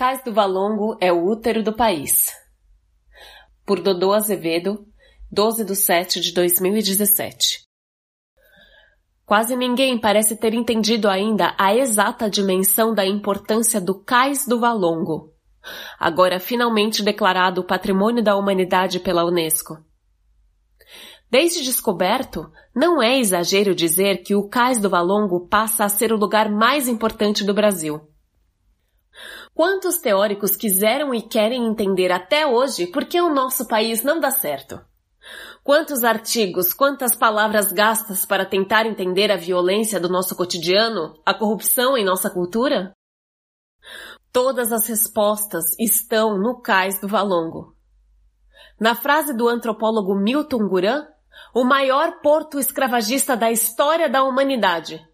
Cais 0.00 0.24
do 0.24 0.32
Valongo 0.32 0.96
é 0.98 1.12
o 1.12 1.26
útero 1.26 1.62
do 1.62 1.74
país. 1.74 2.34
Por 3.66 3.82
Dodô 3.82 4.14
Azevedo, 4.14 4.86
12 5.30 5.62
de 5.62 5.76
7 5.76 6.20
de 6.22 6.32
2017. 6.32 7.66
Quase 9.26 9.54
ninguém 9.54 10.00
parece 10.00 10.38
ter 10.38 10.54
entendido 10.54 11.06
ainda 11.06 11.54
a 11.58 11.76
exata 11.76 12.30
dimensão 12.30 12.94
da 12.94 13.04
importância 13.04 13.78
do 13.78 14.02
Cais 14.02 14.46
do 14.46 14.58
Valongo, 14.58 15.34
agora 15.98 16.40
finalmente 16.40 17.02
declarado 17.02 17.62
Patrimônio 17.62 18.24
da 18.24 18.36
Humanidade 18.36 19.00
pela 19.00 19.26
Unesco. 19.26 19.84
Desde 21.30 21.62
descoberto, 21.62 22.50
não 22.74 23.02
é 23.02 23.18
exagero 23.18 23.74
dizer 23.74 24.22
que 24.22 24.34
o 24.34 24.48
Cais 24.48 24.80
do 24.80 24.88
Valongo 24.88 25.46
passa 25.46 25.84
a 25.84 25.90
ser 25.90 26.10
o 26.10 26.16
lugar 26.16 26.50
mais 26.50 26.88
importante 26.88 27.44
do 27.44 27.52
Brasil. 27.52 28.09
Quantos 29.60 29.98
teóricos 29.98 30.56
quiseram 30.56 31.14
e 31.14 31.20
querem 31.20 31.66
entender 31.66 32.10
até 32.10 32.46
hoje 32.46 32.86
por 32.86 33.04
que 33.04 33.20
o 33.20 33.28
nosso 33.28 33.68
país 33.68 34.02
não 34.02 34.18
dá 34.18 34.30
certo? 34.30 34.80
Quantos 35.62 36.02
artigos, 36.02 36.72
quantas 36.72 37.14
palavras 37.14 37.70
gastas 37.70 38.24
para 38.24 38.46
tentar 38.46 38.86
entender 38.86 39.30
a 39.30 39.36
violência 39.36 40.00
do 40.00 40.08
nosso 40.08 40.34
cotidiano, 40.34 41.12
a 41.26 41.34
corrupção 41.34 41.94
em 41.94 42.02
nossa 42.02 42.30
cultura? 42.30 42.94
Todas 44.32 44.72
as 44.72 44.88
respostas 44.88 45.78
estão 45.78 46.38
no 46.38 46.62
cais 46.62 46.98
do 46.98 47.06
Valongo. 47.06 47.76
Na 48.80 48.94
frase 48.94 49.36
do 49.36 49.46
antropólogo 49.46 50.14
Milton 50.14 50.66
Guran, 50.68 51.06
o 51.54 51.64
maior 51.64 52.22
porto 52.22 52.58
escravagista 52.58 53.36
da 53.36 53.50
história 53.50 54.08
da 54.08 54.22
humanidade, 54.22 55.06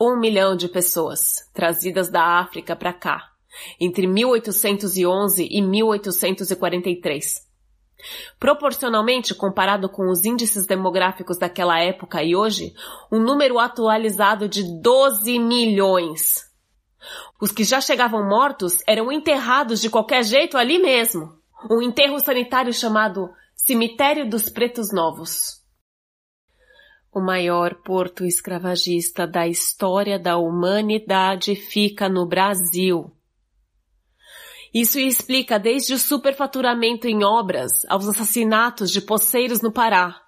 um 0.00 0.18
milhão 0.18 0.56
de 0.56 0.66
pessoas 0.66 1.46
trazidas 1.52 2.08
da 2.08 2.40
África 2.40 2.74
para 2.74 2.92
cá, 2.92 3.32
entre 3.78 4.06
1811 4.06 5.46
e 5.50 5.60
1843. 5.60 7.46
Proporcionalmente, 8.38 9.34
comparado 9.34 9.90
com 9.90 10.08
os 10.08 10.24
índices 10.24 10.66
demográficos 10.66 11.36
daquela 11.36 11.78
época 11.78 12.22
e 12.24 12.34
hoje, 12.34 12.72
um 13.12 13.20
número 13.20 13.58
atualizado 13.58 14.48
de 14.48 14.62
12 14.80 15.38
milhões. 15.38 16.48
Os 17.38 17.52
que 17.52 17.62
já 17.62 17.78
chegavam 17.78 18.26
mortos 18.26 18.78
eram 18.86 19.12
enterrados 19.12 19.82
de 19.82 19.90
qualquer 19.90 20.24
jeito 20.24 20.56
ali 20.56 20.78
mesmo. 20.78 21.34
Um 21.70 21.82
enterro 21.82 22.18
sanitário 22.20 22.72
chamado 22.72 23.28
Cemitério 23.54 24.28
dos 24.28 24.48
Pretos 24.48 24.90
Novos 24.90 25.59
o 27.12 27.20
maior 27.20 27.74
porto 27.82 28.24
escravagista 28.24 29.26
da 29.26 29.46
história 29.48 30.18
da 30.18 30.36
humanidade 30.36 31.56
fica 31.56 32.08
no 32.08 32.24
Brasil. 32.26 33.10
Isso 34.72 35.00
explica 35.00 35.58
desde 35.58 35.92
o 35.92 35.98
superfaturamento 35.98 37.08
em 37.08 37.24
obras 37.24 37.72
aos 37.88 38.06
assassinatos 38.06 38.92
de 38.92 39.00
poceiros 39.00 39.60
no 39.60 39.72
Pará. 39.72 40.20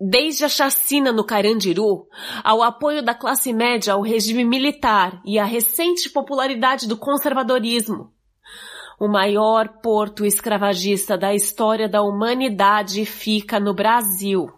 Desde 0.00 0.46
a 0.46 0.48
chacina 0.48 1.12
no 1.12 1.24
Carandiru, 1.24 2.06
ao 2.42 2.62
apoio 2.62 3.02
da 3.02 3.14
classe 3.14 3.52
média 3.52 3.92
ao 3.92 4.00
regime 4.00 4.44
militar 4.44 5.20
e 5.24 5.38
à 5.38 5.44
recente 5.44 6.08
popularidade 6.08 6.88
do 6.88 6.96
conservadorismo. 6.96 8.12
O 8.98 9.08
maior 9.08 9.80
porto 9.82 10.24
escravagista 10.24 11.18
da 11.18 11.34
história 11.34 11.86
da 11.86 12.00
humanidade 12.00 13.04
fica 13.04 13.60
no 13.60 13.74
Brasil. 13.74 14.55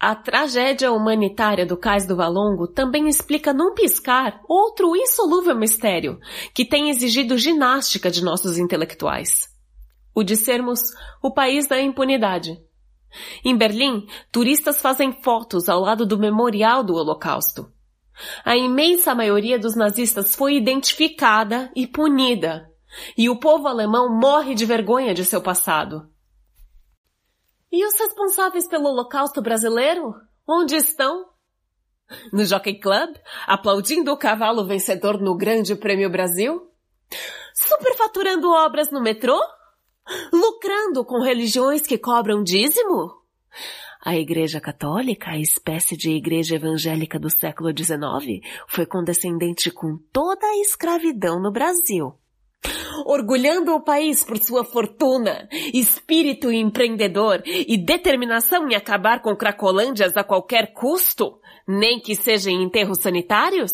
A 0.00 0.14
tragédia 0.14 0.92
humanitária 0.92 1.66
do 1.66 1.76
Cais 1.76 2.06
do 2.06 2.14
Valongo 2.14 2.68
também 2.68 3.08
explica 3.08 3.52
num 3.52 3.74
piscar 3.74 4.40
outro 4.48 4.94
insolúvel 4.94 5.56
mistério 5.56 6.20
que 6.54 6.64
tem 6.64 6.88
exigido 6.88 7.36
ginástica 7.36 8.08
de 8.08 8.22
nossos 8.22 8.58
intelectuais. 8.58 9.48
O 10.14 10.22
de 10.22 10.36
sermos 10.36 10.78
o 11.20 11.32
país 11.32 11.66
da 11.66 11.82
impunidade. 11.82 12.62
Em 13.44 13.56
Berlim, 13.56 14.06
turistas 14.30 14.80
fazem 14.80 15.20
fotos 15.20 15.68
ao 15.68 15.80
lado 15.80 16.06
do 16.06 16.16
memorial 16.16 16.84
do 16.84 16.94
Holocausto. 16.94 17.68
A 18.44 18.56
imensa 18.56 19.16
maioria 19.16 19.58
dos 19.58 19.74
nazistas 19.74 20.32
foi 20.32 20.54
identificada 20.54 21.72
e 21.74 21.88
punida, 21.88 22.70
e 23.16 23.28
o 23.28 23.40
povo 23.40 23.66
alemão 23.66 24.16
morre 24.16 24.54
de 24.54 24.64
vergonha 24.64 25.12
de 25.12 25.24
seu 25.24 25.42
passado. 25.42 26.08
E 27.70 27.84
os 27.84 27.98
responsáveis 27.98 28.66
pelo 28.66 28.88
holocausto 28.88 29.42
brasileiro? 29.42 30.14
Onde 30.46 30.74
estão? 30.76 31.28
No 32.32 32.44
Jockey 32.44 32.80
Club, 32.80 33.16
aplaudindo 33.46 34.10
o 34.10 34.16
cavalo 34.16 34.66
vencedor 34.66 35.20
no 35.20 35.36
Grande 35.36 35.74
Prêmio 35.76 36.08
Brasil? 36.08 36.70
Superfaturando 37.54 38.50
obras 38.50 38.90
no 38.90 39.02
metrô? 39.02 39.38
Lucrando 40.32 41.04
com 41.04 41.20
religiões 41.20 41.86
que 41.86 41.98
cobram 41.98 42.42
dízimo? 42.42 43.18
A 44.02 44.16
Igreja 44.16 44.58
Católica, 44.58 45.32
a 45.32 45.38
espécie 45.38 45.94
de 45.94 46.10
igreja 46.10 46.54
evangélica 46.54 47.18
do 47.18 47.28
século 47.28 47.70
XIX, 47.76 48.40
foi 48.66 48.86
condescendente 48.86 49.70
com 49.70 49.98
toda 50.10 50.46
a 50.46 50.56
escravidão 50.60 51.38
no 51.38 51.52
Brasil 51.52 52.18
orgulhando 53.04 53.74
o 53.74 53.80
país 53.80 54.22
por 54.24 54.38
sua 54.38 54.64
fortuna, 54.64 55.48
espírito 55.72 56.50
empreendedor 56.50 57.42
e 57.46 57.76
determinação 57.76 58.68
em 58.68 58.74
acabar 58.74 59.22
com 59.22 59.34
cracolândias 59.34 60.16
a 60.16 60.24
qualquer 60.24 60.72
custo, 60.74 61.40
nem 61.66 62.00
que 62.00 62.14
seja 62.14 62.50
em 62.50 62.62
enterros 62.62 62.98
sanitários? 62.98 63.72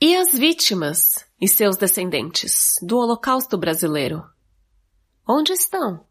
E 0.00 0.16
as 0.16 0.36
vítimas 0.36 1.26
e 1.40 1.48
seus 1.48 1.76
descendentes 1.76 2.74
do 2.82 2.98
Holocausto 2.98 3.56
brasileiro? 3.56 4.22
Onde 5.26 5.52
estão? 5.52 6.04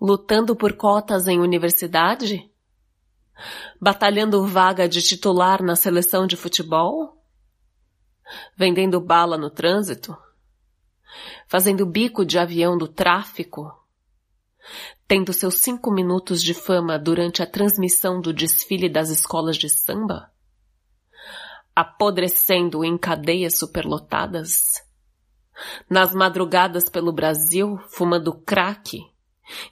Lutando 0.00 0.54
por 0.54 0.74
cotas 0.74 1.26
em 1.26 1.40
universidade? 1.40 2.48
Batalhando 3.80 4.46
vaga 4.46 4.88
de 4.88 5.02
titular 5.02 5.62
na 5.62 5.74
seleção 5.74 6.26
de 6.26 6.36
futebol? 6.36 7.19
Vendendo 8.56 9.00
bala 9.00 9.36
no 9.36 9.50
trânsito, 9.50 10.16
fazendo 11.46 11.86
bico 11.86 12.24
de 12.24 12.38
avião 12.38 12.76
do 12.76 12.86
tráfico, 12.86 13.72
tendo 15.06 15.32
seus 15.32 15.56
cinco 15.56 15.90
minutos 15.90 16.42
de 16.42 16.54
fama 16.54 16.98
durante 16.98 17.42
a 17.42 17.46
transmissão 17.46 18.20
do 18.20 18.32
desfile 18.32 18.88
das 18.88 19.08
escolas 19.08 19.56
de 19.56 19.68
samba, 19.68 20.30
apodrecendo 21.74 22.84
em 22.84 22.96
cadeias 22.96 23.58
superlotadas, 23.58 24.60
nas 25.88 26.14
madrugadas 26.14 26.88
pelo 26.88 27.12
Brasil, 27.12 27.78
fumando 27.90 28.32
crack, 28.32 29.00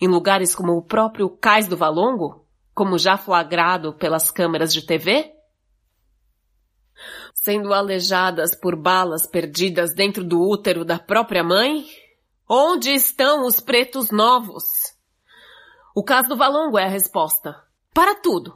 em 0.01 0.09
lugares 0.09 0.55
como 0.55 0.77
o 0.77 0.83
próprio 0.83 1.31
Cais 1.31 1.69
do 1.69 1.77
Valongo, 1.77 2.45
como 2.75 2.99
já 2.99 3.17
flagrado 3.17 3.93
pelas 3.93 4.31
câmeras 4.31 4.73
de 4.73 4.83
TV? 4.83 5.38
Sendo 7.35 7.73
aleijadas 7.73 8.55
por 8.55 8.77
balas 8.77 9.27
perdidas 9.27 9.95
dentro 9.95 10.25
do 10.25 10.41
útero 10.41 10.85
da 10.85 10.99
própria 10.99 11.43
mãe? 11.43 11.87
Onde 12.49 12.91
estão 12.91 13.47
os 13.47 13.61
pretos 13.61 14.11
novos? 14.11 14.65
O 15.95 16.03
caso 16.03 16.29
do 16.29 16.37
Valongo 16.37 16.79
é 16.79 16.85
a 16.85 16.89
resposta. 16.89 17.57
Para 17.93 18.15
tudo. 18.15 18.55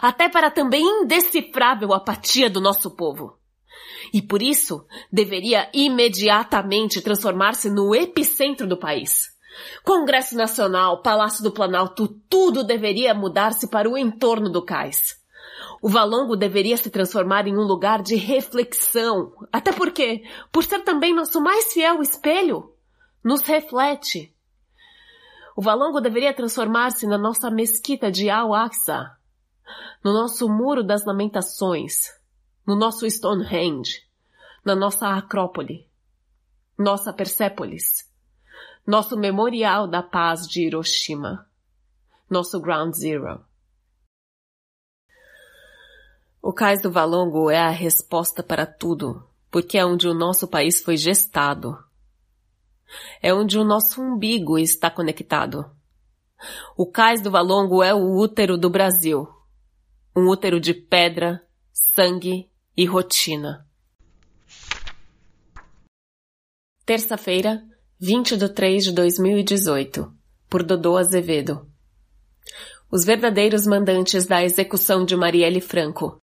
Até 0.00 0.28
para 0.28 0.48
a 0.48 0.50
também 0.50 0.84
indecifrável 0.84 1.92
apatia 1.94 2.50
do 2.50 2.60
nosso 2.60 2.90
povo. 2.90 3.38
E 4.12 4.20
por 4.20 4.42
isso, 4.42 4.86
deveria 5.10 5.70
imediatamente 5.72 7.00
transformar-se 7.00 7.70
no 7.70 7.94
epicentro 7.94 8.66
do 8.66 8.76
país. 8.76 9.30
Congresso 9.84 10.34
Nacional, 10.34 11.02
Palácio 11.02 11.42
do 11.42 11.50
Planalto, 11.50 12.08
tudo 12.28 12.64
deveria 12.64 13.14
mudar-se 13.14 13.68
para 13.68 13.88
o 13.88 13.96
entorno 13.96 14.50
do 14.50 14.64
cais. 14.64 15.21
O 15.82 15.88
Valongo 15.88 16.36
deveria 16.36 16.76
se 16.76 16.88
transformar 16.88 17.48
em 17.48 17.58
um 17.58 17.62
lugar 17.62 18.02
de 18.02 18.14
reflexão. 18.14 19.32
Até 19.52 19.72
porque, 19.72 20.22
por 20.52 20.62
ser 20.62 20.84
também 20.84 21.12
nosso 21.12 21.40
mais 21.40 21.72
fiel 21.72 22.00
espelho, 22.00 22.72
nos 23.22 23.42
reflete. 23.42 24.32
O 25.56 25.60
Valongo 25.60 26.00
deveria 26.00 26.32
transformar-se 26.32 27.04
na 27.04 27.18
nossa 27.18 27.50
mesquita 27.50 28.12
de 28.12 28.30
Al-Aqsa, 28.30 29.18
no 30.04 30.12
nosso 30.12 30.48
Muro 30.48 30.84
das 30.84 31.04
Lamentações, 31.04 32.12
no 32.64 32.76
nosso 32.76 33.04
Stonehenge, 33.10 34.04
na 34.64 34.76
nossa 34.76 35.08
Acrópole, 35.08 35.90
nossa 36.78 37.12
Persépolis, 37.12 38.08
nosso 38.86 39.16
Memorial 39.16 39.88
da 39.88 40.00
Paz 40.00 40.46
de 40.46 40.64
Hiroshima, 40.64 41.44
nosso 42.30 42.60
Ground 42.60 42.94
Zero. 42.94 43.44
O 46.44 46.52
Cais 46.52 46.82
do 46.82 46.90
Valongo 46.90 47.48
é 47.52 47.58
a 47.60 47.70
resposta 47.70 48.42
para 48.42 48.66
tudo, 48.66 49.24
porque 49.48 49.78
é 49.78 49.86
onde 49.86 50.08
o 50.08 50.12
nosso 50.12 50.48
país 50.48 50.82
foi 50.82 50.96
gestado. 50.96 51.78
É 53.22 53.32
onde 53.32 53.56
o 53.56 53.64
nosso 53.64 54.02
umbigo 54.02 54.58
está 54.58 54.90
conectado. 54.90 55.70
O 56.76 56.84
Cais 56.84 57.22
do 57.22 57.30
Valongo 57.30 57.80
é 57.80 57.94
o 57.94 58.18
útero 58.18 58.58
do 58.58 58.68
Brasil. 58.68 59.28
Um 60.16 60.28
útero 60.28 60.58
de 60.58 60.74
pedra, 60.74 61.40
sangue 61.72 62.50
e 62.76 62.84
rotina. 62.86 63.64
Terça-feira, 66.84 67.62
20 68.00 68.36
de 68.36 68.48
3 68.48 68.84
de 68.86 68.92
2018, 68.92 70.12
por 70.50 70.64
Dodô 70.64 70.96
Azevedo. 70.96 71.70
Os 72.90 73.04
verdadeiros 73.04 73.64
mandantes 73.64 74.26
da 74.26 74.42
execução 74.42 75.04
de 75.04 75.16
Marielle 75.16 75.60
Franco. 75.60 76.21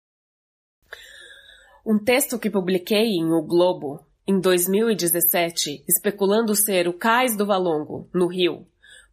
Um 1.85 1.99
texto 1.99 2.39
que 2.39 2.49
publiquei 2.49 3.17
em 3.17 3.33
O 3.33 3.41
Globo, 3.41 4.07
em 4.25 4.39
2017, 4.39 5.83
especulando 5.85 6.55
ser 6.55 6.87
o 6.87 6.93
Cais 6.93 7.35
do 7.35 7.45
Valongo, 7.45 8.09
no 8.13 8.25
Rio, 8.25 8.65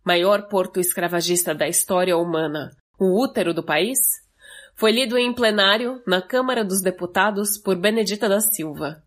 maior 0.05 0.47
porto 0.47 0.79
escravagista 0.79 1.53
da 1.53 1.67
história 1.67 2.17
humana, 2.17 2.71
o 2.97 3.21
útero 3.21 3.53
do 3.53 3.65
país, 3.65 3.99
foi 4.77 4.93
lido 4.93 5.19
em 5.19 5.35
plenário 5.35 6.01
na 6.07 6.23
Câmara 6.23 6.65
dos 6.65 6.81
Deputados 6.81 7.59
por 7.59 7.75
Benedita 7.75 8.29
da 8.29 8.41
Silva. 8.41 9.03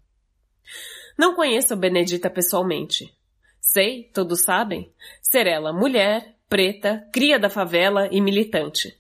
Não 1.18 1.34
conheço 1.34 1.78
Benedita 1.78 2.30
pessoalmente. 2.30 3.18
Sei, 3.62 4.10
todos 4.14 4.44
sabem, 4.44 4.92
ser 5.22 5.48
ela 5.48 5.72
mulher, 5.72 6.36
preta, 6.50 7.08
cria 7.14 7.40
da 7.40 7.50
favela 7.50 8.10
e 8.12 8.20
militante. 8.20 9.00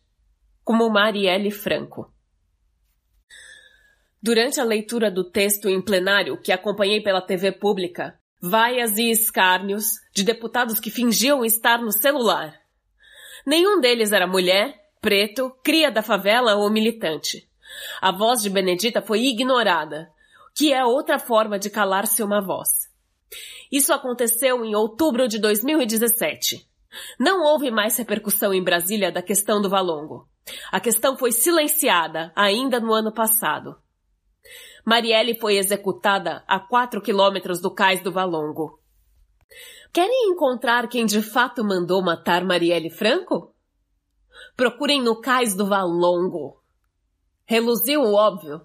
Como 0.63 0.89
Marielle 0.89 1.51
Franco. 1.51 2.13
Durante 4.23 4.57
a 4.61 4.63
leitura 4.63 5.11
do 5.11 5.29
texto 5.29 5.67
em 5.67 5.81
plenário 5.81 6.37
que 6.37 6.53
acompanhei 6.53 7.01
pela 7.01 7.19
TV 7.19 7.51
pública, 7.51 8.17
vaias 8.41 8.97
e 8.97 9.09
escárnios 9.09 9.99
de 10.13 10.23
deputados 10.23 10.79
que 10.79 10.89
fingiam 10.89 11.43
estar 11.43 11.79
no 11.79 11.91
celular. 11.91 12.57
Nenhum 13.45 13.81
deles 13.81 14.13
era 14.13 14.25
mulher, 14.25 14.79
preto, 15.01 15.53
cria 15.61 15.91
da 15.91 16.01
favela 16.01 16.55
ou 16.55 16.69
militante. 16.69 17.45
A 17.99 18.13
voz 18.13 18.41
de 18.41 18.49
Benedita 18.49 19.01
foi 19.01 19.25
ignorada, 19.25 20.09
que 20.55 20.71
é 20.71 20.85
outra 20.85 21.19
forma 21.19 21.59
de 21.59 21.69
calar-se 21.69 22.23
uma 22.23 22.39
voz. 22.39 22.69
Isso 23.69 23.91
aconteceu 23.91 24.63
em 24.63 24.73
outubro 24.73 25.27
de 25.27 25.37
2017. 25.37 26.65
Não 27.19 27.41
houve 27.43 27.69
mais 27.69 27.97
repercussão 27.97 28.53
em 28.53 28.63
Brasília 28.63 29.11
da 29.11 29.21
questão 29.21 29.61
do 29.61 29.69
Valongo. 29.69 30.29
A 30.71 30.79
questão 30.79 31.17
foi 31.17 31.33
silenciada 31.33 32.31
ainda 32.37 32.79
no 32.79 32.93
ano 32.93 33.11
passado. 33.11 33.82
Marielle 34.85 35.39
foi 35.39 35.57
executada 35.57 36.43
a 36.47 36.59
quatro 36.59 37.01
quilômetros 37.01 37.61
do 37.61 37.73
cais 37.73 38.01
do 38.01 38.11
Valongo. 38.11 38.79
Querem 39.93 40.31
encontrar 40.31 40.89
quem 40.89 41.05
de 41.05 41.21
fato 41.21 41.63
mandou 41.63 42.03
matar 42.03 42.43
Marielle 42.43 42.89
Franco? 42.89 43.53
Procurem 44.57 45.01
no 45.01 45.21
cais 45.21 45.55
do 45.55 45.65
Valongo. 45.65 46.61
Reluziu 47.45 48.01
o 48.01 48.13
óbvio. 48.13 48.61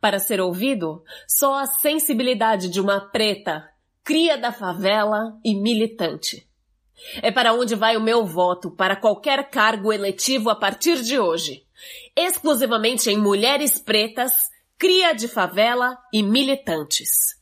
Para 0.00 0.18
ser 0.18 0.40
ouvido, 0.40 1.02
só 1.26 1.58
a 1.58 1.66
sensibilidade 1.66 2.68
de 2.68 2.80
uma 2.80 3.00
preta, 3.10 3.68
cria 4.04 4.36
da 4.36 4.52
favela 4.52 5.38
e 5.44 5.54
militante. 5.54 6.48
É 7.22 7.32
para 7.32 7.54
onde 7.54 7.74
vai 7.74 7.96
o 7.96 8.00
meu 8.00 8.24
voto 8.24 8.70
para 8.70 8.96
qualquer 8.96 9.48
cargo 9.50 9.92
eletivo 9.92 10.50
a 10.50 10.54
partir 10.54 11.02
de 11.02 11.18
hoje. 11.18 11.64
Exclusivamente 12.14 13.10
em 13.10 13.16
mulheres 13.16 13.78
pretas 13.78 14.49
cria 14.80 15.12
de 15.12 15.28
favela 15.28 15.98
e 16.10 16.22
militantes. 16.22 17.38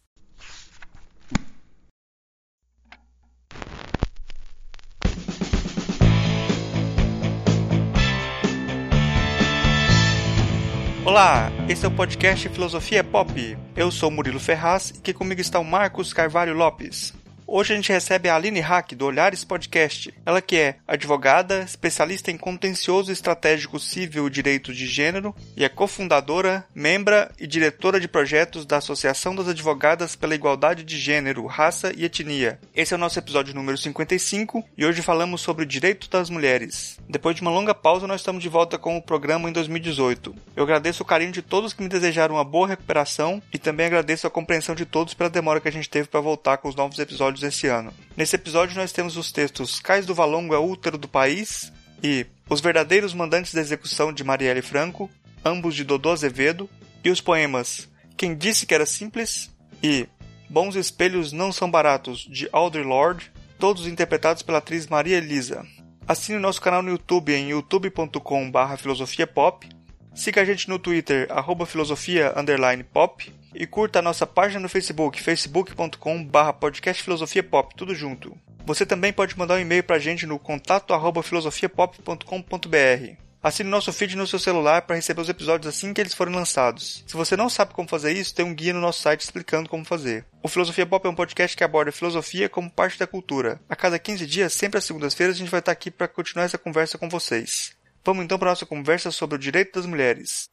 Olá, 11.06 11.52
esse 11.68 11.84
é 11.84 11.88
o 11.88 11.92
podcast 11.92 12.48
Filosofia 12.48 13.04
Pop. 13.04 13.56
Eu 13.76 13.92
sou 13.92 14.10
Murilo 14.10 14.40
Ferraz 14.40 14.90
e 14.90 14.98
aqui 14.98 15.14
comigo 15.14 15.40
está 15.40 15.60
o 15.60 15.64
Marcos 15.64 16.12
Carvalho 16.12 16.54
Lopes. 16.54 17.17
Hoje 17.50 17.72
a 17.72 17.76
gente 17.76 17.90
recebe 17.90 18.28
a 18.28 18.36
Aline 18.36 18.60
Hack, 18.60 18.92
do 18.92 19.06
Olhares 19.06 19.42
Podcast. 19.42 20.12
Ela 20.26 20.42
que 20.42 20.54
é 20.54 20.76
advogada, 20.86 21.60
especialista 21.60 22.30
em 22.30 22.36
contencioso 22.36 23.10
estratégico 23.10 23.80
civil 23.80 24.26
e 24.26 24.30
direito 24.30 24.70
de 24.70 24.86
gênero 24.86 25.34
e 25.56 25.64
é 25.64 25.68
cofundadora, 25.70 26.66
membra 26.74 27.32
e 27.40 27.46
diretora 27.46 27.98
de 27.98 28.06
projetos 28.06 28.66
da 28.66 28.76
Associação 28.76 29.34
das 29.34 29.48
Advogadas 29.48 30.14
pela 30.14 30.34
Igualdade 30.34 30.84
de 30.84 30.98
Gênero, 30.98 31.46
Raça 31.46 31.90
e 31.96 32.04
Etnia. 32.04 32.60
Esse 32.76 32.92
é 32.92 32.98
o 32.98 33.00
nosso 33.00 33.18
episódio 33.18 33.54
número 33.54 33.78
55 33.78 34.62
e 34.76 34.84
hoje 34.84 35.00
falamos 35.00 35.40
sobre 35.40 35.64
o 35.64 35.66
direito 35.66 36.10
das 36.10 36.28
mulheres. 36.28 36.98
Depois 37.08 37.34
de 37.34 37.40
uma 37.40 37.50
longa 37.50 37.74
pausa, 37.74 38.06
nós 38.06 38.20
estamos 38.20 38.42
de 38.42 38.48
volta 38.50 38.76
com 38.76 38.98
o 38.98 39.02
programa 39.02 39.48
em 39.48 39.52
2018. 39.54 40.34
Eu 40.54 40.64
agradeço 40.64 41.02
o 41.02 41.06
carinho 41.06 41.32
de 41.32 41.40
todos 41.40 41.72
que 41.72 41.82
me 41.82 41.88
desejaram 41.88 42.34
uma 42.34 42.44
boa 42.44 42.68
recuperação 42.68 43.42
e 43.50 43.58
também 43.58 43.86
agradeço 43.86 44.26
a 44.26 44.30
compreensão 44.30 44.74
de 44.74 44.84
todos 44.84 45.14
pela 45.14 45.30
demora 45.30 45.62
que 45.62 45.68
a 45.68 45.72
gente 45.72 45.88
teve 45.88 46.08
para 46.08 46.20
voltar 46.20 46.58
com 46.58 46.68
os 46.68 46.76
novos 46.76 46.98
episódios 46.98 47.37
episódios 47.38 47.42
esse 47.42 47.66
ano. 47.68 47.92
Nesse 48.16 48.36
episódio 48.36 48.76
nós 48.76 48.92
temos 48.92 49.16
os 49.16 49.32
textos 49.32 49.80
Cais 49.80 50.04
do 50.04 50.14
Valongo 50.14 50.54
é 50.54 50.58
útero 50.58 50.98
do 50.98 51.08
país 51.08 51.72
e 52.02 52.26
Os 52.48 52.60
verdadeiros 52.60 53.14
mandantes 53.14 53.54
da 53.54 53.60
execução 53.60 54.12
de 54.12 54.24
Marielle 54.24 54.62
Franco, 54.62 55.10
ambos 55.44 55.74
de 55.74 55.84
Dodô 55.84 56.10
Azevedo, 56.10 56.68
e 57.04 57.10
os 57.10 57.20
poemas 57.20 57.88
Quem 58.16 58.36
disse 58.36 58.66
que 58.66 58.74
era 58.74 58.86
simples 58.86 59.50
e 59.82 60.08
Bons 60.50 60.76
espelhos 60.76 61.32
não 61.32 61.52
são 61.52 61.70
baratos 61.70 62.20
de 62.20 62.48
Audre 62.52 62.82
Lorde, 62.82 63.30
todos 63.58 63.86
interpretados 63.86 64.42
pela 64.42 64.56
atriz 64.58 64.86
Maria 64.86 65.18
Elisa. 65.18 65.62
Assine 66.06 66.38
o 66.38 66.40
nosso 66.40 66.62
canal 66.62 66.82
no 66.82 66.90
YouTube 66.90 67.34
em 67.34 67.50
youtube.com/filosofiapop. 67.50 69.68
Siga 70.14 70.40
a 70.40 70.44
gente 70.46 70.66
no 70.66 70.78
Twitter 70.78 71.28
@filosofia_pop 71.66 73.30
e 73.54 73.66
curta 73.66 73.98
a 73.98 74.02
nossa 74.02 74.26
página 74.26 74.60
no 74.60 74.68
Facebook, 74.68 75.20
facebook.com.br 75.20 76.52
podcastfilosofiapop, 76.60 77.74
tudo 77.76 77.94
junto. 77.94 78.36
Você 78.64 78.84
também 78.84 79.12
pode 79.12 79.38
mandar 79.38 79.54
um 79.54 79.60
e-mail 79.60 79.82
para 79.82 79.96
a 79.96 79.98
gente 79.98 80.26
no 80.26 80.38
contato 80.38 80.92
arroba 80.92 81.22
filosofiapop.com.br. 81.22 83.28
Assine 83.40 83.70
nosso 83.70 83.92
feed 83.92 84.16
no 84.16 84.26
seu 84.26 84.38
celular 84.38 84.82
para 84.82 84.96
receber 84.96 85.20
os 85.20 85.28
episódios 85.28 85.72
assim 85.72 85.94
que 85.94 86.00
eles 86.00 86.12
forem 86.12 86.34
lançados. 86.34 87.04
Se 87.06 87.14
você 87.14 87.36
não 87.36 87.48
sabe 87.48 87.72
como 87.72 87.88
fazer 87.88 88.12
isso, 88.12 88.34
tem 88.34 88.44
um 88.44 88.52
guia 88.52 88.72
no 88.72 88.80
nosso 88.80 89.00
site 89.00 89.20
explicando 89.20 89.68
como 89.68 89.84
fazer. 89.84 90.26
O 90.42 90.48
Filosofia 90.48 90.84
Pop 90.84 91.06
é 91.06 91.10
um 91.10 91.14
podcast 91.14 91.56
que 91.56 91.62
aborda 91.62 91.92
filosofia 91.92 92.48
como 92.48 92.70
parte 92.70 92.98
da 92.98 93.06
cultura. 93.06 93.60
A 93.68 93.76
cada 93.76 93.98
15 93.98 94.26
dias, 94.26 94.52
sempre 94.52 94.78
às 94.78 94.84
segundas-feiras, 94.84 95.36
a 95.36 95.38
gente 95.38 95.50
vai 95.50 95.60
estar 95.60 95.72
aqui 95.72 95.90
para 95.90 96.08
continuar 96.08 96.46
essa 96.46 96.58
conversa 96.58 96.98
com 96.98 97.08
vocês. 97.08 97.76
Vamos 98.04 98.24
então 98.24 98.38
para 98.38 98.48
a 98.48 98.52
nossa 98.52 98.66
conversa 98.66 99.12
sobre 99.12 99.36
o 99.36 99.38
direito 99.38 99.74
das 99.74 99.86
mulheres. 99.86 100.48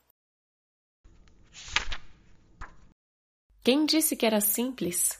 Quem 3.65 3.83
disse 3.83 4.15
que 4.15 4.27
era 4.27 4.39
simples? 4.39 5.19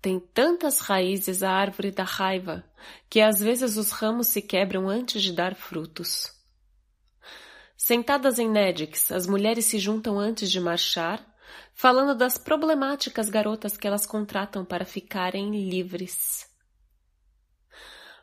Tem 0.00 0.18
tantas 0.18 0.80
raízes 0.80 1.42
a 1.42 1.50
árvore 1.50 1.90
da 1.90 2.04
raiva 2.04 2.64
que 3.10 3.20
às 3.20 3.38
vezes 3.38 3.76
os 3.76 3.90
ramos 3.90 4.28
se 4.28 4.40
quebram 4.40 4.88
antes 4.88 5.22
de 5.22 5.34
dar 5.34 5.54
frutos. 5.54 6.32
Sentadas 7.76 8.38
em 8.38 8.48
Nedix, 8.48 9.12
as 9.12 9.26
mulheres 9.26 9.66
se 9.66 9.78
juntam 9.78 10.18
antes 10.18 10.50
de 10.50 10.58
marchar, 10.58 11.22
falando 11.74 12.16
das 12.16 12.38
problemáticas 12.38 13.28
garotas 13.28 13.76
que 13.76 13.86
elas 13.86 14.06
contratam 14.06 14.64
para 14.64 14.86
ficarem 14.86 15.68
livres. 15.68 16.50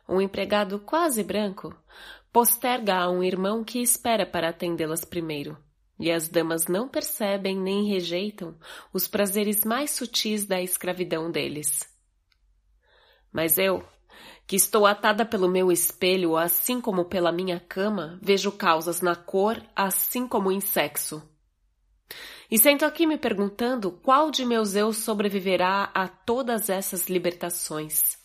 Um 0.08 0.20
empregado 0.20 0.80
quase 0.80 1.22
branco 1.22 1.72
posterga 2.32 2.96
a 2.96 3.08
um 3.08 3.22
irmão 3.22 3.62
que 3.62 3.78
espera 3.78 4.26
para 4.26 4.48
atendê-las 4.48 5.04
primeiro 5.04 5.56
e 5.98 6.10
as 6.10 6.28
damas 6.28 6.66
não 6.66 6.88
percebem 6.88 7.56
nem 7.56 7.88
rejeitam 7.88 8.56
os 8.92 9.06
prazeres 9.06 9.64
mais 9.64 9.90
sutis 9.90 10.46
da 10.46 10.60
escravidão 10.60 11.30
deles. 11.30 11.88
Mas 13.32 13.58
eu, 13.58 13.84
que 14.46 14.56
estou 14.56 14.86
atada 14.86 15.24
pelo 15.24 15.48
meu 15.48 15.70
espelho, 15.70 16.36
assim 16.36 16.80
como 16.80 17.04
pela 17.04 17.32
minha 17.32 17.60
cama, 17.60 18.18
vejo 18.22 18.52
causas 18.52 19.00
na 19.00 19.14
cor, 19.14 19.62
assim 19.74 20.26
como 20.26 20.52
em 20.52 20.60
sexo. 20.60 21.22
E 22.50 22.58
sento 22.58 22.84
aqui 22.84 23.06
me 23.06 23.16
perguntando 23.16 23.90
qual 23.90 24.30
de 24.30 24.44
meus 24.44 24.74
eu 24.74 24.92
sobreviverá 24.92 25.90
a 25.94 26.06
todas 26.06 26.68
essas 26.68 27.08
libertações. 27.08 28.21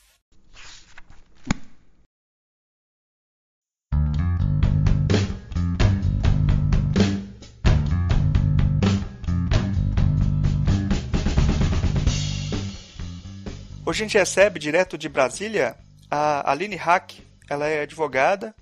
Hoje 13.87 14.03
a 14.03 14.05
gente 14.05 14.17
recebe 14.17 14.59
direto 14.59 14.97
de 14.97 15.07
Brasília 15.07 15.77
a 16.11 16.51
Aline 16.51 16.75
Hack. 16.75 17.21
Ela 17.49 17.69
é 17.69 17.83
advogada, 17.83 18.53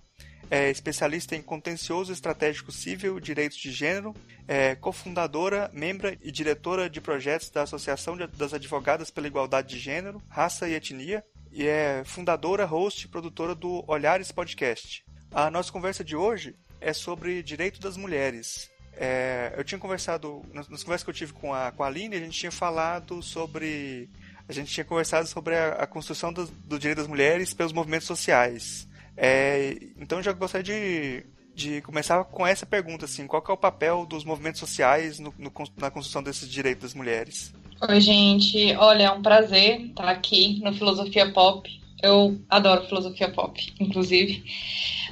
é 0.52 0.70
especialista 0.70 1.36
em 1.36 1.42
contencioso 1.42 2.14
estratégico 2.14 2.72
civil, 2.72 3.20
direitos 3.20 3.58
de 3.58 3.72
gênero, 3.72 4.16
é 4.48 4.76
cofundadora, 4.76 5.68
membro 5.74 6.16
e 6.22 6.32
diretora 6.32 6.88
de 6.88 7.02
projetos 7.02 7.50
da 7.50 7.64
Associação 7.64 8.16
das 8.16 8.54
Advogadas 8.54 9.10
pela 9.10 9.26
Igualdade 9.26 9.70
de 9.70 9.80
Gênero, 9.80 10.22
Raça 10.30 10.70
e 10.70 10.76
Etnia, 10.76 11.26
e 11.52 11.66
é 11.66 12.04
fundadora, 12.06 12.64
host 12.64 13.08
e 13.08 13.10
produtora 13.10 13.56
do 13.56 13.84
Olhares 13.88 14.32
Podcast. 14.32 15.04
A 15.32 15.50
nossa 15.50 15.72
conversa 15.72 16.04
de 16.04 16.16
hoje 16.16 16.56
é 16.80 16.94
sobre 16.94 17.42
direito 17.42 17.80
das 17.80 17.98
mulheres. 17.98 18.70
é, 18.96 19.56
eu 19.58 19.64
tinha 19.64 19.80
conversado, 19.80 20.44
nas, 20.54 20.68
conversas 20.68 21.04
que 21.04 21.10
eu 21.10 21.16
tive 21.16 21.34
com 21.34 21.52
a, 21.52 21.72
com 21.72 21.84
a 21.84 21.88
Aline, 21.88 22.16
a 22.16 22.20
gente 22.20 22.38
tinha 22.40 22.52
falado 22.52 23.24
sobre. 23.24 24.08
A 24.48 24.54
gente 24.54 24.72
tinha 24.72 24.86
conversado 24.86 25.28
sobre 25.28 25.56
a, 25.56 25.70
a 25.74 25.88
construção 25.88 26.32
do, 26.32 26.46
do, 26.46 26.78
direito 26.78 26.98
das 26.98 27.08
mulheres 27.08 27.54
pelos 27.54 27.74
movimentos 27.74 28.08
sociais. 28.08 28.88
É, 29.18 29.76
então 29.98 30.20
eu 30.20 30.24
já 30.24 30.34
gostaria 30.34 30.64
de, 30.64 31.26
de 31.56 31.82
começar 31.82 32.24
com 32.26 32.46
essa 32.46 32.66
pergunta, 32.66 33.06
assim, 33.06 33.26
qual 33.26 33.44
é 33.48 33.52
o 33.52 33.58
papel 33.58 34.06
dos 34.06 34.24
movimentos 34.24 34.60
sociais 34.60 35.20
no, 35.20 35.34
no, 35.38 35.52
na 35.78 35.90
construção 35.90 36.22
desses 36.22 36.50
direitos 36.50 36.84
das 36.84 36.94
mulheres? 36.94 37.54
Oi, 37.88 38.00
gente. 38.00 38.74
Olha, 38.78 39.04
é 39.04 39.12
um 39.12 39.22
prazer 39.22 39.82
estar 39.82 40.08
aqui 40.08 40.62
no 40.64 40.74
Filosofia 40.74 41.32
Pop. 41.32 41.70
Eu 42.02 42.40
adoro 42.50 42.88
filosofia 42.88 43.30
pop, 43.30 43.74
inclusive. 43.80 44.44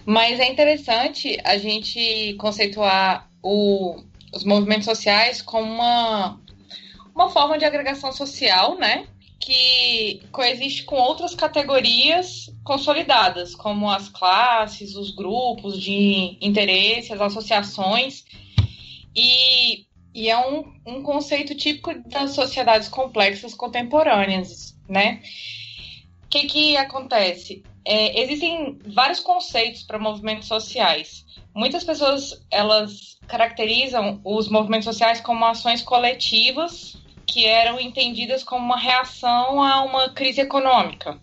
Mas 0.06 0.40
é 0.40 0.52
interessante 0.52 1.38
a 1.44 1.58
gente 1.58 2.36
conceituar 2.38 3.30
o, 3.42 4.04
os 4.34 4.44
movimentos 4.44 4.86
sociais 4.86 5.42
como 5.42 5.72
uma, 5.72 6.40
uma 7.16 7.30
forma 7.30 7.58
de 7.58 7.66
agregação 7.66 8.12
social, 8.12 8.78
né? 8.78 9.08
Que 9.46 10.22
coexiste 10.32 10.84
com 10.84 10.96
outras 10.96 11.36
categorias 11.36 12.50
consolidadas, 12.64 13.54
como 13.54 13.90
as 13.90 14.08
classes, 14.08 14.96
os 14.96 15.14
grupos 15.14 15.82
de 15.82 16.38
interesse, 16.40 17.12
as 17.12 17.20
associações. 17.20 18.24
E, 19.14 19.86
e 20.14 20.30
é 20.30 20.38
um, 20.38 20.74
um 20.86 21.04
conceito 21.04 21.54
típico 21.56 21.94
das 22.08 22.32
sociedades 22.32 22.88
complexas 22.88 23.54
contemporâneas, 23.54 24.80
né? 24.88 25.22
O 26.24 26.30
que, 26.30 26.48
que 26.48 26.78
acontece? 26.78 27.64
É, 27.84 28.22
existem 28.22 28.80
vários 28.86 29.20
conceitos 29.20 29.84
para 29.84 30.00
movimentos 30.00 30.48
sociais. 30.48 31.26
Muitas 31.54 31.84
pessoas 31.84 32.42
elas 32.50 33.20
caracterizam 33.28 34.22
os 34.24 34.48
movimentos 34.48 34.86
sociais 34.86 35.20
como 35.20 35.44
ações 35.44 35.82
coletivas 35.82 37.03
que 37.34 37.48
eram 37.48 37.80
entendidas 37.80 38.44
como 38.44 38.64
uma 38.64 38.78
reação 38.78 39.64
a 39.64 39.84
uma 39.84 40.10
crise 40.10 40.40
econômica, 40.40 41.20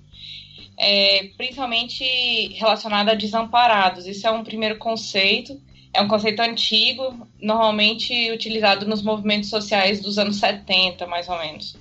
é, 0.77 1.31
principalmente 1.37 2.49
relacionada 2.55 3.13
a 3.13 3.15
desamparados. 3.15 4.09
Isso 4.09 4.27
é 4.27 4.31
um 4.33 4.43
primeiro 4.43 4.77
conceito, 4.77 5.63
é 5.95 6.03
um 6.03 6.09
conceito 6.09 6.41
antigo, 6.41 7.29
normalmente 7.41 8.33
utilizado 8.33 8.89
nos 8.89 9.03
movimentos 9.03 9.51
sociais 9.51 10.01
dos 10.01 10.19
anos 10.19 10.37
70, 10.37 11.07
mais 11.07 11.29
ou 11.29 11.39
menos. 11.39 11.77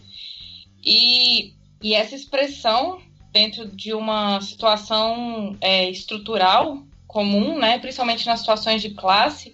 E, 0.86 1.54
e 1.82 1.96
essa 1.96 2.14
expressão, 2.14 3.02
dentro 3.32 3.68
de 3.68 3.96
uma 3.96 4.40
situação 4.42 5.58
é, 5.60 5.90
estrutural 5.90 6.84
comum, 7.08 7.58
né, 7.58 7.80
principalmente 7.80 8.28
nas 8.28 8.42
situações 8.42 8.84
de 8.84 8.92
classe, 8.92 9.52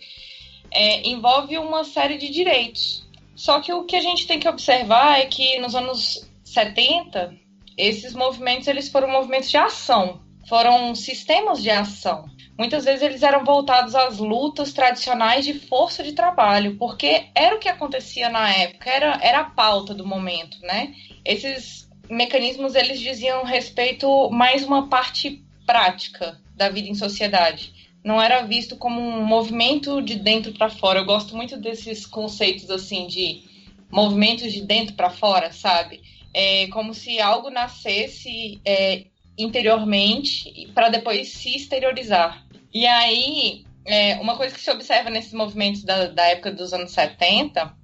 é, 0.69 1.07
envolve 1.07 1.57
uma 1.57 1.85
série 1.85 2.17
de 2.17 2.29
direitos. 2.29 3.04
Só 3.35 3.59
que 3.59 3.73
o 3.73 3.83
que 3.83 3.95
a 3.95 4.01
gente 4.01 4.25
tem 4.25 4.39
que 4.39 4.47
observar 4.47 5.19
é 5.19 5.25
que 5.25 5.59
nos 5.59 5.75
anos 5.75 6.29
70, 6.43 7.35
esses 7.77 8.13
movimentos 8.13 8.67
eles 8.67 8.89
foram 8.89 9.09
movimentos 9.09 9.49
de 9.49 9.57
ação, 9.57 10.21
foram 10.47 10.95
sistemas 10.95 11.61
de 11.61 11.69
ação. 11.69 12.25
Muitas 12.57 12.85
vezes 12.85 13.01
eles 13.01 13.21
eram 13.21 13.43
voltados 13.43 13.93
às 13.93 14.17
lutas 14.17 14.71
tradicionais 14.71 15.43
de 15.43 15.53
força 15.53 16.01
de 16.01 16.13
trabalho, 16.13 16.77
porque 16.77 17.25
era 17.35 17.55
o 17.55 17.59
que 17.59 17.67
acontecia 17.67 18.29
na 18.29 18.49
época, 18.49 18.89
era, 18.89 19.19
era 19.21 19.39
a 19.41 19.49
pauta 19.49 19.93
do 19.93 20.07
momento, 20.07 20.57
né? 20.61 20.93
Esses 21.25 21.89
mecanismos 22.09 22.73
eles 22.73 23.01
diziam 23.01 23.43
respeito 23.43 24.29
mais 24.29 24.63
uma 24.63 24.87
parte 24.87 25.43
prática 25.65 26.39
da 26.55 26.69
vida 26.69 26.87
em 26.87 26.95
sociedade 26.95 27.74
não 28.05 28.21
era 28.21 28.43
visto 28.43 28.77
como 28.77 29.01
um 29.01 29.25
movimento 29.25 29.99
de 29.99 30.13
dentro 30.13 30.53
para 30.53 30.69
fora. 30.69 30.99
Eu 30.99 31.05
gosto 31.05 31.35
muito 31.35 31.57
desses 31.57 32.05
conceitos 32.05 32.69
assim 32.69 33.07
de 33.07 33.43
movimentos 33.89 34.53
de 34.53 34.61
dentro 34.61 34.93
para 34.93 35.09
fora, 35.09 35.51
sabe? 35.51 36.03
É 36.31 36.67
como 36.67 36.93
se 36.93 37.19
algo 37.19 37.49
nascesse 37.49 38.61
é, 38.63 39.05
interiormente 39.35 40.69
para 40.75 40.89
depois 40.89 41.29
se 41.29 41.55
exteriorizar. 41.55 42.45
E 42.71 42.85
aí, 42.85 43.65
é, 43.83 44.17
uma 44.17 44.37
coisa 44.37 44.53
que 44.53 44.61
se 44.61 44.69
observa 44.69 45.09
nesses 45.09 45.33
movimentos 45.33 45.83
da, 45.83 46.05
da 46.05 46.27
época 46.27 46.51
dos 46.51 46.73
anos 46.73 46.91
70 46.91 47.75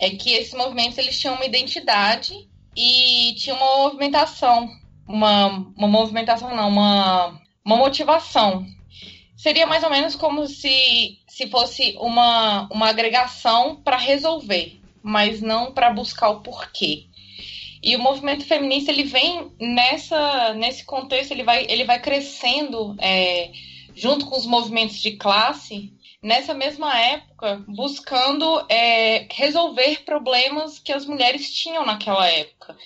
é 0.00 0.10
que 0.10 0.32
esses 0.32 0.54
movimentos 0.54 0.96
eles 0.96 1.20
tinham 1.20 1.34
uma 1.34 1.44
identidade 1.44 2.32
e 2.74 3.34
tinham 3.36 3.58
uma 3.58 3.76
movimentação, 3.82 4.70
uma, 5.06 5.46
uma 5.76 5.88
movimentação 5.88 6.56
não, 6.56 6.68
uma, 6.68 7.38
uma 7.62 7.76
motivação 7.76 8.64
seria 9.38 9.66
mais 9.66 9.84
ou 9.84 9.90
menos 9.90 10.16
como 10.16 10.46
se, 10.48 11.18
se 11.28 11.48
fosse 11.48 11.96
uma, 11.98 12.68
uma 12.72 12.88
agregação 12.88 13.76
para 13.76 13.96
resolver, 13.96 14.80
mas 15.00 15.40
não 15.40 15.72
para 15.72 15.90
buscar 15.90 16.28
o 16.28 16.42
porquê. 16.42 17.06
E 17.80 17.94
o 17.94 18.00
movimento 18.00 18.44
feminista 18.44 18.90
ele 18.90 19.04
vem 19.04 19.52
nessa 19.60 20.52
nesse 20.54 20.84
contexto, 20.84 21.30
ele 21.30 21.44
vai, 21.44 21.64
ele 21.68 21.84
vai 21.84 22.00
crescendo 22.00 22.96
é, 22.98 23.52
junto 23.94 24.26
com 24.26 24.36
os 24.36 24.44
movimentos 24.44 25.00
de 25.00 25.12
classe 25.12 25.92
nessa 26.20 26.52
mesma 26.52 26.98
época, 26.98 27.64
buscando 27.68 28.66
é, 28.68 29.28
resolver 29.30 30.02
problemas 30.04 30.80
que 30.80 30.92
as 30.92 31.06
mulheres 31.06 31.54
tinham 31.54 31.86
naquela 31.86 32.28
época. 32.28 32.76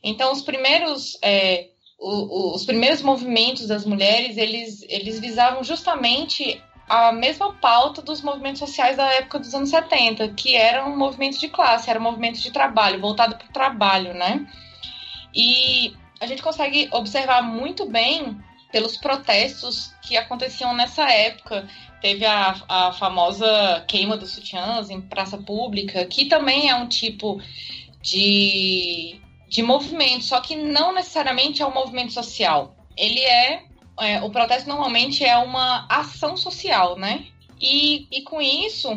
Então, 0.00 0.30
os 0.30 0.42
primeiros 0.42 1.18
é, 1.20 1.70
o, 1.98 2.54
os 2.54 2.64
primeiros 2.64 3.02
movimentos 3.02 3.66
das 3.66 3.84
mulheres, 3.84 4.36
eles, 4.36 4.84
eles 4.88 5.18
visavam 5.18 5.64
justamente 5.64 6.62
a 6.88 7.10
mesma 7.12 7.52
pauta 7.54 8.00
dos 8.00 8.22
movimentos 8.22 8.60
sociais 8.60 8.96
da 8.96 9.06
época 9.14 9.40
dos 9.40 9.52
anos 9.54 9.70
70, 9.70 10.28
que 10.34 10.54
era 10.54 10.86
um 10.86 10.96
movimento 10.96 11.38
de 11.38 11.48
classe, 11.48 11.90
era 11.90 11.98
um 11.98 12.02
movimento 12.02 12.38
de 12.40 12.52
trabalho, 12.52 13.00
voltado 13.00 13.36
para 13.36 13.48
o 13.48 13.52
trabalho, 13.52 14.14
né? 14.14 14.46
E 15.34 15.94
a 16.20 16.26
gente 16.26 16.42
consegue 16.42 16.88
observar 16.92 17.42
muito 17.42 17.86
bem 17.86 18.38
pelos 18.70 18.96
protestos 18.96 19.92
que 20.02 20.16
aconteciam 20.16 20.74
nessa 20.74 21.10
época. 21.10 21.68
Teve 22.00 22.24
a, 22.24 22.56
a 22.68 22.92
famosa 22.92 23.84
queima 23.88 24.16
dos 24.16 24.30
sutiãs 24.32 24.88
em 24.88 25.00
praça 25.00 25.38
pública, 25.38 26.04
que 26.06 26.26
também 26.26 26.70
é 26.70 26.74
um 26.74 26.86
tipo 26.86 27.40
de, 28.00 29.20
de 29.56 29.62
movimento, 29.62 30.22
só 30.22 30.38
que 30.38 30.54
não 30.54 30.92
necessariamente 30.92 31.62
é 31.62 31.66
um 31.66 31.72
movimento 31.72 32.12
social. 32.12 32.76
Ele 32.94 33.20
é, 33.20 33.62
é 33.98 34.22
o 34.22 34.28
protesto 34.28 34.68
normalmente 34.68 35.24
é 35.24 35.34
uma 35.38 35.86
ação 35.88 36.36
social, 36.36 36.98
né? 36.98 37.24
E, 37.58 38.06
e 38.12 38.20
com 38.20 38.38
isso, 38.38 38.90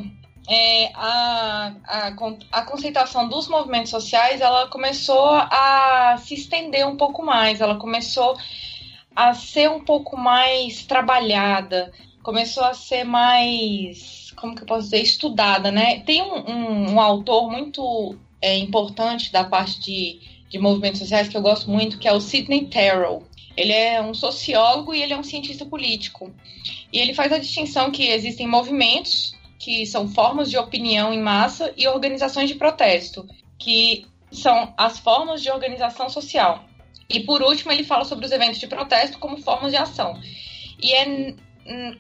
é, 0.50 0.92
a, 0.94 1.72
a, 1.88 2.08
a 2.52 3.24
dos 3.24 3.48
movimentos 3.48 3.90
sociais 3.90 4.42
ela 4.42 4.68
começou 4.68 5.30
a 5.30 6.18
se 6.20 6.34
estender 6.34 6.86
um 6.86 6.98
pouco 6.98 7.24
mais, 7.24 7.62
ela 7.62 7.78
começou 7.78 8.38
a 9.16 9.34
ser 9.34 9.70
um 9.70 9.80
pouco 9.80 10.18
mais 10.18 10.84
trabalhada, 10.84 11.90
começou 12.22 12.66
a 12.66 12.74
ser 12.74 13.06
mais, 13.06 14.34
como 14.36 14.54
que 14.54 14.64
eu 14.64 14.68
posso 14.68 14.90
dizer, 14.90 15.04
estudada, 15.04 15.72
né? 15.72 16.02
Tem 16.02 16.22
um, 16.22 16.52
um, 16.52 16.94
um 16.96 17.00
autor 17.00 17.50
muito 17.50 18.18
é, 18.42 18.58
importante 18.58 19.32
da 19.32 19.46
parte 19.46 19.80
de 19.80 20.29
de 20.50 20.60
movimentos 20.60 21.00
sociais 21.00 21.28
que 21.28 21.38
eu 21.38 21.42
gosto 21.42 21.70
muito, 21.70 21.98
que 22.00 22.08
é 22.08 22.14
o 22.14 22.20
Sidney 22.20 22.66
Terrell. 22.66 23.24
Ele 23.56 23.72
é 23.72 24.02
um 24.02 24.14
sociólogo 24.14 24.94
e 24.94 25.02
ele 25.02 25.14
é 25.14 25.18
um 25.18 25.24
cientista 25.24 25.66
político. 25.66 26.34
E 26.92 26.98
ele 26.98 27.14
faz 27.14 27.32
a 27.32 27.38
distinção 27.38 27.92
que 27.92 28.08
existem 28.08 28.48
movimentos, 28.48 29.36
que 29.60 29.86
são 29.86 30.08
formas 30.08 30.50
de 30.50 30.58
opinião 30.58 31.14
em 31.14 31.22
massa, 31.22 31.74
e 31.78 31.88
organizações 31.88 32.50
de 32.50 32.56
protesto, 32.56 33.28
que 33.58 34.06
são 34.32 34.74
as 34.78 35.00
formas 35.00 35.42
de 35.42 35.52
organização 35.52 36.10
social. 36.10 36.66
E 37.10 37.22
por 37.22 37.42
último, 37.42 37.72
ele 37.72 37.84
fala 37.84 38.06
sobre 38.06 38.26
os 38.26 38.32
eventos 38.32 38.60
de 38.60 38.68
protesto 38.68 39.20
como 39.20 39.38
formas 39.38 39.72
de 39.72 39.78
ação. 39.78 40.20
E 40.82 40.94
é 40.94 41.36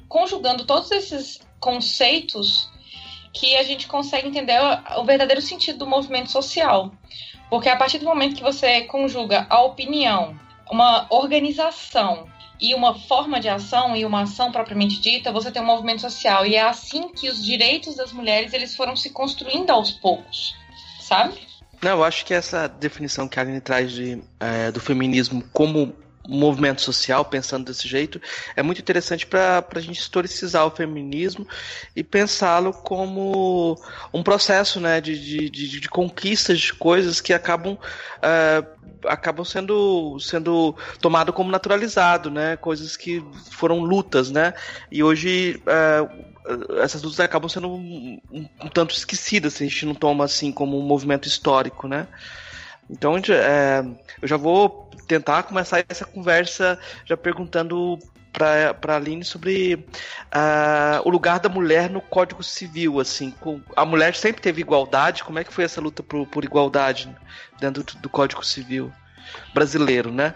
conjugando 0.07 0.65
todos 0.65 0.89
esses 0.91 1.39
conceitos 1.59 2.69
que 3.33 3.55
a 3.55 3.63
gente 3.63 3.87
consegue 3.87 4.27
entender 4.27 4.59
o 4.97 5.03
verdadeiro 5.03 5.41
sentido 5.41 5.79
do 5.79 5.87
movimento 5.87 6.31
social. 6.31 6.91
Porque 7.49 7.69
a 7.69 7.75
partir 7.75 7.99
do 7.99 8.05
momento 8.05 8.35
que 8.35 8.43
você 8.43 8.81
conjuga 8.81 9.47
a 9.49 9.61
opinião, 9.61 10.39
uma 10.69 11.07
organização 11.09 12.27
e 12.59 12.75
uma 12.75 12.93
forma 12.93 13.39
de 13.39 13.47
ação 13.47 13.95
e 13.95 14.05
uma 14.05 14.23
ação 14.23 14.51
propriamente 14.51 14.99
dita, 14.99 15.31
você 15.31 15.51
tem 15.51 15.61
um 15.61 15.65
movimento 15.65 16.01
social. 16.01 16.45
E 16.45 16.55
é 16.55 16.61
assim 16.61 17.09
que 17.09 17.29
os 17.29 17.43
direitos 17.43 17.95
das 17.95 18.11
mulheres 18.11 18.53
eles 18.53 18.75
foram 18.75 18.95
se 18.95 19.09
construindo 19.09 19.69
aos 19.71 19.91
poucos, 19.91 20.53
sabe? 20.99 21.39
Não, 21.81 21.91
eu 21.91 22.03
acho 22.03 22.25
que 22.25 22.33
essa 22.33 22.67
definição 22.67 23.27
que 23.27 23.39
a 23.39 23.41
Aline 23.41 23.61
traz 23.61 23.91
de, 23.91 24.21
é, 24.39 24.69
do 24.71 24.81
feminismo 24.81 25.43
como 25.53 25.95
movimento 26.29 26.81
social 26.81 27.25
pensando 27.25 27.65
desse 27.65 27.87
jeito, 27.87 28.21
é 28.55 28.61
muito 28.61 28.79
interessante 28.79 29.25
para 29.25 29.65
a 29.73 29.79
gente 29.79 29.99
historicizar 29.99 30.65
o 30.65 30.71
feminismo 30.71 31.47
e 31.95 32.03
pensá-lo 32.03 32.71
como 32.71 33.75
um 34.13 34.21
processo 34.21 34.79
né, 34.79 35.01
de, 35.01 35.49
de, 35.49 35.79
de, 35.79 35.89
conquistas 35.89 36.59
de 36.59 36.73
coisas 36.73 37.19
que 37.19 37.33
acabam, 37.33 37.73
uh, 37.73 39.07
acabam 39.07 39.43
sendo, 39.43 40.19
sendo 40.19 40.75
tomado 41.01 41.33
como 41.33 41.51
naturalizado, 41.51 42.29
né, 42.29 42.55
coisas 42.57 42.95
que 42.95 43.23
foram 43.51 43.79
lutas, 43.79 44.29
né, 44.29 44.53
e 44.91 45.03
hoje 45.03 45.61
uh, 45.65 46.79
essas 46.81 47.01
lutas 47.01 47.19
acabam 47.19 47.49
sendo 47.49 47.69
um, 47.69 48.19
um, 48.31 48.47
um 48.63 48.67
tanto 48.67 48.95
esquecidas 48.95 49.53
se 49.53 49.63
a 49.63 49.67
gente 49.67 49.85
não 49.85 49.95
toma 49.95 50.25
assim 50.25 50.51
como 50.51 50.79
um 50.79 50.83
movimento 50.83 51.27
histórico, 51.27 51.87
né. 51.87 52.07
Então, 52.89 53.15
é, 53.17 53.85
eu 54.19 54.27
já 54.27 54.35
vou 54.35 54.88
tentar 55.09 55.43
começar 55.43 55.83
essa 55.89 56.05
conversa 56.05 56.79
já 57.03 57.17
perguntando 57.17 57.99
para 58.31 58.77
a 58.87 58.95
Aline 58.95 59.25
sobre 59.25 59.73
uh, 59.73 61.01
o 61.03 61.09
lugar 61.09 61.39
da 61.39 61.49
mulher 61.49 61.89
no 61.89 61.99
Código 61.99 62.43
Civil, 62.43 62.99
assim, 62.99 63.31
com, 63.31 63.59
a 63.75 63.83
mulher 63.83 64.15
sempre 64.15 64.39
teve 64.39 64.61
igualdade, 64.61 65.23
como 65.23 65.39
é 65.39 65.43
que 65.43 65.51
foi 65.51 65.63
essa 65.63 65.81
luta 65.81 66.03
por, 66.03 66.27
por 66.27 66.45
igualdade 66.45 67.09
dentro 67.59 67.83
do, 67.97 68.07
Código 68.07 68.45
Civil 68.45 68.93
brasileiro, 69.51 70.11
né? 70.11 70.35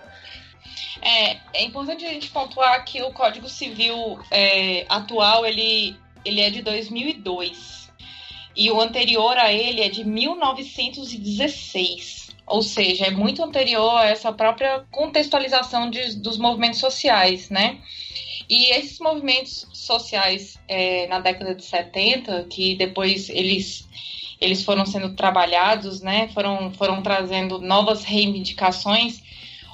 É, 1.03 1.37
é 1.53 1.63
importante 1.63 2.03
a 2.03 2.09
gente 2.09 2.31
pontuar 2.31 2.83
que 2.83 2.99
o 3.03 3.13
Código 3.13 3.47
Civil 3.47 4.19
é, 4.31 4.87
atual, 4.89 5.45
ele, 5.45 5.95
ele 6.25 6.41
é 6.41 6.49
de 6.49 6.63
2002, 6.63 7.91
e 8.55 8.71
o 8.71 8.81
anterior 8.81 9.37
a 9.37 9.53
ele 9.53 9.81
é 9.81 9.89
de 9.89 10.03
1916. 10.03 12.22
Ou 12.45 12.62
seja, 12.62 13.05
é 13.05 13.12
muito 13.12 13.41
anterior 13.43 13.97
a 13.97 14.05
essa 14.05 14.31
própria 14.31 14.85
contextualização 14.91 15.89
de, 15.89 16.15
dos 16.17 16.38
movimentos 16.38 16.79
sociais, 16.79 17.50
né? 17.50 17.79
E 18.50 18.71
esses 18.71 19.00
movimentos 19.00 19.67
sociais 19.73 20.59
é, 20.67 21.07
na 21.07 21.19
década 21.19 21.55
de 21.55 21.63
70, 21.63 22.43
que 22.50 22.75
depois 22.75 23.29
eles, 23.29 23.88
eles 24.39 24.63
foram 24.63 24.85
sendo 24.85 25.15
trabalhados, 25.15 26.01
né? 26.01 26.27
Foram, 26.29 26.71
foram 26.73 27.01
trazendo 27.01 27.59
novas 27.59 28.03
reivindicações. 28.03 29.21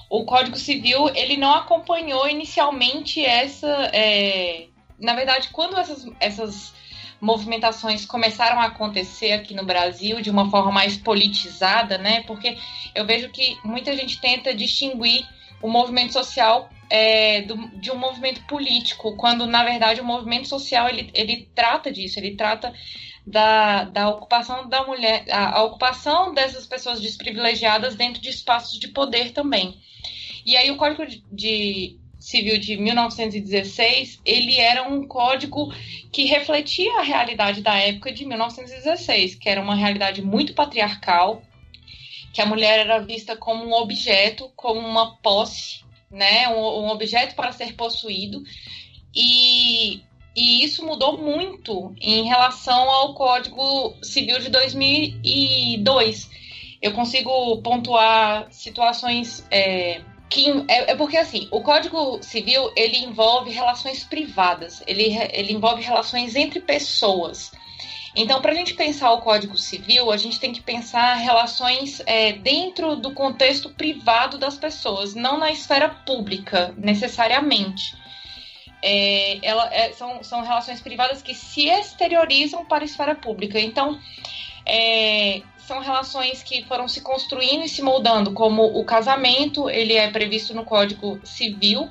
O 0.09 0.23
Código 0.25 0.57
Civil 0.57 1.09
ele 1.15 1.37
não 1.37 1.53
acompanhou 1.53 2.27
inicialmente 2.29 3.23
essa. 3.25 3.67
É, 3.91 4.67
na 4.99 5.15
verdade, 5.15 5.49
quando 5.51 5.77
essas, 5.77 6.07
essas 6.19 6.73
movimentações 7.21 8.05
começaram 8.05 8.59
a 8.59 8.65
acontecer 8.65 9.33
aqui 9.33 9.53
no 9.53 9.65
Brasil 9.65 10.21
de 10.21 10.29
uma 10.29 10.49
forma 10.49 10.71
mais 10.71 10.97
politizada, 10.97 11.97
né? 11.97 12.23
Porque 12.23 12.57
eu 12.95 13.05
vejo 13.05 13.29
que 13.29 13.57
muita 13.63 13.95
gente 13.95 14.19
tenta 14.19 14.53
distinguir 14.53 15.27
o 15.61 15.69
movimento 15.69 16.13
social 16.13 16.69
é, 16.89 17.41
do, 17.41 17.55
de 17.79 17.91
um 17.91 17.97
movimento 17.97 18.41
político, 18.45 19.15
quando 19.15 19.45
na 19.45 19.63
verdade 19.63 20.01
o 20.01 20.05
movimento 20.05 20.47
social 20.47 20.87
ele, 20.87 21.11
ele 21.13 21.49
trata 21.53 21.91
disso, 21.91 22.19
ele 22.19 22.35
trata 22.35 22.73
da, 23.27 23.83
da 23.83 24.09
ocupação 24.09 24.67
da 24.67 24.85
mulher, 24.85 25.25
a, 25.29 25.59
a 25.59 25.63
ocupação 25.63 26.33
dessas 26.33 26.65
pessoas 26.65 26.99
desprivilegiadas 26.99 27.95
dentro 27.95 28.21
de 28.21 28.29
espaços 28.29 28.79
de 28.79 28.87
poder 28.87 29.31
também. 29.31 29.79
E 30.45 30.57
aí 30.57 30.71
o 30.71 30.77
Código 30.77 31.05
de, 31.05 31.23
de 31.31 31.99
Civil 32.29 32.59
de 32.59 32.77
1916, 32.77 34.21
ele 34.23 34.55
era 34.55 34.87
um 34.87 35.07
código 35.07 35.73
que 36.11 36.25
refletia 36.25 36.99
a 36.99 37.01
realidade 37.01 37.59
da 37.59 37.73
época 37.73 38.11
de 38.11 38.23
1916, 38.23 39.33
que 39.33 39.49
era 39.49 39.59
uma 39.59 39.73
realidade 39.73 40.21
muito 40.21 40.53
patriarcal, 40.53 41.41
que 42.31 42.39
a 42.39 42.45
mulher 42.45 42.81
era 42.81 42.99
vista 42.99 43.35
como 43.35 43.65
um 43.65 43.73
objeto, 43.73 44.51
como 44.55 44.79
uma 44.79 45.15
posse, 45.23 45.83
né, 46.11 46.47
um, 46.49 46.83
um 46.83 46.89
objeto 46.89 47.33
para 47.33 47.51
ser 47.51 47.73
possuído, 47.73 48.43
e, 49.15 50.03
e 50.35 50.63
isso 50.63 50.85
mudou 50.85 51.17
muito 51.17 51.95
em 51.99 52.25
relação 52.25 52.91
ao 52.91 53.15
Código 53.15 53.97
Civil 54.03 54.37
de 54.37 54.49
2002. 54.49 56.29
Eu 56.79 56.93
consigo 56.93 57.59
pontuar 57.63 58.47
situações 58.51 59.43
é, 59.49 60.01
que 60.29 60.65
é, 60.67 60.91
é, 60.91 60.95
porque 60.95 61.17
assim, 61.17 61.47
o 61.51 61.61
Código 61.61 62.21
Civil 62.21 62.71
ele 62.75 62.97
envolve 62.97 63.49
relações 63.51 64.03
privadas, 64.03 64.83
ele, 64.85 65.17
ele 65.33 65.53
envolve 65.53 65.81
relações 65.81 66.35
entre 66.35 66.59
pessoas. 66.59 67.51
Então, 68.15 68.41
para 68.41 68.51
a 68.51 68.55
gente 68.55 68.73
pensar 68.73 69.11
o 69.11 69.21
Código 69.21 69.57
Civil, 69.57 70.11
a 70.11 70.17
gente 70.17 70.39
tem 70.39 70.51
que 70.51 70.61
pensar 70.61 71.13
relações 71.15 72.01
é, 72.05 72.33
dentro 72.33 72.95
do 72.95 73.13
contexto 73.13 73.69
privado 73.69 74.37
das 74.37 74.57
pessoas, 74.57 75.13
não 75.13 75.37
na 75.37 75.51
esfera 75.51 75.89
pública, 75.89 76.73
necessariamente. 76.77 77.95
É, 78.81 79.39
ela, 79.43 79.73
é, 79.73 79.93
são, 79.93 80.23
são 80.23 80.41
relações 80.41 80.81
privadas 80.81 81.21
que 81.21 81.35
se 81.35 81.69
exteriorizam 81.69 82.65
para 82.65 82.83
a 82.83 82.85
esfera 82.85 83.13
pública. 83.13 83.59
Então, 83.59 83.99
é, 84.65 85.41
são 85.69 85.79
relações 85.81 86.41
que 86.41 86.63
foram 86.63 86.87
se 86.87 86.99
construindo 86.99 87.63
e 87.63 87.69
se 87.69 87.83
moldando, 87.83 88.33
como 88.33 88.65
o 88.65 88.83
casamento, 88.83 89.69
ele 89.69 89.93
é 89.93 90.09
previsto 90.09 90.51
no 90.51 90.65
Código 90.65 91.19
Civil, 91.23 91.87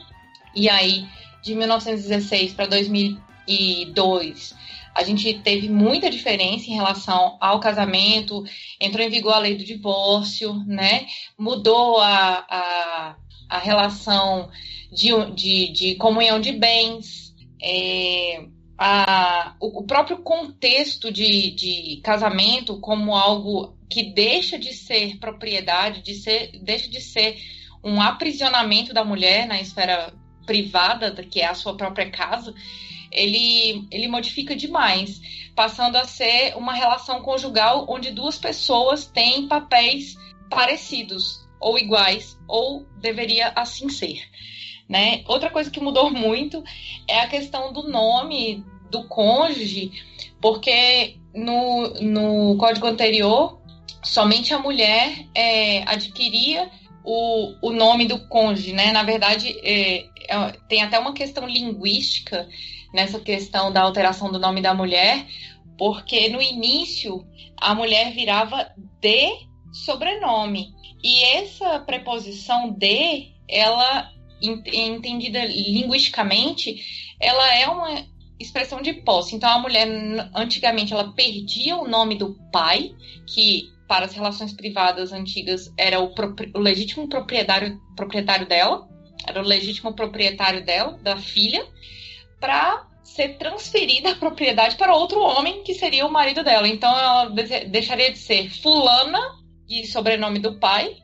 e 0.53 0.69
aí 0.69 1.07
de 1.45 1.55
1916 1.55 2.55
para 2.55 2.67
2002 2.67 4.59
a 4.97 5.05
gente 5.05 5.33
teve 5.35 5.69
muita 5.69 6.11
diferença 6.11 6.69
em 6.69 6.75
relação 6.75 7.37
ao 7.41 7.61
casamento, 7.61 8.43
entrou 8.81 9.07
em 9.07 9.11
vigor 9.11 9.35
a 9.35 9.39
lei 9.39 9.55
do 9.55 9.63
divórcio, 9.63 10.55
né? 10.67 11.07
Mudou 11.39 12.01
a, 12.01 12.45
a, 12.51 13.17
a 13.49 13.59
relação 13.59 14.51
de, 14.91 15.11
de, 15.37 15.73
de 15.73 15.95
comunhão 15.95 16.41
de 16.41 16.51
bens. 16.51 17.33
É, 17.63 18.45
a, 18.79 19.57
o, 19.59 19.83
próprio 19.83 20.19
contexto 20.19 21.11
de, 21.13 21.51
de 21.51 22.01
casamento 22.03 22.79
como 22.79 23.17
algo 23.17 23.77
que 23.91 24.05
deixa 24.05 24.57
de 24.57 24.73
ser 24.73 25.19
propriedade, 25.19 26.01
de 26.01 26.15
ser, 26.15 26.53
deixa 26.63 26.89
de 26.89 27.01
ser 27.01 27.37
um 27.83 28.01
aprisionamento 28.01 28.95
da 28.95 29.05
mulher 29.05 29.49
na 29.49 29.61
esfera 29.61 30.15
privada, 30.47 31.11
que 31.25 31.41
é 31.41 31.47
a 31.47 31.55
sua 31.55 31.77
própria 31.77 32.09
casa, 32.09 32.55
ele, 33.11 33.87
ele 33.91 34.07
modifica 34.07 34.55
demais, 34.55 35.21
passando 35.57 35.97
a 35.97 36.05
ser 36.05 36.57
uma 36.57 36.73
relação 36.73 37.21
conjugal 37.21 37.85
onde 37.89 38.13
duas 38.13 38.39
pessoas 38.39 39.07
têm 39.07 39.49
papéis 39.49 40.17
parecidos, 40.49 41.47
ou 41.61 41.77
iguais, 41.79 42.39
ou 42.47 42.87
deveria 43.01 43.53
assim 43.57 43.89
ser. 43.89 44.23
Né? 44.89 45.23
Outra 45.27 45.51
coisa 45.51 45.71
que 45.71 45.81
mudou 45.81 46.11
muito 46.13 46.63
é 47.07 47.21
a 47.21 47.29
questão 47.29 47.73
do 47.73 47.89
nome 47.89 48.65
do 48.91 49.07
cônjuge, 49.07 49.93
porque 50.41 51.17
no, 51.35 51.89
no 52.01 52.57
código 52.57 52.87
anterior, 52.87 53.61
somente 54.03 54.55
a 54.55 54.59
mulher 54.59 55.27
é, 55.35 55.83
adquiria 55.83 56.71
o, 57.05 57.55
o 57.63 57.73
nome 57.73 58.07
do 58.07 58.27
cônjuge, 58.29 58.73
né? 58.73 58.93
Na 58.93 59.03
verdade, 59.03 59.59
é, 59.63 60.05
é, 60.29 60.53
tem 60.69 60.83
até 60.83 60.99
uma 60.99 61.13
questão 61.13 61.47
linguística 61.47 62.49
nessa 62.93 63.19
questão 63.19 63.73
da 63.73 63.83
alteração 63.83 64.31
do 64.31 64.39
nome 64.39 64.61
da 64.61 64.75
mulher, 64.75 65.27
porque 65.77 66.29
no 66.29 66.41
início 66.41 67.27
a 67.57 67.75
mulher 67.75 68.13
virava 68.13 68.71
de 69.01 69.49
sobrenome. 69.73 70.69
E 71.03 71.23
essa 71.25 71.79
preposição 71.81 72.71
de, 72.71 73.33
ela 73.49 74.11
entendida 74.41 75.45
linguisticamente, 75.45 76.77
ela 77.21 77.55
é 77.55 77.67
uma 77.67 78.05
expressão 78.39 78.81
de 78.81 78.93
posse. 78.95 79.35
Então 79.35 79.51
a 79.51 79.59
mulher 79.59 79.89
antigamente 80.35 80.93
ela 80.93 81.13
perdia 81.13 81.77
o 81.77 81.89
nome 81.89 82.17
do 82.17 82.35
pai, 82.53 82.95
que 83.27 83.69
para 83.89 84.05
as 84.05 84.15
relações 84.15 84.53
privadas 84.53 85.13
antigas 85.13 85.73
era 85.77 86.01
o, 86.01 86.15
o 86.55 86.59
legítimo 86.59 87.09
proprietário, 87.09 87.81
proprietário 87.97 88.47
dela, 88.47 88.87
era 89.27 89.43
o 89.43 89.47
legítimo 89.47 89.95
proprietário 89.95 90.65
dela, 90.65 90.99
da 91.03 91.17
filha, 91.17 91.67
para 92.39 92.87
ser 93.03 93.39
transferida 93.39 94.11
a 94.11 94.17
propriedade 94.17 94.77
para 94.77 94.95
outro 94.95 95.21
homem 95.21 95.63
que 95.63 95.75
seria 95.75 96.07
o 96.07 96.13
marido 96.13 96.45
dela. 96.45 96.69
Então 96.69 96.91
ela 96.97 97.31
deixaria 97.67 98.13
de 98.13 98.19
ser 98.19 98.51
fulana 98.51 99.19
de 99.67 99.87
sobrenome 99.87 100.39
do 100.39 100.59
pai 100.59 100.97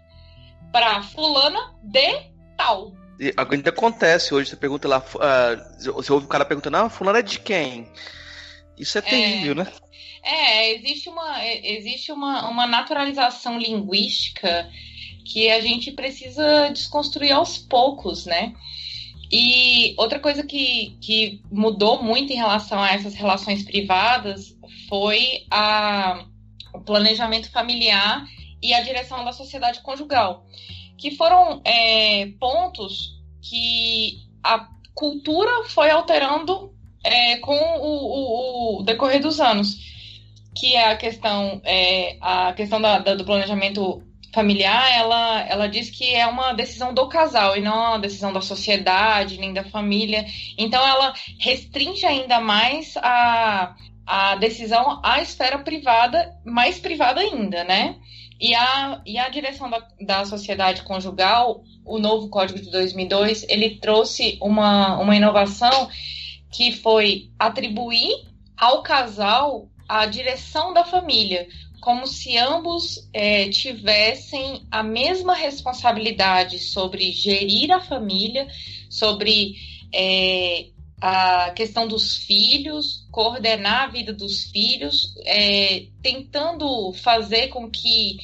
para 0.70 1.02
fulana 1.02 1.74
de 1.82 2.34
tal. 2.56 2.92
Ainda 3.50 3.70
acontece 3.70 4.34
hoje, 4.34 4.50
você 4.50 4.56
pergunta 4.56 4.88
lá, 4.88 4.98
uh, 4.98 5.92
você 5.92 6.12
ouve 6.12 6.26
o 6.26 6.28
cara 6.28 6.44
perguntando, 6.44 6.76
ah, 6.76 6.90
fulano 6.90 7.18
é 7.18 7.22
de 7.22 7.38
quem? 7.38 7.88
Isso 8.76 8.98
é, 8.98 9.00
é 9.00 9.02
terrível, 9.02 9.54
né? 9.54 9.72
É, 10.22 10.74
existe 10.74 11.08
uma, 11.08 11.44
existe 11.44 12.12
uma, 12.12 12.48
uma 12.48 12.66
naturalização 12.66 13.58
linguística 13.58 14.68
que 15.24 15.50
a 15.50 15.60
gente 15.60 15.92
precisa 15.92 16.70
desconstruir 16.70 17.32
aos 17.32 17.58
poucos, 17.58 18.26
né? 18.26 18.54
E 19.30 19.94
outra 19.96 20.18
coisa 20.18 20.44
que, 20.44 20.96
que 21.00 21.42
mudou 21.50 22.02
muito 22.02 22.32
em 22.32 22.36
relação 22.36 22.82
a 22.82 22.90
essas 22.90 23.14
relações 23.14 23.62
privadas 23.62 24.56
foi 24.88 25.44
a, 25.50 26.24
o 26.72 26.80
planejamento 26.80 27.50
familiar 27.50 28.24
e 28.62 28.72
a 28.74 28.80
direção 28.80 29.24
da 29.24 29.32
sociedade 29.32 29.80
conjugal 29.82 30.44
que 30.96 31.16
foram 31.16 31.60
é, 31.64 32.26
pontos 32.38 33.14
que 33.42 34.18
a 34.42 34.68
cultura 34.94 35.64
foi 35.64 35.90
alterando 35.90 36.72
é, 37.04 37.36
com 37.38 37.56
o, 37.56 38.78
o, 38.78 38.80
o, 38.80 38.82
decorrer 38.82 39.20
dos 39.20 39.40
anos, 39.40 39.76
que 40.56 40.74
é 40.74 40.90
a 40.90 40.96
questão, 40.96 41.60
é, 41.64 42.16
a 42.20 42.52
questão 42.52 42.80
da, 42.80 42.98
da, 42.98 43.14
do 43.14 43.24
planejamento 43.24 44.02
familiar, 44.32 44.92
ela, 44.92 45.40
ela 45.42 45.68
diz 45.68 45.90
que 45.90 46.12
é 46.12 46.26
uma 46.26 46.52
decisão 46.52 46.92
do 46.92 47.08
casal 47.08 47.56
e 47.56 47.60
não 47.60 47.76
uma 47.76 47.98
decisão 47.98 48.32
da 48.32 48.40
sociedade 48.40 49.38
nem 49.38 49.52
da 49.52 49.64
família. 49.64 50.26
Então 50.58 50.84
ela 50.86 51.14
restringe 51.38 52.04
ainda 52.04 52.40
mais 52.40 52.96
a, 52.96 53.76
a 54.04 54.34
decisão 54.36 55.00
à 55.04 55.22
esfera 55.22 55.58
privada, 55.60 56.36
mais 56.44 56.78
privada 56.78 57.20
ainda, 57.20 57.62
né? 57.64 57.96
E 58.40 58.54
a, 58.54 59.00
e 59.06 59.18
a 59.18 59.28
direção 59.28 59.70
da, 59.70 59.86
da 60.00 60.24
sociedade 60.24 60.82
conjugal, 60.82 61.62
o 61.84 61.98
novo 61.98 62.28
Código 62.28 62.60
de 62.60 62.70
2002, 62.70 63.46
ele 63.48 63.78
trouxe 63.78 64.38
uma, 64.40 64.98
uma 64.98 65.16
inovação 65.16 65.88
que 66.52 66.72
foi 66.72 67.30
atribuir 67.38 68.12
ao 68.56 68.82
casal 68.82 69.68
a 69.88 70.06
direção 70.06 70.72
da 70.72 70.84
família, 70.84 71.46
como 71.80 72.06
se 72.06 72.38
ambos 72.38 73.08
é, 73.12 73.48
tivessem 73.50 74.66
a 74.70 74.82
mesma 74.82 75.34
responsabilidade 75.34 76.58
sobre 76.58 77.12
gerir 77.12 77.70
a 77.70 77.80
família, 77.80 78.48
sobre 78.88 79.54
é, 79.92 80.66
a 81.06 81.50
questão 81.50 81.86
dos 81.86 82.16
filhos, 82.16 83.06
coordenar 83.10 83.82
a 83.82 83.86
vida 83.88 84.10
dos 84.10 84.44
filhos, 84.44 85.14
é, 85.26 85.88
tentando 86.02 86.94
fazer 86.94 87.48
com 87.48 87.70
que 87.70 88.16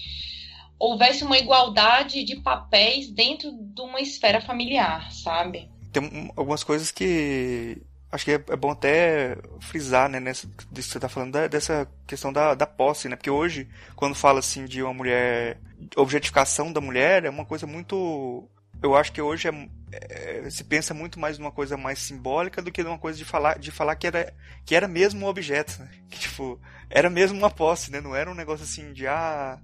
houvesse 0.79 1.23
uma 1.23 1.37
igualdade 1.37 2.25
de 2.25 2.37
papéis 2.37 3.11
dentro 3.11 3.53
de 3.53 3.83
uma 3.83 4.01
esfera 4.01 4.41
familiar, 4.41 5.13
sabe? 5.13 5.69
Tem 5.93 6.33
algumas 6.35 6.65
coisas 6.65 6.91
que 6.91 7.83
acho 8.11 8.25
que 8.25 8.31
é, 8.31 8.43
é, 8.49 8.57
bom 8.57 8.71
até 8.71 9.37
frisar, 9.61 10.09
né, 10.09 10.19
nessa, 10.19 10.47
disso 10.73 10.89
que 10.89 10.93
você 10.93 10.97
está 10.97 11.09
falando, 11.11 11.33
da, 11.33 11.49
dessa 11.49 11.87
questão 12.07 12.33
da, 12.33 12.55
da 12.55 12.67
posse, 12.67 13.11
né? 13.11 13.15
Porque 13.15 13.31
hoje, 13.31 13.69
quando 13.95 14.15
fala 14.15 14.39
assim 14.39 14.65
de 14.65 14.83
uma 14.83 14.95
mulher, 14.95 15.61
objetificação 15.97 16.73
da 16.73 16.81
mulher, 16.81 17.27
é 17.27 17.31
uma 17.31 17.45
coisa 17.45 17.67
muito. 17.67 18.49
Eu 18.83 18.97
acho 18.97 19.13
que 19.13 19.21
hoje 19.21 19.49
é, 19.49 19.53
é, 19.93 20.51
se 20.51 20.65
pensa 20.65 20.95
muito 20.95 21.19
mais 21.19 21.39
numa 21.39 21.51
coisa 21.51 21.77
mais 21.77 21.99
simbólica 21.99 22.63
do 22.63 22.73
que 22.73 22.83
numa 22.83 22.99
coisa 22.99 23.19
de 23.19 23.25
falar, 23.25 23.59
de 23.59 23.71
falar 23.71 23.97
que, 23.97 24.07
era, 24.07 24.33
que 24.65 24.75
era 24.75 24.89
mesmo 24.89 25.27
um 25.27 25.29
objeto, 25.29 25.79
né? 25.81 25.91
Que, 26.09 26.19
tipo, 26.19 26.61
era 26.89 27.11
mesmo 27.11 27.37
uma 27.37 27.51
posse, 27.51 27.91
né? 27.91 28.01
Não 28.01 28.15
era 28.17 28.31
um 28.31 28.35
negócio 28.35 28.65
assim 28.65 28.93
de, 28.93 29.07
ah. 29.07 29.59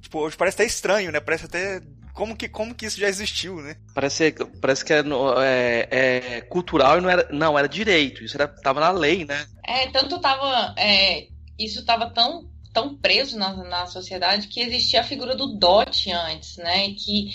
Tipo, 0.00 0.18
hoje 0.20 0.36
parece 0.36 0.56
até 0.56 0.64
estranho, 0.64 1.12
né? 1.12 1.20
Parece 1.20 1.44
até 1.44 1.80
como 2.12 2.36
que, 2.36 2.48
como 2.48 2.74
que 2.74 2.86
isso 2.86 3.00
já 3.00 3.08
existiu, 3.08 3.56
né? 3.62 3.76
Parece, 3.94 4.34
parece 4.60 4.84
que 4.84 4.92
é, 4.92 5.02
é, 5.40 5.88
é, 5.90 6.40
cultural 6.42 6.98
e 6.98 7.00
não 7.00 7.08
era. 7.08 7.28
Não, 7.30 7.58
era 7.58 7.68
direito. 7.68 8.22
Isso 8.22 8.36
era, 8.36 8.48
tava 8.48 8.80
na 8.80 8.90
lei, 8.90 9.24
né? 9.24 9.46
É, 9.64 9.88
tanto 9.90 10.20
tava. 10.20 10.74
É, 10.76 11.28
isso 11.58 11.84
tava 11.84 12.10
tão, 12.10 12.50
tão 12.72 12.96
preso 12.96 13.38
na, 13.38 13.54
na 13.64 13.86
sociedade 13.86 14.48
que 14.48 14.60
existia 14.60 15.00
a 15.00 15.04
figura 15.04 15.34
do 15.34 15.56
dote 15.58 16.10
antes, 16.10 16.56
né? 16.56 16.88
Que 16.90 17.30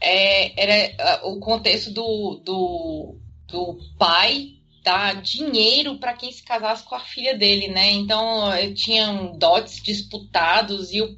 é, 0.00 0.52
era 0.60 1.26
o 1.26 1.38
contexto 1.40 1.90
do, 1.90 2.40
do, 2.44 3.18
do 3.48 3.78
pai 3.98 4.54
dar 4.84 5.22
dinheiro 5.22 5.98
para 5.98 6.12
quem 6.12 6.30
se 6.30 6.42
casasse 6.42 6.84
com 6.84 6.94
a 6.94 7.00
filha 7.00 7.36
dele, 7.36 7.68
né? 7.68 7.90
Então 7.92 8.50
tinham 8.74 9.36
dotes 9.38 9.82
disputados 9.82 10.92
e, 10.92 11.00
o, 11.00 11.16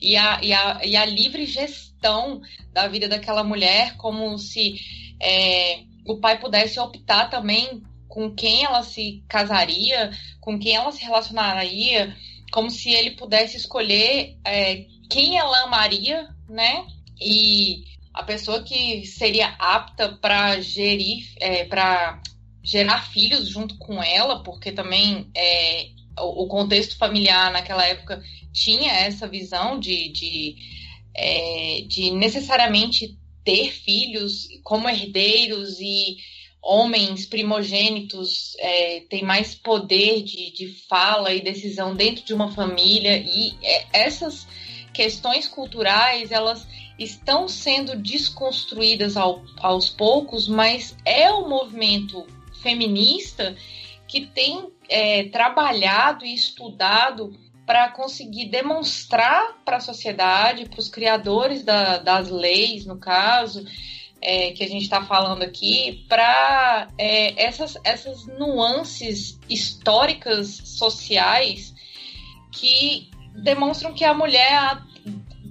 e, 0.00 0.16
a, 0.16 0.40
e, 0.42 0.52
a, 0.54 0.80
e 0.82 0.96
a 0.96 1.04
livre 1.04 1.44
gestão 1.44 2.40
da 2.72 2.88
vida 2.88 3.06
daquela 3.06 3.44
mulher, 3.44 3.96
como 3.98 4.38
se 4.38 4.76
é, 5.20 5.82
o 6.06 6.18
pai 6.18 6.40
pudesse 6.40 6.80
optar 6.80 7.28
também 7.28 7.82
com 8.08 8.34
quem 8.34 8.64
ela 8.64 8.82
se 8.82 9.22
casaria, 9.28 10.10
com 10.40 10.58
quem 10.58 10.74
ela 10.74 10.90
se 10.90 11.02
relacionaria, 11.02 12.16
como 12.52 12.70
se 12.70 12.90
ele 12.90 13.12
pudesse 13.12 13.56
escolher 13.56 14.38
é, 14.44 14.86
quem 15.10 15.36
ela 15.36 15.64
amaria, 15.64 16.28
né? 16.48 16.86
E 17.20 17.84
a 18.14 18.22
pessoa 18.22 18.62
que 18.62 19.04
seria 19.04 19.48
apta 19.58 20.16
para 20.20 20.60
gerir, 20.60 21.26
é, 21.40 21.64
para 21.64 22.22
gerar 22.62 23.10
filhos 23.10 23.48
junto 23.48 23.76
com 23.76 24.00
ela, 24.00 24.42
porque 24.42 24.70
também 24.70 25.28
é, 25.34 25.88
o, 26.18 26.44
o, 26.44 26.48
contexto 26.48 26.96
familiar 26.96 27.52
naquela 27.52 27.84
época 27.84 28.22
tinha 28.52 28.92
essa 28.92 29.26
visão 29.26 29.78
de, 29.80 30.08
de 30.10 30.56
é, 31.14 31.82
de 31.86 32.10
necessariamente 32.12 33.18
ter 33.44 33.70
filhos 33.72 34.48
como 34.62 34.88
herdeiros 34.88 35.78
e 35.80 36.16
homens 36.62 37.26
primogênitos 37.26 38.56
é, 38.58 39.00
têm 39.00 39.22
mais 39.22 39.54
poder 39.54 40.22
de, 40.22 40.50
de 40.50 40.68
fala 40.88 41.32
e 41.32 41.42
decisão 41.42 41.94
dentro 41.94 42.24
de 42.24 42.32
uma 42.32 42.50
família. 42.52 43.18
E 43.18 43.54
é, 43.62 43.86
essas 43.92 44.46
questões 44.94 45.46
culturais 45.46 46.32
elas 46.32 46.66
estão 46.98 47.48
sendo 47.48 47.96
desconstruídas 47.96 49.16
ao, 49.16 49.42
aos 49.58 49.88
poucos, 49.90 50.48
mas 50.48 50.96
é 51.04 51.30
o 51.30 51.48
movimento 51.48 52.26
feminista 52.62 53.56
que 54.06 54.26
tem 54.26 54.72
é, 54.88 55.24
trabalhado 55.24 56.24
e 56.24 56.34
estudado 56.34 57.36
para 57.66 57.88
conseguir 57.90 58.46
demonstrar 58.46 59.62
para 59.64 59.78
a 59.78 59.80
sociedade, 59.80 60.68
para 60.68 60.78
os 60.78 60.88
criadores 60.88 61.64
da, 61.64 61.98
das 61.98 62.28
leis, 62.28 62.84
no 62.84 62.98
caso, 62.98 63.66
é, 64.20 64.52
que 64.52 64.62
a 64.62 64.68
gente 64.68 64.82
está 64.82 65.02
falando 65.02 65.42
aqui, 65.42 66.04
para 66.08 66.88
é, 66.98 67.42
essas, 67.42 67.78
essas 67.84 68.26
nuances 68.38 69.38
históricas, 69.48 70.60
sociais, 70.64 71.74
que 72.52 73.10
demonstram 73.34 73.92
que 73.92 74.04
a 74.04 74.14
mulher, 74.14 74.78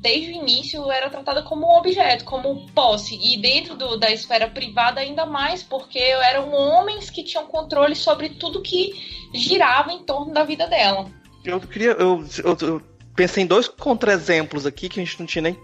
desde 0.03 0.33
o 0.33 0.35
início, 0.35 0.91
era 0.91 1.09
tratada 1.09 1.41
como 1.41 1.65
um 1.65 1.77
objeto, 1.77 2.25
como 2.25 2.69
posse, 2.73 3.15
e 3.15 3.37
dentro 3.37 3.73
do, 3.75 3.97
da 3.97 4.11
esfera 4.11 4.49
privada 4.49 4.99
ainda 4.99 5.25
mais, 5.25 5.63
porque 5.63 5.97
eram 5.97 6.51
homens 6.53 7.09
que 7.09 7.23
tinham 7.23 7.47
controle 7.47 7.95
sobre 7.95 8.31
tudo 8.31 8.61
que 8.61 8.93
girava 9.33 9.93
em 9.93 10.03
torno 10.03 10.33
da 10.33 10.43
vida 10.43 10.67
dela. 10.67 11.09
Eu 11.45 11.61
queria. 11.61 11.91
Eu, 11.91 12.25
eu, 12.43 12.57
eu 12.61 12.81
pensei 13.15 13.43
em 13.43 13.47
dois 13.47 13.69
contra-exemplos 13.69 14.65
aqui 14.65 14.89
que 14.89 14.99
a 14.99 15.03
gente 15.03 15.17
não 15.19 15.25
tinha 15.25 15.41
nem. 15.41 15.57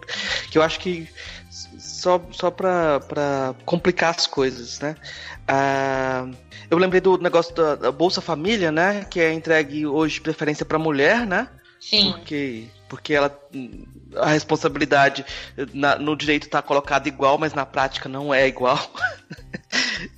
que 0.50 0.58
eu 0.58 0.64
acho 0.64 0.80
que. 0.80 1.08
Só, 1.78 2.22
só 2.32 2.50
pra, 2.50 3.02
pra 3.02 3.54
complicar 3.66 4.16
as 4.16 4.26
coisas, 4.26 4.80
né? 4.80 4.96
Ah, 5.46 6.30
eu 6.72 6.78
lembrei 6.78 7.02
do 7.02 7.18
negócio 7.18 7.54
da, 7.54 7.76
da, 7.76 7.92
Bolsa 7.92 8.22
Família, 8.22 8.72
né? 8.72 9.06
Que 9.10 9.20
é 9.20 9.34
entregue 9.34 9.86
hoje 9.86 10.16
de 10.16 10.22
preferência 10.22 10.66
para 10.66 10.80
mulher, 10.80 11.28
né? 11.28 11.50
Sim. 11.78 12.14
Porque, 12.14 12.68
porque 12.88 13.14
ela 13.14 13.38
a 14.16 14.30
responsabilidade 14.30 15.26
na, 15.74 15.98
no 15.98 16.16
direito 16.16 16.44
está 16.44 16.62
colocada 16.62 17.08
igual, 17.08 17.38
mas 17.38 17.54
na 17.54 17.66
prática 17.66 18.10
não 18.10 18.34
é 18.34 18.48
igual. 18.48 18.80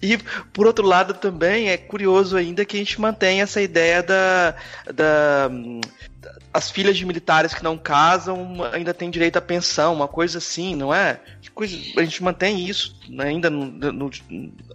E, 0.01 0.17
por 0.53 0.67
outro 0.67 0.85
lado, 0.85 1.13
também 1.13 1.69
é 1.69 1.77
curioso 1.77 2.37
ainda 2.37 2.63
que 2.63 2.77
a 2.77 2.79
gente 2.79 3.01
mantém 3.01 3.41
essa 3.41 3.61
ideia 3.61 4.01
da, 4.01 4.55
da, 4.93 5.49
as 6.53 6.69
filhas 6.69 6.97
de 6.97 7.05
militares 7.05 7.53
que 7.53 7.63
não 7.63 7.77
casam 7.77 8.57
ainda 8.71 8.93
têm 8.93 9.09
direito 9.09 9.37
à 9.37 9.41
pensão, 9.41 9.93
uma 9.93 10.07
coisa 10.07 10.37
assim, 10.37 10.75
não 10.75 10.93
é? 10.93 11.19
Coisa, 11.53 11.77
a 11.97 12.03
gente 12.03 12.23
mantém 12.23 12.65
isso 12.65 12.95
ainda 13.19 13.49
no, 13.49 13.65
no, 13.65 14.11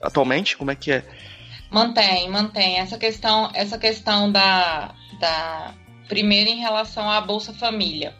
atualmente? 0.02 0.56
Como 0.56 0.70
é 0.70 0.74
que 0.74 0.92
é? 0.92 1.04
Mantém, 1.70 2.28
mantém. 2.30 2.78
Essa 2.78 2.98
questão, 2.98 3.50
essa 3.54 3.78
questão 3.78 4.30
da, 4.30 4.94
da 5.20 5.74
primeiro 6.08 6.50
em 6.50 6.60
relação 6.60 7.10
à 7.10 7.20
Bolsa 7.20 7.52
Família. 7.52 8.14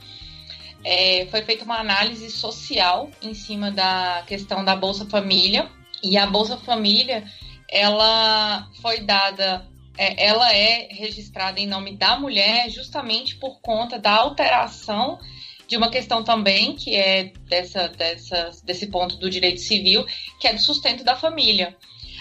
É, 0.88 1.26
foi 1.32 1.42
feita 1.42 1.64
uma 1.64 1.80
análise 1.80 2.30
social 2.30 3.10
em 3.20 3.34
cima 3.34 3.72
da 3.72 4.22
questão 4.24 4.64
da 4.64 4.76
Bolsa 4.76 5.04
Família 5.04 5.68
e 6.00 6.16
a 6.16 6.26
Bolsa 6.26 6.56
Família, 6.58 7.24
ela 7.68 8.70
foi 8.80 9.00
dada, 9.00 9.66
é, 9.98 10.26
ela 10.26 10.54
é 10.54 10.86
registrada 10.92 11.58
em 11.58 11.66
nome 11.66 11.96
da 11.96 12.16
mulher 12.16 12.70
justamente 12.70 13.34
por 13.34 13.60
conta 13.60 13.98
da 13.98 14.12
alteração 14.12 15.18
de 15.66 15.76
uma 15.76 15.90
questão 15.90 16.22
também 16.22 16.76
que 16.76 16.94
é 16.94 17.32
dessa, 17.48 17.88
dessa, 17.88 18.52
desse 18.62 18.86
ponto 18.86 19.16
do 19.16 19.28
direito 19.28 19.60
civil, 19.62 20.06
que 20.40 20.46
é 20.46 20.52
do 20.52 20.60
sustento 20.60 21.02
da 21.02 21.16
família. 21.16 21.76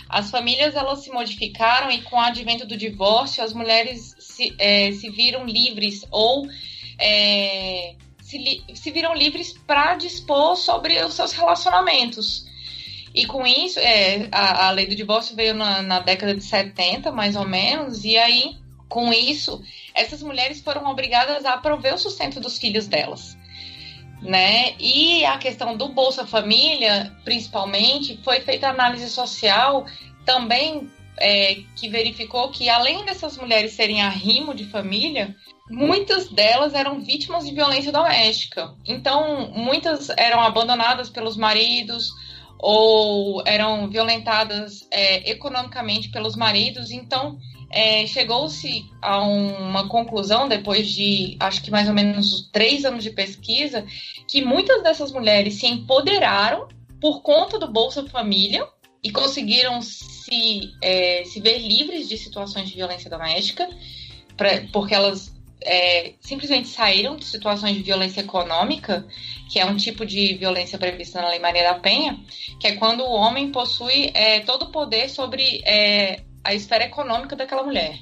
As 0.09 0.31
famílias 0.31 0.75
elas 0.75 1.03
se 1.03 1.11
modificaram 1.11 1.91
e 1.91 2.01
com 2.01 2.15
o 2.15 2.19
advento 2.19 2.65
do 2.65 2.75
divórcio 2.75 3.43
as 3.43 3.53
mulheres 3.53 4.15
se, 4.17 4.55
é, 4.57 4.91
se 4.91 5.07
viram 5.11 5.45
livres 5.45 6.03
ou 6.09 6.47
é, 6.99 7.93
se, 8.35 8.75
se 8.75 8.91
viram 8.91 9.13
livres 9.13 9.53
para 9.53 9.95
dispor 9.95 10.55
sobre 10.55 11.01
os 11.03 11.13
seus 11.13 11.31
relacionamentos. 11.31 12.45
E 13.13 13.25
com 13.25 13.47
isso, 13.47 13.79
é, 13.79 14.27
a, 14.31 14.67
a 14.67 14.71
lei 14.71 14.87
do 14.87 14.95
divórcio 14.95 15.35
veio 15.35 15.53
na, 15.53 15.81
na 15.81 15.99
década 15.99 16.35
de 16.35 16.43
70, 16.43 17.11
mais 17.11 17.35
ou 17.35 17.47
menos, 17.47 18.03
e 18.03 18.17
aí, 18.17 18.57
com 18.89 19.13
isso, 19.13 19.63
essas 19.93 20.21
mulheres 20.21 20.59
foram 20.59 20.85
obrigadas 20.85 21.45
a 21.45 21.57
prover 21.57 21.95
o 21.95 21.97
sustento 21.97 22.41
dos 22.41 22.57
filhos 22.57 22.87
delas. 22.87 23.37
né? 24.21 24.75
E 24.79 25.23
a 25.23 25.37
questão 25.37 25.77
do 25.77 25.89
Bolsa 25.89 26.27
Família, 26.27 27.15
principalmente, 27.23 28.19
foi 28.23 28.41
feita 28.41 28.67
análise 28.67 29.09
social 29.09 29.85
também 30.25 30.91
é, 31.19 31.63
que 31.75 31.89
verificou 31.89 32.49
que 32.49 32.69
além 32.69 33.05
dessas 33.05 33.37
mulheres 33.37 33.73
serem 33.73 34.01
arrimo 34.01 34.53
de 34.53 34.65
família, 34.65 35.35
muitas 35.69 36.29
delas 36.29 36.73
eram 36.73 37.01
vítimas 37.01 37.45
de 37.45 37.53
violência 37.53 37.91
doméstica. 37.91 38.75
Então, 38.85 39.51
muitas 39.51 40.09
eram 40.09 40.41
abandonadas 40.41 41.09
pelos 41.09 41.37
maridos 41.37 42.09
ou 42.57 43.43
eram 43.45 43.89
violentadas 43.89 44.87
é, 44.91 45.29
economicamente 45.29 46.09
pelos 46.09 46.35
maridos. 46.35 46.91
Então, 46.91 47.37
é, 47.71 48.05
chegou-se 48.07 48.85
a 49.01 49.21
uma 49.21 49.89
conclusão, 49.89 50.47
depois 50.47 50.89
de 50.89 51.35
acho 51.39 51.61
que 51.61 51.71
mais 51.71 51.87
ou 51.87 51.93
menos 51.93 52.49
três 52.51 52.85
anos 52.85 53.03
de 53.03 53.09
pesquisa, 53.09 53.85
que 54.27 54.43
muitas 54.43 54.83
dessas 54.83 55.11
mulheres 55.11 55.55
se 55.55 55.67
empoderaram 55.67 56.67
por 57.01 57.21
conta 57.21 57.59
do 57.59 57.67
Bolsa 57.67 58.07
Família 58.07 58.67
e 59.05 59.11
conseguiram 59.11 59.83
se, 59.83 60.73
é, 60.81 61.23
se 61.25 61.39
ver 61.39 61.59
livres 61.59 62.09
de 62.09 62.17
situações 62.17 62.67
de 62.67 62.75
violência 62.75 63.07
doméstica, 63.07 63.69
pra, 64.35 64.65
porque 64.73 64.95
elas 64.95 65.31
é, 65.61 66.13
simplesmente 66.19 66.69
saíram 66.69 67.15
de 67.15 67.23
situações 67.23 67.75
de 67.75 67.83
violência 67.83 68.21
econômica, 68.21 69.05
que 69.51 69.59
é 69.59 69.65
um 69.65 69.77
tipo 69.77 70.07
de 70.07 70.33
violência 70.33 70.79
prevista 70.79 71.21
na 71.21 71.29
Lei 71.29 71.37
Maria 71.37 71.65
da 71.65 71.75
Penha, 71.75 72.19
que 72.59 72.65
é 72.65 72.77
quando 72.77 73.01
o 73.01 73.11
homem 73.11 73.51
possui 73.51 74.09
é, 74.15 74.39
todo 74.39 74.63
o 74.63 74.71
poder 74.71 75.07
sobre 75.07 75.61
é, 75.65 76.23
a 76.43 76.55
esfera 76.55 76.85
econômica 76.85 77.35
daquela 77.35 77.61
mulher. 77.61 77.99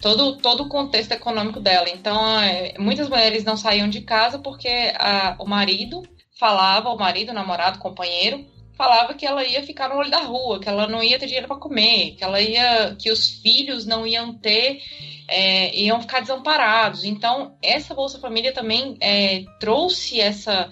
Todo, 0.00 0.36
todo 0.38 0.64
o 0.64 0.68
contexto 0.68 1.12
econômico 1.12 1.60
dela. 1.60 1.88
Então, 1.90 2.40
é, 2.40 2.74
muitas 2.76 3.08
mulheres 3.08 3.44
não 3.44 3.56
saíam 3.56 3.88
de 3.88 4.00
casa 4.00 4.36
porque 4.36 4.92
a, 4.98 5.36
o 5.38 5.46
marido 5.46 6.02
falava, 6.40 6.90
o 6.90 6.98
marido, 6.98 7.30
o 7.30 7.34
namorado, 7.34 7.78
o 7.78 7.80
companheiro, 7.80 8.44
falava 8.76 9.14
que 9.14 9.24
ela 9.24 9.44
ia 9.44 9.62
ficar 9.62 9.88
no 9.88 9.96
olho 9.96 10.10
da 10.10 10.22
rua, 10.22 10.60
que 10.60 10.68
ela 10.68 10.86
não 10.86 11.02
ia 11.02 11.18
ter 11.18 11.26
dinheiro 11.26 11.46
para 11.46 11.56
comer, 11.56 12.14
que 12.16 12.24
ela 12.24 12.40
ia, 12.40 12.96
que 12.96 13.10
os 13.10 13.40
filhos 13.40 13.86
não 13.86 14.06
iam 14.06 14.34
ter, 14.34 14.80
é, 15.28 15.74
iam 15.76 16.00
ficar 16.00 16.20
desamparados. 16.20 17.04
Então 17.04 17.56
essa 17.62 17.94
Bolsa 17.94 18.18
Família 18.18 18.52
também 18.52 18.96
é, 19.00 19.44
trouxe 19.60 20.20
essa, 20.20 20.70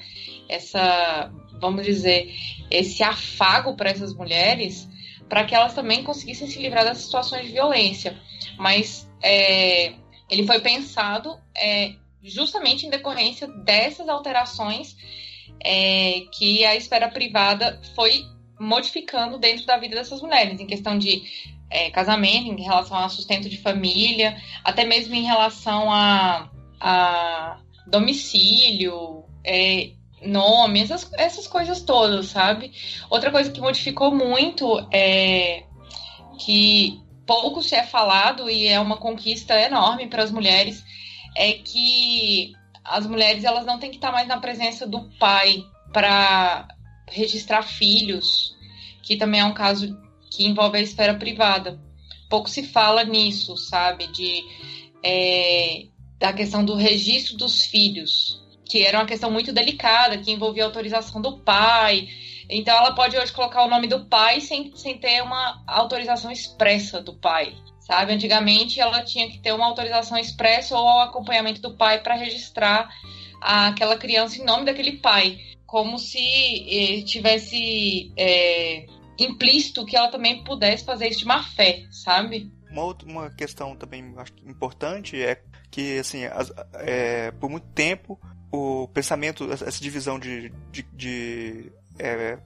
essa, 0.48 1.30
vamos 1.60 1.84
dizer, 1.84 2.34
esse 2.70 3.02
afago 3.02 3.76
para 3.76 3.90
essas 3.90 4.14
mulheres, 4.14 4.88
para 5.28 5.44
que 5.44 5.54
elas 5.54 5.74
também 5.74 6.02
conseguissem 6.02 6.48
se 6.48 6.60
livrar 6.60 6.84
das 6.84 6.98
situações 6.98 7.46
de 7.46 7.52
violência. 7.52 8.18
Mas 8.58 9.08
é, 9.22 9.94
ele 10.28 10.46
foi 10.46 10.60
pensado 10.60 11.38
é, 11.56 11.92
justamente 12.22 12.86
em 12.86 12.90
decorrência 12.90 13.46
dessas 13.46 14.08
alterações 14.08 14.96
é, 15.64 16.24
que 16.32 16.64
a 16.64 16.74
esfera 16.76 17.08
privada 17.08 17.80
foi 17.94 18.24
modificando 18.58 19.38
dentro 19.38 19.66
da 19.66 19.76
vida 19.76 19.96
dessas 19.96 20.20
mulheres, 20.20 20.60
em 20.60 20.66
questão 20.66 20.98
de 20.98 21.22
é, 21.70 21.90
casamento, 21.90 22.60
em 22.60 22.62
relação 22.62 22.96
a 22.96 23.08
sustento 23.08 23.48
de 23.48 23.58
família, 23.58 24.36
até 24.62 24.84
mesmo 24.84 25.14
em 25.14 25.24
relação 25.24 25.90
a, 25.90 26.50
a 26.80 27.58
domicílio, 27.86 29.24
é, 29.44 29.90
nome, 30.24 30.80
essas, 30.80 31.10
essas 31.14 31.46
coisas 31.46 31.80
todas, 31.80 32.26
sabe? 32.26 32.72
Outra 33.10 33.30
coisa 33.30 33.50
que 33.50 33.60
modificou 33.60 34.14
muito 34.14 34.86
é 34.92 35.64
que 36.38 37.00
pouco 37.26 37.62
se 37.62 37.74
é 37.74 37.82
falado 37.82 38.48
e 38.50 38.66
é 38.66 38.78
uma 38.78 38.96
conquista 38.96 39.58
enorme 39.60 40.06
para 40.06 40.22
as 40.22 40.30
mulheres 40.30 40.84
é 41.36 41.52
que 41.52 42.52
as 42.84 43.06
mulheres 43.06 43.44
elas 43.44 43.64
não 43.64 43.78
têm 43.78 43.90
que 43.90 43.96
estar 43.96 44.12
mais 44.12 44.26
na 44.26 44.38
presença 44.38 44.86
do 44.86 45.02
pai 45.18 45.64
para 45.92 46.68
registrar 47.08 47.62
filhos, 47.62 48.56
que 49.02 49.16
também 49.16 49.40
é 49.40 49.44
um 49.44 49.54
caso 49.54 49.96
que 50.30 50.46
envolve 50.46 50.78
a 50.78 50.82
esfera 50.82 51.14
privada. 51.14 51.80
Pouco 52.28 52.48
se 52.48 52.62
fala 52.62 53.04
nisso, 53.04 53.56
sabe? 53.56 54.06
De 54.08 54.42
é, 55.04 55.86
da 56.18 56.32
questão 56.32 56.64
do 56.64 56.74
registro 56.74 57.36
dos 57.36 57.62
filhos, 57.62 58.40
que 58.64 58.84
era 58.84 58.98
uma 58.98 59.06
questão 59.06 59.30
muito 59.30 59.52
delicada, 59.52 60.18
que 60.18 60.30
envolvia 60.30 60.64
autorização 60.64 61.20
do 61.20 61.38
pai. 61.38 62.08
Então 62.48 62.76
ela 62.76 62.94
pode 62.94 63.16
hoje 63.16 63.32
colocar 63.32 63.64
o 63.64 63.68
nome 63.68 63.86
do 63.86 64.06
pai 64.06 64.40
sem, 64.40 64.74
sem 64.76 64.98
ter 64.98 65.22
uma 65.22 65.62
autorização 65.66 66.30
expressa 66.30 67.00
do 67.00 67.14
pai 67.14 67.54
sabe? 67.92 68.14
Antigamente 68.14 68.80
ela 68.80 69.04
tinha 69.04 69.28
que 69.30 69.38
ter 69.38 69.52
uma 69.52 69.66
autorização 69.66 70.16
expressa 70.16 70.74
ou 70.74 71.00
acompanhamento 71.00 71.60
do 71.60 71.76
pai 71.76 72.02
para 72.02 72.14
registrar 72.14 72.88
aquela 73.38 73.98
criança 73.98 74.40
em 74.40 74.46
nome 74.46 74.64
daquele 74.64 74.92
pai, 74.92 75.38
como 75.66 75.98
se 75.98 76.18
eh, 76.18 77.02
tivesse 77.02 78.10
é, 78.16 78.86
implícito 79.18 79.84
que 79.84 79.94
ela 79.94 80.08
também 80.08 80.42
pudesse 80.42 80.86
fazer 80.86 81.08
isso 81.08 81.18
de 81.18 81.26
má 81.26 81.42
fé, 81.42 81.84
sabe? 81.90 82.50
Uma, 82.70 82.84
outra, 82.84 83.06
uma 83.06 83.30
questão 83.30 83.76
também 83.76 84.14
acho 84.16 84.32
importante 84.46 85.22
é 85.22 85.42
que, 85.70 85.98
assim, 85.98 86.24
as, 86.24 86.50
é, 86.74 87.30
por 87.32 87.50
muito 87.50 87.66
tempo 87.74 88.18
o 88.50 88.88
pensamento, 88.88 89.50
essa 89.52 89.70
divisão 89.82 90.18
de, 90.18 90.50
de, 90.70 90.82
de, 90.94 91.72
é, 91.98 92.38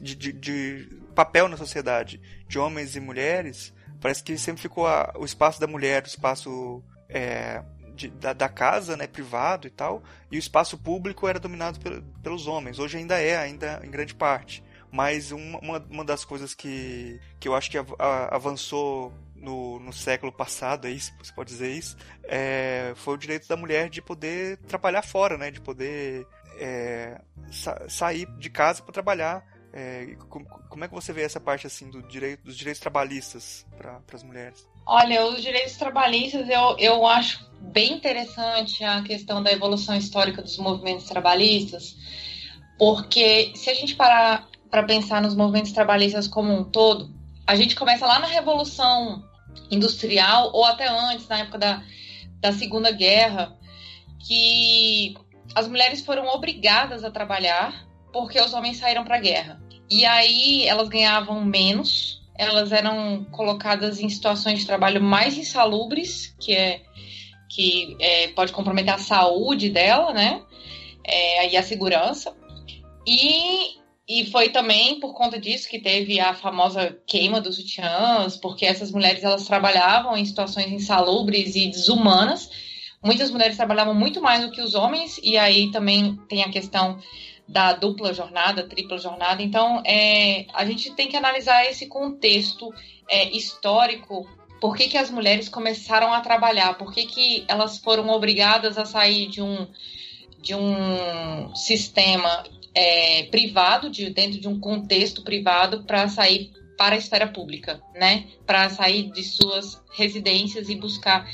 de, 0.00 0.14
de, 0.16 0.32
de 0.32 0.88
papel 1.14 1.46
na 1.46 1.56
sociedade 1.56 2.20
de 2.48 2.58
homens 2.58 2.96
e 2.96 3.00
mulheres 3.00 3.72
Parece 4.02 4.22
que 4.22 4.36
sempre 4.36 4.60
ficou 4.60 4.86
a, 4.86 5.14
o 5.16 5.24
espaço 5.24 5.60
da 5.60 5.66
mulher, 5.68 6.02
o 6.02 6.08
espaço 6.08 6.82
é, 7.08 7.62
de, 7.94 8.08
da, 8.08 8.32
da, 8.32 8.48
casa, 8.48 8.96
né, 8.96 9.06
privado 9.06 9.68
e 9.68 9.70
tal, 9.70 10.02
e 10.28 10.36
o 10.36 10.38
espaço 10.40 10.76
público 10.76 11.28
era 11.28 11.38
dominado 11.38 11.78
pel, 11.78 12.02
pelos 12.20 12.48
homens. 12.48 12.80
Hoje 12.80 12.98
ainda 12.98 13.20
é, 13.20 13.36
ainda 13.36 13.80
em 13.84 13.90
grande 13.90 14.14
parte. 14.14 14.62
Mas 14.90 15.30
uma, 15.30 15.78
uma 15.88 16.04
das 16.04 16.24
coisas 16.24 16.52
que, 16.52 17.18
que 17.38 17.48
eu 17.48 17.54
acho 17.54 17.70
que 17.70 17.78
avançou 17.98 19.12
no, 19.36 19.78
no 19.78 19.92
século 19.92 20.30
passado, 20.30 20.86
aí, 20.86 20.98
se 21.00 21.12
você 21.16 21.32
pode 21.32 21.50
dizer 21.50 21.70
isso, 21.70 21.96
é, 22.24 22.92
foi 22.96 23.14
o 23.14 23.16
direito 23.16 23.48
da 23.48 23.56
mulher 23.56 23.88
de 23.88 24.02
poder 24.02 24.58
trabalhar 24.68 25.02
fora, 25.02 25.38
né? 25.38 25.50
De 25.50 25.60
poder 25.60 26.26
é, 26.58 27.20
sa 27.50 27.88
sair 27.88 28.26
de 28.38 28.50
casa 28.50 28.82
para 28.82 28.92
trabalhar 28.92 29.44
é, 29.72 30.16
como 30.28 30.84
é 30.84 30.88
que 30.88 30.94
você 30.94 31.12
vê 31.12 31.22
essa 31.22 31.40
parte 31.40 31.66
assim 31.66 31.88
do 31.88 32.02
direito, 32.02 32.44
dos 32.44 32.56
direitos 32.56 32.80
trabalhistas 32.80 33.66
para 33.76 34.00
as 34.12 34.22
mulheres? 34.22 34.68
Olha, 34.86 35.26
os 35.26 35.40
direitos 35.40 35.76
trabalhistas 35.76 36.48
eu, 36.48 36.76
eu 36.78 37.06
acho 37.06 37.50
bem 37.60 37.94
interessante 37.94 38.84
a 38.84 39.02
questão 39.02 39.42
da 39.42 39.50
evolução 39.50 39.96
histórica 39.96 40.42
dos 40.42 40.58
movimentos 40.58 41.06
trabalhistas, 41.06 41.96
porque 42.78 43.52
se 43.54 43.70
a 43.70 43.74
gente 43.74 43.94
parar 43.94 44.46
para 44.70 44.82
pensar 44.82 45.22
nos 45.22 45.34
movimentos 45.34 45.72
trabalhistas 45.72 46.28
como 46.28 46.52
um 46.52 46.64
todo, 46.64 47.10
a 47.46 47.54
gente 47.54 47.74
começa 47.74 48.06
lá 48.06 48.18
na 48.18 48.26
Revolução 48.26 49.22
Industrial 49.70 50.50
ou 50.52 50.64
até 50.64 50.88
antes, 50.88 51.26
na 51.28 51.38
época 51.38 51.58
da, 51.58 51.82
da 52.40 52.52
Segunda 52.52 52.90
Guerra, 52.90 53.56
que 54.26 55.14
as 55.54 55.66
mulheres 55.66 56.04
foram 56.04 56.26
obrigadas 56.26 57.04
a 57.04 57.10
trabalhar 57.10 57.86
porque 58.12 58.40
os 58.40 58.52
homens 58.52 58.78
saíram 58.78 59.04
para 59.04 59.16
a 59.16 59.20
guerra. 59.20 59.60
E 59.90 60.04
aí 60.04 60.66
elas 60.66 60.88
ganhavam 60.88 61.44
menos, 61.44 62.22
elas 62.36 62.72
eram 62.72 63.24
colocadas 63.30 64.00
em 64.00 64.08
situações 64.08 64.60
de 64.60 64.66
trabalho 64.66 65.02
mais 65.02 65.36
insalubres, 65.36 66.34
que 66.40 66.54
é 66.54 66.82
que 67.54 67.96
é, 68.00 68.28
pode 68.28 68.50
comprometer 68.52 68.94
a 68.94 68.98
saúde 68.98 69.68
dela, 69.68 70.12
né? 70.12 70.42
É, 71.04 71.50
e 71.50 71.56
a 71.56 71.62
segurança. 71.62 72.34
E, 73.06 73.76
e 74.08 74.30
foi 74.30 74.48
também 74.48 74.98
por 74.98 75.12
conta 75.12 75.38
disso 75.38 75.68
que 75.68 75.78
teve 75.78 76.18
a 76.18 76.32
famosa 76.32 76.96
queima 77.06 77.40
dos 77.40 77.56
sutiãs, 77.56 78.36
porque 78.38 78.64
essas 78.64 78.90
mulheres 78.90 79.22
elas 79.22 79.44
trabalhavam 79.44 80.16
em 80.16 80.24
situações 80.24 80.72
insalubres 80.72 81.54
e 81.54 81.66
desumanas. 81.66 82.48
Muitas 83.04 83.30
mulheres 83.30 83.56
trabalhavam 83.56 83.94
muito 83.94 84.22
mais 84.22 84.42
do 84.42 84.50
que 84.50 84.62
os 84.62 84.74
homens, 84.74 85.20
e 85.22 85.36
aí 85.36 85.70
também 85.70 86.16
tem 86.28 86.42
a 86.42 86.50
questão 86.50 86.98
da 87.52 87.74
dupla 87.74 88.14
jornada, 88.14 88.66
tripla 88.66 88.96
jornada. 88.96 89.42
Então, 89.42 89.82
é, 89.84 90.46
a 90.54 90.64
gente 90.64 90.90
tem 90.94 91.08
que 91.08 91.16
analisar 91.16 91.66
esse 91.66 91.86
contexto 91.86 92.72
é, 93.08 93.28
histórico. 93.36 94.26
Por 94.58 94.74
que, 94.74 94.88
que 94.88 94.96
as 94.96 95.10
mulheres 95.10 95.50
começaram 95.50 96.14
a 96.14 96.20
trabalhar? 96.20 96.78
Por 96.78 96.92
que, 96.92 97.04
que 97.04 97.44
elas 97.46 97.78
foram 97.78 98.08
obrigadas 98.08 98.78
a 98.78 98.86
sair 98.86 99.28
de 99.28 99.42
um, 99.42 99.68
de 100.40 100.54
um 100.54 101.54
sistema 101.54 102.42
é, 102.74 103.24
privado, 103.24 103.90
de, 103.90 104.08
dentro 104.08 104.40
de 104.40 104.48
um 104.48 104.58
contexto 104.58 105.22
privado, 105.22 105.84
para 105.84 106.08
sair 106.08 106.50
para 106.78 106.94
a 106.94 106.98
esfera 106.98 107.28
pública, 107.28 107.82
né? 107.94 108.28
Para 108.46 108.70
sair 108.70 109.10
de 109.10 109.22
suas 109.22 109.78
residências 109.92 110.70
e 110.70 110.74
buscar. 110.74 111.28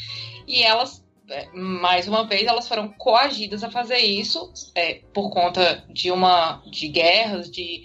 E 0.48 0.64
elas 0.64 1.07
é, 1.31 1.49
mais 1.53 2.09
uma 2.09 2.25
vez, 2.25 2.47
elas 2.47 2.67
foram 2.67 2.88
coagidas 2.88 3.62
a 3.62 3.71
fazer 3.71 3.99
isso 3.99 4.53
é, 4.75 5.01
por 5.12 5.31
conta 5.31 5.85
de 5.88 6.11
uma 6.11 6.62
de 6.71 6.88
guerras, 6.88 7.51
de 7.51 7.85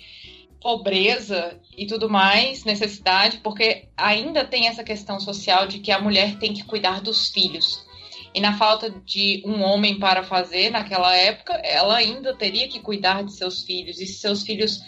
pobreza 0.62 1.60
e 1.78 1.86
tudo 1.86 2.10
mais, 2.10 2.64
necessidade, 2.64 3.40
porque 3.40 3.90
ainda 3.98 4.46
tem 4.46 4.68
essa 4.68 4.84
questão 4.84 5.20
social 5.20 5.68
de 5.68 5.80
que 5.80 5.92
a 5.92 6.00
mulher 6.00 6.38
tem 6.38 6.54
que 6.54 6.64
cuidar 6.64 7.02
dos 7.02 7.30
filhos. 7.30 7.86
e 8.34 8.40
na 8.40 8.58
falta 8.58 8.90
de 8.90 9.44
um 9.46 9.62
homem 9.62 10.00
para 10.00 10.24
fazer 10.24 10.72
naquela 10.72 11.16
época, 11.16 11.54
ela 11.64 11.98
ainda 11.98 12.34
teria 12.36 12.68
que 12.68 12.80
cuidar 12.80 13.24
de 13.24 13.32
seus 13.34 13.64
filhos. 13.64 14.00
E 14.00 14.08
se 14.08 14.16
seus 14.16 14.42
filhos 14.42 14.82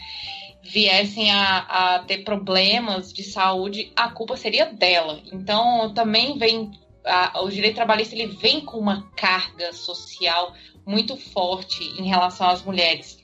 viessem 0.63 1.29
a, 1.29 1.57
a 1.59 1.99
ter 1.99 2.23
problemas 2.23 3.13
de 3.13 3.23
saúde, 3.23 3.91
a 3.95 4.09
culpa 4.09 4.35
seria 4.35 4.65
dela. 4.65 5.21
Então 5.31 5.93
também 5.93 6.39
vem 6.39 6.71
a, 7.05 7.41
o 7.41 7.49
direito 7.49 7.75
trabalhista 7.75 8.15
ele 8.15 8.27
vem 8.27 8.61
com 8.61 8.77
uma 8.77 9.09
carga 9.15 9.71
social 9.73 10.53
muito 10.85 11.17
forte 11.17 11.83
em 11.99 12.07
relação 12.07 12.47
às 12.47 12.63
mulheres. 12.63 13.19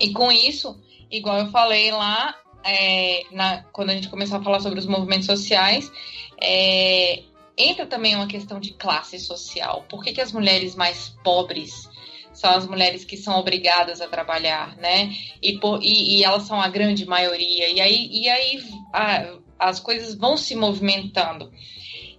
E 0.00 0.12
com 0.12 0.30
isso, 0.30 0.80
igual 1.10 1.38
eu 1.38 1.50
falei 1.50 1.92
lá, 1.92 2.34
é, 2.64 3.24
na, 3.30 3.62
quando 3.72 3.90
a 3.90 3.94
gente 3.94 4.08
começou 4.08 4.38
a 4.38 4.42
falar 4.42 4.60
sobre 4.60 4.78
os 4.78 4.86
movimentos 4.86 5.26
sociais, 5.26 5.90
é, 6.40 7.22
entra 7.56 7.86
também 7.86 8.14
uma 8.14 8.26
questão 8.26 8.58
de 8.58 8.72
classe 8.72 9.18
social. 9.18 9.84
Por 9.88 10.02
que, 10.02 10.12
que 10.12 10.20
as 10.20 10.32
mulheres 10.32 10.74
mais 10.74 11.10
pobres 11.22 11.88
são 12.32 12.50
as 12.50 12.66
mulheres 12.66 13.04
que 13.04 13.16
são 13.16 13.38
obrigadas 13.38 14.00
a 14.00 14.08
trabalhar, 14.08 14.76
né? 14.76 15.14
E, 15.40 15.58
por, 15.58 15.80
e, 15.80 16.16
e 16.16 16.24
elas 16.24 16.42
são 16.42 16.60
a 16.60 16.68
grande 16.68 17.06
maioria. 17.06 17.70
E 17.70 17.80
aí, 17.80 18.08
e 18.10 18.28
aí 18.28 18.64
a, 18.92 19.38
as 19.58 19.78
coisas 19.78 20.16
vão 20.16 20.36
se 20.36 20.56
movimentando. 20.56 21.52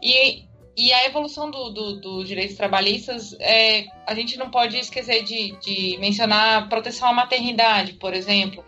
E, 0.02 0.46
e 0.78 0.92
a 0.92 1.06
evolução 1.06 1.50
dos 1.50 1.74
do, 1.74 2.00
do 2.00 2.24
direitos 2.24 2.58
trabalhistas, 2.58 3.34
é, 3.40 3.86
a 4.06 4.14
gente 4.14 4.38
não 4.38 4.50
pode 4.50 4.78
esquecer 4.78 5.24
de, 5.24 5.58
de 5.60 5.98
mencionar 5.98 6.64
a 6.64 6.68
proteção 6.68 7.10
à 7.10 7.14
maternidade, 7.14 7.94
por 7.94 8.14
exemplo, 8.14 8.64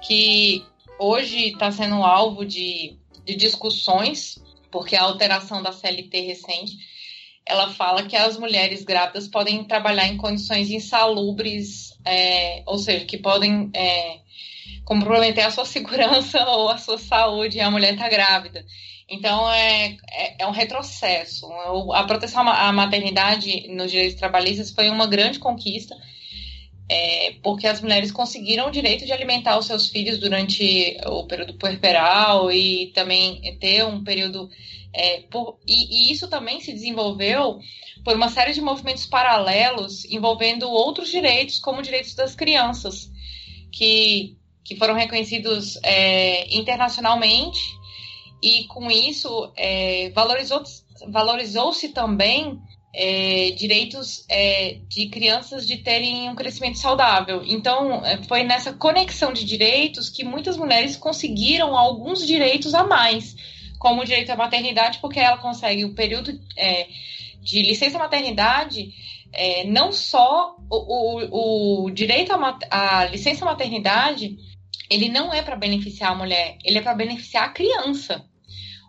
que 0.00 0.64
hoje 0.98 1.48
está 1.48 1.70
sendo 1.70 2.02
alvo 2.02 2.44
de, 2.44 2.96
de 3.24 3.34
discussões, 3.36 4.42
porque 4.70 4.96
a 4.96 5.02
alteração 5.02 5.62
da 5.62 5.72
CLT 5.72 6.20
recente 6.20 6.92
ela 7.44 7.68
fala 7.70 8.04
que 8.04 8.16
as 8.16 8.38
mulheres 8.38 8.84
grávidas 8.84 9.28
podem 9.28 9.64
trabalhar 9.64 10.06
em 10.06 10.16
condições 10.16 10.70
insalubres, 10.70 11.92
é, 12.04 12.62
ou 12.66 12.78
seja, 12.78 13.04
que 13.04 13.18
podem 13.18 13.70
é, 13.74 14.20
comprometer 14.84 15.44
a 15.44 15.50
sua 15.50 15.64
segurança 15.66 16.44
ou 16.48 16.68
a 16.68 16.78
sua 16.78 16.98
saúde 16.98 17.60
a 17.60 17.70
mulher 17.70 17.94
está 17.94 18.08
grávida. 18.08 18.64
Então, 19.12 19.46
é, 19.52 19.98
é, 20.10 20.42
é, 20.42 20.46
um 20.46 20.52
retrocesso. 20.52 21.46
A 21.92 22.02
proteção 22.04 22.48
à 22.48 22.72
maternidade 22.72 23.68
nos 23.68 23.90
direitos 23.90 24.18
trabalhistas 24.18 24.70
foi 24.70 24.88
uma 24.88 25.06
grande 25.06 25.38
conquista, 25.38 25.94
é, 26.88 27.34
porque 27.42 27.66
as 27.66 27.82
mulheres 27.82 28.10
conseguiram 28.10 28.68
o 28.68 28.70
direito 28.70 29.04
de 29.04 29.12
alimentar 29.12 29.58
os 29.58 29.66
seus 29.66 29.90
filhos 29.90 30.18
durante 30.18 30.96
o 31.04 31.26
período 31.26 31.52
puerperal 31.58 32.50
e 32.50 32.90
também 32.94 33.54
ter 33.60 33.84
um 33.84 34.02
período 34.02 34.48
é, 34.94 35.20
por, 35.30 35.58
e, 35.68 36.08
e, 36.08 36.12
isso 36.12 36.26
também 36.28 36.60
se 36.60 36.72
desenvolveu 36.72 37.58
por 38.02 38.16
uma 38.16 38.30
série 38.30 38.54
de 38.54 38.62
movimentos 38.62 39.04
paralelos 39.04 40.06
envolvendo 40.06 40.70
outros 40.70 41.10
direitos, 41.10 41.58
como 41.58 41.82
direitos 41.82 42.14
das 42.14 42.34
crianças, 42.34 43.10
que, 43.70 44.38
que 44.64 44.74
foram 44.76 44.94
reconhecidos 44.94 45.78
é, 45.82 46.54
internacionalmente, 46.56 47.60
e 48.42 48.64
com 48.64 48.90
isso 48.90 49.52
é, 49.56 50.10
valorizou-se 50.10 50.82
valorizou 51.08 51.72
também 51.94 52.60
é, 52.94 53.50
direitos 53.52 54.24
é, 54.28 54.78
de 54.88 55.08
crianças 55.08 55.66
de 55.66 55.78
terem 55.78 56.28
um 56.28 56.34
crescimento 56.34 56.78
saudável. 56.78 57.42
Então, 57.44 58.04
é, 58.04 58.22
foi 58.24 58.42
nessa 58.42 58.72
conexão 58.72 59.32
de 59.32 59.44
direitos 59.44 60.10
que 60.10 60.24
muitas 60.24 60.56
mulheres 60.56 60.96
conseguiram 60.96 61.76
alguns 61.76 62.26
direitos 62.26 62.74
a 62.74 62.84
mais 62.84 63.34
como 63.78 64.04
direito 64.04 64.30
à 64.30 64.36
maternidade, 64.36 64.98
porque 65.00 65.18
ela 65.18 65.38
consegue 65.38 65.84
o 65.84 65.92
período 65.92 66.38
é, 66.56 66.86
de 67.40 67.62
licença 67.62 67.98
maternidade, 67.98 68.92
é, 69.32 69.64
não 69.64 69.90
só 69.90 70.54
o, 70.70 70.76
o, 70.76 71.86
o 71.86 71.90
direito 71.90 72.32
à, 72.32 72.58
à, 72.70 73.04
licença 73.06 73.44
maternidade, 73.44 74.36
ele 74.88 75.08
não 75.08 75.32
é 75.34 75.42
para 75.42 75.56
beneficiar 75.56 76.12
a 76.12 76.14
mulher, 76.14 76.58
ele 76.64 76.78
é 76.78 76.80
para 76.80 76.94
beneficiar 76.94 77.46
a 77.46 77.48
criança. 77.48 78.24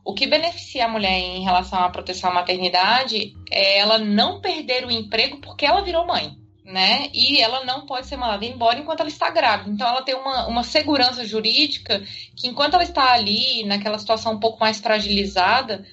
O 0.05 0.13
que 0.13 0.27
beneficia 0.27 0.85
a 0.85 0.89
mulher 0.89 1.17
em 1.17 1.43
relação 1.43 1.79
à 1.79 1.89
proteção 1.89 2.29
à 2.29 2.33
maternidade 2.33 3.33
é 3.49 3.79
ela 3.79 3.97
não 3.97 4.41
perder 4.41 4.85
o 4.85 4.91
emprego 4.91 5.39
porque 5.39 5.65
ela 5.65 5.81
virou 5.81 6.05
mãe 6.05 6.37
né? 6.65 7.09
E 7.13 7.41
ela 7.41 7.65
não 7.65 7.85
pode 7.85 8.07
ser 8.07 8.15
mandada 8.15 8.45
embora 8.45 8.79
enquanto 8.79 9.01
ela 9.01 9.09
está 9.09 9.29
grávida. 9.29 9.69
Então 9.69 9.87
ela 9.87 10.01
tem 10.01 10.15
uma, 10.15 10.47
uma 10.47 10.63
segurança 10.63 11.25
jurídica 11.25 12.01
que 12.35 12.47
enquanto 12.47 12.75
ela 12.75 12.83
está 12.83 13.13
ali, 13.13 13.65
naquela 13.65 13.99
situação 13.99 14.33
um 14.33 14.39
pouco 14.39 14.59
mais 14.59 14.79
fragilizada, 14.79 15.85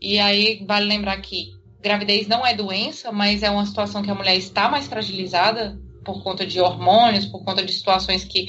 e 0.00 0.18
aí 0.18 0.64
vale 0.66 0.86
lembrar 0.86 1.20
que 1.20 1.52
gravidez 1.80 2.26
não 2.26 2.46
é 2.46 2.54
doença, 2.54 3.12
mas 3.12 3.42
é 3.42 3.50
uma 3.50 3.66
situação 3.66 4.02
que 4.02 4.10
a 4.10 4.14
mulher 4.14 4.36
está 4.36 4.68
mais 4.68 4.86
fragilizada 4.86 5.78
por 6.02 6.22
conta 6.22 6.46
de 6.46 6.60
hormônios, 6.60 7.26
por 7.26 7.44
conta 7.44 7.62
de 7.64 7.72
situações 7.72 8.24
que, 8.24 8.48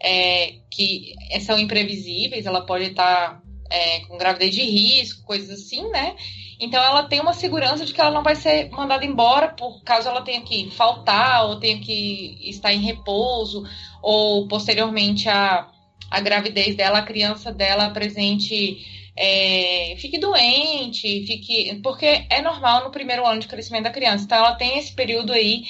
é, 0.00 0.54
que 0.70 1.14
são 1.40 1.58
imprevisíveis, 1.58 2.46
ela 2.46 2.64
pode 2.64 2.84
estar 2.84 3.42
é, 3.70 4.00
com 4.00 4.18
gravidez 4.18 4.54
de 4.54 4.62
risco, 4.62 5.24
coisas 5.24 5.50
assim, 5.50 5.88
né? 5.88 6.16
Então 6.58 6.82
ela 6.82 7.04
tem 7.04 7.20
uma 7.20 7.32
segurança 7.32 7.86
de 7.86 7.94
que 7.94 8.00
ela 8.00 8.10
não 8.10 8.22
vai 8.22 8.34
ser 8.34 8.68
mandada 8.70 9.06
embora 9.06 9.48
por 9.48 9.82
caso 9.82 10.08
ela 10.08 10.20
tenha 10.20 10.42
que 10.42 10.70
faltar 10.72 11.46
ou 11.46 11.58
tenha 11.58 11.80
que 11.80 12.36
estar 12.42 12.72
em 12.72 12.82
repouso 12.82 13.64
ou 14.02 14.46
posteriormente 14.46 15.26
a, 15.28 15.66
a 16.10 16.20
gravidez 16.20 16.76
dela, 16.76 16.98
a 16.98 17.02
criança 17.02 17.50
dela 17.50 17.88
presente 17.90 18.84
é, 19.16 19.94
fique 19.98 20.18
doente, 20.18 21.26
fique 21.26 21.80
porque 21.82 22.26
é 22.28 22.42
normal 22.42 22.84
no 22.84 22.90
primeiro 22.90 23.26
ano 23.26 23.40
de 23.40 23.48
crescimento 23.48 23.84
da 23.84 23.90
criança. 23.90 24.24
Então 24.24 24.38
ela 24.38 24.54
tem 24.54 24.78
esse 24.78 24.92
período 24.92 25.32
aí 25.32 25.62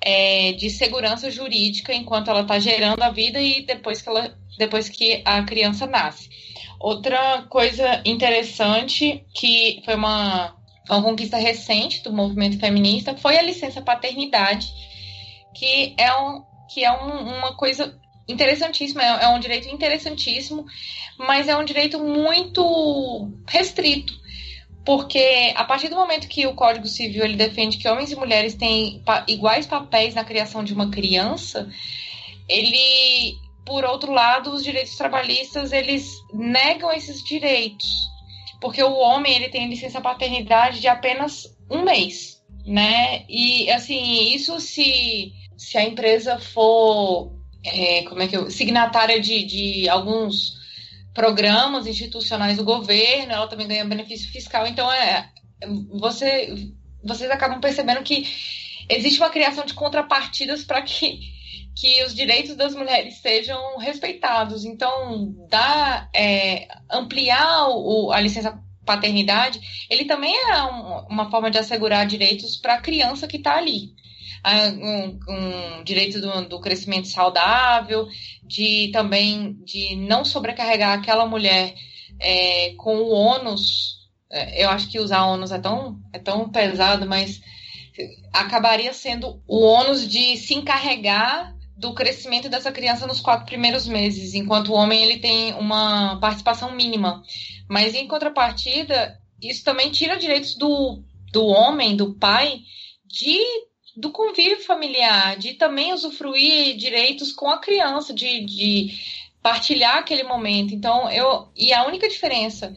é, 0.00 0.52
de 0.52 0.70
segurança 0.70 1.30
jurídica 1.30 1.92
enquanto 1.92 2.30
ela 2.30 2.42
está 2.42 2.58
gerando 2.58 3.02
a 3.02 3.10
vida 3.10 3.40
e 3.40 3.62
depois 3.62 4.00
que 4.00 4.08
ela 4.08 4.34
depois 4.58 4.88
que 4.88 5.22
a 5.24 5.42
criança 5.42 5.86
nasce. 5.86 6.28
Outra 6.80 7.42
coisa 7.50 8.00
interessante 8.06 9.26
que 9.34 9.82
foi 9.84 9.94
uma, 9.94 10.56
uma 10.88 11.02
conquista 11.02 11.36
recente 11.36 12.02
do 12.02 12.12
movimento 12.12 12.58
feminista 12.58 13.14
foi 13.16 13.36
a 13.36 13.42
licença 13.42 13.82
paternidade, 13.82 14.72
que 15.54 15.94
é, 15.98 16.10
um, 16.16 16.42
que 16.72 16.82
é 16.82 16.90
um, 16.90 17.36
uma 17.36 17.54
coisa 17.54 18.00
interessantíssima, 18.26 19.02
é, 19.02 19.24
é 19.24 19.28
um 19.28 19.38
direito 19.38 19.68
interessantíssimo, 19.68 20.64
mas 21.18 21.48
é 21.48 21.56
um 21.56 21.64
direito 21.64 21.98
muito 21.98 23.30
restrito 23.46 24.18
porque 24.84 25.52
a 25.54 25.64
partir 25.64 25.88
do 25.88 25.96
momento 25.96 26.26
que 26.26 26.46
o 26.46 26.54
Código 26.54 26.86
Civil 26.86 27.22
ele 27.22 27.36
defende 27.36 27.76
que 27.76 27.88
homens 27.88 28.10
e 28.10 28.16
mulheres 28.16 28.54
têm 28.54 29.02
iguais 29.28 29.66
papéis 29.66 30.14
na 30.14 30.24
criação 30.24 30.64
de 30.64 30.72
uma 30.72 30.90
criança, 30.90 31.68
ele 32.48 33.38
por 33.70 33.84
outro 33.84 34.10
lado, 34.10 34.50
os 34.52 34.64
direitos 34.64 34.96
trabalhistas, 34.96 35.70
eles 35.70 36.10
negam 36.34 36.90
esses 36.90 37.22
direitos. 37.22 37.88
Porque 38.60 38.82
o 38.82 38.96
homem, 38.96 39.32
ele 39.32 39.48
tem 39.48 39.68
licença 39.68 40.00
paternidade 40.00 40.80
de 40.80 40.88
apenas 40.88 41.56
um 41.70 41.84
mês, 41.84 42.42
né? 42.66 43.24
E, 43.28 43.70
assim, 43.70 44.34
isso 44.34 44.58
se, 44.58 45.32
se 45.56 45.78
a 45.78 45.84
empresa 45.84 46.36
for, 46.36 47.32
é, 47.64 48.02
como 48.02 48.20
é 48.20 48.26
que 48.26 48.36
eu, 48.36 48.50
signatária 48.50 49.20
de, 49.20 49.44
de 49.44 49.88
alguns 49.88 50.58
programas 51.14 51.86
institucionais 51.86 52.56
do 52.56 52.64
governo, 52.64 53.32
ela 53.32 53.46
também 53.46 53.68
ganha 53.68 53.84
benefício 53.84 54.32
fiscal. 54.32 54.66
Então, 54.66 54.90
é, 54.92 55.30
você, 55.92 56.72
vocês 57.04 57.30
acabam 57.30 57.60
percebendo 57.60 58.02
que 58.02 58.26
existe 58.88 59.20
uma 59.20 59.30
criação 59.30 59.64
de 59.64 59.74
contrapartidas 59.74 60.64
para 60.64 60.82
que 60.82 61.38
que 61.76 62.02
os 62.04 62.14
direitos 62.14 62.56
das 62.56 62.74
mulheres 62.74 63.18
sejam 63.18 63.78
respeitados. 63.78 64.64
Então, 64.64 65.34
dá, 65.48 66.08
é, 66.14 66.68
ampliar 66.90 67.68
o, 67.68 68.12
a 68.12 68.20
licença 68.20 68.60
paternidade, 68.84 69.60
ele 69.88 70.04
também 70.04 70.34
é 70.34 70.62
um, 70.64 71.06
uma 71.08 71.30
forma 71.30 71.50
de 71.50 71.58
assegurar 71.58 72.06
direitos 72.06 72.56
para 72.56 72.74
a 72.74 72.80
criança 72.80 73.28
que 73.28 73.36
está 73.36 73.56
ali. 73.56 73.94
Um, 74.44 75.18
um, 75.28 75.84
direito 75.84 76.18
do, 76.18 76.48
do, 76.48 76.60
crescimento 76.60 77.08
saudável, 77.08 78.08
de 78.42 78.90
também 78.90 79.52
de 79.64 79.94
não 79.96 80.24
sobrecarregar 80.24 80.98
aquela 80.98 81.26
mulher 81.26 81.74
é, 82.18 82.72
com 82.76 82.96
o 82.96 83.10
ônus. 83.10 84.08
É, 84.30 84.64
eu 84.64 84.70
acho 84.70 84.88
que 84.88 84.98
usar 84.98 85.26
ônus 85.26 85.52
é 85.52 85.58
tão, 85.58 86.00
é 86.12 86.18
tão 86.18 86.48
pesado, 86.48 87.06
mas 87.06 87.40
acabaria 88.32 88.92
sendo 88.92 89.42
o 89.46 89.60
ônus 89.60 90.08
de 90.08 90.36
se 90.38 90.54
encarregar 90.54 91.54
do 91.80 91.94
crescimento 91.94 92.48
dessa 92.48 92.70
criança 92.70 93.06
nos 93.06 93.20
quatro 93.20 93.46
primeiros 93.46 93.88
meses, 93.88 94.34
enquanto 94.34 94.68
o 94.68 94.74
homem 94.74 95.02
ele 95.02 95.18
tem 95.18 95.54
uma 95.54 96.20
participação 96.20 96.72
mínima. 96.72 97.22
Mas 97.68 97.94
em 97.94 98.06
contrapartida, 98.06 99.18
isso 99.42 99.64
também 99.64 99.90
tira 99.90 100.18
direitos 100.18 100.54
do, 100.54 101.02
do 101.32 101.46
homem, 101.46 101.96
do 101.96 102.14
pai, 102.14 102.60
de 103.06 103.38
do 103.96 104.12
convívio 104.12 104.62
familiar, 104.62 105.36
de 105.36 105.54
também 105.54 105.92
usufruir 105.92 106.76
direitos 106.76 107.32
com 107.32 107.50
a 107.50 107.58
criança, 107.58 108.14
de, 108.14 108.44
de 108.44 108.98
partilhar 109.42 109.96
aquele 109.96 110.22
momento. 110.22 110.72
Então, 110.74 111.10
eu 111.10 111.48
e 111.56 111.72
a 111.72 111.86
única 111.86 112.08
diferença 112.08 112.74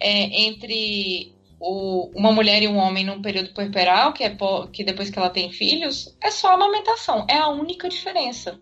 é, 0.00 0.44
entre 0.44 1.34
o, 1.62 2.10
uma 2.12 2.32
mulher 2.32 2.60
e 2.60 2.66
um 2.66 2.76
homem 2.76 3.04
num 3.04 3.22
período 3.22 3.54
puerperal, 3.54 4.12
que 4.12 4.24
é 4.24 4.36
que 4.72 4.82
depois 4.82 5.08
que 5.08 5.18
ela 5.18 5.30
tem 5.30 5.52
filhos, 5.52 6.12
é 6.20 6.28
só 6.28 6.48
a 6.48 6.54
amamentação. 6.54 7.24
É 7.28 7.38
a 7.38 7.48
única 7.48 7.88
diferença. 7.88 8.58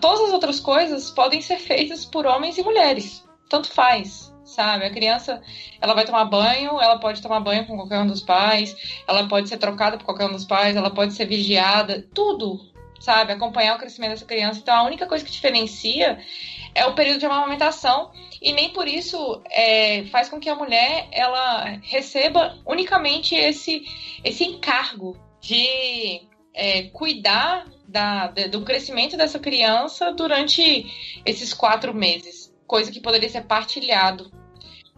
Todas 0.00 0.20
as 0.28 0.32
outras 0.32 0.60
coisas 0.60 1.10
podem 1.10 1.40
ser 1.40 1.56
feitas 1.56 2.04
por 2.04 2.26
homens 2.26 2.58
e 2.58 2.62
mulheres. 2.62 3.24
Tanto 3.48 3.70
faz, 3.70 4.34
sabe? 4.44 4.84
A 4.84 4.90
criança, 4.90 5.40
ela 5.80 5.94
vai 5.94 6.04
tomar 6.04 6.26
banho, 6.26 6.78
ela 6.80 6.98
pode 6.98 7.22
tomar 7.22 7.40
banho 7.40 7.66
com 7.66 7.76
qualquer 7.76 8.00
um 8.00 8.06
dos 8.06 8.20
pais, 8.20 8.76
ela 9.08 9.26
pode 9.26 9.48
ser 9.48 9.56
trocada 9.56 9.96
por 9.96 10.04
qualquer 10.04 10.26
um 10.26 10.32
dos 10.32 10.44
pais, 10.44 10.76
ela 10.76 10.90
pode 10.90 11.14
ser 11.14 11.24
vigiada, 11.24 12.06
tudo, 12.12 12.60
sabe? 13.00 13.32
Acompanhar 13.32 13.76
o 13.76 13.78
crescimento 13.78 14.10
dessa 14.10 14.24
criança. 14.24 14.60
Então, 14.60 14.74
a 14.74 14.84
única 14.84 15.06
coisa 15.06 15.24
que 15.24 15.30
diferencia 15.30 16.18
é 16.74 16.86
o 16.86 16.94
período 16.94 17.18
de 17.18 17.26
amamentação 17.26 18.10
e 18.40 18.52
nem 18.52 18.70
por 18.70 18.86
isso 18.86 19.42
é, 19.50 20.04
faz 20.06 20.28
com 20.28 20.38
que 20.38 20.48
a 20.48 20.54
mulher 20.54 21.08
ela 21.10 21.78
receba 21.82 22.58
unicamente 22.66 23.34
esse, 23.34 23.82
esse 24.22 24.44
encargo 24.44 25.16
de 25.40 26.22
é, 26.54 26.84
cuidar 26.84 27.66
da, 27.86 28.28
do 28.28 28.62
crescimento 28.62 29.16
dessa 29.16 29.38
criança 29.38 30.12
durante 30.12 30.86
esses 31.24 31.54
quatro 31.54 31.94
meses, 31.94 32.52
coisa 32.66 32.90
que 32.90 33.00
poderia 33.00 33.28
ser 33.28 33.44
partilhado. 33.44 34.30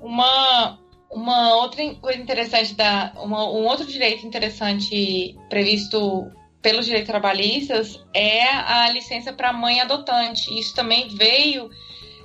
Uma, 0.00 0.78
uma 1.10 1.56
outra 1.56 1.94
coisa 1.96 2.20
interessante 2.20 2.74
da 2.74 3.12
uma, 3.16 3.44
um 3.44 3.66
outro 3.66 3.86
direito 3.86 4.26
interessante 4.26 5.36
previsto 5.48 6.30
pelos 6.60 6.86
direitos 6.86 7.08
trabalhistas 7.08 8.00
é 8.12 8.42
a 8.44 8.90
licença 8.90 9.32
para 9.32 9.52
mãe 9.52 9.80
adotante. 9.80 10.58
Isso 10.58 10.74
também 10.74 11.08
veio 11.08 11.70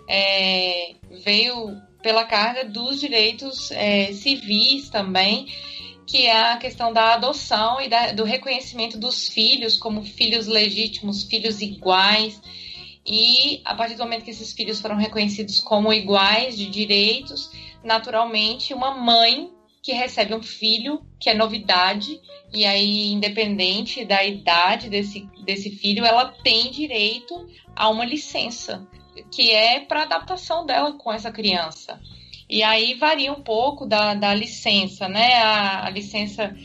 é, 0.08 0.96
veio 1.24 1.82
pela 2.02 2.26
carga 2.26 2.66
dos 2.66 3.00
direitos 3.00 3.72
é, 3.72 4.12
civis 4.12 4.90
também, 4.90 5.48
que 6.06 6.26
é 6.26 6.52
a 6.52 6.58
questão 6.58 6.92
da 6.92 7.14
adoção 7.14 7.80
e 7.82 7.88
da, 7.88 8.12
do 8.12 8.24
reconhecimento 8.24 8.98
dos 8.98 9.30
filhos 9.30 9.78
como 9.78 10.04
filhos 10.04 10.48
legítimos, 10.48 11.24
filhos 11.24 11.62
iguais. 11.62 12.42
E 13.06 13.62
a 13.64 13.76
partir 13.76 13.96
do 13.96 14.04
momento 14.04 14.24
que 14.24 14.32
esses 14.32 14.52
filhos 14.54 14.82
foram 14.82 14.98
reconhecidos 14.98 15.60
como 15.60 15.94
iguais 15.94 16.58
de 16.58 16.68
direitos, 16.70 17.50
naturalmente 17.84 18.74
uma 18.74 18.94
mãe 18.94 19.53
que 19.84 19.92
recebe 19.92 20.34
um 20.34 20.42
filho, 20.42 21.06
que 21.20 21.30
é 21.30 21.34
novidade, 21.34 22.20
e 22.54 22.66
aí, 22.66 23.12
independente 23.12 24.06
da 24.06 24.24
idade 24.24 24.90
desse, 24.90 25.28
desse 25.44 25.70
filho, 25.72 26.06
ela 26.06 26.32
tem 26.42 26.72
direito 26.72 27.48
a 27.76 27.90
uma 27.90 28.06
licença 28.06 28.88
que 29.30 29.52
é 29.52 29.82
para 29.82 30.04
adaptação 30.04 30.66
dela 30.66 30.94
com 30.94 31.12
essa 31.12 31.32
criança. 31.32 32.00
E 32.50 32.64
aí 32.64 32.94
varia 32.94 33.34
um 33.34 33.42
pouco 33.42 33.86
da, 33.86 34.14
da 34.14 34.34
licença, 34.34 35.10
né? 35.10 35.36
A, 35.36 35.88
a 35.88 35.90
licença 35.90 36.56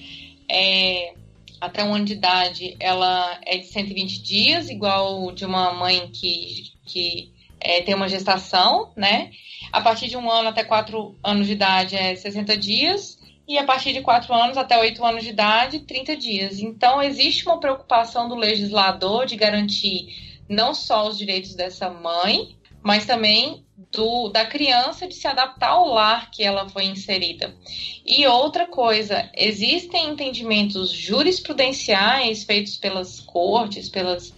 é, 0.49 1.15
até 1.61 1.83
um 1.83 1.95
ano 1.95 2.05
de 2.05 2.13
idade, 2.13 2.77
ela 2.79 3.41
é 3.45 3.59
de 3.59 3.67
120 3.67 4.23
dias, 4.23 4.71
igual 4.71 5.33
de 5.33 5.45
uma 5.45 5.73
mãe 5.73 6.09
que, 6.13 6.73
que 6.87 7.33
é, 7.61 7.83
tem 7.83 7.95
uma 7.95 8.09
gestação, 8.09 8.93
né? 8.97 9.31
A 9.73 9.81
partir 9.81 10.09
de 10.09 10.17
um 10.17 10.31
ano 10.31 10.49
até 10.49 10.65
quatro 10.65 11.19
anos 11.23 11.47
de 11.47 11.53
idade 11.53 11.97
é 11.97 12.15
60 12.15 12.57
dias, 12.57 13.19
e 13.49 13.57
a 13.57 13.65
partir 13.65 13.95
de 13.95 14.03
quatro 14.03 14.35
anos 14.35 14.59
até 14.59 14.79
oito 14.79 15.05
anos 15.05 15.25
de 15.25 15.31
idade, 15.31 15.81
30 15.81 16.17
dias. 16.17 16.59
Então, 16.61 17.03
existe 17.03 17.47
uma 17.47 17.59
preocupação 17.59 18.29
do 18.29 18.35
legislador 18.35 19.25
de 19.25 19.37
garantir 19.37 20.43
não 20.49 20.75
só 20.75 21.09
os 21.09 21.17
direitos 21.17 21.55
dessa 21.55 21.89
mãe, 21.89 22.57
mas 22.83 23.07
também 23.07 23.65
do, 23.91 24.29
da 24.29 24.45
criança 24.45 25.07
de 25.07 25.15
se 25.15 25.27
adaptar 25.27 25.71
ao 25.71 25.89
lar 25.89 26.31
que 26.31 26.43
ela 26.43 26.69
foi 26.69 26.85
inserida. 26.85 27.55
E 28.05 28.27
outra 28.27 28.67
coisa, 28.67 29.31
existem 29.35 30.11
entendimentos 30.11 30.91
jurisprudenciais 30.91 32.45
feitos 32.45 32.77
pelas 32.77 33.21
cortes, 33.21 33.89
pelas, 33.89 34.33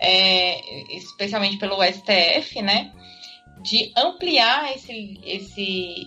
é, 0.00 0.96
especialmente 0.96 1.58
pelo 1.58 1.82
STF, 1.82 2.62
né, 2.62 2.92
de 3.62 3.92
ampliar 3.96 4.74
esse, 4.74 5.20
esse, 5.24 6.06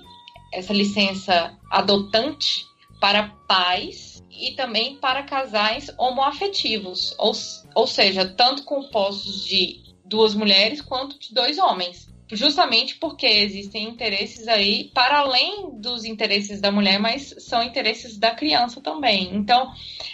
essa 0.53 0.73
licença 0.73 1.57
adotante 1.69 2.65
para 2.99 3.29
pais 3.47 4.23
e 4.29 4.53
também 4.55 4.95
para 4.97 5.23
casais 5.23 5.93
homoafetivos, 5.97 7.13
ou, 7.17 7.31
ou 7.75 7.87
seja, 7.87 8.25
tanto 8.25 8.63
compostos 8.63 9.45
de 9.45 9.81
duas 10.05 10.33
mulheres 10.33 10.81
quanto 10.81 11.19
de 11.19 11.33
dois 11.33 11.57
homens. 11.57 12.10
Justamente 12.31 12.95
porque 12.95 13.25
existem 13.25 13.83
interesses 13.89 14.47
aí 14.47 14.85
para 14.93 15.19
além 15.19 15.69
dos 15.73 16.05
interesses 16.05 16.61
da 16.61 16.71
mulher, 16.71 16.97
mas 16.97 17.35
são 17.39 17.61
interesses 17.61 18.17
da 18.17 18.31
criança 18.31 18.79
também. 18.79 19.35
Então, 19.35 19.69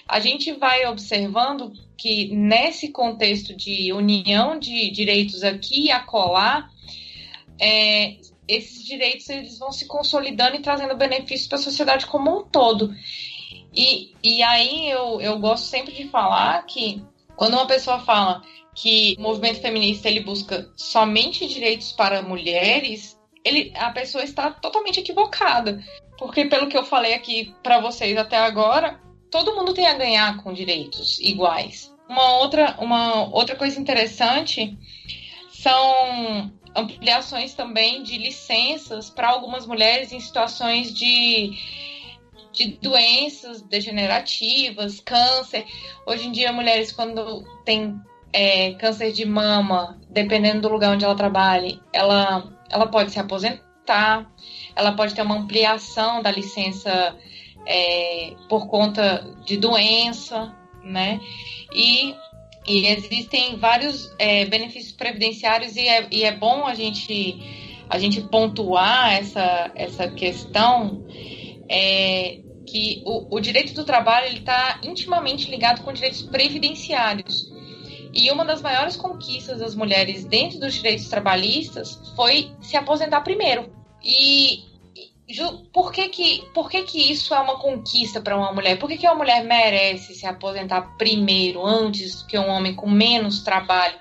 a 0.08 0.20
gente 0.20 0.52
vai 0.54 0.88
observando 0.88 1.72
que 1.96 2.36
nesse 2.36 2.90
contexto 2.90 3.56
de 3.56 3.94
união 3.94 4.58
de 4.58 4.90
direitos 4.90 5.44
aqui 5.44 5.86
e 5.86 5.92
acolá, 5.92 6.70
é, 7.60 8.18
esses 8.48 8.84
direitos 8.84 9.30
eles 9.30 9.60
vão 9.60 9.72
se 9.72 9.86
consolidando 9.86 10.56
e 10.56 10.62
trazendo 10.62 10.96
benefícios 10.96 11.48
para 11.48 11.60
a 11.60 11.62
sociedade 11.62 12.08
como 12.08 12.40
um 12.40 12.44
todo. 12.44 12.96
E, 13.76 14.16
e 14.24 14.42
aí 14.42 14.90
eu, 14.90 15.22
eu 15.22 15.38
gosto 15.38 15.66
sempre 15.66 15.94
de 15.94 16.08
falar 16.08 16.66
que 16.66 17.04
quando 17.36 17.54
uma 17.54 17.68
pessoa 17.68 18.00
fala 18.00 18.42
que 18.78 19.16
o 19.18 19.22
movimento 19.24 19.60
feminista 19.60 20.08
ele 20.08 20.20
busca 20.20 20.72
somente 20.76 21.48
direitos 21.48 21.92
para 21.92 22.22
mulheres, 22.22 23.20
ele, 23.44 23.74
a 23.76 23.90
pessoa 23.90 24.24
está 24.24 24.52
totalmente 24.52 25.00
equivocada. 25.00 25.84
Porque 26.16 26.46
pelo 26.46 26.68
que 26.68 26.78
eu 26.78 26.86
falei 26.86 27.16
aqui 27.16 27.56
para 27.64 27.80
vocês 27.80 28.16
até 28.16 28.38
agora, 28.38 29.02
todo 29.32 29.56
mundo 29.56 29.74
tem 29.74 29.88
a 29.88 29.96
ganhar 29.96 30.44
com 30.44 30.54
direitos 30.54 31.20
iguais. 31.20 31.92
Uma 32.08 32.38
outra, 32.38 32.76
uma 32.80 33.24
outra 33.36 33.56
coisa 33.56 33.80
interessante 33.80 34.78
são 35.50 36.52
ampliações 36.76 37.56
também 37.56 38.04
de 38.04 38.20
licenças 38.20 39.10
para 39.10 39.30
algumas 39.30 39.66
mulheres 39.66 40.12
em 40.12 40.20
situações 40.20 40.94
de, 40.94 41.58
de 42.54 42.78
doenças 42.80 43.60
degenerativas, 43.64 45.00
câncer. 45.00 45.66
Hoje 46.06 46.28
em 46.28 46.32
dia, 46.32 46.54
mulheres, 46.54 46.92
quando 46.92 47.44
têm 47.66 48.00
é, 48.32 48.74
câncer 48.74 49.12
de 49.12 49.26
mama, 49.26 50.00
dependendo 50.10 50.62
do 50.62 50.70
lugar 50.70 50.92
onde 50.94 51.06
ela 51.06 51.16
trabalhe, 51.16 51.82
ela, 51.94 52.52
ela 52.70 52.88
pode 52.88 53.12
se 53.12 53.20
aposentar, 53.20 54.30
ela 54.76 54.92
pode 54.94 55.16
ter 55.16 55.22
uma 55.22 55.36
ampliação 55.36 56.22
da 56.22 56.32
licença 56.32 57.16
é, 57.66 58.34
por 58.50 58.68
conta 58.68 59.36
de 59.46 59.58
doença, 59.58 60.56
né? 60.84 61.20
E 61.74 62.16
e 62.68 62.86
existem 62.88 63.56
vários 63.56 64.14
é, 64.20 64.46
benefícios 64.46 64.92
previdenciários 64.92 65.78
e 65.78 65.88
é, 65.88 66.06
e 66.12 66.24
é 66.26 66.36
bom 66.36 66.66
a 66.66 66.76
gente, 66.76 67.40
a 67.90 67.98
gente 67.98 68.20
pontuar 68.22 69.14
essa, 69.14 69.72
essa 69.74 70.10
questão 70.10 71.06
é, 71.70 72.40
que 72.66 73.02
o, 73.06 73.38
o, 73.38 73.40
direito 73.40 73.74
do 73.74 73.86
trabalho 73.86 74.38
está 74.38 74.82
intimamente 74.84 75.50
ligado 75.50 75.82
com 75.82 75.94
direitos 75.94 76.22
previdenciários. 76.24 77.50
E 78.18 78.32
uma 78.32 78.44
das 78.44 78.64
maiores 78.64 78.96
conquistas 78.96 79.60
das 79.60 79.76
mulheres 79.76 80.26
dentro 80.26 80.60
dos 80.60 80.74
direitos 80.74 81.08
trabalhistas 81.08 82.02
foi 82.16 82.52
se 82.62 82.76
aposentar 82.76 83.22
primeiro. 83.22 83.72
E 84.04 84.66
por 85.72 85.92
que 85.92 86.10
que, 86.10 86.50
por 86.54 86.68
que 86.68 86.82
que 86.82 87.12
isso 87.12 87.36
é 87.36 87.40
uma 87.40 87.60
conquista 87.60 88.20
para 88.20 88.36
uma 88.36 88.52
mulher? 88.52 88.80
Por 88.80 88.90
que, 88.90 88.98
que 88.98 89.06
uma 89.06 89.16
mulher 89.16 89.44
merece 89.44 90.16
se 90.16 90.26
aposentar 90.26 90.98
primeiro, 90.98 91.64
antes 91.64 92.24
que 92.24 92.40
um 92.40 92.50
homem 92.50 92.74
com 92.74 92.90
menos 92.90 93.44
trabalho? 93.44 94.00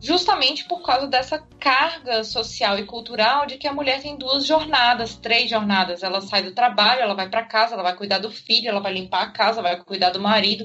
Justamente 0.00 0.64
por 0.64 0.82
causa 0.82 1.06
dessa 1.06 1.38
carga 1.58 2.24
social 2.24 2.78
e 2.78 2.84
cultural 2.86 3.46
de 3.46 3.58
que 3.58 3.66
a 3.66 3.72
mulher 3.72 4.00
tem 4.00 4.16
duas 4.16 4.46
jornadas, 4.46 5.16
três 5.16 5.50
jornadas. 5.50 6.02
Ela 6.02 6.20
sai 6.20 6.42
do 6.42 6.52
trabalho, 6.52 7.02
ela 7.02 7.14
vai 7.14 7.28
para 7.28 7.44
casa, 7.44 7.74
ela 7.74 7.82
vai 7.82 7.96
cuidar 7.96 8.18
do 8.18 8.30
filho, 8.30 8.68
ela 8.68 8.80
vai 8.80 8.92
limpar 8.92 9.22
a 9.22 9.30
casa, 9.30 9.60
vai 9.60 9.76
cuidar 9.82 10.10
do 10.10 10.20
marido. 10.20 10.64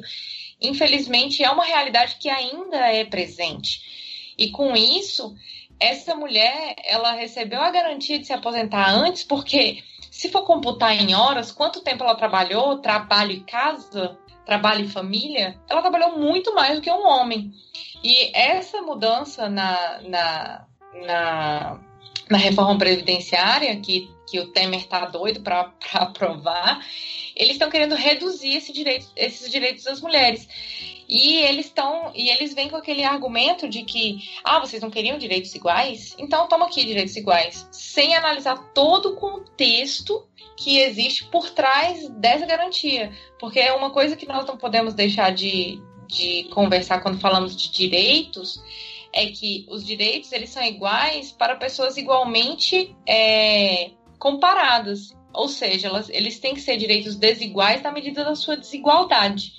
Infelizmente, 0.62 1.44
é 1.44 1.50
uma 1.50 1.64
realidade 1.64 2.18
que 2.20 2.30
ainda 2.30 2.78
é 2.78 3.06
presente. 3.06 3.82
E 4.38 4.50
com 4.52 4.76
isso, 4.76 5.36
essa 5.80 6.16
mulher, 6.16 6.76
ela 6.86 7.14
recebeu 7.14 7.62
a 7.62 7.72
garantia 7.72 8.20
de 8.20 8.28
se 8.28 8.34
aposentar 8.34 8.90
antes, 8.90 9.24
porque 9.24 9.84
se 10.12 10.30
for 10.30 10.44
computar 10.44 10.94
em 10.94 11.16
horas, 11.16 11.52
quanto 11.52 11.82
tempo 11.82 12.04
ela 12.04 12.16
trabalhou, 12.16 12.80
trabalho 12.80 13.32
e 13.32 13.40
casa, 13.42 14.18
trabalho 14.46 14.86
e 14.86 14.90
família, 14.90 15.58
ela 15.70 15.82
trabalhou 15.82 16.18
muito 16.18 16.54
mais 16.54 16.76
do 16.76 16.82
que 16.82 16.92
um 16.92 17.08
homem. 17.08 17.54
E 18.04 18.36
essa 18.38 18.82
mudança 18.82 19.48
na, 19.50 20.02
na, 20.02 20.66
na, 21.06 21.80
na 22.30 22.38
reforma 22.38 22.78
previdenciária, 22.78 23.76
que, 23.80 24.10
que 24.28 24.40
o 24.40 24.48
Temer 24.52 24.82
está 24.82 25.06
doido 25.06 25.42
para 25.42 25.74
aprovar, 25.94 26.86
eles 27.36 27.54
estão 27.54 27.70
querendo 27.70 27.96
reduzir 27.96 28.56
esse 28.56 28.72
direito, 28.72 29.08
esses 29.16 29.50
direitos 29.52 29.84
das 29.84 30.00
mulheres. 30.00 30.48
E 31.08 31.38
eles 31.38 31.66
estão 31.66 32.12
e 32.14 32.30
eles 32.30 32.54
vêm 32.54 32.70
com 32.70 32.76
aquele 32.76 33.04
argumento 33.04 33.68
de 33.68 33.84
que 33.84 34.20
ah, 34.44 34.60
vocês 34.60 34.80
não 34.80 34.92
queriam 34.92 35.18
direitos 35.18 35.56
iguais? 35.56 36.16
Então 36.20 36.48
toma 36.48 36.68
aqui 36.68 36.86
direitos 36.86 37.16
iguais, 37.16 37.68
sem 37.72 38.14
analisar 38.14 38.58
todo 38.76 39.10
o 39.10 39.16
contexto 39.16 40.28
que 40.56 40.78
existe 40.78 41.26
por 41.26 41.50
trás 41.50 42.08
dessa 42.10 42.46
garantia, 42.46 43.12
porque 43.40 43.60
é 43.60 43.74
uma 43.74 43.90
coisa 43.90 44.16
que 44.16 44.28
nós 44.28 44.46
não 44.46 44.56
podemos 44.56 44.94
deixar 44.94 45.32
de, 45.32 45.82
de 46.06 46.44
conversar 46.52 47.02
quando 47.02 47.20
falamos 47.20 47.56
de 47.56 47.72
direitos 47.72 48.62
é 49.14 49.28
que 49.28 49.66
os 49.70 49.86
direitos 49.86 50.32
eles 50.32 50.50
são 50.50 50.64
iguais 50.64 51.32
para 51.32 51.56
pessoas 51.56 51.98
igualmente 51.98 52.96
é, 53.08 53.92
comparadas, 54.18 55.16
ou 55.34 55.48
seja, 55.48 55.88
elas, 55.88 56.10
eles 56.10 56.40
têm 56.40 56.54
que 56.54 56.62
ser 56.62 56.78
direitos 56.78 57.16
desiguais 57.16 57.82
na 57.82 57.92
medida 57.92 58.24
da 58.24 58.36
sua 58.36 58.58
desigualdade. 58.58 59.54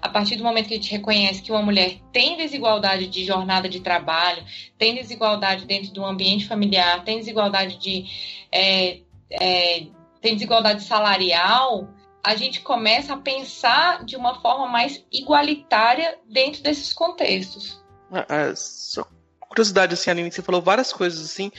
A 0.00 0.08
partir 0.08 0.36
do 0.36 0.42
momento 0.42 0.66
que 0.66 0.74
a 0.74 0.76
gente 0.76 0.90
reconhece 0.90 1.42
que 1.42 1.52
uma 1.52 1.62
mulher 1.62 2.00
tem 2.12 2.36
desigualdade 2.36 3.06
de 3.06 3.24
jornada 3.24 3.68
de 3.68 3.80
trabalho, 3.80 4.44
tem 4.76 4.94
desigualdade 4.94 5.64
dentro 5.64 5.92
do 5.92 6.04
ambiente 6.04 6.46
familiar, 6.46 7.04
tem 7.04 7.18
desigualdade 7.18 7.78
de 7.78 8.06
é, 8.50 8.98
é, 9.30 9.86
tem 10.20 10.34
desigualdade 10.34 10.82
salarial, 10.82 11.88
a 12.24 12.36
gente 12.36 12.60
começa 12.60 13.14
a 13.14 13.18
pensar 13.18 14.04
de 14.04 14.16
uma 14.16 14.40
forma 14.40 14.68
mais 14.68 15.04
igualitária 15.12 16.18
dentro 16.28 16.62
desses 16.62 16.92
contextos. 16.92 17.81
Ah, 18.12 18.26
ah, 18.28 18.52
só 18.54 19.06
curiosidade, 19.48 19.94
assim, 19.94 20.10
Aline, 20.10 20.32
você 20.32 20.42
falou 20.42 20.62
várias 20.62 20.92
coisas 20.92 21.22
assim, 21.24 21.52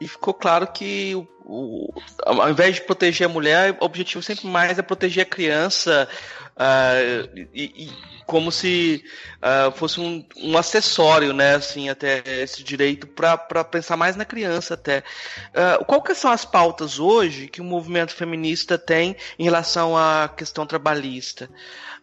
e 0.00 0.06
ficou 0.06 0.32
claro 0.32 0.66
que 0.68 1.14
o, 1.14 1.26
o, 1.44 1.94
ao 2.24 2.50
invés 2.50 2.76
de 2.76 2.82
proteger 2.82 3.26
a 3.26 3.32
mulher, 3.32 3.76
o 3.80 3.84
objetivo 3.84 4.22
sempre 4.22 4.46
mais 4.46 4.78
é 4.78 4.82
proteger 4.82 5.22
a 5.22 5.28
criança, 5.28 6.08
uh, 6.56 7.48
e, 7.52 7.86
e, 7.86 8.12
como 8.26 8.50
se 8.50 9.04
uh, 9.38 9.72
fosse 9.72 10.00
um, 10.00 10.24
um, 10.38 10.56
acessório, 10.56 11.32
né, 11.32 11.56
assim, 11.56 11.88
até 11.88 12.22
esse 12.26 12.62
direito 12.62 13.06
para 13.06 13.36
pensar 13.64 13.96
mais 13.96 14.16
na 14.16 14.24
criança 14.24 14.74
até. 14.74 15.02
Uh, 15.48 15.84
qual 15.84 16.00
que 16.00 16.14
são 16.14 16.30
as 16.30 16.44
pautas 16.44 16.98
hoje 16.98 17.48
que 17.48 17.60
o 17.60 17.64
movimento 17.64 18.14
feminista 18.14 18.78
tem 18.78 19.16
em 19.38 19.44
relação 19.44 19.96
à 19.96 20.28
questão 20.34 20.64
trabalhista? 20.64 21.50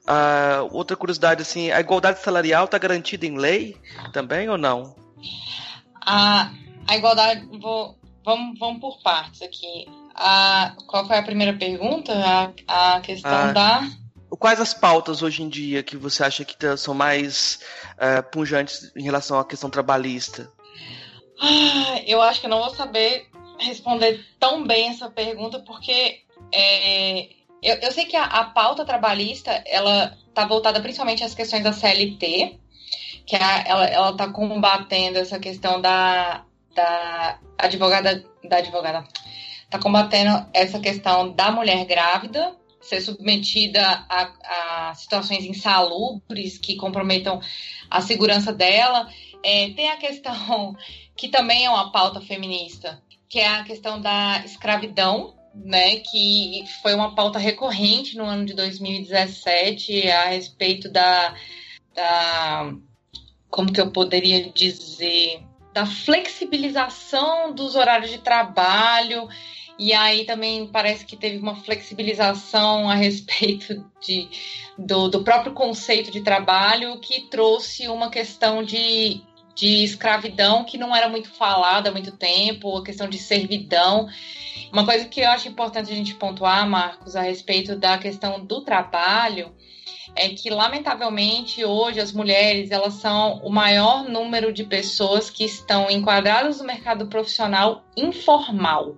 Uh, 0.08 0.68
outra 0.72 0.96
curiosidade, 0.96 1.42
assim, 1.42 1.72
a 1.72 1.80
igualdade 1.80 2.20
salarial 2.20 2.66
está 2.66 2.78
garantida 2.78 3.26
em 3.26 3.38
lei 3.38 3.78
também 4.12 4.50
ou 4.50 4.58
não? 4.58 4.96
A, 6.02 6.52
a 6.88 6.98
igualdade, 6.98 7.48
vou, 7.60 7.98
vamos, 8.24 8.58
vamos 8.58 8.80
por 8.80 9.02
partes 9.04 9.42
aqui. 9.42 9.88
A, 10.16 10.76
qual 10.88 11.06
foi 11.06 11.18
a 11.18 11.24
primeira 11.24 11.54
pergunta? 11.54 12.14
A, 12.68 12.96
a 12.96 13.02
questão 13.02 13.32
ah, 13.32 13.52
da. 13.52 13.90
Quais 14.32 14.60
as 14.60 14.74
pautas 14.74 15.22
hoje 15.22 15.44
em 15.44 15.50
dia 15.50 15.84
que 15.84 15.96
você 15.96 16.24
acha 16.24 16.44
que 16.44 16.56
são 16.78 16.94
mais 16.94 17.60
uh, 17.94 18.24
punjantes 18.32 18.92
em 18.96 19.04
relação 19.04 19.40
à 19.40 19.46
questão 19.46 19.70
trabalhista? 19.70 20.52
Ah, 21.42 22.02
eu 22.06 22.22
acho 22.22 22.40
que 22.40 22.48
eu 22.48 22.50
não 22.50 22.60
vou 22.60 22.76
saber 22.76 23.28
responder 23.60 24.26
tão 24.40 24.66
bem 24.66 24.90
essa 24.90 25.10
pergunta, 25.10 25.60
porque 25.60 26.22
é, 26.52 27.30
eu, 27.62 27.76
eu 27.76 27.92
sei 27.92 28.06
que 28.06 28.16
a, 28.16 28.24
a 28.24 28.46
pauta 28.46 28.86
trabalhista, 28.86 29.52
ela 29.66 30.18
está 30.28 30.46
voltada 30.46 30.80
principalmente 30.82 31.24
às 31.24 31.34
questões 31.34 31.64
da 31.64 31.74
CLT, 31.74 32.60
que 33.26 33.36
a, 33.36 33.64
ela, 33.66 33.86
ela 33.86 34.18
tá 34.18 34.32
combatendo 34.32 35.20
essa 35.20 35.40
questão 35.40 35.82
da, 35.82 36.44
da 36.74 37.40
advogada, 37.58 38.24
da 38.44 38.58
advogada, 38.58 39.04
tá 39.70 39.80
combatendo 39.80 40.48
essa 40.54 40.80
questão 40.80 41.32
da 41.32 41.52
mulher 41.52 41.86
grávida 41.86 42.56
ser 42.82 43.02
submetida 43.02 43.82
a, 44.10 44.90
a 44.90 44.96
situações 44.96 45.46
insalubres 45.46 46.58
que 46.58 46.76
comprometam 46.76 47.40
a 47.90 48.02
segurança 48.02 48.54
dela. 48.54 49.08
É, 49.44 49.70
tem 49.72 49.90
a 49.90 49.98
questão 49.98 50.76
que 51.16 51.28
também 51.28 51.66
é 51.66 51.70
uma 51.70 51.92
pauta 51.92 52.22
feminista, 52.22 53.02
que 53.28 53.40
é 53.40 53.48
a 53.48 53.64
questão 53.64 54.02
da 54.02 54.42
escravidão, 54.46 55.36
né, 55.54 55.98
que 55.98 56.64
foi 56.82 56.94
uma 56.94 57.16
pauta 57.16 57.40
recorrente 57.40 58.18
no 58.18 58.24
ano 58.24 58.46
de 58.46 58.54
2017 58.54 60.10
a 60.10 60.30
respeito 60.30 60.90
da, 60.90 61.36
da 61.94 62.74
como 63.50 63.72
que 63.72 63.82
eu 63.82 63.92
poderia 63.92 64.50
dizer, 64.52 65.44
da 65.74 65.86
flexibilização 65.86 67.54
dos 67.54 67.76
horários 67.76 68.12
de 68.12 68.20
trabalho. 68.20 69.28
E 69.78 69.94
aí 69.94 70.26
também 70.26 70.68
parece 70.68 71.06
que 71.06 71.16
teve 71.16 71.38
uma 71.38 71.56
flexibilização 71.56 72.90
a 72.90 72.96
respeito 72.96 73.86
de, 74.02 74.30
do, 74.78 75.08
do 75.08 75.24
próprio 75.24 75.54
conceito 75.54 76.12
de 76.12 76.22
trabalho 76.22 77.00
que 77.00 77.30
trouxe 77.30 77.88
uma 77.88 78.10
questão 78.10 78.62
de, 78.62 79.24
de 79.60 79.84
escravidão 79.84 80.64
que 80.64 80.78
não 80.78 80.96
era 80.96 81.10
muito 81.10 81.30
falada 81.30 81.90
há 81.90 81.92
muito 81.92 82.12
tempo, 82.12 82.78
a 82.78 82.84
questão 82.84 83.10
de 83.10 83.18
servidão. 83.18 84.08
Uma 84.72 84.86
coisa 84.86 85.06
que 85.06 85.20
eu 85.20 85.30
acho 85.30 85.50
importante 85.50 85.92
a 85.92 85.96
gente 85.96 86.16
pontuar, 86.16 86.68
Marcos, 86.68 87.16
a 87.16 87.22
respeito 87.22 87.76
da 87.76 87.98
questão 87.98 88.40
do 88.44 88.62
trabalho, 88.62 89.54
é 90.16 90.30
que 90.30 90.50
lamentavelmente 90.50 91.66
hoje 91.66 92.00
as 92.00 92.14
mulheres 92.14 92.72
elas 92.72 92.94
são 92.96 93.40
o 93.44 93.50
maior 93.50 94.08
número 94.08 94.54
de 94.54 94.64
pessoas 94.64 95.30
que 95.30 95.44
estão 95.44 95.90
enquadradas 95.90 96.60
no 96.60 96.66
mercado 96.66 97.08
profissional 97.08 97.84
informal. 97.98 98.96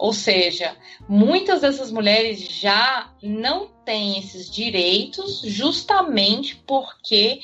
Ou 0.00 0.14
seja, 0.14 0.74
muitas 1.06 1.60
dessas 1.60 1.92
mulheres 1.92 2.40
já 2.40 3.12
não 3.22 3.66
têm 3.84 4.18
esses 4.18 4.50
direitos 4.50 5.42
justamente 5.42 6.56
porque 6.66 7.40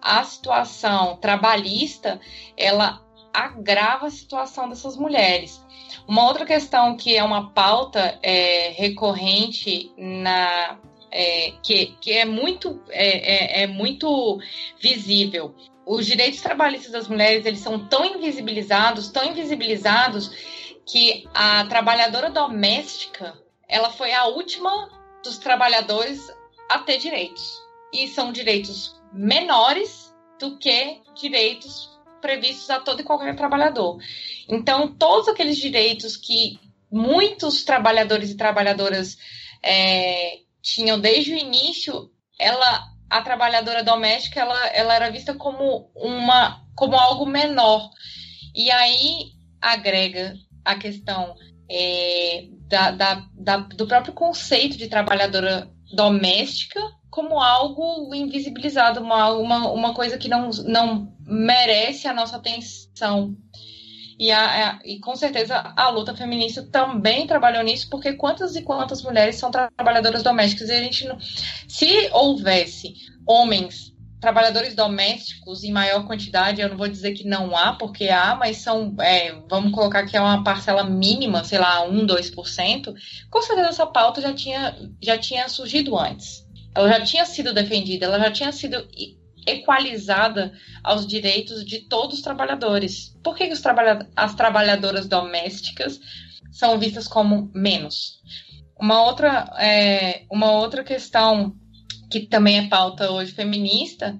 a 0.00 0.24
situação 0.24 1.18
trabalhista 1.18 2.18
ela 2.56 3.04
agrava 3.30 4.06
a 4.06 4.10
situação 4.10 4.70
dessas 4.70 4.96
mulheres. 4.96 5.62
Uma 6.08 6.26
outra 6.26 6.46
questão 6.46 6.96
que 6.96 7.14
é 7.14 7.22
uma 7.22 7.50
pauta 7.50 8.18
é, 8.22 8.70
recorrente 8.70 9.92
na 9.98 10.78
é, 11.10 11.52
que, 11.62 11.94
que 12.00 12.12
é 12.12 12.24
muito 12.24 12.80
é, 12.88 13.60
é, 13.60 13.62
é, 13.64 13.66
muito 13.66 14.40
visível. 14.80 15.54
Os 15.84 16.06
direitos 16.06 16.40
trabalhistas 16.40 16.92
das 16.92 17.06
mulheres 17.06 17.44
eles 17.44 17.60
são 17.60 17.86
tão 17.86 18.06
invisibilizados, 18.06 19.10
tão 19.10 19.26
invisibilizados 19.26 20.58
que 20.88 21.28
a 21.34 21.66
trabalhadora 21.66 22.30
doméstica 22.30 23.36
ela 23.68 23.90
foi 23.90 24.12
a 24.12 24.24
última 24.26 24.70
dos 25.22 25.36
trabalhadores 25.38 26.20
a 26.70 26.78
ter 26.78 26.98
direitos 26.98 27.60
e 27.92 28.08
são 28.08 28.32
direitos 28.32 28.98
menores 29.12 30.14
do 30.40 30.56
que 30.58 31.00
direitos 31.14 31.90
previstos 32.20 32.70
a 32.70 32.80
todo 32.80 33.00
e 33.00 33.04
qualquer 33.04 33.36
trabalhador. 33.36 33.98
Então, 34.48 34.94
todos 34.94 35.28
aqueles 35.28 35.58
direitos 35.58 36.16
que 36.16 36.58
muitos 36.90 37.64
trabalhadores 37.64 38.30
e 38.30 38.36
trabalhadoras 38.36 39.18
é, 39.62 40.38
tinham 40.62 40.98
desde 40.98 41.32
o 41.32 41.36
início, 41.36 42.10
ela, 42.38 42.88
a 43.10 43.22
trabalhadora 43.22 43.82
doméstica, 43.84 44.40
ela, 44.40 44.66
ela 44.68 44.94
era 44.94 45.10
vista 45.10 45.34
como 45.34 45.90
uma, 45.94 46.64
como 46.74 46.96
algo 46.96 47.26
menor. 47.26 47.90
E 48.54 48.70
aí 48.70 49.32
agrega 49.60 50.34
a 50.68 50.76
questão 50.76 51.34
é, 51.70 52.46
da, 52.68 52.90
da, 52.90 53.26
da, 53.34 53.56
do 53.56 53.86
próprio 53.86 54.12
conceito 54.12 54.76
de 54.76 54.86
trabalhadora 54.86 55.70
doméstica 55.94 56.80
como 57.10 57.40
algo 57.40 58.14
invisibilizado, 58.14 59.00
uma, 59.00 59.30
uma, 59.32 59.72
uma 59.72 59.94
coisa 59.94 60.18
que 60.18 60.28
não, 60.28 60.50
não 60.66 61.12
merece 61.26 62.06
a 62.06 62.12
nossa 62.12 62.36
atenção. 62.36 63.34
E, 64.18 64.30
a, 64.30 64.78
e 64.84 65.00
com 65.00 65.16
certeza 65.16 65.72
a 65.76 65.88
luta 65.88 66.14
feminista 66.14 66.62
também 66.62 67.26
trabalhou 67.26 67.62
nisso, 67.62 67.88
porque 67.88 68.12
quantas 68.12 68.56
e 68.56 68.62
quantas 68.62 69.02
mulheres 69.02 69.36
são 69.36 69.50
trabalhadoras 69.50 70.22
domésticas? 70.22 70.68
E 70.68 70.72
a 70.72 70.82
gente 70.82 71.06
não. 71.06 71.18
Se 71.66 72.10
houvesse 72.12 72.94
homens 73.26 73.96
trabalhadores 74.20 74.74
domésticos 74.74 75.62
em 75.62 75.72
maior 75.72 76.04
quantidade, 76.06 76.60
eu 76.60 76.68
não 76.68 76.76
vou 76.76 76.88
dizer 76.88 77.12
que 77.12 77.26
não 77.26 77.56
há, 77.56 77.74
porque 77.74 78.08
há, 78.08 78.34
mas 78.34 78.58
são, 78.58 78.94
é, 79.00 79.32
vamos 79.48 79.72
colocar 79.72 80.04
que 80.06 80.16
é 80.16 80.20
uma 80.20 80.42
parcela 80.42 80.84
mínima, 80.84 81.44
sei 81.44 81.58
lá, 81.58 81.84
1, 81.84 82.06
2%, 82.06 82.94
com 83.30 83.42
certeza 83.42 83.68
essa 83.68 83.86
pauta 83.86 84.20
já 84.20 84.32
tinha, 84.32 84.76
já 85.02 85.16
tinha 85.16 85.48
surgido 85.48 85.96
antes. 85.98 86.46
Ela 86.74 86.88
já 86.88 87.00
tinha 87.02 87.24
sido 87.24 87.54
defendida, 87.54 88.06
ela 88.06 88.18
já 88.18 88.30
tinha 88.30 88.52
sido 88.52 88.86
equalizada 89.46 90.52
aos 90.82 91.06
direitos 91.06 91.64
de 91.64 91.80
todos 91.80 92.16
os 92.16 92.22
trabalhadores. 92.22 93.16
Por 93.22 93.36
que 93.36 93.50
os 93.50 93.60
trabalha 93.60 94.06
as 94.14 94.34
trabalhadoras 94.34 95.06
domésticas 95.06 95.98
são 96.52 96.78
vistas 96.78 97.08
como 97.08 97.50
menos? 97.54 98.20
Uma 98.78 99.02
outra, 99.02 99.50
é, 99.58 100.22
uma 100.30 100.52
outra 100.52 100.84
questão 100.84 101.56
que 102.10 102.20
também 102.20 102.58
é 102.58 102.68
pauta 102.68 103.10
hoje 103.10 103.32
feminista 103.32 104.18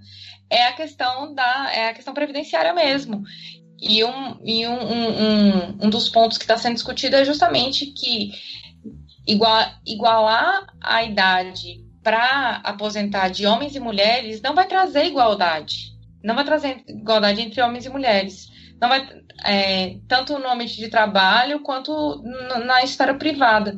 é 0.51 0.67
a 0.67 0.73
questão 0.73 1.35
da 1.35 1.71
é 1.73 1.89
a 1.89 1.95
questão 1.95 2.15
previdenciária 2.15 2.73
mesmo. 2.73 3.23
E 3.81 4.03
um, 4.03 4.39
e 4.45 4.67
um, 4.67 4.73
um, 4.73 5.87
um 5.87 5.91
dos 5.91 6.09
pontos 6.09 6.37
que 6.37 6.45
está 6.45 6.57
sendo 6.57 6.75
discutido 6.75 7.15
é 7.15 7.25
justamente 7.25 7.87
que 7.87 8.33
igual, 9.27 9.65
igualar 9.87 10.67
a 10.81 11.05
idade 11.05 11.85
para 12.03 12.61
aposentar 12.65 13.29
de 13.29 13.47
homens 13.47 13.77
e 13.77 13.81
mulheres 13.81 14.41
não 14.41 14.55
vai 14.55 14.67
trazer 14.67 15.05
igualdade. 15.05 15.97
Não 16.25 16.35
vai 16.35 16.45
trazer 16.45 16.83
igualdade 16.89 17.41
entre 17.41 17.63
homens 17.63 17.87
e 17.87 17.91
mulheres. 17.91 18.49
Não 18.81 18.89
vai, 18.89 19.07
é, 19.45 19.99
tanto 20.09 20.39
no 20.39 20.49
ambiente 20.49 20.77
de 20.77 20.89
trabalho 20.89 21.61
quanto 21.61 22.21
na 22.65 22.83
esfera 22.83 23.15
privada. 23.15 23.77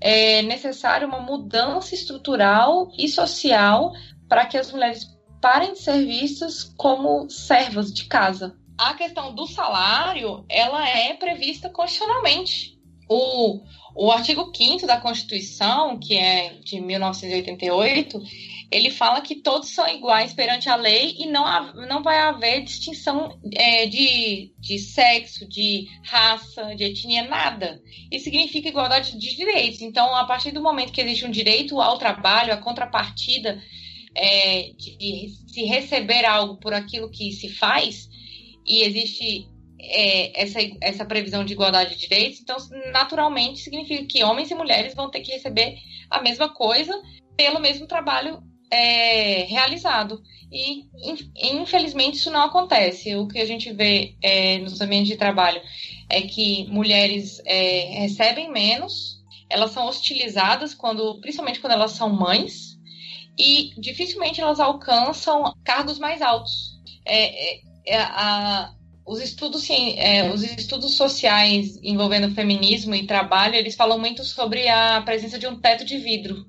É 0.00 0.42
necessário 0.42 1.08
uma 1.08 1.20
mudança 1.20 1.94
estrutural 1.94 2.90
e 2.96 3.08
social 3.08 3.92
para 4.28 4.46
que 4.46 4.56
as 4.56 4.70
mulheres 4.70 5.06
parem 5.40 5.72
de 5.72 5.80
ser 5.80 6.04
vistas 6.04 6.64
como 6.76 7.28
servas 7.30 7.92
de 7.92 8.04
casa. 8.04 8.56
A 8.76 8.94
questão 8.94 9.34
do 9.34 9.46
salário, 9.46 10.44
ela 10.48 10.88
é 10.88 11.14
prevista 11.14 11.68
constitucionalmente. 11.68 12.78
O, 13.08 13.60
o 13.94 14.12
artigo 14.12 14.52
5 14.54 14.86
da 14.86 15.00
Constituição, 15.00 15.98
que 15.98 16.16
é 16.16 16.54
de 16.62 16.80
1988, 16.80 18.22
ele 18.70 18.90
fala 18.90 19.22
que 19.22 19.36
todos 19.36 19.70
são 19.70 19.88
iguais 19.88 20.34
perante 20.34 20.68
a 20.68 20.76
lei 20.76 21.16
e 21.18 21.26
não, 21.26 21.72
não 21.86 22.02
vai 22.02 22.18
haver 22.18 22.64
distinção 22.64 23.38
é, 23.54 23.86
de, 23.86 24.52
de 24.58 24.78
sexo, 24.78 25.48
de 25.48 25.86
raça, 26.04 26.76
de 26.76 26.84
etnia, 26.84 27.26
nada. 27.26 27.80
Isso 28.12 28.24
significa 28.24 28.68
igualdade 28.68 29.18
de 29.18 29.36
direitos. 29.36 29.80
Então, 29.80 30.14
a 30.14 30.26
partir 30.26 30.50
do 30.50 30.62
momento 30.62 30.92
que 30.92 31.00
existe 31.00 31.24
um 31.24 31.30
direito 31.30 31.80
ao 31.80 31.96
trabalho, 31.96 32.52
a 32.52 32.58
contrapartida 32.58 33.58
é, 34.14 34.70
de 34.76 35.30
se 35.46 35.62
receber 35.64 36.26
algo 36.26 36.58
por 36.58 36.74
aquilo 36.74 37.10
que 37.10 37.32
se 37.32 37.48
faz, 37.48 38.06
e 38.66 38.82
existe 38.82 39.48
é, 39.80 40.42
essa, 40.42 40.58
essa 40.82 41.06
previsão 41.06 41.42
de 41.42 41.54
igualdade 41.54 41.94
de 41.94 42.00
direitos, 42.00 42.40
então, 42.40 42.58
naturalmente, 42.92 43.60
significa 43.60 44.04
que 44.04 44.22
homens 44.22 44.50
e 44.50 44.54
mulheres 44.54 44.94
vão 44.94 45.10
ter 45.10 45.20
que 45.20 45.32
receber 45.32 45.78
a 46.10 46.20
mesma 46.20 46.50
coisa 46.50 46.92
pelo 47.34 47.60
mesmo 47.60 47.86
trabalho 47.86 48.42
é, 48.70 49.44
realizado. 49.44 50.22
E, 50.50 50.86
infelizmente, 51.36 52.16
isso 52.16 52.30
não 52.30 52.42
acontece. 52.42 53.14
O 53.16 53.28
que 53.28 53.38
a 53.38 53.46
gente 53.46 53.72
vê 53.72 54.14
é, 54.22 54.58
nos 54.58 54.80
ambientes 54.80 55.08
de 55.08 55.16
trabalho 55.16 55.60
é 56.08 56.22
que 56.22 56.66
mulheres 56.68 57.40
é, 57.44 58.00
recebem 58.00 58.50
menos, 58.50 59.22
elas 59.50 59.72
são 59.72 59.86
hostilizadas, 59.86 60.74
quando, 60.74 61.20
principalmente 61.20 61.60
quando 61.60 61.72
elas 61.72 61.92
são 61.92 62.08
mães, 62.08 62.78
e 63.38 63.72
dificilmente 63.78 64.40
elas 64.40 64.58
alcançam 64.58 65.54
cargos 65.64 65.98
mais 65.98 66.22
altos. 66.22 66.78
É, 67.04 67.56
é, 67.56 67.60
é 67.86 67.98
a, 67.98 68.72
os 69.06 69.20
estudos, 69.20 69.68
é, 69.70 70.30
os 70.30 70.42
estudos 70.42 70.94
sociais 70.94 71.78
envolvendo 71.82 72.34
feminismo 72.34 72.94
e 72.94 73.06
trabalho, 73.06 73.54
eles 73.54 73.74
falam 73.74 73.98
muito 73.98 74.24
sobre 74.24 74.68
a 74.68 75.00
presença 75.02 75.38
de 75.38 75.46
um 75.46 75.58
teto 75.58 75.84
de 75.84 75.98
vidro 75.98 76.46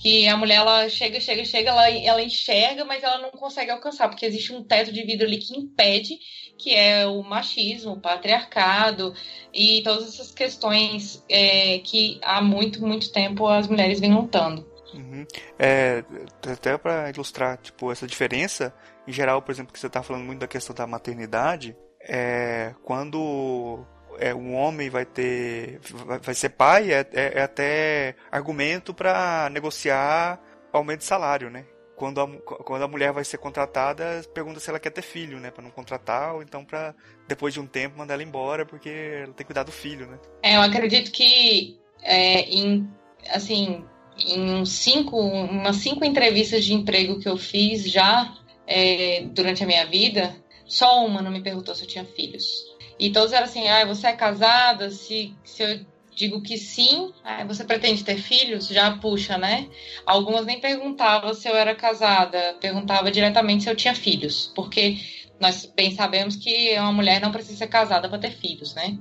que 0.00 0.26
a 0.28 0.36
mulher 0.36 0.56
ela 0.56 0.88
chega, 0.88 1.20
chega, 1.20 1.44
chega, 1.44 1.70
ela, 1.70 1.90
ela 1.90 2.22
enxerga, 2.22 2.84
mas 2.84 3.02
ela 3.02 3.18
não 3.18 3.30
consegue 3.30 3.70
alcançar, 3.70 4.08
porque 4.08 4.26
existe 4.26 4.52
um 4.52 4.62
teto 4.62 4.92
de 4.92 5.02
vidro 5.02 5.26
ali 5.26 5.38
que 5.38 5.56
impede, 5.56 6.18
que 6.56 6.74
é 6.74 7.06
o 7.06 7.22
machismo, 7.22 7.92
o 7.92 8.00
patriarcado 8.00 9.12
e 9.52 9.82
todas 9.82 10.08
essas 10.08 10.30
questões 10.30 11.24
é, 11.28 11.78
que 11.80 12.20
há 12.22 12.40
muito, 12.40 12.84
muito 12.84 13.12
tempo 13.12 13.46
as 13.46 13.66
mulheres 13.66 14.00
vêm 14.00 14.14
lutando. 14.14 14.66
Uhum. 14.94 15.26
É, 15.58 16.02
até 16.50 16.78
para 16.78 17.10
ilustrar 17.10 17.58
tipo, 17.58 17.92
essa 17.92 18.06
diferença, 18.06 18.74
em 19.06 19.12
geral, 19.12 19.42
por 19.42 19.52
exemplo, 19.52 19.72
que 19.72 19.78
você 19.78 19.86
está 19.86 20.02
falando 20.02 20.24
muito 20.24 20.40
da 20.40 20.48
questão 20.48 20.74
da 20.74 20.86
maternidade, 20.86 21.76
é, 22.00 22.74
quando 22.84 23.84
é, 24.18 24.34
um 24.34 24.54
homem 24.54 24.90
vai 24.90 25.04
ter 25.04 25.80
vai, 26.22 26.34
ser 26.34 26.50
pai 26.50 26.92
é, 26.92 27.06
é, 27.12 27.32
é 27.38 27.42
até 27.42 28.16
argumento 28.30 28.92
para 28.92 29.48
negociar 29.50 30.40
aumento 30.72 31.00
de 31.00 31.04
salário, 31.04 31.50
né? 31.50 31.64
Quando 31.96 32.20
a, 32.20 32.28
quando 32.28 32.82
a 32.82 32.88
mulher 32.88 33.12
vai 33.12 33.24
ser 33.24 33.38
contratada, 33.38 34.22
pergunta 34.32 34.60
se 34.60 34.70
ela 34.70 34.78
quer 34.78 34.90
ter 34.90 35.02
filho, 35.02 35.40
né? 35.40 35.50
Para 35.50 35.64
não 35.64 35.70
contratar 35.70 36.34
ou 36.34 36.42
então 36.42 36.64
para 36.64 36.94
depois 37.26 37.52
de 37.52 37.60
um 37.60 37.66
tempo 37.66 37.98
mandar 37.98 38.14
ela 38.14 38.22
embora 38.22 38.64
porque 38.64 38.88
ela 38.88 39.32
tem 39.32 39.38
que 39.38 39.44
cuidar 39.44 39.64
do 39.64 39.72
filho, 39.72 40.06
né? 40.06 40.18
É, 40.42 40.56
eu 40.56 40.62
acredito 40.62 41.10
que 41.10 41.78
é, 42.02 42.42
em 42.42 42.88
assim 43.30 43.84
em 44.24 44.64
cinco, 44.64 45.18
umas 45.18 45.76
cinco 45.76 46.04
entrevistas 46.04 46.64
de 46.64 46.74
emprego 46.74 47.20
que 47.20 47.28
eu 47.28 47.36
fiz 47.36 47.88
já 47.88 48.34
é, 48.66 49.22
durante 49.26 49.62
a 49.62 49.66
minha 49.66 49.86
vida, 49.86 50.34
só 50.66 51.04
uma 51.04 51.22
não 51.22 51.30
me 51.30 51.42
perguntou 51.42 51.74
se 51.74 51.84
eu 51.84 51.88
tinha 51.88 52.04
filhos. 52.04 52.67
E 52.98 53.10
todos 53.10 53.32
eram 53.32 53.44
assim: 53.44 53.68
ah, 53.68 53.84
você 53.84 54.08
é 54.08 54.12
casada? 54.12 54.90
Se, 54.90 55.34
se 55.44 55.62
eu 55.62 55.86
digo 56.14 56.42
que 56.42 56.58
sim, 56.58 57.12
ah, 57.22 57.44
você 57.44 57.64
pretende 57.64 58.02
ter 58.04 58.18
filhos? 58.18 58.66
Já 58.66 58.96
puxa, 58.96 59.38
né? 59.38 59.68
Algumas 60.04 60.44
nem 60.44 60.60
perguntavam 60.60 61.32
se 61.32 61.48
eu 61.48 61.56
era 61.56 61.74
casada, 61.74 62.56
perguntava 62.60 63.10
diretamente 63.10 63.62
se 63.64 63.70
eu 63.70 63.76
tinha 63.76 63.94
filhos, 63.94 64.52
porque 64.54 64.98
nós 65.40 65.66
bem 65.66 65.94
sabemos 65.94 66.34
que 66.34 66.74
uma 66.78 66.92
mulher 66.92 67.20
não 67.20 67.30
precisa 67.30 67.58
ser 67.58 67.68
casada 67.68 68.08
para 68.08 68.18
ter 68.18 68.32
filhos, 68.32 68.74
né? 68.74 68.98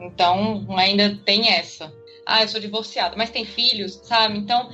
Então 0.00 0.64
ainda 0.76 1.16
tem 1.24 1.48
essa. 1.48 1.92
Ah, 2.26 2.42
eu 2.42 2.48
sou 2.48 2.60
divorciada, 2.60 3.16
mas 3.16 3.30
tem 3.30 3.44
filhos, 3.44 4.00
sabe? 4.04 4.38
Então 4.38 4.70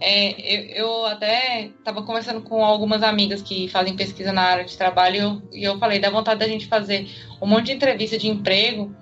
é, 0.00 0.80
eu, 0.80 0.86
eu, 0.86 1.06
até 1.06 1.66
estava 1.66 2.02
conversando 2.02 2.42
com 2.42 2.64
algumas 2.64 3.02
amigas 3.02 3.42
que 3.42 3.68
fazem 3.68 3.96
pesquisa 3.96 4.32
na 4.32 4.42
área 4.42 4.64
de 4.64 4.76
trabalho 4.76 5.14
e 5.14 5.18
eu, 5.18 5.42
e 5.52 5.64
eu 5.64 5.78
falei, 5.78 5.98
dá 5.98 6.10
vontade 6.10 6.40
da 6.40 6.48
gente 6.48 6.66
fazer 6.66 7.08
um 7.40 7.46
monte 7.46 7.66
de 7.66 7.72
entrevista 7.72 8.18
de 8.18 8.28
emprego 8.28 8.94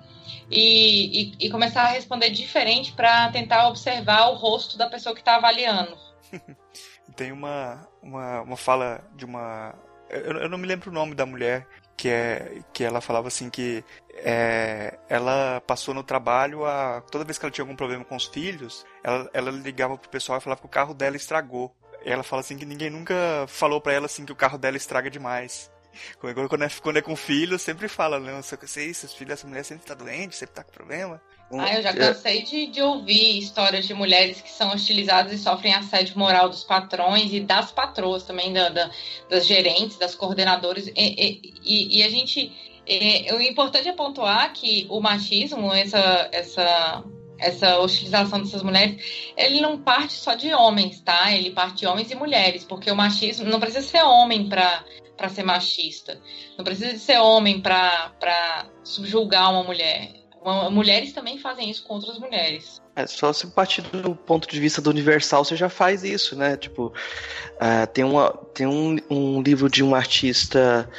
e, 0.49 1.33
e, 1.39 1.47
e 1.47 1.49
começar 1.49 1.83
a 1.83 1.91
responder 1.91 2.29
diferente 2.29 2.91
para 2.91 3.31
tentar 3.31 3.67
observar 3.67 4.29
o 4.29 4.35
rosto 4.35 4.77
da 4.77 4.89
pessoa 4.89 5.15
que 5.15 5.21
está 5.21 5.37
avaliando. 5.37 5.97
Tem 7.15 7.31
uma, 7.31 7.87
uma, 8.01 8.41
uma 8.41 8.57
fala 8.57 9.03
de 9.15 9.25
uma. 9.25 9.73
Eu, 10.09 10.41
eu 10.41 10.49
não 10.49 10.57
me 10.57 10.67
lembro 10.67 10.91
o 10.91 10.93
nome 10.93 11.15
da 11.15 11.25
mulher 11.25 11.67
que 12.01 12.09
é 12.09 12.61
que 12.73 12.83
ela 12.83 12.99
falava 12.99 13.27
assim 13.27 13.47
que 13.47 13.83
é, 14.15 14.97
ela 15.07 15.61
passou 15.61 15.93
no 15.93 16.03
trabalho 16.03 16.65
a 16.65 17.01
toda 17.11 17.23
vez 17.23 17.37
que 17.37 17.45
ela 17.45 17.51
tinha 17.51 17.61
algum 17.61 17.75
problema 17.75 18.03
com 18.03 18.15
os 18.15 18.25
filhos 18.25 18.83
ela, 19.03 19.29
ela 19.31 19.51
ligava 19.51 19.95
pro 19.95 20.09
pessoal 20.09 20.39
e 20.39 20.41
falava 20.41 20.59
que 20.59 20.65
o 20.65 20.69
carro 20.69 20.95
dela 20.95 21.15
estragou 21.15 21.71
ela 22.03 22.23
fala 22.23 22.39
assim 22.39 22.57
que 22.57 22.65
ninguém 22.65 22.89
nunca 22.89 23.45
falou 23.47 23.79
para 23.79 23.93
ela 23.93 24.07
assim 24.07 24.25
que 24.25 24.31
o 24.31 24.35
carro 24.35 24.57
dela 24.57 24.77
estraga 24.77 25.11
demais 25.11 25.71
quando 26.19 26.63
é, 26.63 26.69
quando 26.81 26.97
é 26.97 27.01
com 27.01 27.15
filho, 27.15 27.59
sempre 27.59 27.89
fala, 27.89 28.17
não, 28.17 28.41
sei, 28.41 28.93
seus 28.93 29.13
filhos, 29.13 29.33
essa 29.33 29.47
mulher 29.47 29.63
sempre 29.63 29.85
tá 29.85 29.93
doente, 29.93 30.37
sempre 30.37 30.55
tá 30.55 30.63
com 30.63 30.71
problema. 30.71 31.21
Ah, 31.53 31.73
eu 31.73 31.81
já 31.81 31.93
cansei 31.93 32.43
de, 32.43 32.67
de 32.67 32.81
ouvir 32.81 33.39
histórias 33.39 33.85
de 33.85 33.93
mulheres 33.93 34.41
que 34.41 34.49
são 34.49 34.73
hostilizadas 34.73 35.33
e 35.33 35.37
sofrem 35.37 35.73
assédio 35.73 36.17
moral 36.17 36.49
dos 36.49 36.63
patrões 36.63 37.33
e 37.33 37.39
das 37.39 37.71
patroas 37.71 38.23
também, 38.23 38.53
da, 38.53 38.69
da 38.69 38.89
das 39.29 39.45
gerentes, 39.45 39.97
das 39.97 40.15
coordenadoras. 40.15 40.87
E, 40.87 41.55
e, 41.63 41.99
e 41.99 42.03
a 42.03 42.09
gente. 42.09 42.51
E, 42.87 43.33
o 43.33 43.41
importante 43.41 43.87
é 43.87 43.93
pontuar 43.93 44.53
que 44.53 44.87
o 44.89 44.99
machismo, 44.99 45.73
essa, 45.73 46.29
essa, 46.31 47.03
essa 47.37 47.79
hostilização 47.79 48.41
dessas 48.41 48.63
mulheres, 48.63 49.31
ele 49.35 49.59
não 49.61 49.77
parte 49.77 50.13
só 50.13 50.35
de 50.35 50.53
homens, 50.53 51.01
tá? 51.01 51.33
Ele 51.33 51.51
parte 51.51 51.79
de 51.79 51.87
homens 51.87 52.11
e 52.11 52.15
mulheres, 52.15 52.63
porque 52.63 52.89
o 52.89 52.95
machismo 52.95 53.45
não 53.45 53.59
precisa 53.59 53.85
ser 53.85 54.03
homem 54.03 54.47
para 54.47 54.83
para 55.17 55.29
ser 55.29 55.43
machista. 55.43 56.19
Não 56.57 56.65
precisa 56.65 56.93
de 56.93 56.97
ser 56.97 57.19
homem 57.19 57.61
para 57.61 58.65
subjugar 58.83 59.51
uma 59.51 59.63
mulher. 59.63 60.20
Mulheres 60.43 61.13
também 61.13 61.37
fazem 61.37 61.69
isso 61.69 61.83
com 61.83 61.93
outras 61.93 62.17
mulheres. 62.17 62.81
É, 62.95 63.05
só 63.05 63.31
se 63.31 63.45
partir 63.47 63.83
do 63.83 64.15
ponto 64.15 64.49
de 64.49 64.59
vista 64.59 64.81
do 64.81 64.89
universal, 64.89 65.45
você 65.45 65.55
já 65.55 65.69
faz 65.69 66.03
isso, 66.03 66.35
né? 66.35 66.57
Tipo, 66.57 66.87
uh, 66.87 67.87
tem, 67.93 68.03
uma, 68.03 68.31
tem 68.53 68.65
um, 68.65 68.97
um 69.09 69.41
livro 69.41 69.69
de 69.69 69.83
um 69.83 69.93
artista. 69.93 70.89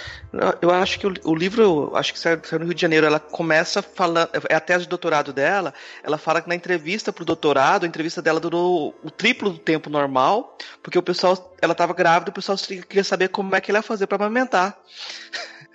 Eu 0.62 0.70
acho 0.70 0.99
que 0.99 1.07
o, 1.07 1.14
o 1.24 1.34
livro, 1.34 1.90
acho 1.95 2.12
que 2.12 2.20
saiu 2.20 2.40
no 2.53 2.66
Rio 2.66 2.74
de 2.74 2.80
Janeiro, 2.80 3.05
ela 3.05 3.18
começa 3.18 3.82
falando. 3.82 4.30
É 4.49 4.55
a 4.55 4.61
tese 4.61 4.84
de 4.84 4.88
doutorado 4.88 5.32
dela. 5.32 5.74
Ela 6.05 6.16
fala 6.16 6.40
que 6.40 6.49
na 6.49 6.55
entrevista 6.55 7.12
pro 7.12 7.24
doutorado, 7.24 7.84
a 7.84 7.88
entrevista 7.88 8.22
dela 8.22 8.38
durou 8.38 8.95
o 9.03 9.11
triplo 9.11 9.51
do 9.51 9.59
tempo 9.59 9.90
normal, 9.90 10.57
porque 10.82 10.99
o 10.99 11.03
pessoal. 11.03 11.53
Ela 11.61 11.72
estava 11.72 11.93
grávida, 11.93 12.30
o 12.30 12.34
pessoal 12.34 12.57
queria 12.59 13.05
saber 13.05 13.28
como 13.28 13.55
é 13.55 13.61
que 13.61 13.70
ela 13.70 13.80
ia 13.80 13.82
fazer 13.82 14.07
para 14.07 14.16
amamentar. 14.16 14.78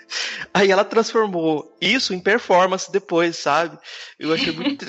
Aí 0.53 0.71
ela 0.71 0.85
transformou 0.85 1.75
isso 1.81 2.13
em 2.13 2.19
performance 2.19 2.91
depois, 2.91 3.37
sabe? 3.37 3.77
Eu 4.19 4.33
achei 4.33 4.51
muito. 4.51 4.85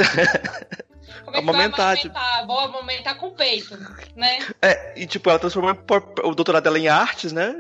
Como 1.24 1.36
é 1.36 1.42
que 1.42 1.48
amamentar? 1.48 1.96
Tipo... 1.96 2.14
Vou 2.46 2.58
amamentar 2.58 3.18
com 3.18 3.28
o 3.28 3.34
peito, 3.34 3.76
né? 4.16 4.38
É, 4.62 5.00
e 5.00 5.06
tipo, 5.06 5.28
ela 5.28 5.38
transformou 5.38 5.76
o 6.24 6.34
doutorado 6.34 6.64
dela 6.64 6.78
em 6.78 6.88
artes, 6.88 7.32
né? 7.32 7.54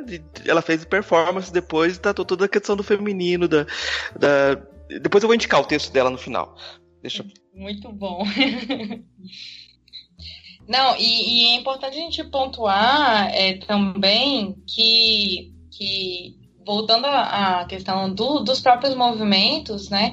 Ela 0.46 0.62
fez 0.62 0.84
performance 0.84 1.52
depois 1.52 1.96
e 1.96 2.00
tratou 2.00 2.24
toda 2.24 2.46
a 2.46 2.48
questão 2.48 2.76
do 2.76 2.82
feminino, 2.82 3.46
da, 3.46 3.66
da... 4.18 4.54
Depois 5.00 5.22
eu 5.22 5.28
vou 5.28 5.34
indicar 5.34 5.60
o 5.60 5.66
texto 5.66 5.92
dela 5.92 6.10
no 6.10 6.18
final. 6.18 6.56
Deixa 7.02 7.24
Muito 7.54 7.92
bom. 7.92 8.24
Não, 10.66 10.96
e, 10.98 11.00
e, 11.00 11.46
é 11.46 11.54
importante 11.54 11.96
a 11.96 12.00
gente 12.00 12.22
pontuar 12.24 13.34
é, 13.34 13.56
também 13.56 14.62
que, 14.66 15.54
que 15.72 16.37
voltando 16.68 17.06
à 17.06 17.64
questão 17.66 18.12
do, 18.12 18.40
dos 18.40 18.60
próprios 18.60 18.94
movimentos, 18.94 19.88
né, 19.88 20.12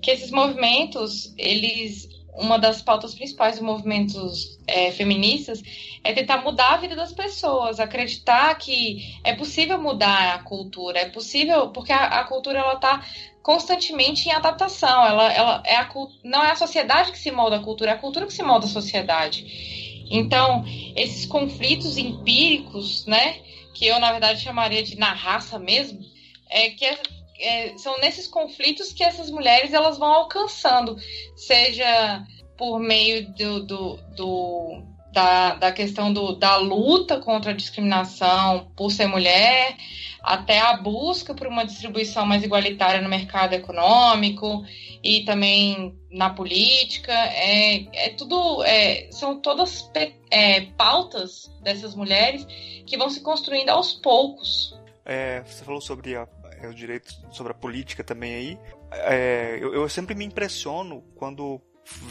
que 0.00 0.08
esses 0.08 0.30
movimentos, 0.30 1.34
eles 1.36 2.08
uma 2.32 2.58
das 2.58 2.80
pautas 2.80 3.14
principais 3.14 3.56
dos 3.56 3.64
movimentos 3.64 4.58
é, 4.68 4.92
feministas 4.92 5.62
é 6.04 6.12
tentar 6.12 6.42
mudar 6.44 6.74
a 6.74 6.76
vida 6.76 6.94
das 6.94 7.12
pessoas, 7.12 7.80
acreditar 7.80 8.54
que 8.56 9.18
é 9.24 9.34
possível 9.34 9.80
mudar 9.80 10.34
a 10.34 10.42
cultura, 10.44 11.00
é 11.00 11.08
possível, 11.08 11.70
porque 11.70 11.92
a, 11.92 12.20
a 12.20 12.24
cultura 12.24 12.58
ela 12.60 12.74
está 12.74 13.04
constantemente 13.42 14.28
em 14.28 14.32
adaptação, 14.32 15.04
ela, 15.04 15.32
ela 15.32 15.62
é 15.64 15.76
a, 15.76 15.88
não 16.22 16.44
é 16.44 16.52
a 16.52 16.56
sociedade 16.56 17.10
que 17.10 17.18
se 17.18 17.32
molda 17.32 17.56
a 17.56 17.60
cultura, 17.60 17.90
é 17.90 17.94
a 17.94 17.98
cultura 17.98 18.26
que 18.26 18.34
se 18.34 18.42
molda 18.44 18.66
a 18.66 18.68
sociedade. 18.68 20.04
Então, 20.08 20.64
esses 20.94 21.26
conflitos 21.26 21.96
empíricos, 21.96 23.06
né, 23.06 23.40
que 23.76 23.86
eu 23.86 24.00
na 24.00 24.10
verdade 24.10 24.42
chamaria 24.42 24.82
de 24.82 24.96
na 24.96 25.12
raça 25.12 25.58
mesmo, 25.58 26.00
é 26.48 26.70
que 26.70 26.84
é, 26.86 26.98
é, 27.38 27.78
são 27.78 27.98
nesses 27.98 28.26
conflitos 28.26 28.92
que 28.92 29.04
essas 29.04 29.30
mulheres 29.30 29.74
elas 29.74 29.98
vão 29.98 30.08
alcançando, 30.08 30.96
seja 31.36 32.24
por 32.56 32.78
meio 32.78 33.30
do, 33.34 33.66
do, 33.66 33.96
do 34.16 34.82
da, 35.16 35.54
da 35.54 35.72
questão 35.72 36.12
do, 36.12 36.36
da 36.36 36.56
luta 36.56 37.18
contra 37.18 37.52
a 37.52 37.54
discriminação 37.54 38.70
por 38.76 38.92
ser 38.92 39.06
mulher, 39.06 39.74
até 40.22 40.58
a 40.58 40.76
busca 40.76 41.34
por 41.34 41.46
uma 41.46 41.64
distribuição 41.64 42.26
mais 42.26 42.44
igualitária 42.44 43.00
no 43.00 43.08
mercado 43.08 43.54
econômico 43.54 44.62
e 45.02 45.24
também 45.24 45.98
na 46.10 46.28
política. 46.28 47.14
É, 47.14 48.08
é 48.08 48.10
tudo, 48.10 48.62
é, 48.64 49.08
são 49.10 49.40
todas 49.40 49.90
é, 50.30 50.60
pautas 50.76 51.50
dessas 51.62 51.94
mulheres 51.94 52.46
que 52.84 52.98
vão 52.98 53.08
se 53.08 53.22
construindo 53.22 53.70
aos 53.70 53.94
poucos. 53.94 54.78
É, 55.02 55.42
você 55.46 55.64
falou 55.64 55.80
sobre 55.80 56.14
a, 56.14 56.28
é, 56.60 56.68
os 56.68 56.74
direitos, 56.74 57.18
sobre 57.32 57.52
a 57.52 57.54
política 57.54 58.04
também 58.04 58.34
aí. 58.34 58.58
É, 58.92 59.56
eu, 59.62 59.72
eu 59.72 59.88
sempre 59.88 60.14
me 60.14 60.26
impressiono 60.26 61.02
quando 61.14 61.58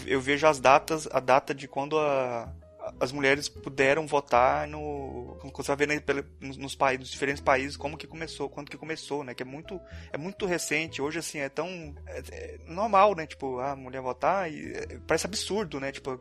eu 0.07 0.19
vejo 0.19 0.47
as 0.47 0.59
datas, 0.59 1.07
a 1.11 1.19
data 1.19 1.53
de 1.53 1.67
quando 1.67 1.99
a, 1.99 2.51
as 2.99 3.11
mulheres 3.11 3.49
puderam 3.49 4.07
votar 4.07 4.67
no 4.67 5.37
como 5.39 5.53
você 5.53 5.75
vai 5.75 5.85
ver 5.85 6.03
nos, 6.39 6.57
nos 6.57 6.77
nos 6.77 7.09
diferentes 7.09 7.41
países 7.41 7.77
como 7.77 7.97
que 7.97 8.07
começou 8.07 8.49
quando 8.49 8.69
que 8.69 8.77
começou 8.77 9.23
né 9.23 9.33
que 9.33 9.43
é 9.43 9.45
muito 9.45 9.79
é 10.11 10.17
muito 10.17 10.45
recente 10.45 11.01
hoje 11.01 11.19
assim 11.19 11.39
é 11.39 11.49
tão 11.49 11.67
é, 12.07 12.21
é 12.31 12.57
normal 12.67 13.15
né 13.15 13.25
tipo 13.25 13.59
a 13.59 13.75
mulher 13.75 14.01
votar 14.01 14.51
e 14.51 14.73
é, 14.73 14.99
parece 15.07 15.27
absurdo 15.27 15.79
né 15.79 15.91
tipo 15.91 16.19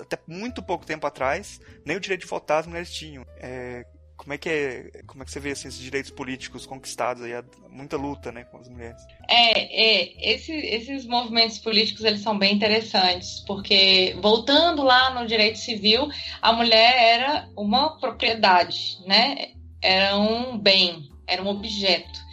até 0.00 0.18
muito 0.26 0.62
pouco 0.62 0.86
tempo 0.86 1.06
atrás 1.06 1.60
nem 1.84 1.96
o 1.96 2.00
direito 2.00 2.22
de 2.22 2.26
votar 2.26 2.60
as 2.60 2.66
mulheres 2.66 2.90
tinham. 2.92 3.24
É, 3.36 3.84
como 4.16 4.32
é 4.32 4.38
que 4.38 4.48
é, 4.48 5.02
como 5.06 5.22
é 5.22 5.26
que 5.26 5.30
você 5.30 5.38
vê 5.38 5.50
assim, 5.50 5.68
esses 5.68 5.80
direitos 5.80 6.10
políticos 6.10 6.66
conquistados 6.66 7.22
aí, 7.22 7.32
muita 7.70 7.96
luta, 7.96 8.32
né, 8.32 8.44
com 8.44 8.58
as 8.58 8.68
mulheres? 8.68 9.00
É, 9.28 9.60
é 9.60 10.32
esse, 10.34 10.52
esses 10.52 11.06
movimentos 11.06 11.58
políticos 11.58 12.04
eles 12.04 12.22
são 12.22 12.38
bem 12.38 12.54
interessantes, 12.54 13.44
porque 13.46 14.16
voltando 14.20 14.82
lá 14.82 15.10
no 15.14 15.26
direito 15.26 15.58
civil, 15.58 16.08
a 16.40 16.52
mulher 16.52 16.94
era 16.96 17.48
uma 17.56 17.98
propriedade, 17.98 18.98
né? 19.06 19.52
Era 19.82 20.16
um 20.18 20.58
bem, 20.58 21.10
era 21.26 21.42
um 21.42 21.48
objeto. 21.48 22.26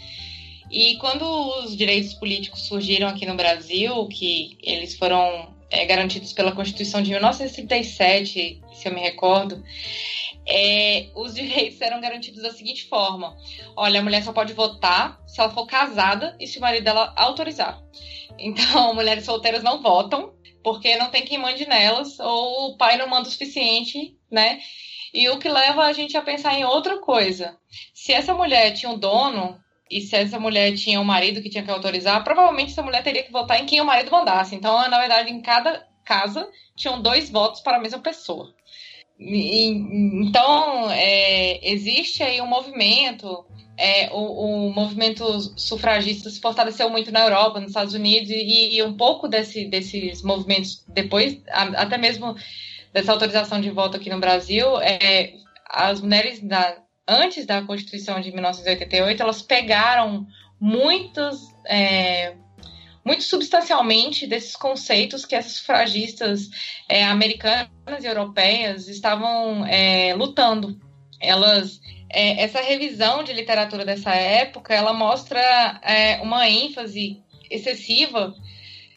E 0.71 0.97
quando 0.97 1.23
os 1.59 1.77
direitos 1.77 2.15
políticos 2.15 2.65
surgiram 2.67 3.07
aqui 3.07 3.27
no 3.27 3.36
Brasil, 3.36 4.07
que 4.07 4.57
eles 4.63 4.95
foram 4.97 5.53
é, 5.74 5.86
garantidos 5.86 6.32
pela 6.32 6.51
Constituição 6.51 7.01
de 7.01 7.09
1937, 7.09 8.61
se 8.74 8.88
eu 8.88 8.93
me 8.93 9.01
recordo, 9.01 9.63
é, 10.45 11.07
os 11.15 11.34
direitos 11.34 11.82
eram 11.82 11.99
garantidos 11.99 12.43
da 12.43 12.51
seguinte 12.51 12.88
forma: 12.88 13.36
olha, 13.76 13.99
a 13.99 14.03
mulher 14.03 14.24
só 14.24 14.32
pode 14.32 14.53
votar 14.53 15.19
se 15.26 15.41
ela 15.41 15.49
for 15.49 15.65
casada 15.65 16.38
e 16.39 16.45
se 16.45 16.59
o 16.59 16.61
marido 16.61 16.84
dela 16.84 17.11
autorizar. 17.17 17.82
Então, 18.38 18.93
mulheres 18.93 19.26
solteiras 19.26 19.63
não 19.63 19.82
votam, 19.82 20.34
porque 20.63 20.95
não 20.95 21.09
tem 21.09 21.26
quem 21.26 21.39
mande 21.39 21.67
nelas, 21.67 22.19
ou 22.19 22.71
o 22.71 22.78
pai 22.78 22.95
não 22.95 23.07
manda 23.07 23.28
o 23.28 23.32
suficiente, 23.32 24.15
né? 24.32 24.59
E 25.11 25.28
o 25.30 25.39
que 25.39 25.49
leva 25.49 25.86
a 25.86 25.93
gente 25.93 26.15
a 26.15 26.21
pensar 26.21 26.53
em 26.53 26.65
outra 26.65 26.99
coisa. 26.99 27.57
Se 27.93 28.13
essa 28.13 28.34
mulher 28.34 28.71
tinha 28.74 28.91
um 28.91 28.97
dono, 28.97 29.59
e 29.89 30.01
se 30.01 30.15
essa 30.15 30.39
mulher 30.39 30.73
tinha 30.75 30.99
um 30.99 31.03
marido 31.03 31.41
que 31.41 31.49
tinha 31.49 31.63
que 31.63 31.71
autorizar, 31.71 32.23
provavelmente 32.23 32.71
essa 32.71 32.81
mulher 32.81 33.03
teria 33.03 33.23
que 33.23 33.31
votar 33.31 33.59
em 33.61 33.65
quem 33.65 33.81
o 33.81 33.86
marido 33.86 34.11
mandasse. 34.11 34.55
Então, 34.55 34.75
na 34.89 34.99
verdade, 34.99 35.31
em 35.31 35.41
cada 35.41 35.86
casa 36.03 36.49
tinham 36.75 37.01
dois 37.01 37.29
votos 37.29 37.61
para 37.61 37.77
a 37.77 37.79
mesma 37.79 37.99
pessoa. 37.99 38.53
Então, 39.19 40.89
é, 40.91 41.59
existe 41.71 42.23
aí 42.23 42.41
um 42.41 42.47
movimento, 42.47 43.45
é, 43.77 44.09
o, 44.11 44.67
o, 44.67 44.73
movimento 44.73 45.23
sufragista 45.57 46.29
se 46.29 46.41
fortaleceu 46.41 46.89
muito 46.89 47.11
na 47.11 47.21
Europa, 47.21 47.59
nos 47.59 47.69
Estados 47.69 47.93
Unidos, 47.93 48.29
e, 48.29 48.75
e 48.75 48.84
um 48.84 48.97
pouco 48.97 49.27
desse, 49.27 49.65
desses 49.65 50.23
movimentos, 50.23 50.84
depois, 50.88 51.39
até 51.47 51.97
mesmo 51.97 52.36
dessa 52.91 53.11
autorização 53.11 53.61
de 53.61 53.69
voto 53.69 53.97
aqui 53.97 54.09
no 54.09 54.19
Brasil, 54.19 54.79
é, 54.81 55.34
as 55.69 56.01
mulheres, 56.01 56.41
da, 56.41 56.82
antes 57.08 57.45
da 57.45 57.62
Constituição 57.62 58.20
de 58.20 58.32
1988, 58.32 59.22
elas 59.22 59.41
pegaram 59.41 60.28
muitas 60.60 61.39
é, 61.68 62.36
muito 63.06 63.24
substancialmente 63.24 64.26
desses 64.26 64.56
conceitos 64.56 65.26
que 65.26 65.36
essas 65.36 65.54
sufragistas 65.54 66.49
é, 66.88 67.04
americanas 67.04 67.70
e 68.01 68.08
europeias 68.08 68.88
estavam 68.88 69.66
é, 69.66 70.14
lutando. 70.14 70.80
Elas, 71.20 71.82
é, 72.10 72.41
essa 72.41 72.62
revisão 72.62 73.24
de 73.24 73.34
literatura 73.34 73.84
dessa 73.84 74.12
época, 74.12 74.74
ela 74.74 74.93
mostra 74.93 75.80
é, 75.84 76.22
uma 76.22 76.49
ênfase 76.49 77.22
excessiva 77.49 78.34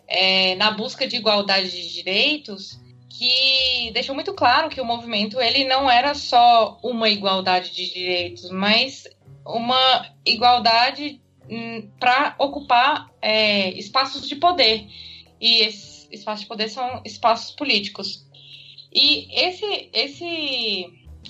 é, 0.07 0.55
na 0.55 0.71
busca 0.71 1.07
de 1.07 1.17
igualdade 1.17 1.71
de 1.71 1.93
direitos 1.93 2.81
que 3.19 3.91
deixou 3.93 4.15
muito 4.15 4.35
claro 4.35 4.69
que 4.69 4.81
o 4.81 4.85
movimento 4.85 5.41
ele 5.41 5.65
não 5.65 5.91
era 5.91 6.15
só 6.15 6.79
uma 6.83 7.09
igualdade 7.09 7.71
de 7.71 7.93
direitos, 7.93 8.51
mas 8.51 9.05
uma 9.45 10.07
igualdade 10.25 11.21
Hum, 11.49 11.89
para 12.01 12.35
ocupar 12.39 13.09
é, 13.23 13.71
espaços 13.79 14.29
de 14.29 14.37
poder. 14.37 14.87
E 15.41 15.59
esses 15.59 16.09
espaços 16.11 16.43
de 16.43 16.47
poder 16.47 16.69
são 16.69 17.03
espaços 17.05 17.53
políticos. 17.53 18.25
E 18.93 19.29
esse, 19.33 19.91
esse, 19.93 20.87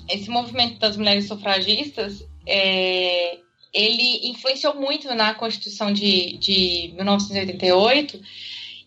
esse 0.09 0.31
movimento 0.31 0.79
das 0.79 0.97
mulheres 0.97 1.27
sufragistas, 1.27 2.25
é, 2.47 3.39
ele 3.73 4.29
influenciou 4.29 4.75
muito 4.75 5.13
na 5.15 5.35
Constituição 5.35 5.93
de, 5.93 6.39
de 6.39 6.93
1988 6.95 8.21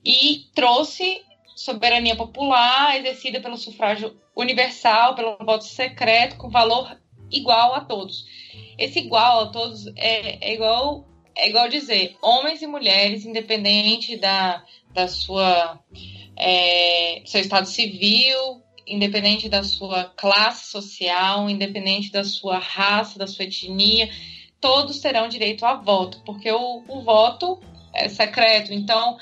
e 0.03 0.45
trouxe 0.55 1.21
soberania 1.59 2.15
popular 2.15 2.97
exercida 2.97 3.41
pelo 3.41 3.57
sufrágio 3.57 4.17
universal, 4.33 5.13
pelo 5.13 5.37
voto 5.39 5.65
secreto, 5.65 6.37
com 6.37 6.49
valor 6.49 6.97
igual 7.29 7.75
a 7.75 7.81
todos. 7.81 8.23
Esse 8.77 8.99
igual 8.99 9.41
a 9.41 9.47
todos 9.47 9.85
é, 9.97 10.49
é 10.49 10.53
igual 10.53 11.05
é 11.35 11.49
igual 11.49 11.67
dizer, 11.67 12.17
homens 12.21 12.61
e 12.61 12.67
mulheres, 12.67 13.25
independente 13.25 14.17
da, 14.17 14.63
da 14.93 15.07
sua 15.07 15.79
é, 16.37 17.21
seu 17.25 17.41
estado 17.41 17.67
civil, 17.67 18.63
independente 18.87 19.49
da 19.49 19.63
sua 19.63 20.05
classe 20.05 20.71
social, 20.71 21.49
independente 21.49 22.09
da 22.09 22.23
sua 22.23 22.57
raça, 22.57 23.19
da 23.19 23.27
sua 23.27 23.43
etnia, 23.43 24.09
todos 24.61 24.99
terão 24.99 25.27
direito 25.27 25.65
a 25.65 25.75
voto, 25.75 26.21
porque 26.25 26.49
o, 26.51 26.83
o 26.87 27.01
voto 27.01 27.59
é 27.93 28.07
secreto. 28.07 28.73
Então, 28.73 29.17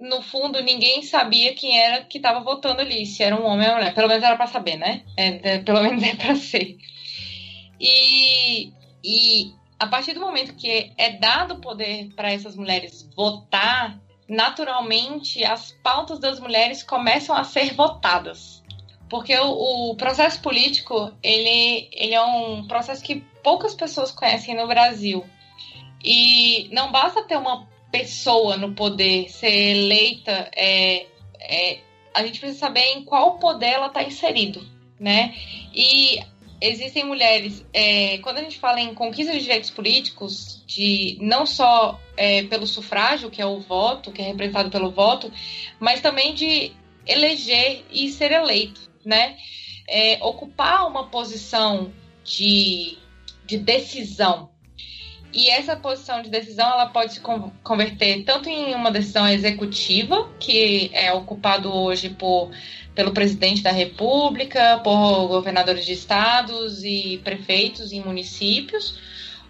no 0.00 0.22
fundo, 0.22 0.62
ninguém 0.62 1.02
sabia 1.02 1.54
quem 1.54 1.78
era 1.78 2.04
que 2.04 2.18
estava 2.18 2.40
votando 2.40 2.80
ali, 2.80 3.04
se 3.04 3.22
era 3.22 3.34
um 3.34 3.44
homem 3.44 3.68
ou 3.68 3.74
mulher. 3.74 3.94
Pelo 3.94 4.08
menos 4.08 4.22
era 4.22 4.36
para 4.36 4.46
saber, 4.46 4.76
né? 4.76 5.02
É, 5.16 5.54
é, 5.54 5.58
pelo 5.58 5.80
menos 5.82 6.02
é 6.02 6.14
para 6.14 6.36
ser. 6.36 6.78
E, 7.80 8.72
e 9.04 9.52
a 9.78 9.86
partir 9.86 10.12
do 10.12 10.20
momento 10.20 10.54
que 10.54 10.92
é 10.96 11.12
dado 11.12 11.60
poder 11.60 12.10
para 12.14 12.32
essas 12.32 12.56
mulheres 12.56 13.08
votar, 13.16 13.98
naturalmente 14.28 15.44
as 15.44 15.72
pautas 15.82 16.18
das 16.18 16.38
mulheres 16.38 16.82
começam 16.82 17.36
a 17.36 17.44
ser 17.44 17.74
votadas. 17.74 18.62
Porque 19.08 19.34
o, 19.38 19.90
o, 19.90 19.96
processo 19.96 20.40
político, 20.42 21.12
ele, 21.22 21.88
ele 21.92 22.14
é 22.14 22.22
um 22.22 22.66
processo 22.66 23.02
que 23.02 23.22
poucas 23.42 23.74
pessoas 23.74 24.10
conhecem 24.10 24.54
no 24.54 24.68
Brasil. 24.68 25.24
E 26.04 26.68
não 26.72 26.92
basta 26.92 27.22
ter 27.22 27.38
uma 27.38 27.66
pessoa 27.90 28.56
no 28.56 28.74
poder, 28.74 29.28
ser 29.30 29.52
eleita, 29.52 30.50
é, 30.54 31.06
é, 31.40 31.80
a 32.14 32.24
gente 32.24 32.40
precisa 32.40 32.58
saber 32.58 32.84
em 32.94 33.04
qual 33.04 33.38
poder 33.38 33.66
ela 33.66 33.86
está 33.86 34.02
inserido, 34.02 34.66
né? 34.98 35.34
E 35.74 36.20
existem 36.60 37.04
mulheres. 37.04 37.64
É, 37.72 38.18
quando 38.18 38.38
a 38.38 38.42
gente 38.42 38.58
fala 38.58 38.80
em 38.80 38.94
conquista 38.94 39.32
de 39.32 39.40
direitos 39.40 39.70
políticos, 39.70 40.62
de 40.66 41.16
não 41.20 41.46
só 41.46 41.98
é, 42.16 42.42
pelo 42.44 42.66
sufrágio, 42.66 43.30
que 43.30 43.40
é 43.40 43.46
o 43.46 43.60
voto, 43.60 44.12
que 44.12 44.20
é 44.20 44.26
representado 44.26 44.70
pelo 44.70 44.90
voto, 44.90 45.32
mas 45.78 46.00
também 46.00 46.34
de 46.34 46.72
eleger 47.06 47.84
e 47.90 48.10
ser 48.10 48.32
eleito, 48.32 48.80
né? 49.04 49.36
É, 49.88 50.18
ocupar 50.22 50.86
uma 50.86 51.06
posição 51.08 51.92
de, 52.24 52.98
de 53.46 53.56
decisão. 53.56 54.50
E 55.32 55.50
essa 55.50 55.76
posição 55.76 56.22
de 56.22 56.30
decisão 56.30 56.66
ela 56.66 56.86
pode 56.86 57.14
se 57.14 57.20
converter 57.62 58.24
tanto 58.24 58.48
em 58.48 58.74
uma 58.74 58.90
decisão 58.90 59.28
executiva, 59.28 60.28
que 60.40 60.90
é 60.94 61.12
ocupado 61.12 61.72
hoje 61.72 62.08
por, 62.08 62.50
pelo 62.94 63.12
presidente 63.12 63.62
da 63.62 63.70
República, 63.70 64.80
por 64.82 65.28
governadores 65.28 65.84
de 65.84 65.92
estados 65.92 66.82
e 66.82 67.20
prefeitos 67.22 67.92
em 67.92 68.00
municípios, 68.00 68.98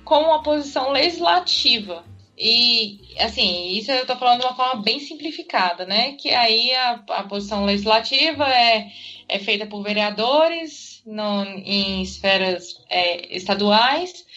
como 0.04 0.26
uma 0.26 0.42
posição 0.42 0.90
legislativa. 0.90 2.04
E, 2.36 3.00
assim, 3.20 3.72
isso 3.72 3.90
eu 3.90 4.02
estou 4.02 4.16
falando 4.16 4.40
de 4.40 4.46
uma 4.46 4.54
forma 4.54 4.82
bem 4.82 5.00
simplificada, 5.00 5.84
né? 5.84 6.12
Que 6.12 6.30
aí 6.30 6.72
a, 6.72 7.02
a 7.10 7.22
posição 7.24 7.64
legislativa 7.64 8.48
é, 8.48 8.88
é 9.28 9.38
feita 9.38 9.66
por 9.66 9.82
vereadores 9.82 11.02
no, 11.04 11.44
em 11.44 12.02
esferas 12.02 12.80
é, 12.88 13.36
estaduais 13.36 14.27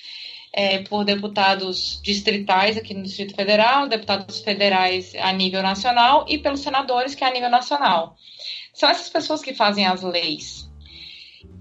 é, 0.53 0.79
por 0.79 1.05
deputados 1.05 1.99
distritais 2.03 2.77
aqui 2.77 2.93
no 2.93 3.03
Distrito 3.03 3.35
Federal, 3.35 3.87
deputados 3.87 4.41
federais 4.41 5.13
a 5.15 5.31
nível 5.31 5.63
nacional 5.63 6.25
e 6.27 6.37
pelos 6.37 6.59
senadores, 6.59 7.15
que 7.15 7.23
é 7.23 7.27
a 7.27 7.33
nível 7.33 7.49
nacional. 7.49 8.17
São 8.73 8.89
essas 8.89 9.09
pessoas 9.09 9.41
que 9.41 9.53
fazem 9.53 9.85
as 9.85 10.01
leis. 10.01 10.69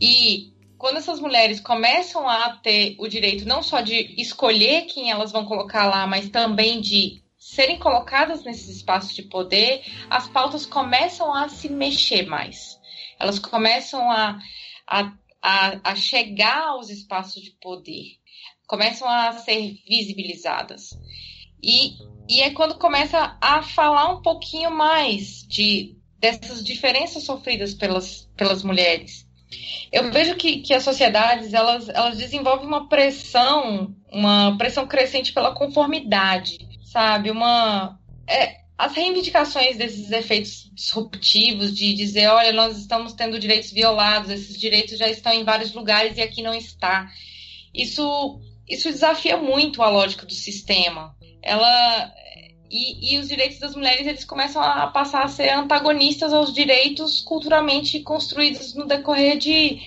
E 0.01 0.53
quando 0.77 0.97
essas 0.97 1.21
mulheres 1.21 1.61
começam 1.61 2.29
a 2.29 2.57
ter 2.57 2.97
o 2.99 3.07
direito 3.07 3.47
não 3.47 3.63
só 3.63 3.81
de 3.81 4.15
escolher 4.21 4.87
quem 4.87 5.11
elas 5.11 5.31
vão 5.31 5.45
colocar 5.45 5.87
lá, 5.87 6.07
mas 6.07 6.29
também 6.29 6.81
de 6.81 7.23
serem 7.39 7.79
colocadas 7.79 8.45
nesses 8.45 8.77
espaços 8.77 9.15
de 9.15 9.23
poder, 9.23 9.83
as 10.09 10.29
pautas 10.29 10.67
começam 10.67 11.35
a 11.35 11.49
se 11.49 11.69
mexer 11.69 12.27
mais. 12.27 12.79
Elas 13.19 13.39
começam 13.39 14.11
a, 14.11 14.39
a, 14.87 15.13
a, 15.43 15.81
a 15.85 15.95
chegar 15.95 16.69
aos 16.69 16.91
espaços 16.91 17.43
de 17.43 17.51
poder 17.61 18.20
começam 18.71 19.09
a 19.09 19.33
ser 19.33 19.81
visibilizadas. 19.85 20.97
E, 21.61 21.95
e 22.29 22.41
é 22.41 22.51
quando 22.51 22.79
começa 22.79 23.37
a 23.41 23.63
falar 23.63 24.13
um 24.15 24.23
pouquinho 24.23 24.71
mais 24.71 25.45
de 25.49 25.97
dessas 26.21 26.63
diferenças 26.63 27.25
sofridas 27.25 27.75
pelas, 27.75 28.31
pelas 28.37 28.63
mulheres. 28.63 29.27
Eu 29.91 30.13
vejo 30.13 30.37
que, 30.37 30.59
que 30.59 30.73
as 30.73 30.85
sociedades 30.85 31.53
elas, 31.53 31.89
elas 31.89 32.17
desenvolvem 32.17 32.67
uma 32.67 32.89
pressão, 32.89 33.93
uma 34.13 34.57
pressão 34.57 34.87
crescente 34.87 35.33
pela 35.33 35.53
conformidade, 35.53 36.69
sabe? 36.85 37.29
Uma 37.31 37.99
é, 38.29 38.61
as 38.79 38.95
reivindicações 38.95 39.77
desses 39.77 40.13
efeitos 40.13 40.71
disruptivos 40.73 41.75
de 41.75 41.93
dizer, 41.95 42.29
olha, 42.29 42.53
nós 42.53 42.79
estamos 42.79 43.15
tendo 43.15 43.41
direitos 43.41 43.73
violados, 43.73 44.31
esses 44.31 44.57
direitos 44.57 44.97
já 44.97 45.09
estão 45.09 45.33
em 45.33 45.43
vários 45.43 45.73
lugares 45.73 46.17
e 46.17 46.23
aqui 46.23 46.41
não 46.41 46.55
está. 46.55 47.11
Isso 47.75 48.41
isso 48.71 48.91
desafia 48.91 49.37
muito 49.37 49.83
a 49.83 49.89
lógica 49.89 50.25
do 50.25 50.33
sistema. 50.33 51.15
Ela 51.43 52.13
e, 52.71 53.15
e, 53.15 53.19
os 53.19 53.29
direitos 53.29 53.59
das 53.59 53.75
mulheres 53.75 54.07
eles 54.07 54.25
começam 54.25 54.63
a 54.63 54.87
passar 54.87 55.25
a 55.25 55.29
ser 55.29 55.51
antagonistas 55.51 56.33
aos 56.33 56.53
direitos 56.53 57.21
culturalmente 57.21 57.99
construídos 58.01 58.75
no 58.75 58.87
decorrer 58.87 59.37
de, 59.37 59.81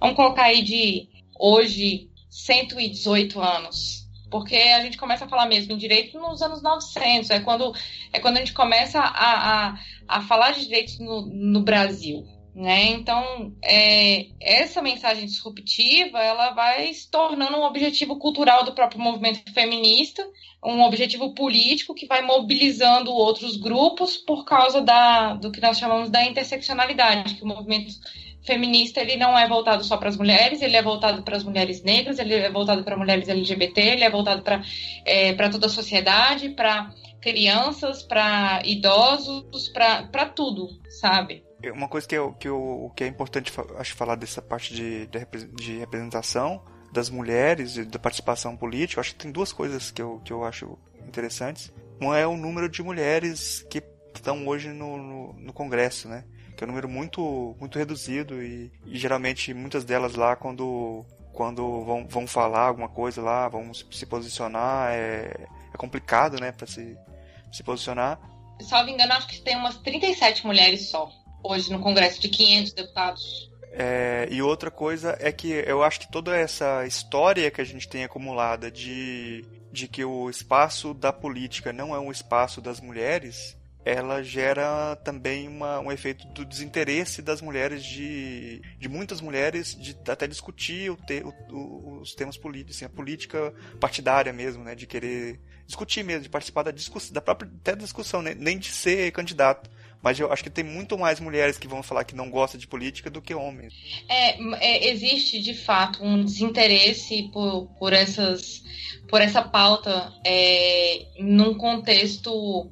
vamos 0.00 0.16
colocar 0.16 0.46
aí 0.46 0.60
de 0.60 1.08
hoje 1.38 2.10
118 2.28 3.40
anos. 3.40 4.04
Porque 4.28 4.56
a 4.56 4.82
gente 4.82 4.98
começa 4.98 5.26
a 5.26 5.28
falar 5.28 5.46
mesmo 5.46 5.72
em 5.72 5.76
direito 5.76 6.18
nos 6.18 6.42
anos 6.42 6.60
900, 6.60 7.30
é 7.30 7.38
quando, 7.38 7.72
é 8.12 8.18
quando 8.18 8.38
a 8.38 8.40
gente 8.40 8.52
começa 8.52 8.98
a, 8.98 9.68
a, 9.68 9.78
a 10.08 10.20
falar 10.22 10.50
de 10.54 10.64
direitos 10.64 10.98
no, 10.98 11.24
no 11.26 11.60
Brasil. 11.60 12.26
Né? 12.54 12.84
Então, 12.92 13.52
é, 13.64 14.28
essa 14.40 14.80
mensagem 14.80 15.26
disruptiva 15.26 16.20
ela 16.20 16.52
vai 16.52 16.94
se 16.94 17.10
tornando 17.10 17.56
um 17.56 17.64
objetivo 17.64 18.16
cultural 18.16 18.64
do 18.64 18.72
próprio 18.72 19.00
movimento 19.00 19.52
feminista, 19.52 20.24
um 20.64 20.80
objetivo 20.82 21.34
político 21.34 21.94
que 21.94 22.06
vai 22.06 22.22
mobilizando 22.22 23.12
outros 23.12 23.56
grupos 23.56 24.16
por 24.16 24.44
causa 24.44 24.80
da, 24.80 25.34
do 25.34 25.50
que 25.50 25.60
nós 25.60 25.76
chamamos 25.76 26.10
da 26.10 26.24
interseccionalidade, 26.24 27.34
que 27.34 27.42
o 27.42 27.48
movimento 27.48 27.92
feminista 28.46 29.00
ele 29.00 29.16
não 29.16 29.36
é 29.36 29.48
voltado 29.48 29.82
só 29.82 29.96
para 29.96 30.10
as 30.10 30.16
mulheres, 30.16 30.62
ele 30.62 30.76
é 30.76 30.82
voltado 30.82 31.24
para 31.24 31.36
as 31.36 31.42
mulheres 31.42 31.82
negras, 31.82 32.20
ele 32.20 32.34
é 32.34 32.50
voltado 32.50 32.84
para 32.84 32.96
mulheres 32.96 33.28
LGBT, 33.28 33.80
ele 33.80 34.04
é 34.04 34.10
voltado 34.10 34.42
para 34.42 34.62
é, 35.04 35.32
toda 35.48 35.66
a 35.66 35.70
sociedade, 35.70 36.50
para 36.50 36.94
crianças, 37.20 38.02
para 38.02 38.62
idosos, 38.64 39.68
para 39.70 40.26
tudo, 40.26 40.68
sabe? 40.88 41.42
Uma 41.72 41.88
coisa 41.88 42.06
que, 42.06 42.16
que, 42.38 42.48
eu, 42.48 42.92
que 42.94 43.04
é 43.04 43.06
importante 43.06 43.52
acho 43.78 43.94
falar 43.94 44.14
dessa 44.14 44.42
parte 44.42 44.74
de, 44.74 45.06
de 45.06 45.78
representação 45.78 46.62
das 46.92 47.10
mulheres 47.10 47.76
e 47.76 47.84
da 47.84 47.98
participação 47.98 48.56
política, 48.56 49.00
acho 49.00 49.10
que 49.10 49.22
tem 49.22 49.32
duas 49.32 49.52
coisas 49.52 49.90
que 49.90 50.00
eu, 50.00 50.20
que 50.24 50.32
eu 50.32 50.44
acho 50.44 50.78
interessantes. 51.06 51.72
Uma 52.00 52.18
é 52.18 52.26
o 52.26 52.36
número 52.36 52.68
de 52.68 52.82
mulheres 52.82 53.66
que 53.68 53.82
estão 54.14 54.46
hoje 54.46 54.68
no, 54.68 54.96
no, 54.96 55.32
no 55.32 55.52
Congresso, 55.52 56.08
né? 56.08 56.24
Que 56.56 56.62
é 56.62 56.66
um 56.66 56.68
número 56.68 56.88
muito, 56.88 57.56
muito 57.58 57.78
reduzido 57.78 58.40
e, 58.40 58.70
e 58.86 58.96
geralmente 58.96 59.52
muitas 59.52 59.84
delas 59.84 60.14
lá 60.14 60.36
quando, 60.36 61.04
quando 61.32 61.84
vão, 61.84 62.06
vão 62.06 62.26
falar 62.28 62.68
alguma 62.68 62.88
coisa 62.88 63.20
lá, 63.20 63.48
vão 63.48 63.74
se 63.74 64.06
posicionar, 64.06 64.92
é, 64.92 65.48
é 65.72 65.76
complicado, 65.76 66.40
né, 66.40 66.52
para 66.52 66.66
se, 66.66 66.96
se 67.52 67.64
posicionar. 67.64 68.20
Salvo 68.60 68.88
engano, 68.88 69.12
acho 69.14 69.26
que 69.26 69.40
tem 69.40 69.56
umas 69.56 69.76
37 69.78 70.46
mulheres 70.46 70.88
só 70.88 71.10
hoje 71.44 71.70
no 71.70 71.78
Congresso 71.78 72.20
de 72.20 72.28
500 72.28 72.72
deputados. 72.72 73.50
É, 73.76 74.28
e 74.30 74.40
outra 74.40 74.70
coisa 74.70 75.16
é 75.20 75.30
que 75.30 75.48
eu 75.48 75.82
acho 75.82 76.00
que 76.00 76.10
toda 76.10 76.36
essa 76.36 76.86
história 76.86 77.50
que 77.50 77.60
a 77.60 77.64
gente 77.64 77.88
tem 77.88 78.04
acumulada 78.04 78.70
de, 78.70 79.44
de 79.70 79.88
que 79.88 80.04
o 80.04 80.30
espaço 80.30 80.94
da 80.94 81.12
política 81.12 81.72
não 81.72 81.94
é 81.94 81.98
um 81.98 82.12
espaço 82.12 82.60
das 82.60 82.80
mulheres, 82.80 83.56
ela 83.84 84.22
gera 84.22 84.96
também 84.96 85.46
uma, 85.46 85.78
um 85.78 85.92
efeito 85.92 86.26
do 86.28 86.44
desinteresse 86.44 87.20
das 87.20 87.42
mulheres, 87.42 87.84
de, 87.84 88.62
de 88.78 88.88
muitas 88.88 89.20
mulheres, 89.20 89.76
de 89.78 89.94
até 90.08 90.26
discutir 90.26 90.90
o 90.90 90.96
te, 90.96 91.22
o, 91.50 91.98
os 92.00 92.14
temas 92.14 92.38
políticos, 92.38 92.76
assim, 92.76 92.86
a 92.86 92.88
política 92.88 93.52
partidária 93.78 94.32
mesmo, 94.32 94.64
né, 94.64 94.74
de 94.74 94.86
querer 94.86 95.38
discutir 95.66 96.02
mesmo, 96.02 96.22
de 96.22 96.30
participar 96.30 96.62
da 96.62 96.70
discussão, 96.70 97.12
da 97.12 97.20
própria 97.20 97.50
até 97.60 97.76
discussão, 97.76 98.22
né, 98.22 98.34
nem 98.34 98.58
de 98.58 98.70
ser 98.70 99.12
candidato. 99.12 99.68
Mas 100.04 100.20
eu 100.20 100.30
acho 100.30 100.42
que 100.42 100.50
tem 100.50 100.62
muito 100.62 100.98
mais 100.98 101.18
mulheres 101.18 101.56
que 101.56 101.66
vão 101.66 101.82
falar 101.82 102.04
que 102.04 102.14
não 102.14 102.28
gostam 102.28 102.60
de 102.60 102.66
política 102.66 103.08
do 103.08 103.22
que 103.22 103.34
homens. 103.34 103.72
É, 104.06 104.38
é, 104.60 104.90
existe 104.90 105.40
de 105.40 105.54
fato 105.54 106.04
um 106.04 106.22
desinteresse 106.22 107.30
por, 107.32 107.68
por, 107.78 107.94
essas, 107.94 108.62
por 109.08 109.22
essa 109.22 109.40
pauta 109.40 110.12
é, 110.22 111.06
num 111.18 111.54
contexto 111.54 112.70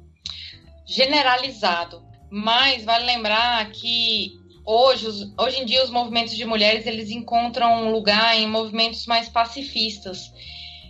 generalizado. 0.85 2.03
Mas 2.29 2.83
vale 2.83 3.05
lembrar 3.05 3.67
que 3.71 4.39
hoje, 4.63 5.07
hoje 5.35 5.59
em 5.59 5.65
dia 5.65 5.83
os 5.83 5.89
movimentos 5.89 6.35
de 6.35 6.45
mulheres 6.45 6.85
eles 6.85 7.09
encontram 7.09 7.87
um 7.87 7.91
lugar 7.91 8.37
em 8.37 8.47
movimentos 8.47 9.07
mais 9.07 9.27
pacifistas 9.27 10.31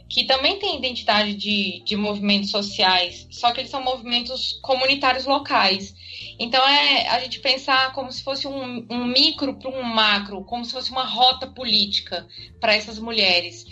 que 0.09 0.25
também 0.25 0.59
têm 0.59 0.77
identidade 0.77 1.33
de, 1.33 1.81
de 1.83 1.95
movimentos 1.95 2.51
sociais, 2.51 3.27
só 3.31 3.51
que 3.51 3.61
eles 3.61 3.71
são 3.71 3.83
movimentos 3.83 4.59
comunitários 4.61 5.25
locais. 5.25 5.93
Então 6.39 6.65
é 6.67 7.07
a 7.09 7.19
gente 7.19 7.39
pensar 7.39 7.93
como 7.93 8.11
se 8.11 8.23
fosse 8.23 8.47
um, 8.47 8.85
um 8.89 9.05
micro 9.05 9.57
para 9.57 9.71
um 9.71 9.83
macro, 9.83 10.43
como 10.43 10.63
se 10.65 10.71
fosse 10.71 10.91
uma 10.91 11.05
rota 11.05 11.47
política 11.47 12.27
para 12.59 12.75
essas 12.75 12.99
mulheres. 12.99 13.65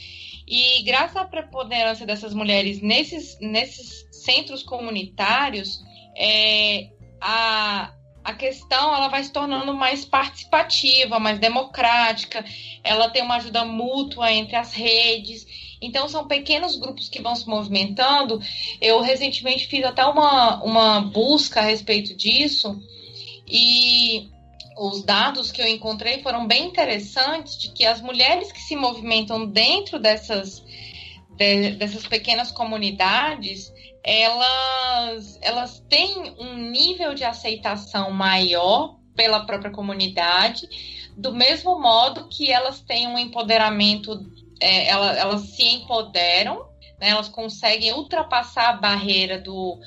E 0.47 0.83
graças 0.83 1.15
à 1.15 1.25
preponderância 1.25 2.05
dessas 2.05 2.33
mulheres 2.33 2.81
nesses, 2.81 3.37
nesses 3.39 4.05
centros 4.11 4.63
comunitários, 4.63 5.79
é, 6.15 6.89
a, 7.21 7.93
a 8.23 8.33
questão 8.33 8.93
ela 8.93 9.07
vai 9.07 9.23
se 9.23 9.31
tornando 9.31 9.73
mais 9.73 10.05
participativa, 10.05 11.19
mais 11.19 11.39
democrática, 11.39 12.43
ela 12.83 13.09
tem 13.09 13.21
uma 13.21 13.35
ajuda 13.35 13.63
mútua 13.63 14.31
entre 14.31 14.55
as 14.55 14.73
redes. 14.73 15.45
Então, 15.81 16.07
são 16.07 16.27
pequenos 16.27 16.75
grupos 16.75 17.09
que 17.09 17.21
vão 17.21 17.35
se 17.35 17.47
movimentando. 17.47 18.39
Eu 18.79 19.01
recentemente 19.01 19.67
fiz 19.67 19.83
até 19.83 20.05
uma, 20.05 20.63
uma 20.63 21.01
busca 21.01 21.59
a 21.59 21.63
respeito 21.63 22.15
disso 22.15 22.79
e 23.47 24.29
os 24.77 25.03
dados 25.03 25.51
que 25.51 25.61
eu 25.61 25.67
encontrei 25.67 26.21
foram 26.21 26.47
bem 26.47 26.67
interessantes 26.67 27.57
de 27.57 27.71
que 27.71 27.85
as 27.85 28.01
mulheres 28.01 28.51
que 28.51 28.61
se 28.61 28.75
movimentam 28.75 29.45
dentro 29.45 29.99
dessas, 29.99 30.63
de, 31.35 31.71
dessas 31.71 32.07
pequenas 32.07 32.51
comunidades, 32.51 33.71
elas, 34.03 35.37
elas 35.41 35.83
têm 35.89 36.35
um 36.39 36.55
nível 36.57 37.13
de 37.13 37.23
aceitação 37.23 38.11
maior 38.11 38.97
pela 39.15 39.45
própria 39.45 39.71
comunidade, 39.71 40.67
do 41.17 41.33
mesmo 41.33 41.79
modo 41.79 42.27
que 42.29 42.51
elas 42.51 42.81
têm 42.81 43.07
um 43.07 43.19
empoderamento 43.19 44.25
é, 44.61 44.87
elas, 44.87 45.17
elas 45.17 45.41
se 45.41 45.67
empoderam, 45.67 46.69
né, 46.99 47.09
elas 47.09 47.27
conseguem 47.27 47.91
ultrapassar 47.93 48.69
a 48.69 48.77
barreira 48.77 49.39
do, 49.39 49.79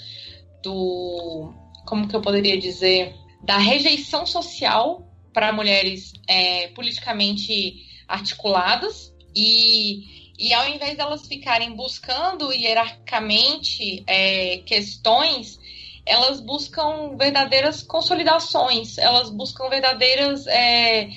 do. 0.62 1.55
Como 1.87 2.09
que 2.09 2.16
eu 2.16 2.20
poderia 2.20 2.59
dizer? 2.59 3.14
Da 3.43 3.59
rejeição 3.59 4.27
social 4.27 5.07
para 5.33 5.53
mulheres 5.53 6.12
é, 6.29 6.68
politicamente 6.68 7.87
articuladas 8.09 9.12
e, 9.35 10.33
E 10.39 10.53
ao 10.53 10.68
invés 10.68 10.97
delas 10.97 11.27
ficarem 11.27 11.75
buscando 11.75 12.53
hierarquicamente 12.53 14.03
é, 14.07 14.59
questões, 14.59 15.59
elas 16.07 16.41
buscam 16.41 17.16
verdadeiras 17.16 17.83
consolidações, 17.83 18.99
elas 18.99 19.31
buscam 19.31 19.68
verdadeiras, 19.68 20.47
é, 20.47 21.09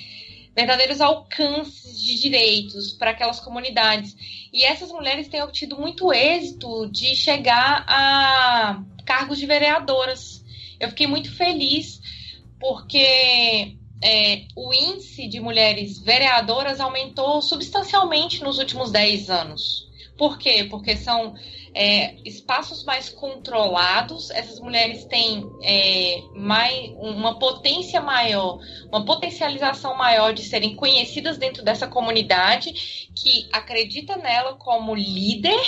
verdadeiros 0.58 1.00
alcances 1.00 2.02
de 2.02 2.20
direitos 2.20 2.92
para 2.92 3.12
aquelas 3.12 3.38
comunidades. 3.38 4.16
E 4.52 4.64
essas 4.64 4.90
mulheres 4.90 5.28
têm 5.28 5.40
obtido 5.40 5.78
muito 5.78 6.12
êxito 6.12 6.90
de 6.90 7.14
chegar 7.14 7.84
a 7.86 8.82
cargos 9.06 9.38
de 9.38 9.46
vereadoras. 9.46 10.44
Eu 10.80 10.88
fiquei 10.88 11.06
muito 11.06 11.32
feliz 11.32 12.00
porque 12.58 13.76
é, 14.02 14.46
o 14.56 14.74
índice 14.74 15.28
de 15.28 15.38
mulheres 15.38 16.00
vereadoras 16.00 16.80
aumentou 16.80 17.40
substancialmente 17.40 18.42
nos 18.42 18.58
últimos 18.58 18.90
10 18.90 19.30
anos. 19.30 19.88
Por 20.16 20.38
quê? 20.38 20.66
Porque 20.68 20.96
são 20.96 21.36
é, 21.78 22.16
espaços 22.24 22.82
mais 22.82 23.08
controlados, 23.08 24.30
essas 24.30 24.58
mulheres 24.58 25.04
têm 25.04 25.48
é, 25.62 26.20
mais, 26.34 26.90
uma 26.96 27.38
potência 27.38 28.00
maior, 28.00 28.58
uma 28.88 29.04
potencialização 29.04 29.96
maior 29.96 30.34
de 30.34 30.42
serem 30.42 30.74
conhecidas 30.74 31.38
dentro 31.38 31.62
dessa 31.62 31.86
comunidade 31.86 33.08
que 33.14 33.48
acredita 33.52 34.16
nela 34.16 34.54
como 34.56 34.92
líder 34.92 35.60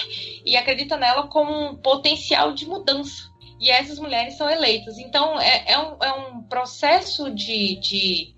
e 0.45 0.57
acredita 0.57 0.97
nela 0.97 1.29
como 1.29 1.53
um 1.53 1.77
potencial 1.77 2.53
de 2.53 2.67
mudança. 2.67 3.31
E 3.61 3.71
essas 3.71 4.01
mulheres 4.01 4.35
são 4.35 4.51
eleitas. 4.51 4.99
Então, 4.99 5.39
é, 5.39 5.65
é, 5.69 5.79
um, 5.79 5.97
é 6.03 6.13
um 6.13 6.43
processo 6.43 7.31
de, 7.31 7.77
de, 7.77 8.35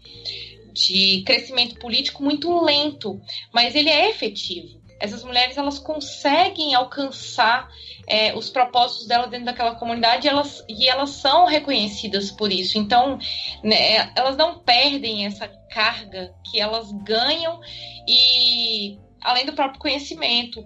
de 0.74 1.22
crescimento 1.24 1.76
político 1.76 2.22
muito 2.22 2.54
lento, 2.62 3.18
mas 3.50 3.74
ele 3.74 3.88
é 3.88 4.10
efetivo 4.10 4.81
essas 5.02 5.24
mulheres 5.24 5.56
elas 5.56 5.80
conseguem 5.80 6.74
alcançar 6.74 7.68
é, 8.06 8.32
os 8.36 8.48
propósitos 8.48 9.08
delas 9.08 9.28
dentro 9.28 9.46
daquela 9.46 9.74
comunidade 9.74 10.28
elas, 10.28 10.64
e 10.68 10.88
elas 10.88 11.10
são 11.10 11.44
reconhecidas 11.44 12.30
por 12.30 12.52
isso. 12.52 12.78
Então, 12.78 13.18
né, 13.64 14.12
elas 14.16 14.36
não 14.36 14.60
perdem 14.60 15.26
essa 15.26 15.48
carga 15.68 16.32
que 16.48 16.60
elas 16.60 16.92
ganham 17.02 17.60
e 18.06 18.96
além 19.20 19.44
do 19.44 19.54
próprio 19.54 19.80
conhecimento. 19.80 20.64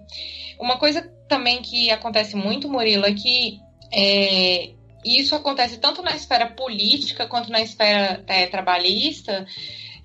Uma 0.59 0.77
coisa 0.77 1.01
também 1.27 1.63
que 1.63 1.89
acontece 1.89 2.35
muito, 2.35 2.69
Murilo, 2.69 3.07
é 3.07 3.13
que 3.13 3.59
é, 3.91 4.69
isso 5.03 5.33
acontece 5.35 5.79
tanto 5.79 6.03
na 6.03 6.15
esfera 6.15 6.45
política 6.51 7.25
quanto 7.25 7.49
na 7.51 7.61
esfera 7.61 8.23
é, 8.27 8.45
trabalhista, 8.45 9.47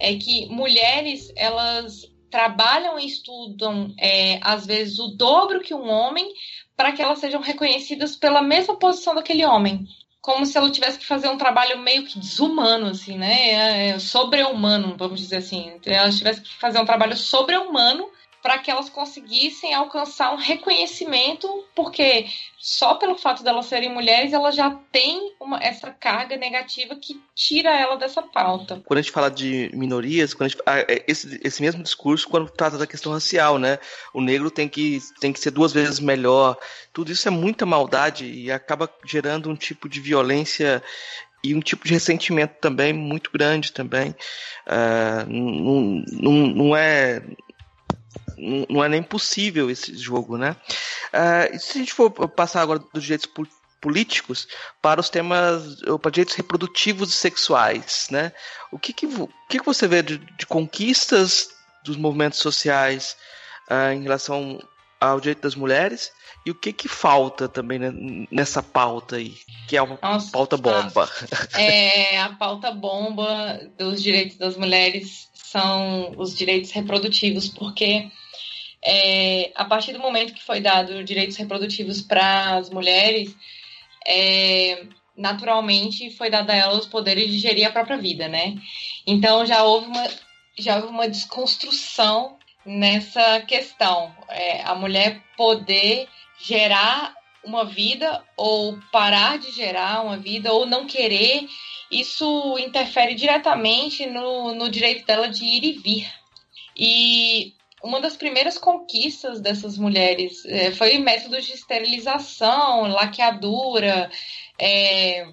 é 0.01 0.14
que 0.14 0.47
mulheres 0.47 1.30
elas 1.37 2.12
trabalham 2.33 2.99
e 2.99 3.07
estudam, 3.07 3.95
é, 3.99 4.41
às 4.43 4.66
vezes, 4.66 4.99
o 4.99 5.09
dobro 5.09 5.61
que 5.61 5.74
um 5.74 5.89
homem, 5.89 6.33
para 6.74 6.91
que 6.91 7.03
elas 7.03 7.18
sejam 7.18 7.43
reconhecidas 7.43 8.16
pela 8.16 8.43
mesma 8.43 8.74
posição 8.74 9.14
daquele 9.14 9.45
homem. 9.45 9.87
Como 10.20 10.47
se 10.47 10.57
ela 10.57 10.70
tivesse 10.70 10.99
que 10.99 11.07
fazer 11.07 11.28
um 11.28 11.37
trabalho 11.37 11.78
meio 11.80 12.07
que 12.07 12.18
desumano, 12.18 12.87
assim, 12.87 13.18
né? 13.18 13.51
É, 13.51 13.89
é 13.91 13.99
sobre-humano, 13.99 14.97
vamos 14.97 15.20
dizer 15.20 15.37
assim. 15.37 15.78
Ela 15.85 16.11
tivesse 16.11 16.41
que 16.41 16.55
fazer 16.55 16.80
um 16.80 16.87
trabalho 16.87 17.16
sobre-humano 17.16 18.09
para 18.43 18.59
que 18.59 18.70
elas 18.70 18.90
conseguissem 18.90 19.72
alcançar 19.72 20.34
um 20.34 20.36
reconhecimento, 20.36 21.49
porque 21.76 22.26
só 22.59 22.97
pelo 22.97 23.16
fato 23.16 23.45
delas 23.45 23.66
serem 23.66 23.93
mulheres, 23.93 24.32
elas 24.32 24.57
já 24.57 24.70
têm 24.90 25.32
uma, 25.40 25.62
essa 25.62 25.93
carga 25.93 26.36
negativa 26.36 26.97
que 26.97 27.22
tira 27.36 27.70
ela 27.70 27.97
dessa 27.97 28.20
pauta. 28.20 28.82
Quando 28.84 28.99
a 28.99 29.03
gente 29.03 29.12
fala 29.12 29.30
de 29.30 29.70
minorias, 29.72 30.34
quando 30.34 30.51
gente, 30.51 30.62
ah, 30.66 30.80
é, 30.80 31.05
esse, 31.07 31.40
esse 31.45 31.62
mesmo 31.62 31.84
discurso 31.84 32.28
quando 32.28 32.51
trata 32.51 32.76
da 32.76 32.86
questão 32.86 33.12
racial, 33.12 33.59
né? 33.59 33.78
O 34.12 34.20
negro 34.20 34.51
tem 34.51 34.68
que, 34.68 34.99
tem 35.20 35.32
que 35.32 35.38
ser 35.38 35.53
duas 35.53 35.72
vezes 35.72 36.01
melhor. 36.01 36.57
Tudo 36.93 37.12
isso 37.12 37.28
é 37.28 37.30
muita 37.30 37.64
maldade 37.64 38.26
e 38.26 38.51
acaba 38.51 38.93
gerando 39.07 39.49
um 39.49 39.57
tipo 39.57 39.88
de 39.88 40.01
violência 40.01 40.82
e 41.45 41.55
um 41.55 41.61
tipo 41.61 41.84
de 41.84 41.93
ressentimento 41.93 42.55
também 42.61 42.93
muito 42.93 43.30
grande 43.32 43.72
também. 43.72 44.14
Uh, 44.66 45.28
não, 45.28 46.05
não, 46.12 46.32
não, 46.32 46.76
é 46.76 47.22
não 48.68 48.82
é 48.82 48.88
nem 48.88 49.03
possível 49.03 49.70
esse 49.70 49.97
jogo, 49.97 50.36
né? 50.36 50.57
Uh, 51.12 51.59
se 51.59 51.78
a 51.78 51.80
gente 51.80 51.93
for 51.93 52.11
passar 52.11 52.62
agora 52.62 52.80
dos 52.93 53.03
direitos 53.03 53.28
políticos 53.80 54.47
para 54.80 55.01
os 55.01 55.11
temas, 55.11 55.80
para 56.01 56.11
direitos 56.11 56.34
reprodutivos 56.34 57.11
e 57.11 57.12
sexuais, 57.12 58.09
né? 58.11 58.32
O 58.70 58.78
que 58.78 58.93
que, 58.93 59.07
o 59.07 59.28
que, 59.49 59.59
que 59.59 59.64
você 59.64 59.86
vê 59.86 60.03
de, 60.03 60.18
de 60.18 60.47
conquistas 60.47 61.51
dos 61.84 61.97
movimentos 61.97 62.38
sociais 62.38 63.16
uh, 63.70 63.93
em 63.93 64.03
relação 64.03 64.61
ao 65.01 65.20
direito 65.20 65.43
das 65.43 65.55
mulheres 65.55 66.12
e 66.45 66.51
o 66.51 66.55
que 66.55 66.72
que 66.72 66.88
falta 66.88 67.49
também 67.49 67.78
né, 67.78 67.93
nessa 68.30 68.62
pauta 68.62 69.16
aí, 69.16 69.34
que 69.68 69.76
é 69.76 69.82
uma 69.82 69.99
Nossa, 70.03 70.30
pauta 70.30 70.57
bomba. 70.57 71.09
É, 71.55 72.18
a 72.22 72.30
pauta 72.30 72.70
bomba 72.72 73.61
dos 73.78 74.03
direitos 74.03 74.36
das 74.36 74.57
mulheres 74.57 75.28
são 75.34 76.14
os 76.16 76.36
direitos 76.36 76.70
reprodutivos, 76.72 77.49
porque 77.49 78.11
é, 78.85 79.53
a 79.55 79.64
partir 79.64 79.93
do 79.93 80.01
momento 80.01 80.35
que 80.35 80.43
foi 80.43 80.61
dado 80.61 81.05
direitos 81.05 81.37
reprodutivos 81.37 82.01
para 82.01 82.57
as 82.57 82.68
mulheres, 82.68 83.35
é, 84.07 84.85
naturalmente 85.16 86.11
foi 86.11 86.28
dado 86.28 86.51
a 86.51 86.55
elas 86.55 86.78
os 86.78 86.87
poderes 86.87 87.30
de 87.30 87.39
gerir 87.39 87.66
a 87.66 87.72
própria 87.72 87.97
vida, 87.97 88.28
né? 88.28 88.57
Então 89.07 89.47
já 89.47 89.62
houve 89.62 89.87
uma, 89.87 90.09
já 90.59 90.76
houve 90.76 90.89
uma 90.89 91.09
desconstrução 91.09 92.37
nessa 92.66 93.41
questão. 93.43 94.14
É, 94.28 94.62
a 94.62 94.74
mulher 94.74 95.22
poder 95.37 96.09
gerar 96.41 97.14
uma 97.45 97.64
vida 97.64 98.24
ou 98.37 98.78
parar 98.91 99.39
de 99.39 99.51
gerar 99.53 100.05
uma 100.05 100.16
vida 100.16 100.53
ou 100.53 100.64
não 100.66 100.87
querer, 100.87 101.49
isso 101.91 102.57
interfere 102.59 103.14
diretamente 103.14 104.07
no, 104.07 104.55
no 104.55 104.68
direito 104.68 105.05
dela 105.05 105.28
de 105.28 105.45
ir 105.45 105.64
e 105.64 105.72
vir. 105.72 106.12
E 106.76 107.55
uma 107.83 108.01
das 108.01 108.16
primeiras 108.16 108.59
conquistas 108.59 109.41
dessas 109.41 109.76
mulheres 109.76 110.45
é, 110.47 110.70
foi 110.70 110.99
métodos 110.99 111.45
de 111.45 111.53
esterilização, 111.53 112.83
laqueadura, 112.89 114.11
é, 114.59 115.26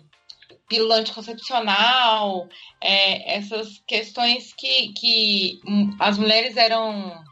pílula 0.67 0.95
anticoncepcional, 0.97 2.47
é, 2.81 3.37
essas 3.37 3.81
questões 3.87 4.53
que, 4.53 4.93
que 4.93 5.59
as 5.99 6.17
mulheres 6.17 6.57
eram 6.57 7.23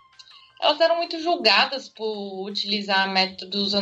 elas 0.59 0.81
eram 0.81 0.97
muito 0.97 1.19
julgadas 1.19 1.87
por 1.87 2.43
utilizar 2.47 3.07
métodos 3.11 3.73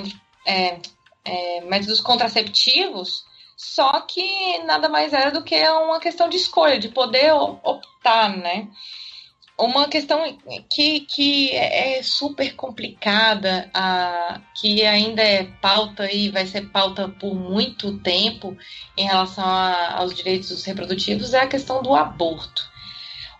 é, 0.46 0.80
é, 1.24 1.62
métodos 1.62 2.02
contraceptivos, 2.02 3.24
só 3.56 4.02
que 4.02 4.58
nada 4.60 4.90
mais 4.90 5.14
era 5.14 5.32
do 5.32 5.44
que 5.44 5.56
uma 5.70 6.00
questão 6.00 6.28
de 6.28 6.36
escolha, 6.36 6.78
de 6.78 6.90
poder 6.90 7.32
optar, 7.34 8.36
né? 8.38 8.68
Uma 9.58 9.88
questão 9.88 10.38
que, 10.70 11.00
que 11.02 11.52
é 11.52 12.04
super 12.04 12.56
complicada, 12.56 13.70
a, 13.74 14.42
que 14.54 14.86
ainda 14.86 15.22
é 15.22 15.46
pauta 15.46 16.12
e 16.12 16.30
vai 16.30 16.46
ser 16.46 16.70
pauta 16.72 17.08
por 17.08 17.34
muito 17.34 17.98
tempo 18.00 18.58
em 18.98 19.06
relação 19.06 19.46
a, 19.46 19.94
aos 20.00 20.14
direitos 20.14 20.64
reprodutivos, 20.66 21.34
é 21.34 21.40
a 21.40 21.48
questão 21.48 21.82
do 21.82 21.96
aborto. 21.96 22.70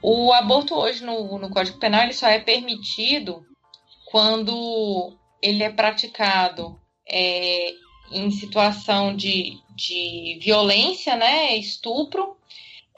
O 0.02 0.32
aborto 0.32 0.74
hoje 0.76 1.04
no, 1.04 1.38
no 1.38 1.50
Código 1.50 1.80
Penal 1.80 2.04
ele 2.04 2.14
só 2.14 2.28
é 2.28 2.40
permitido 2.40 3.46
quando 4.06 5.18
ele 5.42 5.64
é 5.64 5.70
praticado 5.70 6.80
é, 7.06 7.74
em 8.10 8.32
situação 8.32 9.14
de, 9.14 9.58
de 9.76 10.40
violência, 10.42 11.18
né, 11.18 11.58
estupro, 11.58 12.38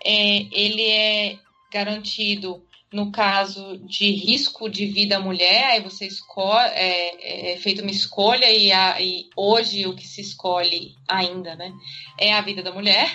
é, 0.05 0.45
ele 0.51 0.83
é 0.83 1.39
garantido 1.71 2.66
no 2.91 3.11
caso 3.11 3.77
de 3.79 4.11
risco 4.11 4.69
de 4.69 4.85
vida 4.85 5.17
à 5.17 5.19
mulher, 5.19 5.65
aí 5.65 5.81
você 5.81 6.07
escolhe, 6.07 6.71
é, 6.73 7.53
é 7.53 7.57
feita 7.57 7.81
uma 7.81 7.91
escolha 7.91 8.49
e, 8.49 8.71
a, 8.71 9.01
e, 9.01 9.29
hoje 9.35 9.85
o 9.85 9.95
que 9.95 10.07
se 10.07 10.21
escolhe 10.21 10.95
ainda, 11.07 11.55
né, 11.55 11.73
é 12.17 12.33
a 12.33 12.41
vida 12.41 12.63
da 12.63 12.71
mulher. 12.71 13.09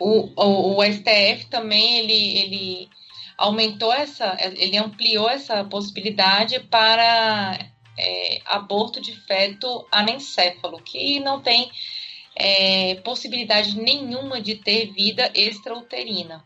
O, 0.00 0.32
o, 0.34 0.78
o 0.78 0.84
STF 0.84 1.46
também 1.48 1.98
ele, 1.98 2.38
ele 2.38 2.88
aumentou 3.38 3.92
essa, 3.92 4.36
ele 4.56 4.76
ampliou 4.76 5.28
essa 5.30 5.62
possibilidade 5.64 6.58
para 6.60 7.58
é, 7.96 8.40
aborto 8.46 9.00
de 9.00 9.14
feto 9.26 9.86
anencéfalo, 9.92 10.82
que 10.82 11.20
não 11.20 11.40
tem 11.40 11.70
é, 12.34 12.96
possibilidade 12.96 13.76
nenhuma 13.76 14.40
de 14.40 14.56
ter 14.56 14.92
vida 14.92 15.30
extrauterina. 15.34 16.44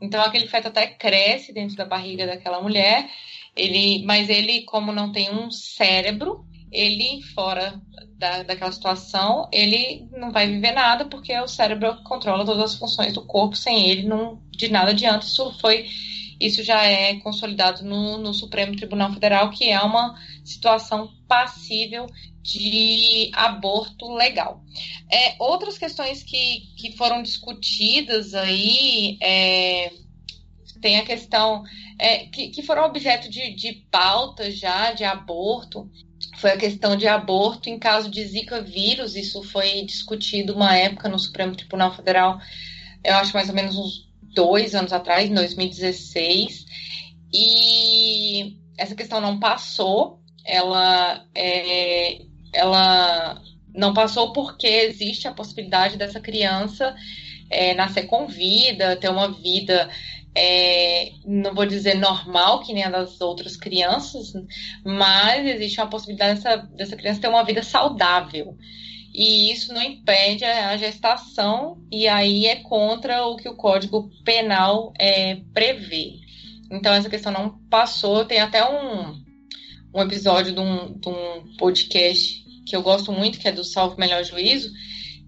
Então 0.00 0.22
aquele 0.22 0.46
feto 0.46 0.68
até 0.68 0.86
cresce 0.86 1.52
dentro 1.52 1.76
da 1.76 1.84
barriga 1.84 2.26
daquela 2.26 2.60
mulher, 2.60 3.10
ele, 3.56 4.04
mas 4.04 4.28
ele, 4.28 4.62
como 4.62 4.92
não 4.92 5.10
tem 5.10 5.30
um 5.32 5.50
cérebro, 5.50 6.44
ele 6.70 7.22
fora 7.34 7.80
da, 8.18 8.42
daquela 8.42 8.72
situação, 8.72 9.48
ele 9.52 10.06
não 10.12 10.30
vai 10.30 10.46
viver 10.46 10.72
nada 10.72 11.06
porque 11.06 11.38
o 11.38 11.48
cérebro 11.48 12.02
controla 12.04 12.44
todas 12.44 12.72
as 12.72 12.78
funções 12.78 13.12
do 13.12 13.24
corpo, 13.24 13.56
sem 13.56 13.88
ele 13.88 14.02
não 14.02 14.42
de 14.50 14.68
nada 14.68 14.90
adianta. 14.90 15.24
Isso 15.24 15.56
foi 15.58 15.86
isso 16.38 16.62
já 16.62 16.84
é 16.84 17.14
consolidado 17.20 17.82
no, 17.82 18.18
no 18.18 18.34
Supremo 18.34 18.76
Tribunal 18.76 19.12
Federal, 19.12 19.50
que 19.50 19.70
é 19.70 19.80
uma 19.80 20.14
situação 20.44 21.10
passível 21.26 22.06
de 22.46 23.30
aborto 23.34 24.14
legal. 24.14 24.62
É, 25.10 25.34
outras 25.38 25.76
questões 25.76 26.22
que, 26.22 26.72
que 26.76 26.96
foram 26.96 27.22
discutidas 27.22 28.34
aí 28.34 29.18
é, 29.20 29.92
tem 30.80 30.98
a 30.98 31.04
questão 31.04 31.64
é, 31.98 32.26
que, 32.26 32.48
que 32.48 32.62
foram 32.62 32.84
objeto 32.84 33.28
de, 33.28 33.54
de 33.54 33.72
pauta 33.90 34.50
já 34.50 34.92
de 34.92 35.04
aborto, 35.04 35.90
foi 36.38 36.52
a 36.52 36.56
questão 36.56 36.96
de 36.96 37.08
aborto 37.08 37.68
em 37.68 37.78
caso 37.78 38.10
de 38.10 38.24
Zika 38.24 38.60
vírus. 38.60 39.16
Isso 39.16 39.42
foi 39.42 39.82
discutido 39.82 40.54
uma 40.54 40.76
época 40.76 41.08
no 41.08 41.18
Supremo 41.18 41.56
Tribunal 41.56 41.94
Federal, 41.94 42.38
eu 43.02 43.14
acho 43.16 43.32
mais 43.32 43.48
ou 43.48 43.54
menos 43.54 43.76
uns 43.76 44.06
dois 44.34 44.74
anos 44.74 44.92
atrás, 44.92 45.28
em 45.28 45.34
2016. 45.34 46.66
E 47.32 48.56
essa 48.76 48.94
questão 48.94 49.20
não 49.20 49.38
passou. 49.38 50.20
Ela, 50.44 51.26
é, 51.34 52.22
ela 52.56 53.40
não 53.74 53.92
passou 53.92 54.32
porque 54.32 54.66
existe 54.66 55.28
a 55.28 55.32
possibilidade 55.32 55.96
dessa 55.96 56.20
criança 56.20 56.94
é, 57.50 57.74
nascer 57.74 58.06
com 58.06 58.26
vida, 58.26 58.96
ter 58.96 59.08
uma 59.08 59.30
vida 59.30 59.88
é, 60.36 61.12
não 61.24 61.54
vou 61.54 61.64
dizer 61.64 61.94
normal, 61.94 62.60
que 62.60 62.74
nem 62.74 62.84
a 62.84 62.90
das 62.90 63.20
outras 63.20 63.56
crianças, 63.56 64.34
mas 64.84 65.46
existe 65.46 65.80
uma 65.80 65.88
possibilidade 65.88 66.40
dessa, 66.40 66.56
dessa 66.56 66.96
criança 66.96 67.20
ter 67.22 67.28
uma 67.28 67.44
vida 67.44 67.62
saudável. 67.62 68.56
E 69.14 69.50
isso 69.50 69.72
não 69.72 69.82
impede 69.82 70.44
a 70.44 70.76
gestação, 70.76 71.78
e 71.90 72.06
aí 72.06 72.46
é 72.46 72.56
contra 72.56 73.24
o 73.26 73.36
que 73.36 73.48
o 73.48 73.56
Código 73.56 74.10
Penal 74.24 74.92
é, 74.98 75.36
prevê. 75.54 76.16
Então, 76.70 76.92
essa 76.92 77.08
questão 77.08 77.32
não 77.32 77.58
passou. 77.70 78.26
Tem 78.26 78.40
até 78.40 78.62
um, 78.68 79.18
um 79.94 80.02
episódio 80.02 80.52
de 80.52 80.60
um, 80.60 80.98
de 80.98 81.08
um 81.08 81.56
podcast 81.56 82.44
que 82.66 82.74
eu 82.74 82.82
gosto 82.82 83.12
muito, 83.12 83.38
que 83.38 83.48
é 83.48 83.52
do 83.52 83.64
Salvo 83.64 83.98
Melhor 83.98 84.24
Juízo, 84.24 84.70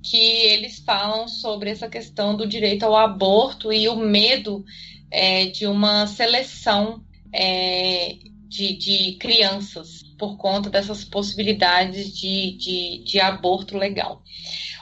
que 0.02 0.16
eles 0.16 0.80
falam 0.80 1.28
sobre 1.28 1.70
essa 1.70 1.88
questão 1.88 2.36
do 2.36 2.46
direito 2.46 2.84
ao 2.84 2.96
aborto 2.96 3.72
e 3.72 3.88
o 3.88 3.96
medo 3.96 4.64
é, 5.10 5.46
de 5.46 5.66
uma 5.66 6.06
seleção 6.06 7.02
é, 7.32 8.16
de, 8.48 8.76
de, 8.76 9.12
crianças 9.18 10.02
por 10.18 10.36
conta 10.36 10.70
dessas 10.70 11.04
possibilidades 11.04 12.16
de, 12.16 12.56
de, 12.56 13.04
de 13.04 13.20
aborto 13.20 13.76
legal. 13.76 14.22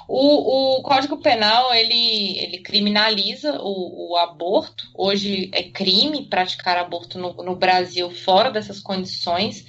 O, 0.08 0.78
o, 0.78 0.82
Código 0.82 1.16
Penal 1.18 1.74
ele, 1.74 2.38
ele 2.38 2.58
criminaliza 2.58 3.60
o, 3.60 4.12
o, 4.12 4.16
aborto. 4.16 4.84
Hoje 4.94 5.50
é 5.52 5.64
crime 5.64 6.26
praticar 6.26 6.78
aborto 6.78 7.18
no, 7.18 7.32
no 7.42 7.56
Brasil 7.56 8.08
fora 8.10 8.50
dessas 8.50 8.78
condições. 8.78 9.64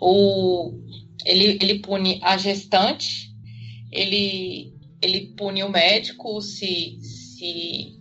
O, 0.00 0.72
ele, 1.26 1.58
ele 1.60 1.80
pune 1.80 2.20
a 2.22 2.36
gestante, 2.36 3.30
ele, 3.90 4.72
ele 5.02 5.34
pune 5.36 5.62
o 5.62 5.68
médico 5.68 6.40
se, 6.40 6.98
se 7.00 8.00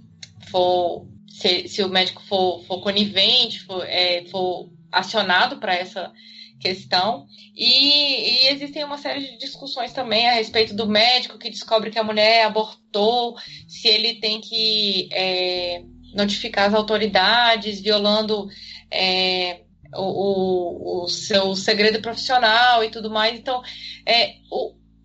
for 0.49 1.07
se, 1.27 1.67
se 1.67 1.83
o 1.83 1.89
médico 1.89 2.21
for, 2.23 2.63
for 2.63 2.79
conivente, 2.81 3.59
for, 3.61 3.83
é, 3.85 4.23
for 4.25 4.69
acionado 4.91 5.57
para 5.57 5.75
essa 5.75 6.11
questão. 6.59 7.25
E, 7.53 8.45
e, 8.45 8.47
existem 8.47 8.83
uma 8.83 8.97
série 8.97 9.19
de 9.19 9.37
discussões 9.37 9.91
também 9.91 10.27
a 10.27 10.33
respeito 10.33 10.73
do 10.73 10.87
médico 10.87 11.37
que 11.37 11.49
descobre 11.49 11.91
que 11.91 11.99
a 11.99 12.03
mulher 12.03 12.45
abortou, 12.45 13.35
se 13.67 13.87
ele 13.87 14.15
tem 14.15 14.39
que 14.39 15.09
é, 15.11 15.83
notificar 16.13 16.69
as 16.69 16.73
autoridades, 16.73 17.81
violando 17.81 18.47
é, 18.89 19.64
o, 19.97 21.03
o, 21.03 21.07
seu 21.07 21.55
segredo 21.55 22.01
profissional 22.01 22.83
e 22.83 22.89
tudo 22.89 23.09
mais. 23.09 23.37
Então, 23.37 23.61
é, 24.05 24.35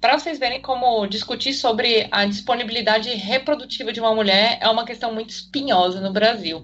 para 0.01 0.18
vocês 0.18 0.38
verem 0.38 0.61
como 0.61 1.07
discutir 1.07 1.53
sobre 1.53 2.09
a 2.11 2.24
disponibilidade 2.24 3.11
reprodutiva 3.11 3.93
de 3.93 4.01
uma 4.01 4.14
mulher 4.14 4.59
é 4.61 4.68
uma 4.68 4.84
questão 4.84 5.12
muito 5.12 5.30
espinhosa 5.30 6.01
no 6.01 6.12
Brasil. 6.12 6.62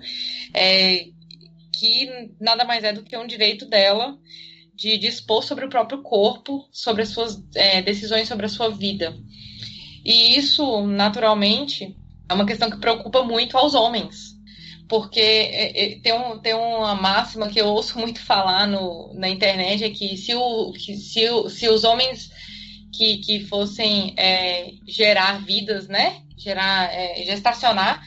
É, 0.55 1.07
que 1.79 2.35
nada 2.41 2.65
mais 2.65 2.83
é 2.85 2.93
do 2.93 3.03
que 3.03 3.17
um 3.17 3.27
direito 3.27 3.67
dela 3.67 4.17
de 4.75 4.99
dispor 4.99 5.43
sobre 5.43 5.65
o 5.65 5.71
próprio 5.71 6.03
corpo, 6.03 6.67
sobre 6.71 7.03
as 7.03 7.09
suas 7.09 7.43
é, 7.55 7.81
decisões 7.81 8.29
sobre 8.29 8.47
a 8.47 8.49
sua 8.49 8.69
vida. 8.71 9.17
E 10.05 10.37
isso, 10.37 10.87
naturalmente, 10.87 11.97
é 12.29 12.35
uma 12.35 12.47
questão 12.47 12.71
que 12.71 12.79
preocupa 12.79 13.25
muito 13.25 13.57
aos 13.57 13.75
homens. 13.75 14.36
Porque 14.89 15.21
é, 15.21 15.95
é, 15.95 15.99
tem, 15.99 16.13
um, 16.13 16.39
tem 16.39 16.55
uma 16.55 16.95
máxima 16.95 17.49
que 17.49 17.61
eu 17.61 17.67
ouço 17.67 17.99
muito 17.99 18.21
falar 18.21 18.67
no, 18.69 19.13
na 19.15 19.29
internet, 19.29 19.83
é 19.83 19.91
que 19.91 20.17
se, 20.17 20.35
o, 20.35 20.73
que 20.73 20.97
se, 20.97 21.29
o, 21.29 21.49
se 21.49 21.69
os 21.69 21.83
homens 21.83 22.31
que, 22.93 23.19
que 23.19 23.41
fossem 23.41 24.15
é, 24.17 24.71
gerar 24.87 25.45
vidas, 25.45 25.89
né? 25.89 26.23
Gerar, 26.37 26.93
é, 26.93 27.25
gestacionar. 27.25 28.03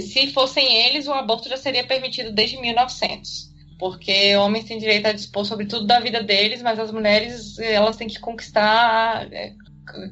Se 0.00 0.32
fossem 0.32 0.86
eles, 0.86 1.06
o 1.06 1.12
aborto 1.12 1.48
já 1.48 1.56
seria 1.56 1.84
permitido 1.84 2.32
desde 2.32 2.60
1900. 2.60 3.48
Porque 3.78 4.34
homens 4.36 4.64
têm 4.64 4.78
direito 4.78 5.06
a 5.06 5.12
dispor 5.12 5.44
sobre 5.44 5.66
tudo 5.66 5.86
da 5.86 6.00
vida 6.00 6.20
deles, 6.22 6.62
mas 6.62 6.80
as 6.80 6.90
mulheres, 6.90 7.58
elas 7.60 7.96
têm 7.96 8.08
que 8.08 8.18
conquistar 8.18 9.32
é, 9.32 9.52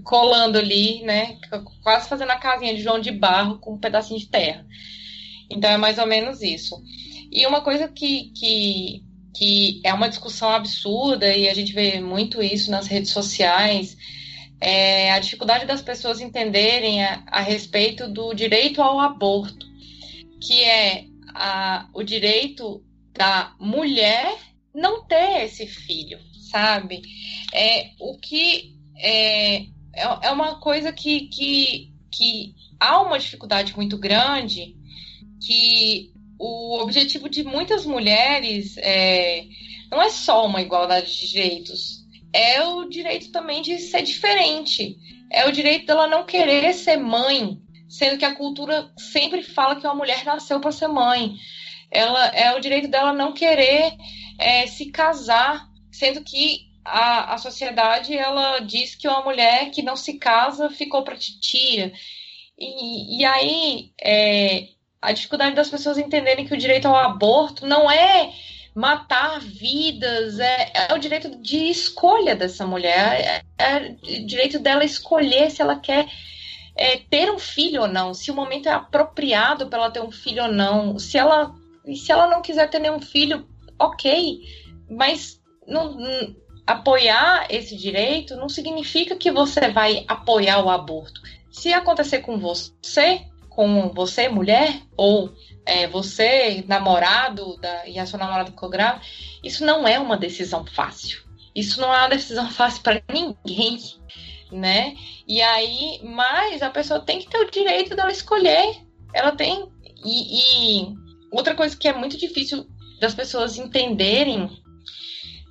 colando 0.04 0.58
ali, 0.58 1.02
né? 1.02 1.36
Quase 1.82 2.08
fazendo 2.08 2.30
a 2.30 2.36
casinha 2.36 2.74
de 2.74 2.82
João 2.82 3.00
de 3.00 3.10
Barro 3.10 3.58
com 3.58 3.74
um 3.74 3.78
pedacinho 3.78 4.20
de 4.20 4.28
terra. 4.28 4.64
Então 5.50 5.70
é 5.70 5.76
mais 5.76 5.98
ou 5.98 6.06
menos 6.06 6.42
isso. 6.42 6.82
E 7.30 7.46
uma 7.46 7.60
coisa 7.60 7.88
que, 7.88 8.32
que 8.34 9.04
que 9.36 9.80
é 9.84 9.92
uma 9.92 10.08
discussão 10.08 10.50
absurda 10.50 11.34
e 11.34 11.48
a 11.48 11.54
gente 11.54 11.72
vê 11.72 12.00
muito 12.00 12.42
isso 12.42 12.70
nas 12.70 12.86
redes 12.86 13.10
sociais, 13.10 13.96
é 14.60 15.12
a 15.12 15.18
dificuldade 15.18 15.66
das 15.66 15.82
pessoas 15.82 16.20
entenderem 16.20 17.04
a, 17.04 17.22
a 17.26 17.40
respeito 17.42 18.08
do 18.08 18.32
direito 18.32 18.80
ao 18.80 18.98
aborto, 18.98 19.66
que 20.40 20.64
é 20.64 21.04
a, 21.34 21.88
o 21.92 22.02
direito 22.02 22.82
da 23.12 23.54
mulher 23.60 24.38
não 24.74 25.04
ter 25.04 25.44
esse 25.44 25.66
filho, 25.66 26.18
sabe? 26.50 27.02
É, 27.52 27.90
o 28.00 28.16
que 28.18 28.74
é, 28.96 29.56
é, 29.56 29.66
é 30.22 30.30
uma 30.30 30.58
coisa 30.60 30.92
que, 30.92 31.28
que, 31.28 31.92
que 32.10 32.54
há 32.80 33.02
uma 33.02 33.18
dificuldade 33.18 33.76
muito 33.76 33.98
grande 33.98 34.75
que 35.46 36.12
o 36.38 36.80
objetivo 36.80 37.28
de 37.28 37.44
muitas 37.44 37.86
mulheres 37.86 38.76
é, 38.78 39.44
não 39.90 40.02
é 40.02 40.10
só 40.10 40.44
uma 40.44 40.60
igualdade 40.60 41.16
de 41.16 41.28
direitos, 41.30 42.04
é 42.32 42.62
o 42.64 42.84
direito 42.88 43.30
também 43.30 43.62
de 43.62 43.78
ser 43.78 44.02
diferente. 44.02 44.96
É 45.30 45.46
o 45.46 45.52
direito 45.52 45.86
dela 45.86 46.06
não 46.06 46.24
querer 46.24 46.72
ser 46.74 46.96
mãe, 46.96 47.58
sendo 47.88 48.18
que 48.18 48.24
a 48.24 48.34
cultura 48.34 48.92
sempre 48.98 49.42
fala 49.42 49.76
que 49.76 49.86
uma 49.86 49.94
mulher 49.94 50.24
nasceu 50.24 50.60
para 50.60 50.72
ser 50.72 50.88
mãe. 50.88 51.34
Ela 51.90 52.26
é 52.28 52.54
o 52.54 52.60
direito 52.60 52.88
dela 52.88 53.12
não 53.12 53.32
querer 53.32 53.96
é, 54.38 54.66
se 54.66 54.90
casar, 54.90 55.66
sendo 55.90 56.22
que 56.22 56.66
a, 56.84 57.34
a 57.34 57.38
sociedade 57.38 58.16
ela 58.16 58.58
diz 58.60 58.94
que 58.94 59.08
uma 59.08 59.24
mulher 59.24 59.70
que 59.70 59.82
não 59.82 59.96
se 59.96 60.18
casa 60.18 60.68
ficou 60.68 61.02
para 61.02 61.16
titia. 61.16 61.92
E, 62.58 63.20
e 63.20 63.24
aí 63.24 63.92
é, 64.00 64.75
a 65.06 65.12
dificuldade 65.12 65.54
das 65.54 65.70
pessoas 65.70 65.96
entenderem 65.98 66.44
que 66.44 66.54
o 66.54 66.58
direito 66.58 66.88
ao 66.88 66.96
aborto 66.96 67.64
não 67.64 67.88
é 67.88 68.32
matar 68.74 69.40
vidas, 69.40 70.40
é, 70.40 70.72
é 70.74 70.94
o 70.94 70.98
direito 70.98 71.40
de 71.40 71.70
escolha 71.70 72.34
dessa 72.34 72.66
mulher, 72.66 73.44
é, 73.56 73.64
é 73.64 73.96
o 74.20 74.26
direito 74.26 74.58
dela 74.58 74.84
escolher 74.84 75.48
se 75.50 75.62
ela 75.62 75.76
quer 75.76 76.08
é, 76.74 76.96
ter 77.08 77.30
um 77.30 77.38
filho 77.38 77.82
ou 77.82 77.88
não, 77.88 78.12
se 78.12 78.32
o 78.32 78.34
momento 78.34 78.68
é 78.68 78.72
apropriado 78.72 79.68
para 79.68 79.78
ela 79.78 79.90
ter 79.92 80.02
um 80.02 80.10
filho 80.10 80.42
ou 80.42 80.52
não, 80.52 80.98
se 80.98 81.16
ela, 81.16 81.54
se 81.94 82.10
ela 82.10 82.26
não 82.26 82.42
quiser 82.42 82.68
ter 82.68 82.80
nenhum 82.80 83.00
filho, 83.00 83.46
ok, 83.78 84.40
mas 84.90 85.40
não, 85.68 85.96
apoiar 86.66 87.46
esse 87.48 87.76
direito 87.76 88.34
não 88.34 88.48
significa 88.48 89.14
que 89.14 89.30
você 89.30 89.68
vai 89.70 90.04
apoiar 90.08 90.64
o 90.64 90.68
aborto. 90.68 91.20
Se 91.48 91.72
acontecer 91.72 92.18
com 92.18 92.38
você, 92.38 93.22
com 93.56 93.88
você, 93.88 94.28
mulher, 94.28 94.82
ou 94.98 95.32
é, 95.64 95.88
você, 95.88 96.62
namorado, 96.68 97.56
da, 97.56 97.88
e 97.88 97.98
a 97.98 98.04
sua 98.04 98.18
namorada 98.18 98.50
ficou 98.50 98.68
grávida, 98.68 99.02
isso 99.42 99.64
não 99.64 99.88
é 99.88 99.98
uma 99.98 100.18
decisão 100.18 100.64
fácil. 100.66 101.24
Isso 101.54 101.80
não 101.80 101.92
é 101.92 102.00
uma 102.00 102.10
decisão 102.10 102.48
fácil 102.52 102.82
para 102.82 103.02
ninguém, 103.10 103.78
né? 104.52 104.94
E 105.26 105.40
aí, 105.40 106.00
mas 106.04 106.60
a 106.60 106.68
pessoa 106.68 107.00
tem 107.00 107.18
que 107.18 107.30
ter 107.30 107.38
o 107.38 107.50
direito 107.50 107.96
dela 107.96 108.12
escolher. 108.12 108.76
Ela 109.14 109.32
tem. 109.32 109.66
E, 110.04 110.82
e 110.82 110.94
outra 111.32 111.54
coisa 111.54 111.74
que 111.74 111.88
é 111.88 111.94
muito 111.94 112.18
difícil 112.18 112.66
das 113.00 113.14
pessoas 113.14 113.56
entenderem 113.56 114.50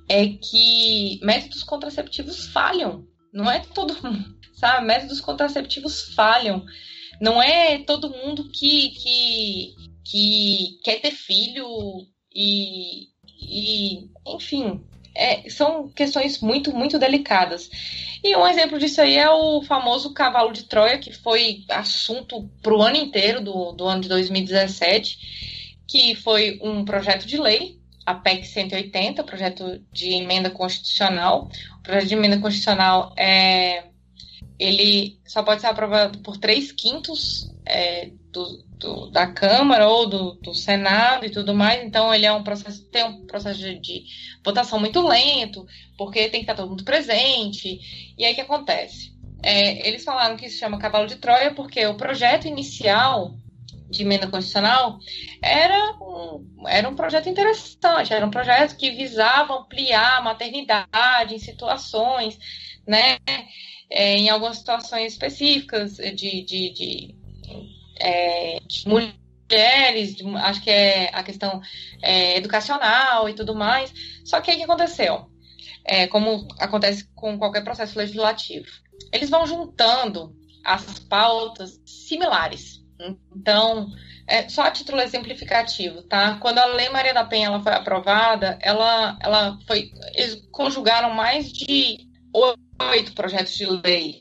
é 0.08 0.28
que 0.28 1.18
métodos 1.24 1.64
contraceptivos 1.64 2.46
falham. 2.46 3.04
Não 3.32 3.50
é 3.50 3.58
todo 3.58 4.00
mundo, 4.00 4.38
sabe? 4.54 4.86
Métodos 4.86 5.20
contraceptivos 5.20 6.14
falham. 6.14 6.64
Não 7.20 7.42
é 7.42 7.78
todo 7.78 8.10
mundo 8.10 8.48
que, 8.50 8.90
que, 8.90 9.74
que 10.04 10.78
quer 10.82 11.00
ter 11.00 11.12
filho 11.12 11.66
e, 12.34 13.08
e 13.40 14.10
enfim, 14.26 14.84
é, 15.14 15.48
são 15.48 15.88
questões 15.88 16.40
muito, 16.40 16.72
muito 16.74 16.98
delicadas. 16.98 17.70
E 18.22 18.36
um 18.36 18.46
exemplo 18.46 18.78
disso 18.78 19.00
aí 19.00 19.16
é 19.16 19.30
o 19.30 19.62
famoso 19.62 20.12
cavalo 20.12 20.52
de 20.52 20.64
Troia, 20.64 20.98
que 20.98 21.12
foi 21.12 21.64
assunto 21.70 22.48
para 22.62 22.74
o 22.74 22.82
ano 22.82 22.96
inteiro 22.96 23.40
do, 23.40 23.72
do 23.72 23.86
ano 23.86 24.02
de 24.02 24.08
2017, 24.08 25.76
que 25.86 26.14
foi 26.16 26.58
um 26.62 26.84
projeto 26.84 27.26
de 27.26 27.38
lei, 27.38 27.78
a 28.04 28.14
PEC 28.14 28.46
180, 28.46 29.24
projeto 29.24 29.80
de 29.92 30.12
emenda 30.12 30.50
constitucional. 30.50 31.48
O 31.78 31.82
projeto 31.82 32.08
de 32.08 32.14
emenda 32.14 32.38
constitucional 32.38 33.14
é 33.16 33.84
ele 34.58 35.18
só 35.26 35.42
pode 35.42 35.60
ser 35.60 35.66
aprovado 35.66 36.18
por 36.20 36.36
três 36.36 36.72
quintos 36.72 37.52
é, 37.66 38.10
do, 38.32 38.64
do, 38.78 39.10
da 39.10 39.26
Câmara 39.26 39.88
ou 39.88 40.08
do, 40.08 40.32
do, 40.34 40.54
Senado 40.54 41.26
e 41.26 41.30
tudo 41.30 41.54
mais, 41.54 41.82
então 41.82 42.12
ele 42.14 42.26
é 42.26 42.32
um 42.32 42.42
processo, 42.42 42.84
tem 42.90 43.04
um 43.04 43.26
processo 43.26 43.58
de, 43.58 43.78
de, 43.78 44.04
votação 44.44 44.78
muito 44.78 45.06
lento, 45.06 45.66
porque 45.98 46.28
tem 46.28 46.40
que 46.40 46.50
estar 46.50 46.54
todo 46.54 46.70
mundo 46.70 46.84
presente. 46.84 47.80
E 48.16 48.24
aí 48.24 48.32
o 48.32 48.34
que 48.34 48.40
acontece? 48.40 49.14
É, 49.42 49.86
eles 49.86 50.04
falaram 50.04 50.36
que 50.36 50.46
isso 50.46 50.58
chama 50.58 50.78
cavalo 50.78 51.06
de 51.06 51.16
Troia 51.16 51.54
porque 51.54 51.86
o 51.86 51.96
projeto 51.96 52.46
inicial 52.46 53.34
de 53.88 54.02
emenda 54.02 54.26
constitucional 54.26 54.98
era 55.40 55.92
um, 56.00 56.44
era 56.66 56.88
um 56.88 56.94
projeto 56.94 57.28
interessante, 57.28 58.12
era 58.12 58.26
um 58.26 58.30
projeto 58.30 58.76
que 58.76 58.90
visava 58.90 59.54
ampliar 59.54 60.18
a 60.18 60.22
maternidade 60.22 61.34
em 61.34 61.38
situações, 61.38 62.38
né? 62.86 63.18
É, 63.88 64.16
em 64.16 64.28
algumas 64.28 64.58
situações 64.58 65.12
específicas 65.12 65.96
de, 65.96 66.42
de, 66.42 66.72
de 66.72 67.14
é, 68.00 68.58
de 68.66 68.88
mulheres, 68.88 70.14
de, 70.16 70.24
acho 70.36 70.62
que 70.62 70.70
é 70.70 71.10
a 71.12 71.22
questão 71.22 71.60
é, 72.02 72.36
educacional 72.36 73.28
e 73.28 73.34
tudo 73.34 73.54
mais. 73.54 73.92
Só 74.24 74.40
que 74.40 74.52
o 74.52 74.56
que 74.56 74.62
aconteceu? 74.62 75.30
É, 75.84 76.06
como 76.06 76.48
acontece 76.58 77.08
com 77.14 77.38
qualquer 77.38 77.62
processo 77.62 77.96
legislativo. 77.98 78.66
Eles 79.12 79.30
vão 79.30 79.46
juntando 79.46 80.34
as 80.64 80.98
pautas 80.98 81.80
similares. 81.84 82.84
Então, 83.34 83.88
é, 84.26 84.48
só 84.48 84.62
a 84.62 84.70
título 84.70 85.00
exemplificativo, 85.00 86.02
tá? 86.02 86.38
Quando 86.38 86.58
a 86.58 86.66
Lei 86.66 86.88
Maria 86.88 87.14
da 87.14 87.24
Penha 87.24 87.46
ela 87.46 87.62
foi 87.62 87.72
aprovada, 87.72 88.58
ela, 88.60 89.16
ela 89.20 89.58
foi. 89.66 89.92
Eles 90.14 90.42
conjugaram 90.50 91.14
mais 91.14 91.52
de 91.52 92.08
oito 92.80 93.12
projetos 93.12 93.54
de 93.54 93.66
lei 93.66 94.20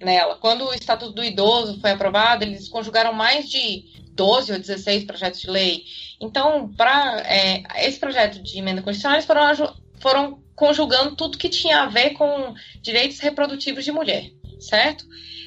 nela. 0.00 0.36
Quando 0.36 0.64
o 0.66 0.74
Estatuto 0.74 1.12
do 1.12 1.24
Idoso 1.24 1.80
foi 1.80 1.90
aprovado, 1.90 2.44
eles 2.44 2.68
conjugaram 2.68 3.12
mais 3.12 3.48
de 3.48 3.84
12 4.12 4.52
ou 4.52 4.58
16 4.58 5.04
projetos 5.04 5.40
de 5.40 5.50
lei. 5.50 5.84
Então, 6.20 6.72
para 6.76 7.20
é, 7.26 7.62
esse 7.86 7.98
projeto 7.98 8.42
de 8.42 8.58
emenda 8.58 8.82
constitucional, 8.82 9.16
eles 9.16 9.26
foram, 9.26 9.76
foram 10.00 10.42
conjugando 10.54 11.14
tudo 11.14 11.38
que 11.38 11.48
tinha 11.48 11.82
a 11.82 11.86
ver 11.86 12.10
com 12.10 12.54
direitos 12.82 13.20
reprodutivos 13.20 13.84
de 13.84 13.92
mulher, 13.92 14.30
certo? 14.58 15.04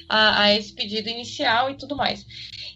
A, 0.08 0.44
a, 0.44 0.54
esse 0.54 0.72
pedido 0.72 1.08
inicial 1.08 1.70
e 1.70 1.76
tudo 1.76 1.96
mais. 1.96 2.24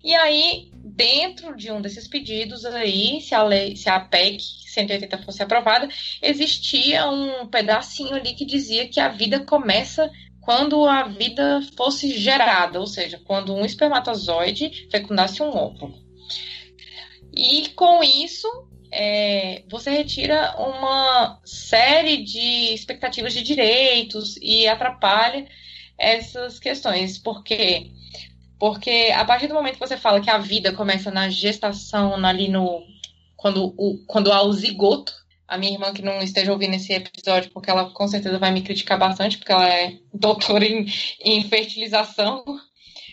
E 0.04 0.14
aí, 0.14 0.70
dentro 0.96 1.54
de 1.54 1.70
um 1.70 1.80
desses 1.80 2.08
pedidos 2.08 2.64
aí, 2.64 3.20
se 3.20 3.34
a 3.34 3.42
lei, 3.42 3.76
se 3.76 3.88
a 3.88 4.00
PEC 4.00 4.40
180 4.40 5.18
fosse 5.18 5.42
aprovada, 5.42 5.88
existia 6.22 7.08
um 7.08 7.46
pedacinho 7.46 8.14
ali 8.14 8.34
que 8.34 8.46
dizia 8.46 8.88
que 8.88 8.98
a 8.98 9.08
vida 9.08 9.40
começa 9.40 10.10
quando 10.40 10.86
a 10.86 11.04
vida 11.04 11.60
fosse 11.76 12.16
gerada, 12.18 12.80
ou 12.80 12.86
seja, 12.86 13.20
quando 13.24 13.54
um 13.54 13.64
espermatozoide 13.64 14.88
fecundasse 14.90 15.42
um 15.42 15.50
óvulo. 15.50 15.94
E 17.34 17.68
com 17.70 18.02
isso, 18.02 18.48
é, 18.90 19.64
você 19.68 19.90
retira 19.90 20.54
uma 20.56 21.40
série 21.44 22.22
de 22.22 22.72
expectativas 22.72 23.34
de 23.34 23.42
direitos 23.42 24.36
e 24.40 24.66
atrapalha 24.66 25.46
essas 25.98 26.58
questões. 26.58 27.18
Por 27.18 27.42
quê? 27.42 27.90
Porque 28.58 29.12
a 29.14 29.24
partir 29.24 29.48
do 29.48 29.54
momento 29.54 29.74
que 29.74 29.86
você 29.86 29.96
fala 29.96 30.20
que 30.20 30.30
a 30.30 30.38
vida 30.38 30.72
começa 30.72 31.10
na 31.10 31.28
gestação, 31.28 32.14
ali 32.24 32.48
no. 32.48 32.82
Quando, 33.36 33.74
o, 33.76 34.02
quando 34.06 34.32
há 34.32 34.42
o 34.42 34.52
zigoto, 34.52 35.12
a 35.46 35.58
minha 35.58 35.72
irmã 35.72 35.92
que 35.92 36.02
não 36.02 36.20
esteja 36.20 36.52
ouvindo 36.52 36.74
esse 36.74 36.92
episódio, 36.92 37.50
porque 37.52 37.70
ela 37.70 37.90
com 37.90 38.08
certeza 38.08 38.38
vai 38.38 38.50
me 38.50 38.62
criticar 38.62 38.98
bastante, 38.98 39.36
porque 39.38 39.52
ela 39.52 39.68
é 39.68 39.98
doutora 40.12 40.64
em, 40.64 40.86
em 41.20 41.44
fertilização 41.44 42.44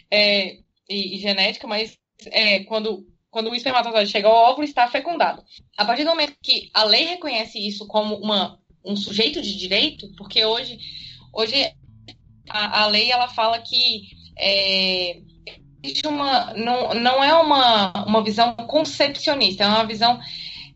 é, 0.10 0.57
e, 0.90 1.15
e, 1.15 1.20
genética, 1.20 1.68
mas 1.68 1.98
é, 2.28 2.64
quando, 2.64 3.06
quando 3.30 3.49
o 3.49 3.56
espermatozoide 3.56 4.11
chega 4.11 4.28
ao 4.28 4.52
óvulo, 4.52 4.64
está 4.64 4.88
fecundado. 4.88 5.44
A 5.78 5.84
partir 5.84 6.03
do 6.06 6.10
momento 6.10 6.38
que 6.41 6.70
a 6.74 6.86
lei 6.86 7.03
reconhece 7.03 7.60
isso 7.60 7.86
como 7.86 8.15
uma, 8.15 8.57
um 8.84 8.95
sujeito 8.95 9.41
de 9.41 9.57
direito, 9.57 10.10
porque 10.18 10.45
hoje, 10.45 10.80
hoje 11.34 11.72
a, 12.49 12.84
a 12.84 12.88
lei 12.88 13.11
ela 13.11 13.28
fala 13.28 13.60
que 13.60 14.24
é, 14.38 15.22
uma, 16.05 16.53
não, 16.53 16.93
não 16.93 17.23
é 17.23 17.34
uma, 17.34 17.91
uma 18.05 18.23
visão 18.23 18.53
concepcionista, 18.55 19.64
é 19.64 19.68
uma 19.68 19.85
visão 19.85 20.19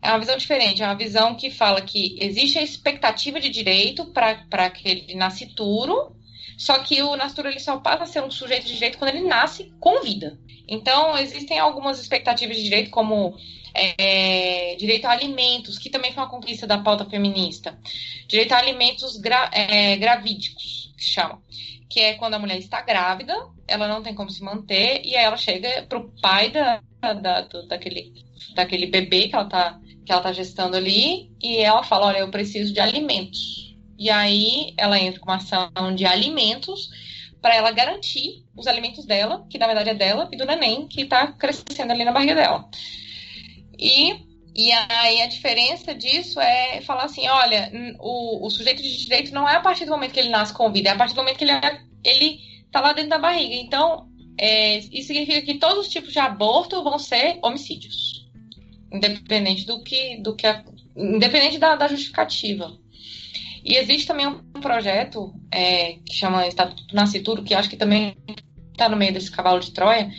é 0.02 0.12
uma 0.12 0.20
visão 0.20 0.38
diferente, 0.38 0.84
é 0.84 0.86
uma 0.86 0.96
visão 0.96 1.36
que 1.36 1.50
fala 1.50 1.82
que 1.82 2.16
existe 2.20 2.60
a 2.60 2.62
expectativa 2.62 3.40
de 3.40 3.50
direito 3.50 4.06
para 4.06 4.38
aquele 4.52 5.16
nascituro, 5.16 6.16
só 6.58 6.80
que 6.80 7.02
o 7.02 7.16
nascituro 7.16 7.50
ele 7.50 7.60
só 7.60 7.78
passa 7.78 8.04
a 8.04 8.08
ser 8.08 8.24
um 8.24 8.30
sujeito 8.30 8.68
de 8.68 8.74
direito 8.74 8.98
quando 8.98 9.16
ele 9.16 9.28
nasce 9.28 9.74
com 9.80 10.02
vida. 10.02 10.38
Então, 10.68 11.18
existem 11.18 11.58
algumas 11.58 12.00
expectativas 12.00 12.58
de 12.58 12.64
direito, 12.64 12.90
como 12.92 13.36
é, 13.74 14.76
direito 14.76 15.06
a 15.06 15.12
alimentos, 15.12 15.78
que 15.78 15.90
também 15.90 16.12
foi 16.12 16.24
uma 16.24 16.30
conquista 16.30 16.68
da 16.68 16.78
pauta 16.78 17.06
feminista. 17.06 17.80
Direito 18.28 18.52
a 18.52 18.58
alimentos 18.58 19.18
gra, 19.18 19.50
é, 19.54 19.96
gravídicos, 19.96 20.92
que 20.98 21.04
chama. 21.04 21.42
Que 21.90 22.00
é 22.02 22.14
quando 22.16 22.34
a 22.34 22.40
mulher 22.40 22.58
está 22.58 22.82
grávida, 22.82 23.34
ela 23.68 23.88
não 23.88 24.04
tem 24.04 24.14
como 24.14 24.30
se 24.30 24.44
manter, 24.44 25.02
e 25.06 25.16
aí 25.16 25.24
ela 25.24 25.38
chega 25.38 25.84
para 25.88 25.98
o 25.98 26.12
pai 26.22 26.52
da, 26.52 26.82
da, 27.02 27.42
do, 27.42 27.68
daquele, 27.68 28.14
daquele 28.56 28.88
bebê 28.88 29.28
que 29.28 29.36
ela 29.36 29.46
está 29.46 29.80
que 30.08 30.12
ela 30.14 30.22
está 30.22 30.32
gestando 30.32 30.78
ali, 30.78 31.30
e 31.44 31.58
ela 31.58 31.84
fala: 31.84 32.08
Olha, 32.08 32.20
eu 32.20 32.32
preciso 32.32 32.74
de 32.74 32.80
alimentos. 32.80 33.76
E 34.00 34.10
aí 34.10 34.74
ela 34.78 34.98
entra 34.98 35.20
com 35.20 35.30
uma 35.30 35.36
ação 35.36 35.94
de 35.94 36.06
alimentos 36.06 36.90
para 37.42 37.56
ela 37.56 37.72
garantir 37.72 38.46
os 38.56 38.68
alimentos 38.68 39.06
dela, 39.06 39.46
que 39.50 39.58
na 39.58 39.68
verdade 39.68 39.90
é 39.90 39.94
dela, 39.94 40.30
e 40.32 40.38
do 40.38 40.46
neném 40.46 40.88
que 40.88 41.02
está 41.02 41.28
crescendo 41.34 41.92
ali 41.92 42.06
na 42.06 42.14
barriga 42.14 42.36
dela. 42.36 42.70
E, 43.78 44.27
e 44.58 44.72
aí 44.72 45.22
a 45.22 45.28
diferença 45.28 45.94
disso 45.94 46.40
é 46.40 46.82
falar 46.82 47.04
assim: 47.04 47.28
olha, 47.28 47.72
o, 48.00 48.46
o 48.46 48.50
sujeito 48.50 48.82
de 48.82 48.98
direito 48.98 49.34
não 49.34 49.48
é 49.48 49.56
a 49.56 49.62
partir 49.62 49.86
do 49.86 49.92
momento 49.92 50.14
que 50.14 50.20
ele 50.20 50.30
nasce 50.30 50.54
com 50.54 50.72
vida, 50.72 50.90
é 50.90 50.94
a 50.94 50.98
partir 50.98 51.14
do 51.14 51.22
momento 51.22 51.38
que 51.38 51.44
ele, 51.44 51.52
é, 51.52 51.82
ele 52.04 52.40
tá 52.72 52.82
lá 52.82 52.94
dentro 52.94 53.12
da 53.12 53.20
barriga. 53.20 53.56
Então, 53.56 54.08
é, 54.40 54.78
isso 54.78 55.08
significa 55.08 55.42
que 55.42 55.60
todos 55.60 55.86
os 55.86 55.90
tipos 55.90 56.12
de 56.12 56.20
aborto 56.20 56.84
vão 56.84 56.98
ser 56.98 57.40
homicídios 57.44 58.18
independente 58.92 59.66
do 59.66 59.84
que, 59.84 60.18
do 60.18 60.36
que 60.36 60.48
a, 60.48 60.64
independente 60.96 61.58
da, 61.58 61.76
da, 61.76 61.88
justificativa. 61.88 62.78
E 63.64 63.76
existe 63.76 64.08
também 64.08 64.28
um 64.28 64.42
projeto 64.62 65.34
é, 65.52 65.94
que 66.06 66.14
chama 66.14 66.48
Estatuto 66.48 66.96
Nascituro, 66.96 67.44
que 67.44 67.54
acho 67.54 67.70
que 67.70 67.78
também 67.78 68.16
está 68.72 68.88
no 68.88 68.96
meio 68.96 69.14
desse 69.14 69.32
cavalo 69.32 69.60
de 69.60 69.72
Troia, 69.72 70.10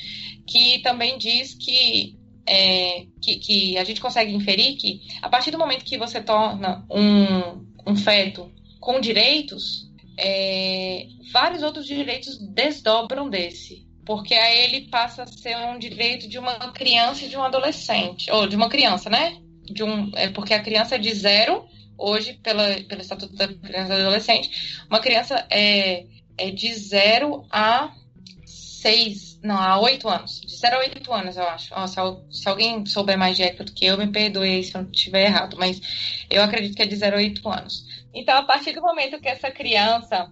que 0.47 0.81
também 0.81 1.17
diz 1.17 1.55
que, 1.55 2.18
é, 2.49 3.07
que, 3.23 3.37
que, 3.37 3.79
a 3.79 3.85
gente 3.85 4.01
consegue 4.01 4.35
inferir 4.35 4.77
que 4.77 5.03
a 5.21 5.29
partir 5.29 5.51
do 5.51 5.59
momento 5.59 5.85
que 5.85 5.99
você 5.99 6.21
torna 6.21 6.85
um, 6.91 7.67
um 7.87 7.97
feto 7.97 8.51
com 8.81 9.01
direitos, 9.01 9.89
é, 10.17 11.07
vários 11.33 11.63
outros 11.63 11.87
direitos 11.87 12.39
desdobram 12.39 13.29
desse 13.29 13.87
porque 14.09 14.33
aí 14.33 14.61
ele 14.61 14.89
passa 14.89 15.25
a 15.25 15.27
ser 15.27 15.55
um 15.59 15.79
direito 15.79 16.27
de 16.27 16.39
uma 16.39 16.73
criança 16.73 17.27
e 17.27 17.29
de 17.29 17.37
um 17.37 17.43
adolescente, 17.43 18.31
ou 18.31 18.49
de 18.49 18.57
uma 18.57 18.71
criança, 18.71 19.11
né? 19.11 19.37
De 19.65 19.85
um, 19.85 20.11
é 20.15 20.31
porque 20.31 20.55
a 20.55 20.63
criança 20.63 20.95
é 20.95 20.99
de 20.99 21.13
zero, 21.13 21.67
hoje, 21.99 22.33
pela, 22.43 22.81
pelo 22.85 23.03
Estatuto 23.03 23.37
da 23.37 23.47
Criança 23.47 23.95
e 23.95 24.01
Adolescente, 24.01 24.51
uma 24.89 25.01
criança 25.01 25.47
é, 25.51 26.07
é 26.39 26.51
de 26.51 26.73
zero 26.75 27.45
a 27.51 27.93
seis, 28.47 29.28
não, 29.43 29.57
a 29.57 29.81
oito 29.81 30.09
anos. 30.09 30.41
Zero 30.49 30.77
a 30.77 30.81
oito 30.81 31.13
anos, 31.13 31.37
eu 31.37 31.49
acho. 31.49 31.75
Oh, 31.77 31.87
se, 31.87 31.97
se, 32.31 32.49
alguém 32.49 32.85
souber 32.87 33.19
mais 33.19 33.37
de 33.37 33.43
época 33.45 33.65
do 33.65 33.73
que 33.73 33.87
eu, 33.87 33.97
me 33.97 34.09
perdoe 34.09 34.65
se 34.65 34.77
eu 34.77 34.83
estiver 34.83 35.27
errado, 35.27 35.57
mas 35.59 35.81
eu 36.31 36.43
acredito 36.43 36.75
que 36.75 36.83
é 36.83 36.87
de 36.87 36.97
zero 36.97 37.17
a 37.17 37.21
oito 37.21 37.49
anos. 37.49 37.85
Então, 38.13 38.37
a 38.37 38.43
partir 38.43 38.73
do 38.73 38.83
momento 38.83 39.21
que 39.21 39.29
essa 39.29 39.51
criança, 39.51 40.31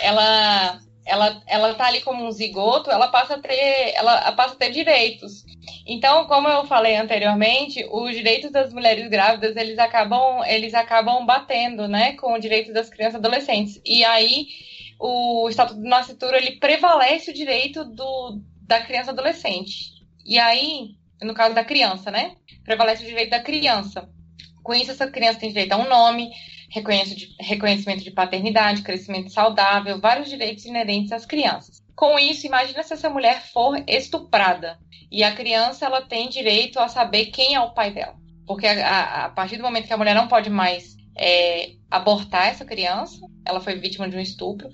ela 0.00 0.80
ela, 1.04 1.42
ela 1.46 1.74
tá 1.74 1.86
ali 1.86 2.00
como 2.00 2.24
um 2.24 2.30
zigoto, 2.30 2.90
ela 2.90 3.08
passa 3.08 3.34
a 3.34 3.38
ter, 3.38 3.92
ela 3.94 4.32
passa 4.32 4.54
a 4.54 4.58
ter 4.58 4.70
direitos. 4.70 5.44
Então, 5.86 6.26
como 6.26 6.48
eu 6.48 6.64
falei 6.66 6.96
anteriormente, 6.96 7.84
os 7.90 8.12
direitos 8.12 8.52
das 8.52 8.72
mulheres 8.72 9.08
grávidas, 9.08 9.56
eles 9.56 9.78
acabam, 9.78 10.44
eles 10.46 10.74
acabam 10.74 11.24
batendo, 11.26 11.88
né, 11.88 12.12
com 12.14 12.34
o 12.34 12.38
direito 12.38 12.72
das 12.72 12.88
crianças 12.88 13.14
e 13.14 13.18
adolescentes. 13.18 13.80
E 13.84 14.04
aí, 14.04 14.46
o 15.02 15.48
Estatuto 15.48 15.80
do 15.80 15.88
Nascituro, 15.88 16.36
ele 16.36 16.60
prevalece 16.60 17.32
o 17.32 17.34
direito 17.34 17.84
do, 17.84 18.40
da 18.62 18.80
criança 18.80 19.10
adolescente. 19.10 19.90
E 20.24 20.38
aí, 20.38 20.94
no 21.20 21.34
caso 21.34 21.54
da 21.56 21.64
criança, 21.64 22.08
né? 22.08 22.36
Prevalece 22.64 23.02
o 23.02 23.06
direito 23.06 23.30
da 23.30 23.42
criança. 23.42 24.08
Com 24.62 24.72
isso, 24.72 24.92
essa 24.92 25.10
criança 25.10 25.40
tem 25.40 25.48
direito 25.48 25.72
a 25.72 25.76
um 25.76 25.88
nome, 25.88 26.30
reconhecimento 27.40 28.04
de 28.04 28.12
paternidade, 28.12 28.82
crescimento 28.82 29.32
saudável, 29.32 30.00
vários 30.00 30.28
direitos 30.30 30.64
inerentes 30.64 31.10
às 31.10 31.26
crianças. 31.26 31.82
Com 31.96 32.16
isso, 32.16 32.46
imagina 32.46 32.84
se 32.84 32.92
essa 32.92 33.10
mulher 33.10 33.42
for 33.52 33.82
estuprada 33.88 34.78
e 35.10 35.24
a 35.24 35.34
criança 35.34 35.84
ela 35.84 36.02
tem 36.02 36.28
direito 36.28 36.78
a 36.78 36.86
saber 36.86 37.26
quem 37.26 37.56
é 37.56 37.60
o 37.60 37.74
pai 37.74 37.92
dela, 37.92 38.14
porque 38.46 38.66
a, 38.68 38.88
a, 38.88 39.24
a 39.26 39.28
partir 39.30 39.56
do 39.56 39.64
momento 39.64 39.88
que 39.88 39.92
a 39.92 39.98
mulher 39.98 40.14
não 40.14 40.28
pode 40.28 40.48
mais 40.48 40.96
é, 41.16 41.72
abortar 41.90 42.48
essa 42.48 42.64
criança, 42.64 43.20
ela 43.44 43.60
foi 43.60 43.78
vítima 43.78 44.08
de 44.08 44.16
um 44.16 44.20
estupro, 44.20 44.68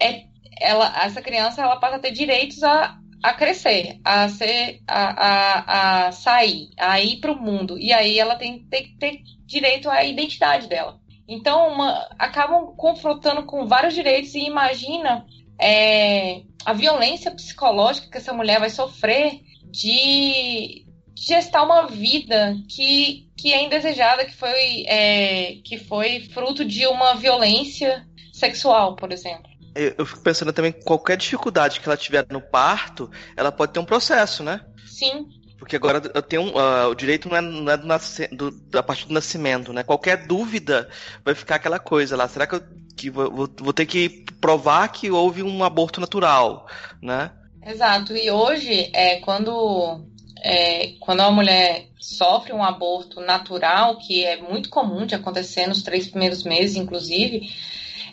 é, 0.00 0.24
ela, 0.60 1.04
essa 1.04 1.22
criança 1.22 1.62
ela 1.62 1.76
passa 1.76 1.96
a 1.96 1.98
ter 1.98 2.12
direitos 2.12 2.62
a, 2.62 2.98
a 3.22 3.32
crescer, 3.32 4.00
a 4.04 4.28
ser, 4.28 4.80
a, 4.86 5.26
a, 5.26 6.06
a 6.06 6.12
sair, 6.12 6.70
a 6.78 7.00
ir 7.00 7.20
para 7.20 7.32
o 7.32 7.40
mundo. 7.40 7.78
E 7.78 7.92
aí 7.92 8.18
ela 8.18 8.36
tem, 8.36 8.64
que 8.68 8.96
ter 8.98 9.20
direito 9.46 9.88
à 9.88 10.04
identidade 10.04 10.68
dela. 10.68 11.00
Então, 11.26 11.72
uma, 11.72 12.08
acabam 12.18 12.74
confrontando 12.76 13.44
com 13.44 13.66
vários 13.66 13.94
direitos 13.94 14.34
e 14.34 14.40
imagina 14.40 15.24
é, 15.60 16.42
a 16.64 16.72
violência 16.72 17.30
psicológica 17.30 18.10
que 18.10 18.18
essa 18.18 18.32
mulher 18.32 18.58
vai 18.58 18.70
sofrer 18.70 19.40
de 19.70 20.81
gestar 21.22 21.62
uma 21.62 21.86
vida 21.86 22.56
que, 22.68 23.30
que 23.36 23.52
é 23.52 23.62
indesejada, 23.62 24.24
que 24.24 24.34
foi, 24.34 24.84
é, 24.88 25.56
que 25.64 25.78
foi 25.78 26.28
fruto 26.34 26.64
de 26.64 26.84
uma 26.86 27.14
violência 27.14 28.04
sexual, 28.32 28.96
por 28.96 29.12
exemplo. 29.12 29.48
Eu, 29.74 29.94
eu 29.98 30.06
fico 30.06 30.20
pensando 30.20 30.52
também 30.52 30.72
qualquer 30.72 31.16
dificuldade 31.16 31.80
que 31.80 31.88
ela 31.88 31.96
tiver 31.96 32.26
no 32.28 32.40
parto, 32.40 33.08
ela 33.36 33.52
pode 33.52 33.72
ter 33.72 33.78
um 33.78 33.84
processo, 33.84 34.42
né? 34.42 34.60
Sim. 34.84 35.28
Porque 35.56 35.76
agora 35.76 36.02
eu 36.12 36.22
tenho 36.22 36.48
uh, 36.48 36.88
o 36.90 36.94
direito 36.94 37.28
não 37.28 37.36
é, 37.36 37.40
não 37.40 37.72
é 37.72 37.76
do, 37.76 37.86
nasce, 37.86 38.26
do, 38.26 38.52
a 38.76 38.82
partir 38.82 39.06
do 39.06 39.14
nascimento, 39.14 39.72
né? 39.72 39.84
Qualquer 39.84 40.26
dúvida 40.26 40.88
vai 41.24 41.36
ficar 41.36 41.54
aquela 41.54 41.78
coisa 41.78 42.16
lá. 42.16 42.26
Será 42.26 42.48
que 42.48 42.56
eu 42.56 42.62
que 42.96 43.08
vou, 43.08 43.48
vou 43.58 43.72
ter 43.72 43.86
que 43.86 44.24
provar 44.40 44.88
que 44.88 45.10
houve 45.10 45.42
um 45.42 45.64
aborto 45.64 46.00
natural, 46.00 46.66
né? 47.00 47.30
Exato. 47.64 48.16
E 48.16 48.30
hoje, 48.30 48.90
é, 48.92 49.20
quando, 49.20 50.04
é, 50.42 50.94
quando 51.00 51.20
uma 51.20 51.30
mulher 51.30 51.86
sofre 52.00 52.52
um 52.52 52.64
aborto 52.64 53.20
natural, 53.20 53.98
que 53.98 54.24
é 54.24 54.36
muito 54.36 54.68
comum 54.68 55.06
de 55.06 55.14
acontecer 55.14 55.66
nos 55.68 55.82
três 55.82 56.08
primeiros 56.08 56.42
meses, 56.42 56.76
inclusive, 56.76 57.48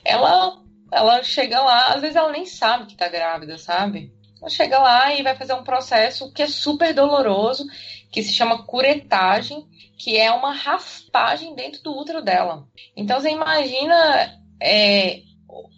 ela, 0.05 0.61
ela 0.91 1.23
chega 1.23 1.59
lá, 1.59 1.93
às 1.93 2.01
vezes 2.01 2.15
ela 2.15 2.31
nem 2.31 2.45
sabe 2.45 2.85
que 2.85 2.95
tá 2.95 3.07
grávida, 3.07 3.57
sabe? 3.57 4.13
Ela 4.39 4.49
chega 4.49 4.79
lá 4.79 5.13
e 5.13 5.23
vai 5.23 5.35
fazer 5.35 5.53
um 5.53 5.63
processo 5.63 6.31
que 6.31 6.43
é 6.43 6.47
super 6.47 6.93
doloroso, 6.93 7.65
que 8.11 8.21
se 8.21 8.31
chama 8.31 8.63
curetagem, 8.63 9.67
que 9.97 10.17
é 10.17 10.31
uma 10.31 10.53
raspagem 10.53 11.55
dentro 11.55 11.81
do 11.81 11.97
útero 11.97 12.21
dela. 12.21 12.67
Então 12.95 13.19
você 13.19 13.31
imagina 13.31 14.39
é, 14.61 15.21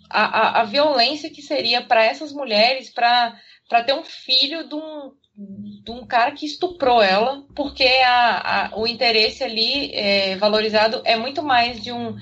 a, 0.10 0.24
a, 0.24 0.62
a, 0.62 0.64
violência 0.66 1.30
que 1.30 1.42
seria 1.42 1.82
para 1.82 2.04
essas 2.04 2.32
mulheres 2.32 2.90
para 2.90 3.34
ter 3.86 3.94
um 3.94 4.04
filho 4.04 4.68
de 4.68 4.76
um, 4.76 5.12
de 5.84 5.92
um 5.92 6.06
cara 6.06 6.32
que 6.32 6.46
estuprou 6.46 7.02
ela, 7.02 7.44
porque 7.56 7.84
a, 7.84 8.68
a, 8.68 8.78
o 8.78 8.86
interesse 8.86 9.44
ali 9.44 9.92
é, 9.94 10.36
valorizado 10.38 11.02
é 11.06 11.16
muito 11.16 11.42
mais 11.42 11.82
de 11.82 11.92
um, 11.92 12.16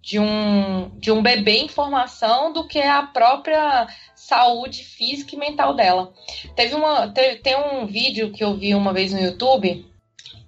de 0.00 0.18
um, 0.18 0.90
de 0.98 1.10
um 1.12 1.22
bebê 1.22 1.58
em 1.58 1.68
formação 1.68 2.52
do 2.52 2.66
que 2.66 2.80
a 2.80 3.02
própria 3.02 3.86
saúde 4.14 4.84
física 4.84 5.34
e 5.34 5.38
mental 5.38 5.74
dela. 5.74 6.12
Teve 6.56 6.74
uma, 6.74 7.08
teve, 7.08 7.36
tem 7.36 7.56
um 7.56 7.86
vídeo 7.86 8.32
que 8.32 8.42
eu 8.42 8.56
vi 8.56 8.74
uma 8.74 8.92
vez 8.92 9.12
no 9.12 9.20
YouTube 9.20 9.86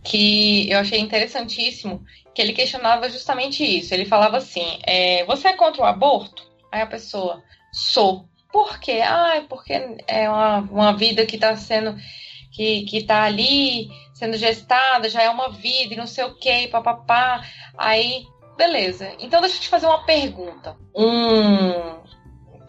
que 0.03 0.71
eu 0.71 0.79
achei 0.79 0.99
interessantíssimo, 0.99 2.05
que 2.35 2.41
ele 2.41 2.53
questionava 2.53 3.09
justamente 3.11 3.65
isso. 3.65 3.93
Ele 3.93 4.05
falava 4.05 4.39
assim: 4.39 4.79
é, 4.83 5.25
Você 5.25 5.49
é 5.49 5.53
contra 5.53 5.83
o 5.83 5.87
aborto? 5.87 6.51
Aí 6.73 6.81
a 6.81 6.87
pessoa, 6.87 7.43
sou. 7.73 8.30
Por 8.53 8.79
quê? 8.79 9.01
Ah, 9.03 9.45
porque 9.49 9.73
é 10.07 10.29
uma, 10.29 10.59
uma 10.59 10.93
vida 10.97 11.27
que 11.27 11.37
está 11.37 11.57
sendo. 11.57 11.97
Que, 12.53 12.83
que 12.83 13.05
tá 13.05 13.23
ali 13.23 13.89
sendo 14.13 14.37
gestada, 14.37 15.09
já 15.09 15.23
é 15.23 15.31
uma 15.31 15.51
vida 15.51 15.95
e 15.95 15.97
não 15.97 16.07
sei 16.07 16.25
o 16.25 16.35
que, 16.35 16.67
papapá. 16.69 17.43
Aí, 17.79 18.27
beleza. 18.57 19.15
Então 19.21 19.41
deixa 19.41 19.57
eu 19.57 19.61
te 19.61 19.69
fazer 19.69 19.87
uma 19.87 20.05
pergunta. 20.05 20.77
Um 20.95 22.01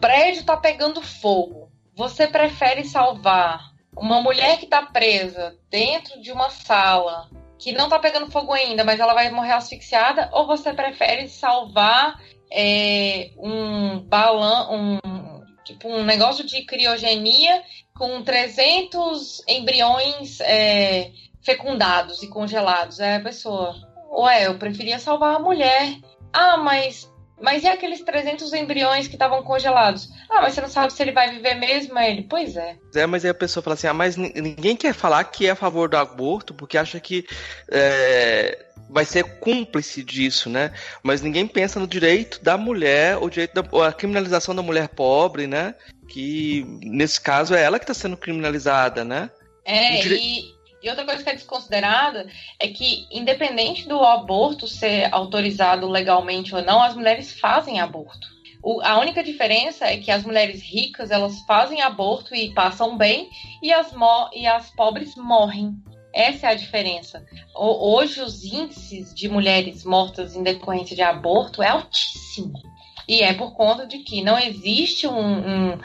prédio 0.00 0.44
tá 0.44 0.56
pegando 0.56 1.02
fogo. 1.02 1.70
Você 1.94 2.26
prefere 2.26 2.84
salvar 2.84 3.72
uma 3.96 4.20
mulher 4.20 4.58
que 4.58 4.66
tá 4.66 4.82
presa 4.82 5.56
dentro 5.68 6.20
de 6.20 6.32
uma 6.32 6.48
sala 6.48 7.28
que 7.58 7.70
não 7.70 7.88
tá 7.88 7.98
pegando 7.98 8.30
fogo 8.30 8.52
ainda, 8.52 8.82
mas 8.82 8.98
ela 8.98 9.14
vai 9.14 9.30
morrer 9.30 9.52
asfixiada, 9.52 10.28
ou 10.32 10.48
você 10.48 10.72
prefere 10.72 11.28
salvar 11.28 12.20
é, 12.50 13.30
um 13.38 14.00
balão, 14.00 14.74
um 14.74 15.21
tipo 15.64 15.88
um 15.88 16.04
negócio 16.04 16.44
de 16.44 16.64
criogenia 16.64 17.62
com 17.94 18.22
300 18.22 19.42
embriões 19.48 20.40
é, 20.40 21.10
fecundados 21.42 22.22
e 22.22 22.28
congelados? 22.28 23.00
É 23.00 23.16
a 23.16 23.20
pessoa, 23.20 23.74
ué, 24.10 24.46
eu 24.46 24.58
preferia 24.58 24.98
salvar 24.98 25.36
a 25.36 25.40
mulher. 25.40 25.96
Ah, 26.32 26.56
mas 26.56 27.10
mas 27.42 27.64
e 27.64 27.68
aqueles 27.68 28.00
300 28.00 28.52
embriões 28.52 29.08
que 29.08 29.16
estavam 29.16 29.42
congelados? 29.42 30.08
Ah, 30.30 30.40
mas 30.42 30.54
você 30.54 30.60
não 30.60 30.68
sabe 30.68 30.92
se 30.92 31.02
ele 31.02 31.10
vai 31.10 31.28
viver 31.28 31.54
mesmo? 31.54 31.98
Aí 31.98 32.12
ele, 32.12 32.22
pois 32.22 32.56
é. 32.56 32.76
É, 32.94 33.04
mas 33.04 33.24
aí 33.24 33.32
a 33.32 33.34
pessoa 33.34 33.62
fala 33.62 33.74
assim, 33.74 33.88
ah, 33.88 33.92
mas 33.92 34.16
ninguém 34.16 34.76
quer 34.76 34.94
falar 34.94 35.24
que 35.24 35.48
é 35.48 35.50
a 35.50 35.56
favor 35.56 35.88
do 35.88 35.96
aborto 35.96 36.54
porque 36.54 36.78
acha 36.78 37.00
que 37.00 37.26
é, 37.68 38.71
vai 38.92 39.04
ser 39.04 39.38
cúmplice 39.38 40.04
disso, 40.04 40.50
né? 40.50 40.72
Mas 41.02 41.22
ninguém 41.22 41.46
pensa 41.46 41.80
no 41.80 41.86
direito 41.86 42.42
da 42.42 42.56
mulher, 42.56 43.16
o 43.16 43.28
direito 43.30 43.54
da 43.54 43.86
a 43.86 43.92
criminalização 43.92 44.54
da 44.54 44.62
mulher 44.62 44.88
pobre, 44.88 45.46
né? 45.46 45.74
Que 46.08 46.64
nesse 46.82 47.20
caso 47.20 47.54
é 47.54 47.62
ela 47.62 47.78
que 47.78 47.84
está 47.84 47.94
sendo 47.94 48.16
criminalizada, 48.16 49.04
né? 49.04 49.30
É, 49.64 50.00
dire... 50.00 50.16
e 50.16 50.62
e 50.82 50.90
outra 50.90 51.04
coisa 51.04 51.22
que 51.22 51.30
é 51.30 51.34
desconsiderada 51.34 52.26
é 52.58 52.66
que, 52.66 53.06
independente 53.08 53.86
do 53.86 54.00
aborto 54.02 54.66
ser 54.66 55.08
autorizado 55.14 55.88
legalmente 55.88 56.54
ou 56.54 56.60
não, 56.60 56.82
as 56.82 56.96
mulheres 56.96 57.38
fazem 57.38 57.80
aborto. 57.80 58.26
O, 58.60 58.80
a 58.82 58.98
única 58.98 59.22
diferença 59.22 59.86
é 59.86 59.96
que 59.98 60.10
as 60.10 60.24
mulheres 60.24 60.60
ricas 60.60 61.12
elas 61.12 61.40
fazem 61.46 61.82
aborto 61.82 62.34
e 62.34 62.52
passam 62.52 62.96
bem, 62.96 63.30
e 63.62 63.72
as, 63.72 63.92
e 64.34 64.44
as 64.44 64.70
pobres 64.70 65.14
morrem. 65.14 65.76
Essa 66.12 66.48
é 66.48 66.50
a 66.50 66.54
diferença. 66.54 67.24
Hoje, 67.54 68.20
os 68.20 68.44
índices 68.44 69.14
de 69.14 69.28
mulheres 69.28 69.84
mortas 69.84 70.36
em 70.36 70.42
decorrência 70.42 70.94
de 70.94 71.02
aborto 71.02 71.62
é 71.62 71.68
altíssimo. 71.68 72.60
E 73.08 73.20
é 73.20 73.32
por 73.32 73.54
conta 73.54 73.86
de 73.86 73.98
que 73.98 74.22
não 74.22 74.38
existe 74.38 75.06
um, 75.06 75.72
um, 75.72 75.78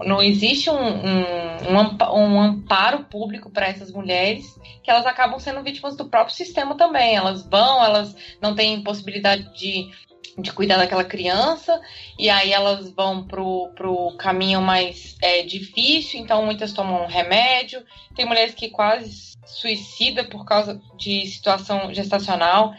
não 0.00 0.22
existe 0.22 0.70
um, 0.70 0.74
um, 0.74 2.14
um 2.14 2.40
amparo 2.40 3.04
público 3.04 3.50
para 3.50 3.68
essas 3.68 3.92
mulheres, 3.92 4.44
que 4.82 4.90
elas 4.90 5.06
acabam 5.06 5.38
sendo 5.38 5.62
vítimas 5.62 5.96
do 5.96 6.08
próprio 6.08 6.34
sistema 6.34 6.74
também. 6.76 7.14
Elas 7.14 7.44
vão, 7.46 7.84
elas 7.84 8.16
não 8.40 8.54
têm 8.54 8.82
possibilidade 8.82 9.52
de, 9.54 9.90
de 10.38 10.52
cuidar 10.52 10.78
daquela 10.78 11.04
criança, 11.04 11.80
e 12.18 12.30
aí 12.30 12.52
elas 12.52 12.90
vão 12.90 13.24
pro, 13.26 13.70
pro 13.74 14.16
caminho 14.16 14.60
mais 14.60 15.16
é, 15.20 15.42
difícil, 15.42 16.20
então 16.20 16.44
muitas 16.44 16.72
tomam 16.72 17.06
remédio. 17.06 17.84
Tem 18.14 18.24
mulheres 18.24 18.54
que 18.54 18.70
quase 18.70 19.32
suicida 19.44 20.24
por 20.24 20.44
causa 20.44 20.80
de 20.96 21.26
situação 21.26 21.92
gestacional. 21.92 22.72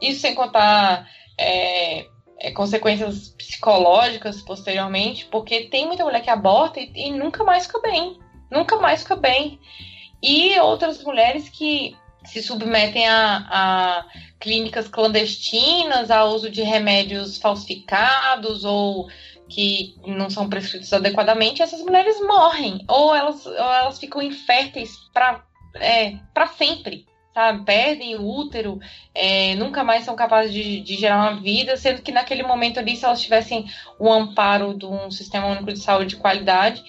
Isso 0.00 0.20
sem 0.20 0.34
contar. 0.34 1.08
É, 1.38 2.06
é, 2.40 2.50
consequências 2.50 3.28
psicológicas 3.36 4.40
posteriormente, 4.40 5.26
porque 5.26 5.66
tem 5.66 5.86
muita 5.86 6.04
mulher 6.04 6.22
que 6.22 6.30
aborta 6.30 6.80
e, 6.80 6.90
e, 6.94 7.10
nunca 7.10 7.44
mais 7.44 7.66
fica 7.66 7.80
bem. 7.80 8.18
Nunca 8.50 8.76
mais 8.76 9.02
fica 9.02 9.14
bem. 9.14 9.60
E 10.22 10.58
outras 10.58 11.04
mulheres 11.04 11.48
que 11.50 11.96
se 12.24 12.42
submetem 12.42 13.08
a, 13.08 13.46
a 13.50 14.06
clínicas 14.38 14.88
clandestinas, 14.88 16.10
a 16.10 16.24
uso 16.24 16.50
de 16.50 16.62
remédios 16.62 17.38
falsificados 17.38 18.64
ou 18.64 19.08
que 19.48 19.96
não 20.06 20.30
são 20.30 20.48
prescritos 20.48 20.92
adequadamente, 20.92 21.62
essas 21.62 21.80
mulheres 21.82 22.20
morrem. 22.20 22.84
Ou 22.88 23.14
elas, 23.14 23.44
ou 23.44 23.52
elas 23.52 23.98
ficam 23.98 24.22
inférteis 24.22 24.96
para 25.12 25.44
é, 25.74 26.14
sempre 26.56 27.06
sabe? 27.32 27.64
Perdem 27.64 28.16
o 28.16 28.26
útero, 28.26 28.78
é, 29.14 29.54
nunca 29.54 29.82
mais 29.84 30.04
são 30.04 30.14
capazes 30.14 30.52
de, 30.52 30.80
de, 30.80 30.96
gerar 30.96 31.30
uma 31.30 31.40
vida, 31.40 31.76
sendo 31.76 32.02
que 32.02 32.12
naquele 32.12 32.42
momento 32.42 32.78
ali, 32.78 32.96
se 32.96 33.04
elas 33.04 33.22
tivessem 33.22 33.66
o 33.98 34.12
amparo 34.12 34.76
de 34.76 34.86
um 34.86 35.10
sistema 35.10 35.46
único 35.46 35.72
de 35.72 35.78
saúde 35.78 36.10
de 36.10 36.16
qualidade 36.16 36.82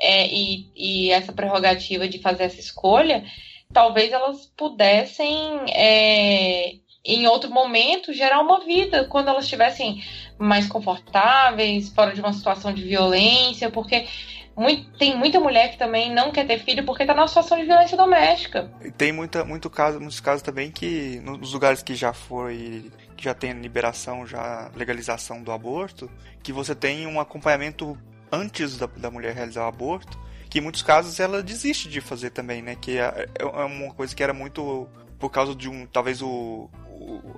é, 0.00 0.26
e, 0.26 0.66
e, 0.74 1.10
essa 1.10 1.32
prerrogativa 1.32 2.08
de 2.08 2.18
fazer 2.18 2.44
essa 2.44 2.60
escolha, 2.60 3.24
talvez 3.72 4.12
elas 4.12 4.46
pudessem, 4.56 5.64
é, 5.70 6.74
em 7.04 7.26
outro 7.26 7.50
momento, 7.50 8.12
gerar 8.12 8.40
uma 8.40 8.64
vida 8.64 9.06
quando 9.06 9.28
elas 9.28 9.44
estivessem 9.44 10.02
mais 10.38 10.66
confortáveis, 10.66 11.88
fora 11.88 12.12
de 12.14 12.20
uma 12.20 12.32
situação 12.32 12.72
de 12.72 12.82
violência, 12.82 13.70
porque 13.70 14.06
muito, 14.56 14.90
tem 14.98 15.16
muita 15.16 15.40
mulher 15.40 15.70
que 15.70 15.78
também 15.78 16.12
não 16.12 16.30
quer 16.30 16.46
ter 16.46 16.58
filho 16.58 16.84
porque 16.84 17.02
está 17.02 17.14
numa 17.14 17.26
situação 17.26 17.58
de 17.58 17.64
violência 17.64 17.96
doméstica. 17.96 18.70
Tem 18.96 19.12
muita, 19.12 19.44
muito 19.44 19.70
caso, 19.70 19.98
muitos 19.98 20.20
casos 20.20 20.42
também 20.42 20.70
que 20.70 21.20
nos 21.24 21.52
lugares 21.52 21.82
que 21.82 21.94
já 21.94 22.12
foi 22.12 22.90
que 23.16 23.24
já 23.24 23.34
tem 23.34 23.52
liberação, 23.52 24.26
já 24.26 24.70
legalização 24.74 25.42
do 25.42 25.52
aborto, 25.52 26.10
que 26.42 26.52
você 26.52 26.74
tem 26.74 27.06
um 27.06 27.20
acompanhamento 27.20 27.96
antes 28.32 28.76
da, 28.76 28.86
da 28.86 29.10
mulher 29.10 29.34
realizar 29.34 29.64
o 29.64 29.68
aborto, 29.68 30.18
que 30.52 30.58
em 30.58 30.60
muitos 30.60 30.82
casos 30.82 31.18
ela 31.18 31.42
desiste 31.42 31.88
de 31.88 32.02
fazer 32.02 32.28
também, 32.28 32.60
né? 32.60 32.76
Que 32.78 32.98
é, 32.98 33.26
é 33.38 33.44
uma 33.46 33.94
coisa 33.94 34.14
que 34.14 34.22
era 34.22 34.34
muito 34.34 34.86
por 35.18 35.30
causa 35.30 35.54
de 35.54 35.66
um 35.66 35.86
talvez 35.86 36.20
o, 36.20 36.68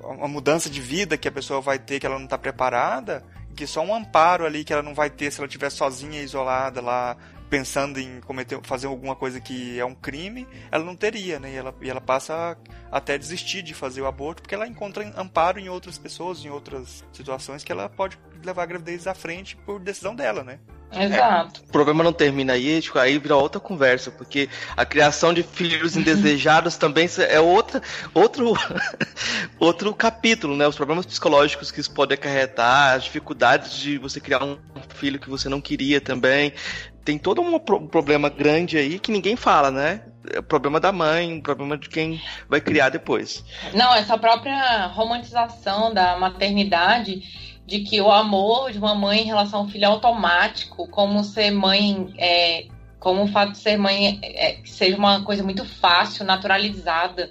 uma 0.02 0.26
mudança 0.26 0.68
de 0.68 0.80
vida 0.80 1.16
que 1.16 1.28
a 1.28 1.30
pessoa 1.30 1.60
vai 1.60 1.78
ter 1.78 2.00
que 2.00 2.06
ela 2.06 2.16
não 2.16 2.24
está 2.24 2.36
preparada 2.36 3.24
que 3.54 3.68
só 3.68 3.84
um 3.84 3.94
amparo 3.94 4.44
ali 4.44 4.64
que 4.64 4.72
ela 4.72 4.82
não 4.82 4.96
vai 4.96 5.10
ter 5.10 5.30
se 5.30 5.38
ela 5.38 5.46
estiver 5.46 5.70
sozinha, 5.70 6.20
isolada 6.22 6.80
lá, 6.80 7.16
pensando 7.54 8.00
em 8.00 8.20
cometer, 8.20 8.58
fazer 8.64 8.88
alguma 8.88 9.14
coisa 9.14 9.40
que 9.40 9.78
é 9.78 9.84
um 9.84 9.94
crime, 9.94 10.44
ela 10.72 10.82
não 10.82 10.96
teria, 10.96 11.38
né? 11.38 11.52
E 11.52 11.54
ela, 11.54 11.72
e 11.80 11.88
ela 11.88 12.00
passa 12.00 12.34
a, 12.34 12.96
até 12.96 13.16
desistir 13.16 13.62
de 13.62 13.72
fazer 13.72 14.00
o 14.00 14.06
aborto 14.06 14.42
porque 14.42 14.56
ela 14.56 14.66
encontra 14.66 15.08
amparo 15.16 15.60
em 15.60 15.68
outras 15.68 15.96
pessoas, 15.96 16.44
em 16.44 16.50
outras 16.50 17.04
situações 17.12 17.62
que 17.62 17.70
ela 17.70 17.88
pode 17.88 18.18
levar 18.44 18.64
a 18.64 18.66
gravidez 18.66 19.06
à 19.06 19.14
frente 19.14 19.56
por 19.58 19.78
decisão 19.78 20.16
dela, 20.16 20.42
né? 20.42 20.58
Exato. 20.92 21.60
É, 21.60 21.68
o 21.68 21.72
problema 21.72 22.02
não 22.02 22.12
termina 22.12 22.54
aí, 22.54 22.80
tipo, 22.80 22.98
aí 22.98 23.18
vira 23.18 23.36
outra 23.36 23.60
conversa, 23.60 24.10
porque 24.10 24.48
a 24.76 24.84
criação 24.84 25.32
de 25.32 25.44
filhos 25.44 25.94
indesejados 25.96 26.76
também 26.76 27.08
é 27.28 27.38
outra, 27.40 27.80
outro, 28.12 28.52
outro 29.60 29.94
capítulo, 29.94 30.56
né? 30.56 30.66
Os 30.66 30.76
problemas 30.76 31.06
psicológicos 31.06 31.70
que 31.70 31.80
isso 31.80 31.92
pode 31.92 32.14
acarretar, 32.14 32.94
as 32.94 33.04
dificuldades 33.04 33.76
de 33.76 33.96
você 33.96 34.20
criar 34.20 34.42
um 34.42 34.58
filho 34.88 35.20
que 35.20 35.30
você 35.30 35.48
não 35.48 35.60
queria 35.60 36.00
também. 36.00 36.52
Tem 37.04 37.18
todo 37.18 37.42
um 37.42 37.58
problema 37.58 38.28
grande 38.28 38.78
aí 38.78 38.98
que 38.98 39.12
ninguém 39.12 39.36
fala, 39.36 39.70
né? 39.70 40.02
É 40.32 40.38
o 40.38 40.42
problema 40.42 40.80
da 40.80 40.90
mãe, 40.90 41.38
o 41.38 41.42
problema 41.42 41.76
de 41.76 41.88
quem 41.88 42.20
vai 42.48 42.60
criar 42.60 42.88
depois. 42.88 43.44
Não, 43.74 43.94
essa 43.94 44.16
própria 44.16 44.86
romantização 44.86 45.92
da 45.92 46.18
maternidade 46.18 47.22
de 47.66 47.80
que 47.80 48.00
o 48.00 48.10
amor 48.10 48.72
de 48.72 48.78
uma 48.78 48.94
mãe 48.94 49.20
em 49.20 49.26
relação 49.26 49.60
ao 49.60 49.68
filho 49.68 49.84
é 49.84 49.88
automático, 49.88 50.88
como 50.88 51.22
ser 51.24 51.50
mãe, 51.50 52.12
é, 52.18 52.66
como 52.98 53.24
o 53.24 53.28
fato 53.28 53.52
de 53.52 53.58
ser 53.58 53.76
mãe 53.76 54.18
é, 54.22 54.58
seja 54.64 54.96
uma 54.96 55.22
coisa 55.22 55.42
muito 55.42 55.64
fácil, 55.64 56.24
naturalizada, 56.24 57.30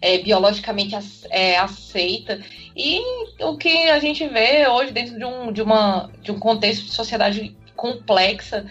é, 0.00 0.18
biologicamente 0.18 0.94
é, 1.30 1.56
aceita. 1.58 2.40
E 2.76 3.00
o 3.40 3.56
que 3.56 3.88
a 3.88 3.98
gente 3.98 4.26
vê 4.28 4.66
hoje 4.68 4.92
dentro 4.92 5.18
de 5.18 5.24
um, 5.24 5.52
de, 5.52 5.62
uma, 5.62 6.10
de 6.20 6.30
um 6.30 6.38
contexto 6.38 6.84
de 6.84 6.92
sociedade 6.92 7.56
complexa 7.74 8.66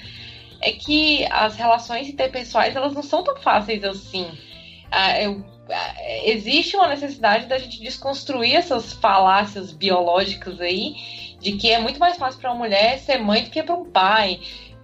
é 0.63 0.71
que 0.71 1.25
as 1.25 1.55
relações 1.55 2.07
interpessoais 2.07 2.75
elas 2.75 2.93
não 2.93 3.03
são 3.03 3.23
tão 3.23 3.35
fáceis 3.37 3.83
assim. 3.83 4.27
Ah, 4.91 5.21
eu 5.21 5.43
existe 6.23 6.75
uma 6.75 6.87
necessidade 6.87 7.45
da 7.45 7.57
gente 7.57 7.81
desconstruir 7.81 8.55
essas 8.55 8.93
falácias 8.93 9.71
biológicas 9.71 10.59
aí, 10.59 10.95
de 11.39 11.53
que 11.53 11.71
é 11.71 11.79
muito 11.79 11.99
mais 11.99 12.17
fácil 12.17 12.39
para 12.39 12.51
uma 12.51 12.59
mulher 12.59 12.99
ser 12.99 13.17
mãe 13.17 13.43
do 13.43 13.49
que 13.49 13.63
para 13.63 13.75
um 13.75 13.85
pai. 13.85 14.39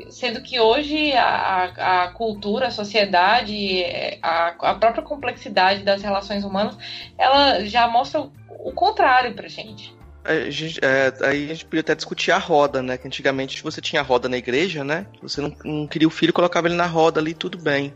Sendo 0.09 0.41
que 0.41 0.59
hoje 0.59 1.11
a, 1.11 2.05
a 2.05 2.07
cultura, 2.13 2.67
a 2.67 2.71
sociedade, 2.71 3.83
a, 4.21 4.47
a 4.47 4.73
própria 4.75 5.03
complexidade 5.03 5.83
das 5.83 6.01
relações 6.01 6.45
humanas, 6.45 6.77
ela 7.17 7.65
já 7.65 7.85
mostra 7.85 8.21
o 8.21 8.71
contrário 8.71 9.33
pra 9.33 9.49
gente. 9.49 9.93
A 10.23 10.49
gente, 10.49 10.79
é, 10.83 11.13
aí 11.25 11.45
a 11.45 11.53
gente 11.53 11.65
podia 11.65 11.79
até 11.79 11.95
discutir 11.95 12.31
a 12.31 12.37
roda, 12.37 12.81
né? 12.81 12.97
Que 12.97 13.07
antigamente 13.07 13.63
você 13.63 13.81
tinha 13.81 14.01
roda 14.01 14.27
na 14.27 14.37
igreja, 14.37 14.83
né? 14.83 15.07
Você 15.21 15.41
não, 15.41 15.55
não 15.63 15.87
queria 15.87 16.07
o 16.07 16.11
filho, 16.11 16.33
colocava 16.33 16.67
ele 16.67 16.75
na 16.75 16.85
roda 16.85 17.19
ali, 17.19 17.33
tudo 17.33 17.57
bem 17.57 17.93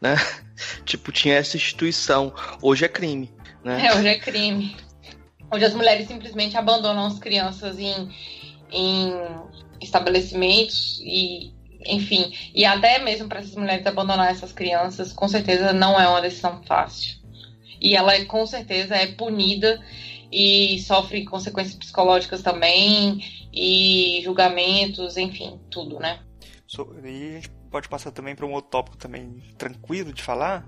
né? 0.00 0.14
tipo, 0.84 1.12
tinha 1.12 1.34
essa 1.34 1.56
instituição. 1.56 2.32
Hoje 2.62 2.84
é 2.84 2.88
crime, 2.88 3.32
né? 3.64 3.86
É, 3.86 3.94
hoje 3.94 4.08
é 4.08 4.18
crime. 4.18 4.76
Hoje 5.52 5.64
as 5.64 5.74
mulheres 5.74 6.06
simplesmente 6.06 6.56
abandonam 6.56 7.06
as 7.06 7.18
crianças 7.18 7.78
em, 7.78 8.10
em 8.70 9.12
estabelecimentos 9.80 11.00
e, 11.02 11.52
enfim, 11.86 12.32
e 12.54 12.64
até 12.64 12.98
mesmo 12.98 13.28
para 13.28 13.40
essas 13.40 13.54
mulheres 13.54 13.86
abandonar 13.86 14.30
essas 14.30 14.52
crianças, 14.52 15.12
com 15.12 15.26
certeza 15.26 15.72
não 15.72 15.98
é 15.98 16.06
uma 16.06 16.20
decisão 16.20 16.62
fácil. 16.64 17.16
E 17.80 17.96
ela 17.96 18.22
com 18.26 18.44
certeza 18.44 18.94
é 18.96 19.06
punida 19.06 19.80
e 20.30 20.80
sofre 20.80 21.24
consequências 21.24 21.76
psicológicas 21.76 22.42
também 22.42 23.20
e 23.52 24.20
julgamentos, 24.22 25.16
enfim, 25.16 25.58
tudo, 25.70 25.98
né? 25.98 26.20
So, 26.66 26.94
e 27.02 27.30
a 27.30 27.34
gente 27.36 27.50
pode 27.70 27.88
passar 27.88 28.10
também 28.10 28.34
para 28.34 28.46
um 28.46 28.52
outro 28.52 28.70
tópico 28.70 28.96
também 28.96 29.42
tranquilo 29.56 30.12
de 30.12 30.22
falar, 30.22 30.66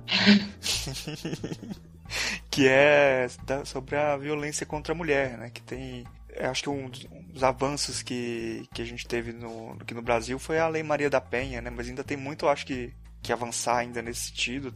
que 2.50 2.66
é 2.66 3.26
sobre 3.64 3.96
a 3.96 4.16
violência 4.16 4.64
contra 4.64 4.94
a 4.94 4.96
mulher, 4.96 5.36
né? 5.36 5.50
Que 5.50 5.62
tem, 5.62 6.04
acho 6.38 6.62
que 6.62 6.70
um 6.70 6.88
dos, 6.88 7.04
um 7.04 7.22
dos, 7.32 7.42
avanços 7.42 8.02
que, 8.02 8.66
que 8.72 8.80
a 8.80 8.84
gente 8.84 9.06
teve 9.06 9.32
no, 9.32 9.76
aqui 9.80 9.92
no 9.92 10.02
Brasil 10.02 10.38
foi 10.38 10.58
a 10.58 10.68
Lei 10.68 10.82
Maria 10.82 11.10
da 11.10 11.20
Penha, 11.20 11.60
né? 11.60 11.70
Mas 11.70 11.88
ainda 11.88 12.02
tem 12.02 12.16
muito, 12.16 12.48
acho 12.48 12.64
que, 12.64 12.94
que 13.22 13.32
avançar 13.32 13.76
ainda 13.76 14.00
nesse 14.00 14.28
sentido. 14.28 14.72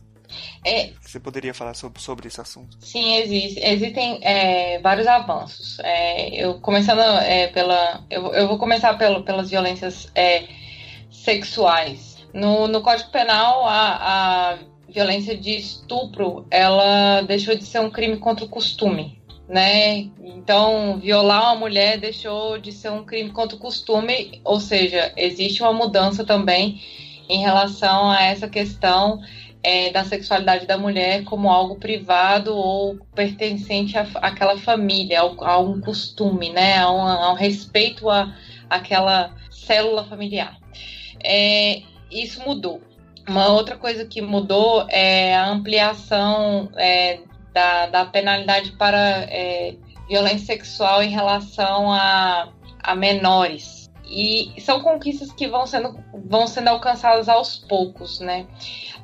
É, 0.64 0.90
Você 1.00 1.20
poderia 1.20 1.54
falar 1.54 1.74
sobre, 1.74 2.00
sobre 2.00 2.28
esse 2.28 2.40
assunto? 2.40 2.76
Sim, 2.80 3.16
existe, 3.16 3.60
existem 3.60 4.18
é, 4.22 4.78
vários 4.80 5.06
avanços. 5.06 5.78
É, 5.80 6.34
eu 6.34 6.60
começando 6.60 7.00
é, 7.00 7.48
pela, 7.48 8.04
eu, 8.10 8.32
eu 8.34 8.48
vou 8.48 8.58
começar 8.58 8.94
pelo, 8.94 9.22
pelas 9.22 9.50
violências 9.50 10.10
é, 10.14 10.44
sexuais. 11.10 12.14
No, 12.32 12.66
no 12.66 12.82
Código 12.82 13.10
Penal, 13.10 13.66
a, 13.66 14.52
a 14.54 14.58
violência 14.88 15.36
de 15.36 15.56
estupro, 15.56 16.46
ela 16.50 17.22
deixou 17.22 17.56
de 17.56 17.64
ser 17.64 17.80
um 17.80 17.90
crime 17.90 18.16
contra 18.16 18.44
o 18.44 18.48
costume, 18.48 19.20
né? 19.48 20.08
Então, 20.22 20.98
violar 20.98 21.42
uma 21.42 21.56
mulher 21.56 21.98
deixou 21.98 22.58
de 22.58 22.72
ser 22.72 22.90
um 22.90 23.04
crime 23.04 23.30
contra 23.30 23.56
o 23.56 23.60
costume, 23.60 24.40
ou 24.44 24.60
seja, 24.60 25.12
existe 25.16 25.62
uma 25.62 25.72
mudança 25.72 26.24
também 26.24 26.80
em 27.28 27.40
relação 27.40 28.10
a 28.10 28.22
essa 28.22 28.48
questão 28.48 29.20
é, 29.64 29.90
da 29.90 30.04
sexualidade 30.04 30.66
da 30.66 30.76
mulher 30.76 31.24
como 31.24 31.48
algo 31.48 31.76
privado 31.76 32.54
ou 32.54 32.98
pertencente 33.14 33.96
àquela 33.96 34.58
família, 34.58 35.20
ao, 35.20 35.42
a 35.42 35.58
um 35.58 35.80
costume, 35.80 36.50
né? 36.50 36.78
A 36.78 37.32
um 37.32 37.34
respeito 37.34 38.10
à, 38.10 38.36
àquela 38.68 39.34
célula 39.50 40.04
familiar. 40.04 40.58
É, 41.24 41.82
isso 42.10 42.42
mudou. 42.44 42.82
Uma 43.26 43.48
outra 43.48 43.76
coisa 43.76 44.04
que 44.04 44.20
mudou 44.20 44.86
é 44.90 45.34
a 45.34 45.48
ampliação 45.48 46.68
é, 46.76 47.20
da, 47.54 47.86
da 47.86 48.04
penalidade 48.04 48.72
para 48.72 48.98
é, 49.30 49.74
violência 50.06 50.46
sexual 50.46 51.02
em 51.02 51.08
relação 51.08 51.90
a, 51.90 52.48
a 52.82 52.94
menores. 52.94 53.83
E 54.14 54.60
são 54.60 54.80
conquistas 54.80 55.32
que 55.32 55.48
vão 55.48 55.66
sendo, 55.66 55.98
vão 56.26 56.46
sendo 56.46 56.68
alcançadas 56.68 57.28
aos 57.28 57.58
poucos, 57.58 58.20
né? 58.20 58.46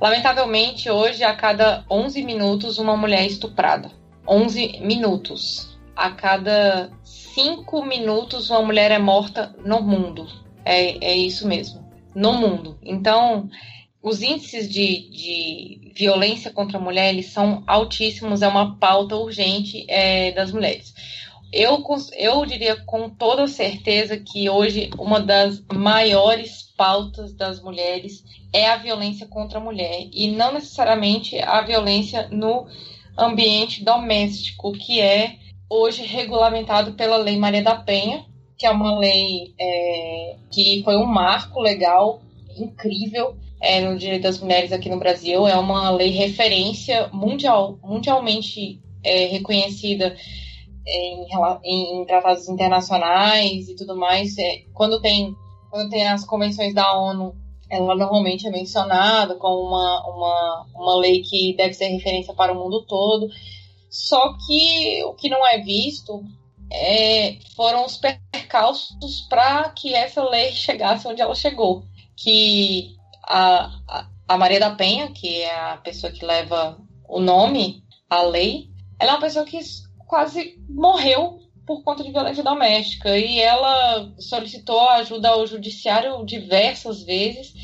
Lamentavelmente, 0.01 0.89
hoje, 0.89 1.25
a 1.25 1.35
cada 1.35 1.85
11 1.91 2.23
minutos, 2.23 2.79
uma 2.79 2.97
mulher 2.97 3.23
é 3.23 3.27
estuprada. 3.27 3.91
11 4.29 4.79
minutos. 4.81 5.79
A 5.97 6.13
cada 6.13 6.91
5 7.03 7.85
minutos, 7.85 8.49
uma 8.51 8.63
mulher 8.63 8.91
é 8.91 8.99
morta 8.99 9.55
no 9.65 9.83
mundo. 9.83 10.27
É, 10.65 11.13
é 11.13 11.17
isso 11.17 11.47
mesmo 11.49 11.81
no 12.15 12.33
mundo. 12.35 12.79
Então, 12.83 13.49
os 14.03 14.23
índices 14.23 14.69
de, 14.69 15.11
de 15.11 15.93
violência 15.95 16.51
contra 16.51 16.79
a 16.79 16.81
mulher 16.81 17.11
eles 17.11 17.27
são 17.27 17.63
altíssimos, 17.67 18.43
é 18.43 18.49
uma 18.49 18.77
pauta 18.77 19.17
urgente 19.17 19.85
é, 19.89 20.33
das 20.33 20.53
mulheres. 20.53 20.95
Eu, 21.53 21.83
eu 22.17 22.47
diria 22.47 22.77
com 22.77 23.11
toda 23.11 23.49
certeza 23.49 24.17
que 24.17 24.49
hoje 24.49 24.91
uma 24.97 25.21
das 25.21 25.61
maiores 25.73 26.73
pautas 26.77 27.35
das 27.35 27.61
mulheres 27.61 28.23
é 28.53 28.69
a 28.69 28.77
violência 28.77 29.27
contra 29.27 29.59
a 29.59 29.63
mulher 29.63 30.09
e 30.13 30.31
não 30.31 30.53
necessariamente 30.55 31.39
a 31.41 31.61
violência 31.63 32.29
no 32.31 32.67
ambiente 33.19 33.85
doméstico, 33.85 34.73
que 34.73 35.01
é 35.01 35.37
hoje 35.69 36.05
regulamentado 36.05 36.93
pela 36.93 37.17
Lei 37.17 37.37
Maria 37.37 37.63
da 37.63 37.75
Penha, 37.75 38.25
que 38.57 38.65
é 38.65 38.71
uma 38.71 38.99
lei 38.99 39.53
é, 39.59 40.37
que 40.51 40.83
foi 40.85 40.97
um 40.97 41.07
marco 41.07 41.61
legal 41.61 42.23
incrível 42.57 43.37
é, 43.61 43.81
no 43.81 43.99
direito 43.99 44.23
das 44.23 44.39
mulheres 44.41 44.73
aqui 44.73 44.89
no 44.89 44.99
Brasil. 44.99 45.49
É 45.49 45.57
uma 45.57 45.91
lei 45.91 46.11
referência 46.11 47.09
mundial, 47.13 47.79
mundialmente 47.83 48.81
é, 49.03 49.27
reconhecida 49.27 50.17
em, 50.91 51.27
em, 51.65 52.05
tratados 52.07 52.49
internacionais 52.49 53.69
e 53.69 53.77
tudo 53.77 53.97
mais. 53.97 54.37
É, 54.39 54.65
quando, 54.75 55.01
tem, 55.01 55.35
quando 55.71 55.91
tem 55.91 56.07
as 56.09 56.25
convenções 56.25 56.75
da 56.75 56.97
ONU, 56.99 57.35
ela 57.71 57.95
normalmente 57.95 58.47
é 58.47 58.51
mencionada 58.51 59.37
como 59.37 59.69
uma, 59.69 60.07
uma, 60.09 60.67
uma 60.75 60.97
lei 60.97 61.23
que 61.23 61.55
deve 61.57 61.75
ser 61.75 61.89
referência 61.89 62.35
para 62.35 62.53
o 62.53 62.57
mundo 62.57 62.85
todo. 62.87 63.29
Só 63.89 64.37
que 64.47 65.03
o 65.05 65.15
que 65.15 65.29
não 65.29 65.47
é 65.47 65.59
visto 65.59 66.23
é, 66.73 67.37
foram 67.57 67.85
os 67.85 67.97
percalços 67.97 69.23
para 69.29 69.69
que 69.71 69.95
essa 69.95 70.23
lei 70.23 70.51
chegasse 70.53 71.07
onde 71.07 71.21
ela 71.21 71.35
chegou, 71.35 71.85
que 72.17 72.97
a, 73.25 73.71
a, 73.89 74.07
a 74.29 74.37
Maria 74.37 74.61
da 74.61 74.71
Penha, 74.71 75.11
que 75.13 75.43
é 75.43 75.55
a 75.55 75.77
pessoa 75.77 76.13
que 76.13 76.25
leva 76.25 76.79
o 77.09 77.21
nome, 77.21 77.83
a 78.09 78.23
lei, 78.23 78.69
ela 78.99 79.13
é 79.13 79.15
uma 79.15 79.21
pessoa 79.21 79.45
que 79.45 79.59
quase 80.11 80.59
morreu 80.69 81.39
por 81.65 81.85
conta 81.85 82.03
de 82.03 82.11
violência 82.11 82.43
doméstica 82.43 83.17
e 83.17 83.39
ela 83.39 84.13
solicitou 84.19 84.81
ajuda 84.91 85.29
ao 85.29 85.47
judiciário 85.47 86.27
diversas 86.27 87.05
vezes 87.05 87.55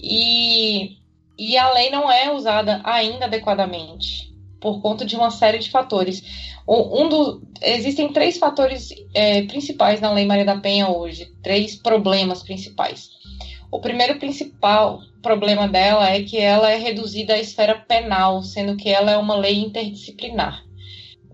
e, 0.00 0.98
e 1.36 1.58
a 1.58 1.72
lei 1.72 1.90
não 1.90 2.10
é 2.10 2.32
usada 2.32 2.80
ainda 2.84 3.24
adequadamente 3.24 4.32
por 4.60 4.80
conta 4.80 5.04
de 5.04 5.16
uma 5.16 5.32
série 5.32 5.58
de 5.58 5.70
fatores. 5.70 6.22
Um 6.68 7.08
do, 7.08 7.42
existem 7.60 8.12
três 8.12 8.38
fatores 8.38 8.90
é, 9.12 9.42
principais 9.42 10.00
na 10.00 10.12
Lei 10.12 10.24
Maria 10.24 10.44
da 10.44 10.60
Penha 10.60 10.88
hoje, 10.88 11.34
três 11.42 11.74
problemas 11.74 12.44
principais. 12.44 13.10
O 13.72 13.80
primeiro 13.80 14.20
principal 14.20 15.00
problema 15.20 15.66
dela 15.66 16.08
é 16.08 16.22
que 16.22 16.38
ela 16.38 16.70
é 16.70 16.76
reduzida 16.76 17.34
à 17.34 17.40
esfera 17.40 17.74
penal, 17.74 18.40
sendo 18.44 18.76
que 18.76 18.88
ela 18.88 19.10
é 19.10 19.16
uma 19.16 19.34
lei 19.34 19.58
interdisciplinar. 19.58 20.62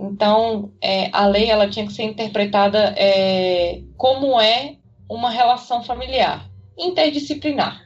Então, 0.01 0.73
é, 0.81 1.11
a 1.13 1.27
lei 1.27 1.51
ela 1.51 1.69
tinha 1.69 1.87
que 1.87 1.93
ser 1.93 2.05
interpretada 2.05 2.95
é, 2.97 3.83
como 3.97 4.41
é 4.41 4.77
uma 5.09 5.31
relação 5.31 5.83
familiar, 5.83 6.49
interdisciplinar. 6.79 7.83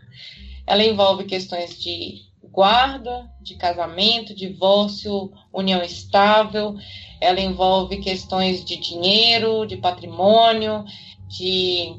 Ela 0.67 0.85
envolve 0.85 1.25
questões 1.25 1.81
de 1.81 2.21
guarda, 2.53 3.31
de 3.41 3.55
casamento, 3.57 4.35
divórcio, 4.35 5.33
união 5.53 5.83
estável. 5.83 6.77
Ela 7.21 7.41
envolve 7.41 7.97
questões 7.99 8.63
de 8.63 8.77
dinheiro, 8.77 9.67
de 9.67 9.79
patrimônio, 9.79 10.85
de 11.27 11.95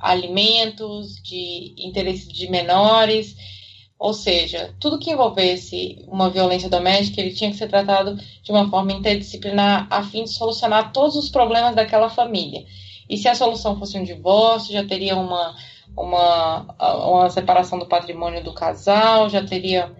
alimentos, 0.00 1.20
de 1.22 1.74
interesse 1.76 2.28
de 2.28 2.48
menores. 2.48 3.34
Ou 3.98 4.12
seja, 4.12 4.74
tudo 4.78 4.98
que 4.98 5.10
envolvesse 5.10 6.04
uma 6.06 6.28
violência 6.28 6.68
doméstica, 6.68 7.20
ele 7.20 7.32
tinha 7.32 7.50
que 7.50 7.56
ser 7.56 7.68
tratado 7.68 8.16
de 8.42 8.52
uma 8.52 8.68
forma 8.68 8.92
interdisciplinar 8.92 9.86
a 9.90 10.02
fim 10.02 10.24
de 10.24 10.30
solucionar 10.30 10.92
todos 10.92 11.16
os 11.16 11.30
problemas 11.30 11.74
daquela 11.74 12.10
família. 12.10 12.66
E 13.08 13.16
se 13.16 13.28
a 13.28 13.34
solução 13.34 13.78
fosse 13.78 13.98
um 13.98 14.04
divórcio, 14.04 14.72
já 14.72 14.84
teria 14.84 15.16
uma, 15.16 15.56
uma, 15.96 16.66
uma 16.78 17.30
separação 17.30 17.78
do 17.78 17.86
patrimônio 17.86 18.44
do 18.44 18.52
casal, 18.52 19.30
já 19.30 19.42
teria 19.42 19.90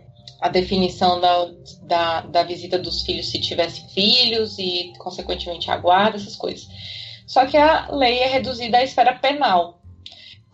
a 0.40 0.50
definição 0.50 1.18
da, 1.18 1.50
da, 1.82 2.20
da 2.20 2.42
visita 2.42 2.78
dos 2.78 3.02
filhos 3.02 3.30
se 3.30 3.40
tivesse 3.40 3.88
filhos 3.94 4.58
e, 4.58 4.92
consequentemente, 4.98 5.70
a 5.70 5.76
guarda, 5.78 6.16
essas 6.18 6.36
coisas. 6.36 6.68
Só 7.26 7.46
que 7.46 7.56
a 7.56 7.88
lei 7.90 8.18
é 8.18 8.26
reduzida 8.26 8.76
à 8.78 8.84
esfera 8.84 9.14
penal 9.14 9.80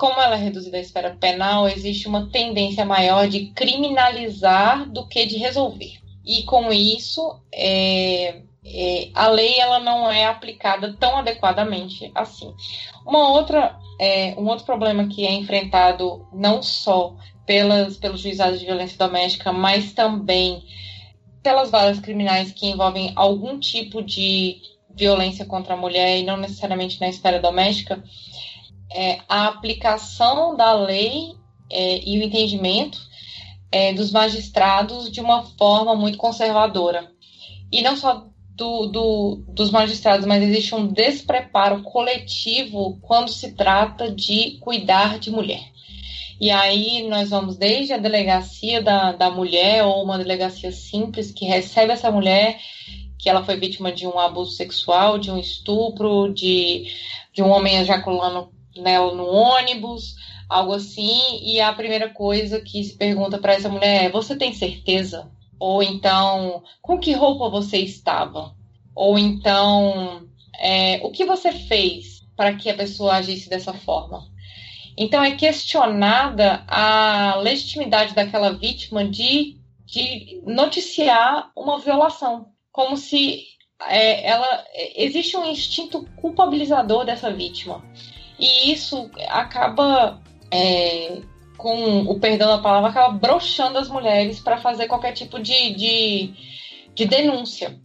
como 0.02 0.20
ela 0.20 0.34
é 0.34 0.38
reduzida 0.38 0.78
à 0.78 0.80
esfera 0.80 1.16
penal, 1.20 1.68
existe 1.68 2.08
uma 2.08 2.28
tendência 2.28 2.84
maior 2.84 3.28
de 3.28 3.52
criminalizar 3.52 4.90
do 4.90 5.06
que 5.06 5.24
de 5.24 5.36
resolver. 5.36 5.92
E 6.26 6.42
com 6.42 6.72
isso, 6.72 7.40
é, 7.54 8.40
é, 8.64 9.10
a 9.14 9.28
lei 9.28 9.60
ela 9.60 9.78
não 9.78 10.10
é 10.10 10.24
aplicada 10.24 10.92
tão 10.98 11.18
adequadamente 11.18 12.10
assim. 12.16 12.52
Uma 13.06 13.30
outra, 13.30 13.78
é, 14.00 14.34
um 14.36 14.48
outro 14.48 14.66
problema 14.66 15.06
que 15.06 15.24
é 15.24 15.32
enfrentado 15.34 16.26
não 16.32 16.60
só 16.64 17.14
pelas, 17.46 17.96
pelos 17.96 18.22
juizados 18.22 18.58
de 18.58 18.66
violência 18.66 18.98
doméstica, 18.98 19.52
mas 19.52 19.92
também 19.92 20.64
pelas 21.44 21.70
varas 21.70 22.00
criminais 22.00 22.50
que 22.50 22.66
envolvem 22.66 23.12
algum 23.14 23.56
tipo 23.56 24.02
de 24.02 24.60
violência 24.92 25.46
contra 25.46 25.74
a 25.74 25.76
mulher 25.76 26.18
e 26.18 26.24
não 26.24 26.36
necessariamente 26.36 27.00
na 27.00 27.08
esfera 27.08 27.38
doméstica, 27.38 28.02
é, 28.94 29.20
a 29.28 29.48
aplicação 29.48 30.56
da 30.56 30.72
lei 30.72 31.34
é, 31.70 32.00
e 32.08 32.18
o 32.18 32.22
entendimento 32.22 32.98
é, 33.70 33.92
dos 33.92 34.10
magistrados 34.10 35.10
de 35.10 35.20
uma 35.20 35.44
forma 35.58 35.94
muito 35.94 36.18
conservadora. 36.18 37.10
E 37.70 37.80
não 37.82 37.96
só 37.96 38.26
do, 38.54 38.86
do, 38.86 39.44
dos 39.48 39.70
magistrados, 39.70 40.26
mas 40.26 40.42
existe 40.42 40.74
um 40.74 40.86
despreparo 40.86 41.82
coletivo 41.82 42.98
quando 43.00 43.30
se 43.30 43.52
trata 43.52 44.10
de 44.10 44.58
cuidar 44.60 45.18
de 45.18 45.30
mulher. 45.30 45.72
E 46.40 46.50
aí 46.50 47.08
nós 47.08 47.30
vamos 47.30 47.56
desde 47.56 47.92
a 47.92 47.98
delegacia 47.98 48.82
da, 48.82 49.12
da 49.12 49.30
mulher, 49.30 49.84
ou 49.84 50.02
uma 50.02 50.18
delegacia 50.18 50.72
simples 50.72 51.30
que 51.30 51.44
recebe 51.44 51.92
essa 51.92 52.10
mulher 52.10 52.58
que 53.18 53.28
ela 53.28 53.44
foi 53.44 53.56
vítima 53.56 53.92
de 53.92 54.04
um 54.04 54.18
abuso 54.18 54.50
sexual, 54.50 55.16
de 55.16 55.30
um 55.30 55.38
estupro, 55.38 56.34
de, 56.34 56.92
de 57.32 57.40
um 57.40 57.50
homem 57.50 57.76
ejaculando 57.76 58.50
né, 58.76 58.98
no 58.98 59.26
ônibus, 59.26 60.14
algo 60.48 60.72
assim, 60.72 61.40
e 61.42 61.60
a 61.60 61.72
primeira 61.72 62.10
coisa 62.10 62.60
que 62.60 62.82
se 62.84 62.96
pergunta 62.96 63.38
para 63.38 63.54
essa 63.54 63.68
mulher 63.68 64.04
é: 64.04 64.10
Você 64.10 64.36
tem 64.36 64.52
certeza? 64.52 65.30
Ou 65.58 65.82
então, 65.82 66.62
com 66.80 66.98
que 66.98 67.12
roupa 67.12 67.48
você 67.48 67.78
estava? 67.78 68.54
Ou 68.94 69.18
então, 69.18 70.28
é, 70.58 71.00
o 71.04 71.10
que 71.10 71.24
você 71.24 71.52
fez 71.52 72.22
para 72.36 72.54
que 72.54 72.68
a 72.68 72.74
pessoa 72.74 73.14
agisse 73.14 73.48
dessa 73.48 73.72
forma? 73.72 74.26
Então, 74.96 75.22
é 75.22 75.36
questionada 75.36 76.64
a 76.66 77.36
legitimidade 77.36 78.14
daquela 78.14 78.52
vítima 78.52 79.04
de, 79.04 79.56
de 79.86 80.42
noticiar 80.44 81.50
uma 81.56 81.78
violação, 81.78 82.48
como 82.70 82.96
se 82.96 83.44
é, 83.88 84.28
ela 84.28 84.64
existe 84.96 85.36
um 85.36 85.46
instinto 85.46 86.06
culpabilizador 86.16 87.04
dessa 87.04 87.32
vítima. 87.32 87.84
E 88.42 88.72
isso 88.72 89.08
acaba, 89.28 90.20
é, 90.50 91.20
com 91.56 92.00
o 92.00 92.18
perdão 92.18 92.48
da 92.48 92.58
palavra, 92.60 92.90
acaba 92.90 93.12
broxando 93.12 93.78
as 93.78 93.88
mulheres 93.88 94.40
para 94.40 94.58
fazer 94.58 94.88
qualquer 94.88 95.12
tipo 95.12 95.38
de, 95.38 95.72
de, 95.74 96.34
de 96.92 97.04
denúncia. 97.04 97.78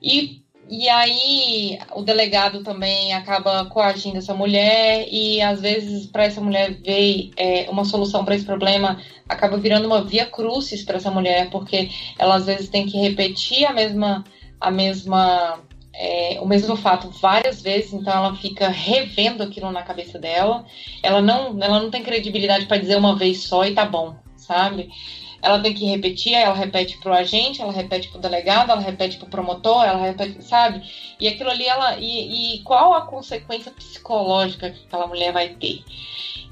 E 0.00 0.42
e 0.70 0.86
aí 0.86 1.78
o 1.94 2.02
delegado 2.02 2.62
também 2.62 3.14
acaba 3.14 3.64
coagindo 3.66 4.18
essa 4.18 4.34
mulher 4.34 5.06
e 5.10 5.40
às 5.40 5.62
vezes 5.62 6.06
para 6.06 6.24
essa 6.24 6.42
mulher 6.42 6.74
ver 6.82 7.30
é, 7.38 7.70
uma 7.70 7.86
solução 7.86 8.22
para 8.22 8.34
esse 8.34 8.44
problema 8.44 9.00
acaba 9.26 9.56
virando 9.56 9.86
uma 9.86 10.04
via 10.04 10.26
crucis 10.26 10.84
para 10.84 10.98
essa 10.98 11.10
mulher 11.10 11.48
porque 11.48 11.88
ela 12.18 12.34
às 12.34 12.44
vezes 12.44 12.68
tem 12.68 12.84
que 12.84 12.98
repetir 12.98 13.64
a 13.64 13.72
mesma 13.72 14.22
a 14.60 14.70
mesma 14.70 15.58
é, 16.00 16.38
o 16.40 16.46
mesmo 16.46 16.76
fato 16.76 17.10
várias 17.10 17.60
vezes, 17.60 17.92
então 17.92 18.12
ela 18.12 18.36
fica 18.36 18.68
revendo 18.68 19.42
aquilo 19.42 19.72
na 19.72 19.82
cabeça 19.82 20.16
dela. 20.16 20.64
Ela 21.02 21.20
não, 21.20 21.60
ela 21.60 21.80
não 21.80 21.90
tem 21.90 22.04
credibilidade 22.04 22.66
para 22.66 22.76
dizer 22.76 22.96
uma 22.96 23.16
vez 23.16 23.42
só 23.42 23.64
e 23.64 23.74
tá 23.74 23.84
bom, 23.84 24.14
sabe? 24.36 24.88
Ela 25.42 25.60
tem 25.60 25.74
que 25.74 25.84
repetir, 25.86 26.34
ela 26.34 26.54
repete 26.54 26.98
pro 26.98 27.12
agente, 27.12 27.60
ela 27.60 27.72
repete 27.72 28.08
pro 28.08 28.20
delegado, 28.20 28.70
ela 28.70 28.80
repete 28.80 29.18
pro 29.18 29.26
promotor, 29.26 29.84
ela 29.84 30.00
repete, 30.00 30.42
sabe? 30.44 30.82
E 31.18 31.26
aquilo 31.26 31.50
ali, 31.50 31.66
ela. 31.66 31.96
E, 31.98 32.56
e 32.56 32.62
qual 32.62 32.94
a 32.94 33.02
consequência 33.02 33.72
psicológica 33.72 34.70
que 34.70 34.84
aquela 34.86 35.06
mulher 35.06 35.32
vai 35.32 35.48
ter? 35.48 35.82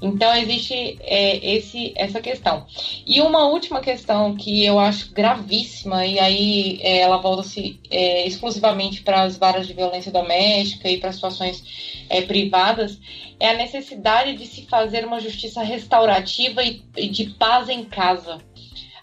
Então 0.01 0.35
existe 0.35 0.97
é, 1.01 1.55
esse, 1.55 1.93
essa 1.95 2.21
questão. 2.21 2.65
E 3.05 3.19
uma 3.21 3.47
última 3.47 3.79
questão 3.79 4.35
que 4.35 4.63
eu 4.63 4.79
acho 4.79 5.11
gravíssima, 5.11 6.05
e 6.05 6.19
aí 6.19 6.79
é, 6.81 6.99
ela 6.99 7.17
volta-se 7.17 7.79
é, 7.89 8.27
exclusivamente 8.27 9.01
para 9.01 9.23
as 9.23 9.37
varas 9.37 9.65
de 9.65 9.73
violência 9.73 10.11
doméstica 10.11 10.89
e 10.89 10.97
para 10.97 11.11
situações 11.11 12.05
é, 12.09 12.21
privadas, 12.21 12.99
é 13.39 13.49
a 13.49 13.57
necessidade 13.57 14.35
de 14.35 14.45
se 14.45 14.65
fazer 14.67 15.05
uma 15.05 15.19
justiça 15.19 15.63
restaurativa 15.63 16.63
e, 16.63 16.83
e 16.95 17.07
de 17.09 17.31
paz 17.31 17.69
em 17.69 17.83
casa, 17.83 18.39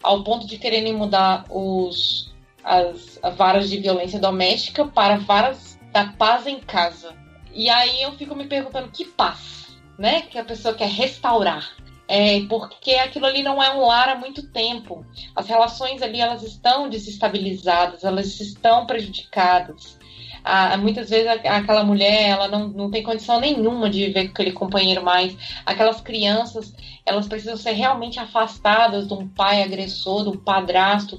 ao 0.03 0.23
ponto 0.23 0.47
de 0.47 0.59
quererem 0.59 0.93
mudar 0.93 1.45
os, 1.51 2.33
as, 2.63 3.19
as 3.23 3.37
varas 3.37 3.69
de 3.69 3.79
violência 3.79 4.19
doméstica 4.19 4.87
para 4.87 5.19
varas 5.19 5.79
da 5.93 6.07
paz 6.07 6.47
em 6.47 6.61
casa. 6.61 7.15
E 7.53 7.69
aí 7.69 8.03
eu 8.03 8.13
fico 8.13 8.35
me 8.35 8.47
perguntando 8.47 8.91
que 8.91 9.05
paz? 9.05 9.74
Né? 9.99 10.23
Que 10.23 10.39
a 10.39 10.45
pessoa 10.45 10.75
quer 10.75 10.89
restaurar. 10.89 11.69
É, 12.07 12.43
porque 12.49 12.93
aquilo 12.93 13.25
ali 13.25 13.43
não 13.43 13.63
é 13.63 13.75
um 13.75 13.87
lar 13.87 14.11
há 14.11 14.15
muito 14.15 14.47
tempo. 14.49 15.05
As 15.35 15.49
relações 15.49 16.03
ali 16.03 16.21
elas 16.21 16.43
estão 16.43 16.89
desestabilizadas, 16.89 18.05
elas 18.05 18.39
estão 18.41 18.87
prejudicadas. 18.87 19.99
Ah, 20.47 20.77
muitas 20.77 21.09
vezes 21.09 21.27
aquela 21.27 21.83
mulher 21.83 22.29
ela 22.29 22.47
não, 22.49 22.69
não 22.69 22.91
tem 22.91 23.03
condição 23.03 23.41
nenhuma 23.41 23.89
de 23.89 24.05
viver 24.05 24.27
com 24.27 24.33
aquele 24.33 24.53
companheiro 24.53 25.03
mais. 25.03 25.35
Aquelas 25.65 26.03
crianças 26.03 26.75
elas 27.07 27.27
precisam 27.27 27.57
ser 27.57 27.73
realmente 27.73 28.19
afastadas 28.19 29.09
de 29.09 29.15
um 29.15 29.27
pai 29.27 29.63
agressor, 29.63 30.25
de 30.25 30.29
um 30.31 30.37
padrasto. 30.37 31.19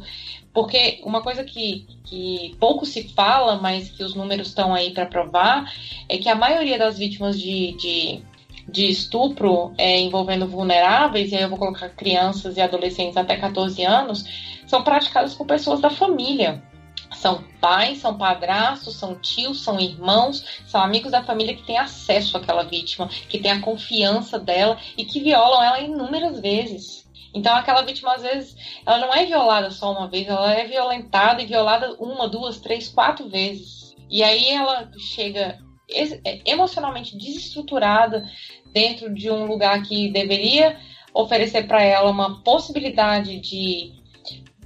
Porque 0.53 1.01
uma 1.03 1.21
coisa 1.21 1.43
que, 1.43 1.85
que 2.05 2.55
pouco 2.59 2.85
se 2.85 3.09
fala, 3.13 3.57
mas 3.57 3.89
que 3.89 4.03
os 4.03 4.15
números 4.15 4.47
estão 4.49 4.73
aí 4.73 4.91
para 4.93 5.05
provar, 5.05 5.69
é 6.07 6.17
que 6.17 6.29
a 6.29 6.35
maioria 6.35 6.77
das 6.77 6.97
vítimas 6.97 7.39
de, 7.39 7.73
de 7.73 8.23
de 8.67 8.89
estupro 8.89 9.73
é, 9.77 9.99
envolvendo 9.99 10.47
vulneráveis, 10.47 11.31
e 11.31 11.35
aí 11.35 11.43
eu 11.43 11.49
vou 11.49 11.57
colocar 11.57 11.89
crianças 11.89 12.57
e 12.57 12.61
adolescentes 12.61 13.17
até 13.17 13.37
14 13.37 13.83
anos, 13.83 14.25
são 14.65 14.83
praticadas 14.83 15.33
por 15.33 15.45
pessoas 15.45 15.79
da 15.79 15.89
família. 15.89 16.63
São 17.13 17.43
pais, 17.61 17.99
são 17.99 18.17
padrastos, 18.17 18.95
são 18.95 19.15
tios, 19.15 19.63
são 19.63 19.79
irmãos, 19.79 20.43
são 20.65 20.81
amigos 20.81 21.11
da 21.11 21.23
família 21.23 21.55
que 21.55 21.63
têm 21.63 21.77
acesso 21.77 22.35
àquela 22.35 22.63
vítima, 22.63 23.07
que 23.29 23.39
têm 23.39 23.51
a 23.51 23.61
confiança 23.61 24.39
dela 24.39 24.77
e 24.97 25.05
que 25.05 25.21
violam 25.21 25.63
ela 25.63 25.79
inúmeras 25.79 26.39
vezes. 26.39 27.05
Então, 27.33 27.55
aquela 27.55 27.81
vítima, 27.81 28.13
às 28.13 28.21
vezes, 28.21 28.55
ela 28.85 28.97
não 28.97 29.13
é 29.13 29.25
violada 29.25 29.69
só 29.69 29.91
uma 29.91 30.07
vez, 30.07 30.27
ela 30.27 30.53
é 30.53 30.65
violentada 30.65 31.41
e 31.41 31.45
violada 31.45 31.93
uma, 31.99 32.27
duas, 32.29 32.59
três, 32.59 32.87
quatro 32.87 33.27
vezes. 33.27 33.93
E 34.09 34.23
aí 34.23 34.49
ela 34.49 34.89
chega 34.97 35.59
emocionalmente 36.45 37.17
desestruturada 37.17 38.27
dentro 38.73 39.13
de 39.13 39.29
um 39.29 39.45
lugar 39.45 39.83
que 39.83 40.09
deveria 40.09 40.77
oferecer 41.13 41.67
para 41.67 41.81
ela 41.81 42.09
uma 42.09 42.41
possibilidade 42.43 43.39
de, 43.39 43.93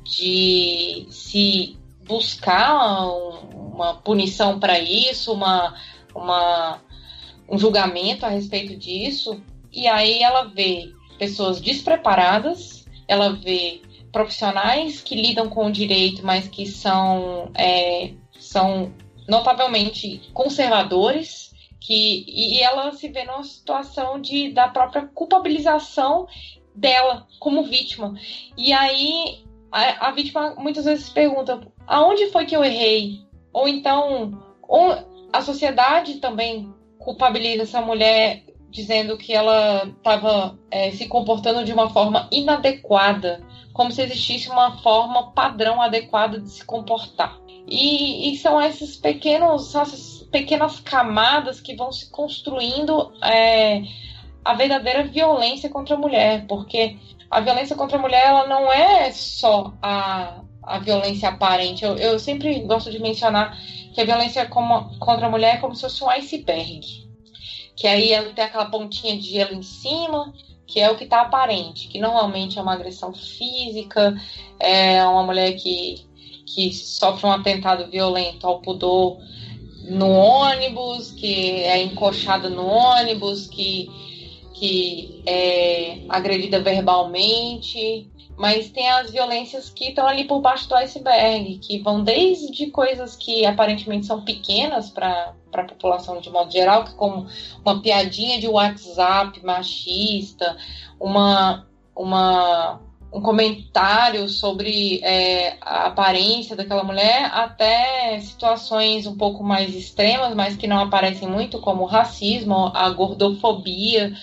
de 0.03 1.05
se 1.09 1.77
buscar 2.05 3.05
uma 3.79 3.95
punição 3.95 4.59
para 4.59 4.79
isso, 4.79 5.31
uma, 5.31 5.75
uma, 6.13 6.81
um 7.47 7.57
julgamento 7.57 8.25
a 8.25 8.29
respeito 8.29 8.75
disso. 8.75 9.41
E 9.71 9.87
aí 9.87 10.23
ela 10.23 10.45
vê 10.45 10.91
pessoas 11.19 11.61
despreparadas, 11.61 12.85
ela 13.07 13.33
vê 13.33 13.81
profissionais 14.11 15.01
que 15.01 15.15
lidam 15.15 15.49
com 15.49 15.67
o 15.67 15.71
direito, 15.71 16.25
mas 16.25 16.47
que 16.47 16.65
são, 16.65 17.51
é, 17.53 18.13
são 18.39 18.91
notavelmente 19.29 20.29
conservadores, 20.33 21.53
que, 21.79 22.25
e 22.27 22.59
ela 22.59 22.91
se 22.91 23.07
vê 23.07 23.23
numa 23.23 23.43
situação 23.43 24.19
de, 24.19 24.51
da 24.51 24.67
própria 24.67 25.07
culpabilização 25.07 26.27
dela 26.75 27.27
como 27.39 27.63
vítima. 27.63 28.15
E 28.57 28.73
aí 28.73 29.43
a, 29.71 30.07
a 30.07 30.11
vítima 30.11 30.55
muitas 30.57 30.85
vezes 30.85 31.09
pergunta: 31.09 31.61
aonde 31.87 32.27
foi 32.31 32.45
que 32.45 32.55
eu 32.55 32.63
errei? 32.63 33.21
Ou 33.53 33.67
então, 33.67 34.39
ou 34.67 34.95
a 35.31 35.41
sociedade 35.41 36.15
também 36.15 36.73
culpabiliza 36.97 37.63
essa 37.63 37.81
mulher 37.81 38.43
dizendo 38.69 39.17
que 39.17 39.33
ela 39.33 39.87
estava 39.97 40.57
é, 40.69 40.91
se 40.91 41.07
comportando 41.07 41.65
de 41.65 41.73
uma 41.73 41.89
forma 41.89 42.27
inadequada, 42.31 43.41
como 43.73 43.91
se 43.91 44.01
existisse 44.01 44.49
uma 44.49 44.77
forma 44.83 45.31
padrão 45.31 45.81
adequada 45.81 46.39
de 46.39 46.49
se 46.51 46.63
comportar. 46.63 47.39
E, 47.69 48.31
e 48.31 48.37
são 48.37 48.61
esses 48.61 48.95
pequenos, 48.97 49.75
essas 49.75 50.27
pequenas 50.31 50.79
camadas 50.79 51.61
que 51.61 51.75
vão 51.75 51.91
se 51.91 52.09
construindo 52.09 53.13
é, 53.23 53.83
a 54.43 54.53
verdadeira 54.53 55.03
violência 55.03 55.69
contra 55.69 55.95
a 55.95 55.99
mulher, 55.99 56.45
porque 56.47 56.97
a 57.29 57.39
violência 57.39 57.75
contra 57.75 57.97
a 57.97 58.01
mulher 58.01 58.25
ela 58.25 58.47
não 58.47 58.71
é 58.71 59.11
só 59.11 59.73
a, 59.81 60.41
a 60.63 60.79
violência 60.79 61.29
aparente. 61.29 61.85
Eu, 61.85 61.95
eu 61.97 62.19
sempre 62.19 62.59
gosto 62.61 62.91
de 62.91 62.99
mencionar 62.99 63.55
que 63.93 64.01
a 64.01 64.05
violência 64.05 64.47
como, 64.47 64.97
contra 64.99 65.27
a 65.27 65.29
mulher 65.29 65.55
é 65.55 65.59
como 65.59 65.75
se 65.75 65.81
fosse 65.81 66.03
um 66.03 66.09
iceberg 66.09 67.09
que 67.79 67.87
aí 67.87 68.11
ela 68.11 68.33
tem 68.33 68.43
aquela 68.43 68.69
pontinha 68.69 69.17
de 69.17 69.29
gelo 69.29 69.53
em 69.53 69.63
cima, 69.63 70.33
que 70.67 70.81
é 70.81 70.91
o 70.91 70.97
que 70.97 71.05
está 71.05 71.21
aparente, 71.21 71.87
que 71.87 71.97
normalmente 71.97 72.59
é 72.59 72.61
uma 72.61 72.73
agressão 72.73 73.13
física, 73.13 74.13
é 74.59 75.01
uma 75.05 75.23
mulher 75.23 75.53
que, 75.53 76.05
que 76.53 76.73
sofre 76.73 77.27
um 77.27 77.31
atentado 77.31 77.89
violento 77.89 78.45
ao 78.45 78.59
pudor 78.61 79.19
no 79.83 80.09
ônibus, 80.09 81.11
que 81.11 81.63
é 81.63 81.81
encoxada 81.81 82.49
no 82.49 82.65
ônibus, 82.65 83.47
que, 83.47 83.89
que 84.53 85.21
é 85.25 85.99
agredida 86.09 86.59
verbalmente, 86.59 88.09
mas 88.37 88.69
tem 88.69 88.89
as 88.89 89.11
violências 89.11 89.69
que 89.69 89.89
estão 89.89 90.07
ali 90.07 90.23
por 90.25 90.41
baixo 90.41 90.67
do 90.69 90.75
iceberg, 90.75 91.57
que 91.57 91.79
vão 91.79 92.03
desde 92.03 92.67
coisas 92.67 93.15
que 93.15 93.45
aparentemente 93.45 94.05
são 94.05 94.21
pequenas 94.21 94.89
para 94.89 95.33
a 95.53 95.63
população 95.63 96.21
de 96.21 96.29
modo 96.29 96.51
geral, 96.51 96.85
que 96.85 96.93
como 96.93 97.27
uma 97.65 97.81
piadinha 97.81 98.39
de 98.39 98.47
WhatsApp 98.47 99.43
machista, 99.43 100.55
uma, 100.99 101.67
uma 101.95 102.79
um 103.11 103.21
comentário 103.21 104.27
sobre 104.29 104.99
é, 105.03 105.57
a 105.61 105.87
aparência 105.87 106.55
daquela 106.55 106.83
mulher, 106.83 107.29
até 107.33 108.19
situações 108.19 109.07
um 109.07 109.17
pouco 109.17 109.43
mais 109.43 109.75
extremas, 109.75 110.35
mas 110.35 110.55
que 110.55 110.67
não 110.67 110.79
aparecem 110.79 111.27
muito, 111.27 111.59
como 111.59 111.83
o 111.83 111.87
racismo, 111.87 112.71
a 112.73 112.89
gordofobia, 112.89 114.13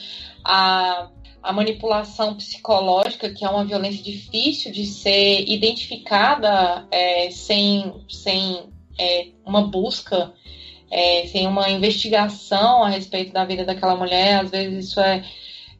a 0.44 1.08
a 1.46 1.52
manipulação 1.52 2.34
psicológica, 2.34 3.30
que 3.30 3.44
é 3.44 3.48
uma 3.48 3.64
violência 3.64 4.02
difícil 4.02 4.72
de 4.72 4.84
ser 4.84 5.48
identificada 5.48 6.84
é, 6.90 7.30
sem, 7.30 7.94
sem 8.08 8.64
é, 8.98 9.28
uma 9.44 9.62
busca, 9.62 10.32
é, 10.90 11.24
sem 11.28 11.46
uma 11.46 11.70
investigação 11.70 12.82
a 12.82 12.88
respeito 12.88 13.32
da 13.32 13.44
vida 13.44 13.64
daquela 13.64 13.94
mulher, 13.94 14.40
às 14.40 14.50
vezes 14.50 14.88
isso 14.88 15.00
é, 15.00 15.24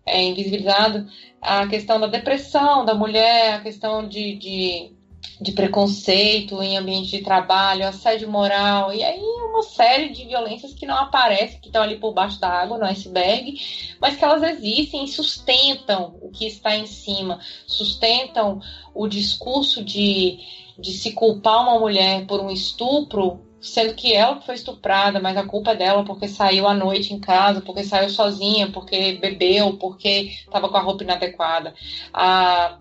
é 0.06 0.22
invisibilizado. 0.22 1.08
A 1.46 1.66
questão 1.68 2.00
da 2.00 2.08
depressão 2.08 2.84
da 2.84 2.94
mulher, 2.94 3.54
a 3.54 3.60
questão 3.60 4.06
de, 4.08 4.36
de 4.36 4.96
de 5.40 5.52
preconceito 5.52 6.62
em 6.62 6.78
ambiente 6.78 7.10
de 7.10 7.22
trabalho, 7.22 7.86
assédio 7.86 8.30
moral, 8.30 8.92
e 8.92 9.04
aí 9.04 9.20
uma 9.20 9.62
série 9.62 10.08
de 10.08 10.24
violências 10.24 10.72
que 10.72 10.86
não 10.86 10.96
aparecem, 10.96 11.60
que 11.60 11.66
estão 11.66 11.82
ali 11.82 11.96
por 11.96 12.12
baixo 12.12 12.40
da 12.40 12.48
água, 12.48 12.78
no 12.78 12.86
iceberg, 12.86 13.60
mas 14.00 14.16
que 14.16 14.24
elas 14.24 14.42
existem 14.42 15.04
e 15.04 15.08
sustentam 15.08 16.16
o 16.22 16.30
que 16.30 16.46
está 16.46 16.74
em 16.74 16.86
cima, 16.86 17.38
sustentam 17.66 18.60
o 18.94 19.06
discurso 19.06 19.84
de, 19.84 20.38
de 20.78 20.92
se 20.92 21.12
culpar 21.12 21.62
uma 21.62 21.78
mulher 21.78 22.26
por 22.26 22.40
um 22.40 22.50
estupro, 22.50 23.45
sendo 23.66 23.94
que 23.94 24.14
ela 24.14 24.40
foi 24.40 24.54
estuprada, 24.54 25.20
mas 25.20 25.36
a 25.36 25.44
culpa 25.44 25.72
é 25.72 25.76
dela 25.76 26.04
porque 26.04 26.28
saiu 26.28 26.66
à 26.66 26.74
noite 26.74 27.12
em 27.12 27.20
casa, 27.20 27.60
porque 27.60 27.84
saiu 27.84 28.08
sozinha, 28.08 28.70
porque 28.70 29.14
bebeu, 29.14 29.76
porque 29.76 30.30
estava 30.46 30.68
com 30.68 30.76
a 30.76 30.80
roupa 30.80 31.02
inadequada. 31.02 31.74
A 32.12 32.78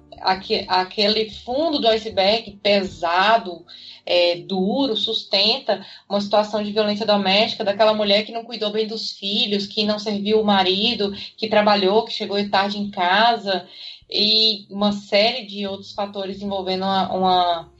aquele 0.69 1.29
fundo 1.29 1.79
do 1.79 1.87
iceberg 1.87 2.59
pesado, 2.63 3.65
é, 4.05 4.35
duro, 4.35 4.95
sustenta 4.95 5.85
uma 6.07 6.21
situação 6.21 6.63
de 6.63 6.71
violência 6.71 7.05
doméstica 7.05 7.63
daquela 7.63 7.93
mulher 7.93 8.23
que 8.23 8.31
não 8.31 8.45
cuidou 8.45 8.71
bem 8.71 8.87
dos 8.87 9.11
filhos, 9.11 9.67
que 9.67 9.83
não 9.83 9.99
serviu 9.99 10.39
o 10.39 10.45
marido, 10.45 11.13
que 11.35 11.47
trabalhou, 11.47 12.05
que 12.05 12.13
chegou 12.13 12.37
tarde 12.49 12.77
em 12.77 12.89
casa, 12.89 13.67
e 14.09 14.67
uma 14.69 14.91
série 14.91 15.45
de 15.45 15.65
outros 15.65 15.91
fatores 15.91 16.41
envolvendo 16.41 16.83
uma, 16.83 17.13
uma, 17.13 17.71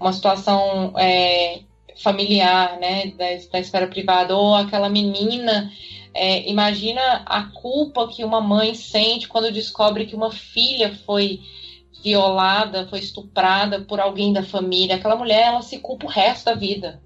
uma 0.00 0.12
situação 0.12 0.94
é, 0.96 1.60
familiar, 1.98 2.78
né, 2.78 3.08
da, 3.08 3.26
da 3.52 3.58
esfera 3.58 3.86
privada, 3.86 4.36
ou 4.36 4.54
aquela 4.54 4.88
menina 4.88 5.70
é, 6.16 6.48
imagina 6.48 7.22
a 7.26 7.42
culpa 7.42 8.08
que 8.08 8.24
uma 8.24 8.40
mãe 8.40 8.74
sente 8.74 9.28
quando 9.28 9.52
descobre 9.52 10.06
que 10.06 10.16
uma 10.16 10.30
filha 10.30 10.98
foi 11.04 11.40
violada, 12.02 12.86
foi 12.88 13.00
estuprada 13.00 13.80
por 13.80 14.00
alguém 14.00 14.32
da 14.32 14.42
família, 14.42 14.96
aquela 14.96 15.16
mulher 15.16 15.48
ela 15.48 15.60
se 15.62 15.78
culpa 15.78 16.06
o 16.06 16.10
resto 16.10 16.46
da 16.46 16.54
vida. 16.54 17.02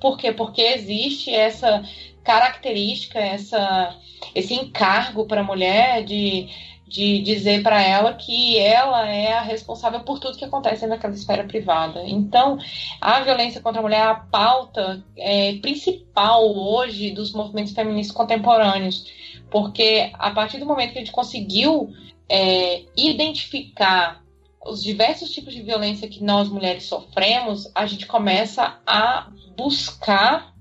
Por 0.00 0.16
quê? 0.16 0.30
Porque 0.32 0.62
existe 0.62 1.34
essa 1.34 1.82
característica, 2.22 3.18
essa, 3.18 3.96
esse 4.32 4.54
encargo 4.54 5.26
para 5.26 5.40
a 5.40 5.44
mulher 5.44 6.04
de, 6.04 6.48
de 6.92 7.22
dizer 7.22 7.62
para 7.62 7.82
ela 7.82 8.12
que 8.12 8.58
ela 8.58 9.08
é 9.08 9.32
a 9.32 9.40
responsável 9.40 10.00
por 10.00 10.18
tudo 10.18 10.36
que 10.36 10.44
acontece 10.44 10.86
naquela 10.86 11.14
esfera 11.14 11.42
privada. 11.44 12.02
Então, 12.06 12.58
a 13.00 13.20
violência 13.20 13.62
contra 13.62 13.80
a 13.80 13.82
mulher 13.82 14.00
é 14.00 14.10
a 14.10 14.14
pauta 14.14 15.02
é, 15.16 15.54
principal 15.54 16.54
hoje 16.54 17.10
dos 17.10 17.32
movimentos 17.32 17.72
feministas 17.72 18.14
contemporâneos, 18.14 19.06
porque 19.50 20.10
a 20.12 20.30
partir 20.32 20.58
do 20.58 20.66
momento 20.66 20.92
que 20.92 20.98
a 20.98 21.00
gente 21.00 21.12
conseguiu 21.12 21.90
é, 22.28 22.82
identificar 22.94 24.22
os 24.62 24.82
diversos 24.82 25.30
tipos 25.30 25.54
de 25.54 25.62
violência 25.62 26.08
que 26.08 26.22
nós 26.22 26.50
mulheres 26.50 26.84
sofremos, 26.84 27.72
a 27.74 27.86
gente 27.86 28.04
começa 28.06 28.78
a 28.86 29.30
buscar 29.56 30.52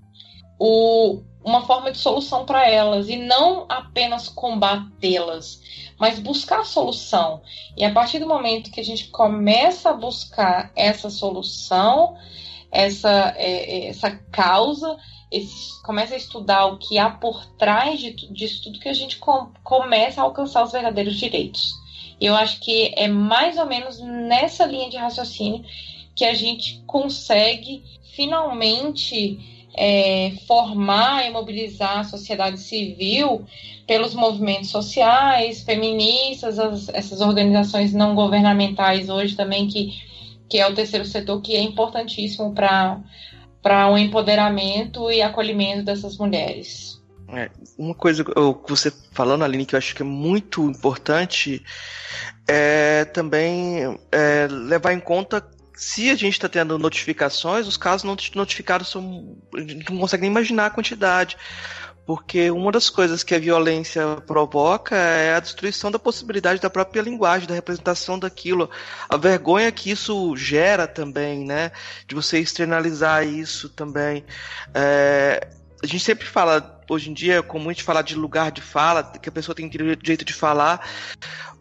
o, 0.58 1.22
uma 1.44 1.66
forma 1.66 1.92
de 1.92 1.98
solução 1.98 2.46
para 2.46 2.70
elas 2.70 3.10
e 3.10 3.16
não 3.16 3.66
apenas 3.68 4.30
combatê-las, 4.30 5.62
mas 6.00 6.20
buscar 6.20 6.66
solução. 6.66 7.42
E 7.76 7.84
a 7.84 7.92
partir 7.92 8.20
do 8.20 8.28
momento 8.28 8.72
que 8.72 8.80
a 8.80 8.84
gente 8.84 9.08
começa 9.08 9.90
a 9.90 9.94
buscar 9.94 10.72
essa 10.76 11.10
solução, 11.10 12.16
essa, 12.72 13.34
é, 13.36 13.86
é 13.86 13.88
essa 13.88 14.12
causa, 14.32 14.98
esse, 15.32 15.82
começa 15.84 16.14
a 16.14 16.18
estudar 16.18 16.66
o 16.68 16.78
que 16.78 16.98
há 16.98 17.10
por 17.10 17.46
trás 17.58 18.00
de, 18.00 18.12
disso 18.32 18.64
tudo 18.64 18.80
que 18.80 18.90
a 18.90 18.94
gente 18.94 19.18
com, 19.18 19.52
começa 19.64 20.22
a 20.22 20.24
alcançar 20.24 20.64
os 20.64 20.72
verdadeiros 20.72 21.18
direitos. 21.18 21.74
Eu 22.20 22.36
acho 22.36 22.60
que 22.60 22.94
é 22.96 23.08
mais 23.08 23.58
ou 23.58 23.66
menos 23.66 24.00
nessa 24.00 24.66
linha 24.66 24.90
de 24.90 24.98
raciocínio 24.98 25.66
que 26.16 26.24
a 26.24 26.36
gente 26.36 26.84
consegue 26.86 27.84
finalmente 28.14 29.51
é, 29.76 30.34
formar 30.48 31.26
e 31.26 31.32
mobilizar 31.32 32.00
a 32.00 32.04
sociedade 32.04 32.60
civil 32.60 33.46
pelos 33.88 34.14
movimentos 34.14 34.70
sociais, 34.70 35.64
feministas, 35.64 36.60
as, 36.60 36.90
essas 36.90 37.22
organizações 37.22 37.94
não 37.94 38.16
governamentais 38.16 39.10
hoje 39.10 39.36
também 39.36 39.68
que, 39.68 39.94
que 40.50 40.60
é 40.60 40.68
o 40.68 40.76
terceiro 40.76 41.06
setor, 41.06 41.42
que 41.42 41.56
é 41.56 41.62
importantíssimo 41.62 42.54
para 42.54 43.90
um 43.90 43.98
empoderamento 43.98 45.10
e 45.12 45.22
acolhimento 45.22 45.84
dessas 45.84 46.18
mulheres. 46.18 47.02
É, 47.34 47.50
uma 47.78 47.96
coisa 47.96 48.26
que 48.26 48.32
você 48.68 48.92
falando, 49.14 49.44
Aline, 49.44 49.66
que 49.66 49.76
eu 49.76 49.78
acho 49.78 49.96
que 49.96 50.02
é 50.02 50.06
muito 50.06 50.64
importante 50.70 51.64
é 52.46 53.06
também 53.06 53.98
é, 54.12 54.48
levar 54.50 54.92
em 54.92 55.00
conta 55.00 55.42
se 55.82 56.12
a 56.12 56.16
gente 56.16 56.34
está 56.34 56.48
tendo 56.48 56.78
notificações, 56.78 57.66
os 57.66 57.76
casos 57.76 58.04
não 58.04 58.16
notificados 58.36 58.88
são. 58.92 59.36
A 59.56 59.62
gente 59.62 59.90
não 59.90 60.00
consegue 60.00 60.22
nem 60.22 60.30
imaginar 60.30 60.68
a 60.68 60.70
quantidade. 60.70 61.36
Porque 62.06 62.52
uma 62.52 62.72
das 62.72 62.88
coisas 62.88 63.24
que 63.24 63.34
a 63.34 63.40
violência 63.40 64.18
provoca 64.28 64.96
é 64.96 65.34
a 65.34 65.40
destruição 65.40 65.90
da 65.90 65.98
possibilidade 65.98 66.62
da 66.62 66.70
própria 66.70 67.02
linguagem, 67.02 67.48
da 67.48 67.56
representação 67.56 68.20
daquilo, 68.20 68.70
a 69.10 69.18
vergonha 69.18 69.72
que 69.72 69.90
isso 69.90 70.36
gera 70.36 70.86
também, 70.86 71.44
né? 71.44 71.72
De 72.06 72.14
você 72.14 72.38
externalizar 72.38 73.26
isso 73.26 73.68
também. 73.68 74.24
É, 74.76 75.48
a 75.84 75.88
gente 75.88 76.04
sempre 76.04 76.28
fala, 76.28 76.80
hoje 76.90 77.10
em 77.10 77.14
dia 77.14 77.38
é 77.38 77.42
comum 77.42 77.70
a 77.70 77.74
gente 77.74 77.84
falar 77.84 78.04
de 78.04 78.16
lugar 78.16 78.52
de 78.52 78.62
fala, 78.62 79.04
que 79.04 79.30
a 79.30 79.32
pessoa 79.32 79.56
tem 79.56 79.68
direito 79.68 80.24
de 80.24 80.34
falar, 80.34 80.88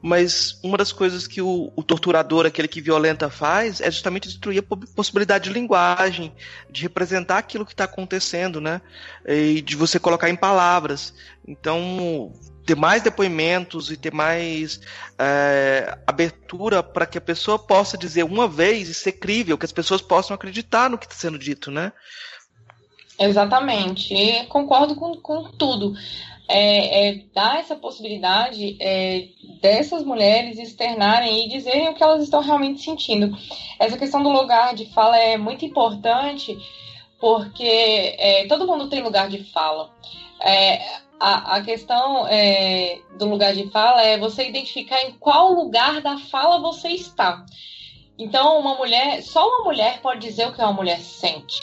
mas 0.02 0.58
uma 0.62 0.78
das 0.78 0.92
coisas 0.92 1.26
que 1.26 1.40
o, 1.40 1.72
o, 1.76 1.82
torturador, 1.82 2.46
aquele 2.46 2.68
que 2.68 2.80
violenta, 2.80 3.28
faz 3.28 3.80
é 3.80 3.90
justamente 3.90 4.28
destruir 4.28 4.58
a 4.58 4.76
possibilidade 4.94 5.44
de 5.44 5.54
linguagem, 5.54 6.34
de 6.70 6.82
representar 6.82 7.38
aquilo 7.38 7.66
que 7.66 7.72
está 7.72 7.84
acontecendo, 7.84 8.60
né? 8.60 8.80
E 9.26 9.60
de 9.60 9.76
você 9.76 9.98
colocar 9.98 10.30
em 10.30 10.36
palavras. 10.36 11.12
Então, 11.46 12.32
ter 12.64 12.76
mais 12.76 13.02
depoimentos 13.02 13.90
e 13.90 13.96
ter 13.96 14.12
mais 14.12 14.80
é, 15.18 15.98
abertura 16.06 16.82
para 16.82 17.04
que 17.04 17.18
a 17.18 17.20
pessoa 17.20 17.58
possa 17.58 17.98
dizer 17.98 18.22
uma 18.22 18.48
vez 18.48 18.88
e 18.88 18.94
ser 18.94 19.12
crível, 19.12 19.58
que 19.58 19.66
as 19.66 19.72
pessoas 19.72 20.00
possam 20.00 20.34
acreditar 20.34 20.88
no 20.88 20.96
que 20.96 21.06
está 21.06 21.16
sendo 21.16 21.38
dito, 21.38 21.70
né? 21.70 21.92
Exatamente. 23.20 24.46
Concordo 24.48 24.96
com, 24.96 25.14
com 25.16 25.44
tudo 25.50 25.94
é, 26.48 27.08
é, 27.08 27.24
dar 27.32 27.60
essa 27.60 27.76
possibilidade 27.76 28.76
é, 28.80 29.28
dessas 29.60 30.02
mulheres 30.02 30.58
externarem 30.58 31.44
e 31.44 31.48
dizerem 31.48 31.88
o 31.88 31.94
que 31.94 32.02
elas 32.02 32.24
estão 32.24 32.40
realmente 32.40 32.82
sentindo. 32.82 33.36
Essa 33.78 33.96
questão 33.96 34.22
do 34.22 34.30
lugar 34.30 34.74
de 34.74 34.86
fala 34.86 35.16
é 35.16 35.36
muito 35.36 35.64
importante 35.64 36.58
porque 37.20 38.16
é, 38.18 38.46
todo 38.48 38.66
mundo 38.66 38.88
tem 38.88 39.02
lugar 39.02 39.28
de 39.28 39.44
fala. 39.52 39.90
É, 40.40 40.82
a, 41.20 41.56
a, 41.56 41.62
questão 41.62 42.26
é, 42.26 42.98
do 43.18 43.28
lugar 43.28 43.54
de 43.54 43.70
fala 43.70 44.02
é 44.02 44.18
você 44.18 44.48
identificar 44.48 45.02
em 45.02 45.12
qual 45.12 45.52
lugar 45.52 46.00
da 46.00 46.16
fala 46.18 46.58
você 46.58 46.88
está. 46.88 47.44
Então, 48.18 48.58
uma 48.58 48.74
mulher, 48.74 49.22
só 49.22 49.46
uma 49.46 49.64
mulher 49.64 50.00
pode 50.00 50.20
dizer 50.20 50.48
o 50.48 50.52
que 50.52 50.60
uma 50.60 50.72
mulher 50.72 50.98
sente. 50.98 51.60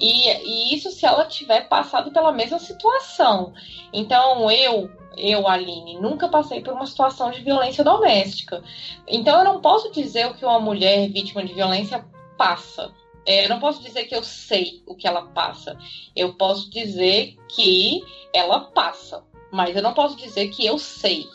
E, 0.00 0.30
e 0.30 0.74
isso 0.74 0.90
se 0.90 1.04
ela 1.04 1.26
tiver 1.26 1.68
passado 1.68 2.10
pela 2.10 2.32
mesma 2.32 2.58
situação. 2.58 3.52
Então, 3.92 4.50
eu, 4.50 4.90
eu, 5.14 5.46
Aline, 5.46 6.00
nunca 6.00 6.26
passei 6.26 6.62
por 6.62 6.72
uma 6.72 6.86
situação 6.86 7.30
de 7.30 7.42
violência 7.42 7.84
doméstica. 7.84 8.64
Então, 9.06 9.38
eu 9.38 9.44
não 9.44 9.60
posso 9.60 9.92
dizer 9.92 10.26
o 10.26 10.34
que 10.34 10.44
uma 10.44 10.58
mulher 10.58 11.06
vítima 11.10 11.44
de 11.44 11.52
violência 11.52 12.02
passa. 12.38 12.90
É, 13.26 13.44
eu 13.44 13.50
não 13.50 13.60
posso 13.60 13.82
dizer 13.82 14.04
que 14.04 14.16
eu 14.16 14.24
sei 14.24 14.82
o 14.86 14.94
que 14.94 15.06
ela 15.06 15.26
passa. 15.26 15.76
Eu 16.16 16.32
posso 16.34 16.70
dizer 16.70 17.36
que 17.48 18.02
ela 18.32 18.60
passa. 18.60 19.22
Mas 19.52 19.76
eu 19.76 19.82
não 19.82 19.92
posso 19.92 20.16
dizer 20.16 20.48
que 20.48 20.64
eu 20.64 20.78
sei. 20.78 21.26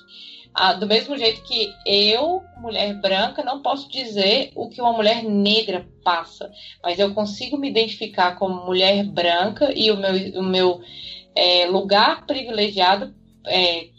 Ah, 0.58 0.72
do 0.72 0.88
mesmo 0.88 1.18
jeito 1.18 1.42
que 1.44 1.74
eu, 1.86 2.42
mulher 2.56 2.94
branca, 3.02 3.44
não 3.44 3.62
posso 3.62 3.90
dizer 3.90 4.54
o 4.56 4.70
que 4.70 4.80
uma 4.80 4.94
mulher 4.94 5.22
negra 5.22 5.86
passa, 6.02 6.50
mas 6.82 6.98
eu 6.98 7.14
consigo 7.14 7.58
me 7.58 7.70
identificar 7.70 8.38
como 8.38 8.66
mulher 8.66 9.04
branca 9.04 9.74
e 9.76 9.92
o 9.92 9.98
meu, 9.98 10.40
o 10.40 10.44
meu 10.44 10.82
é, 11.36 11.66
lugar 11.66 12.26
privilegiado, 12.26 13.14
é, 13.46 13.90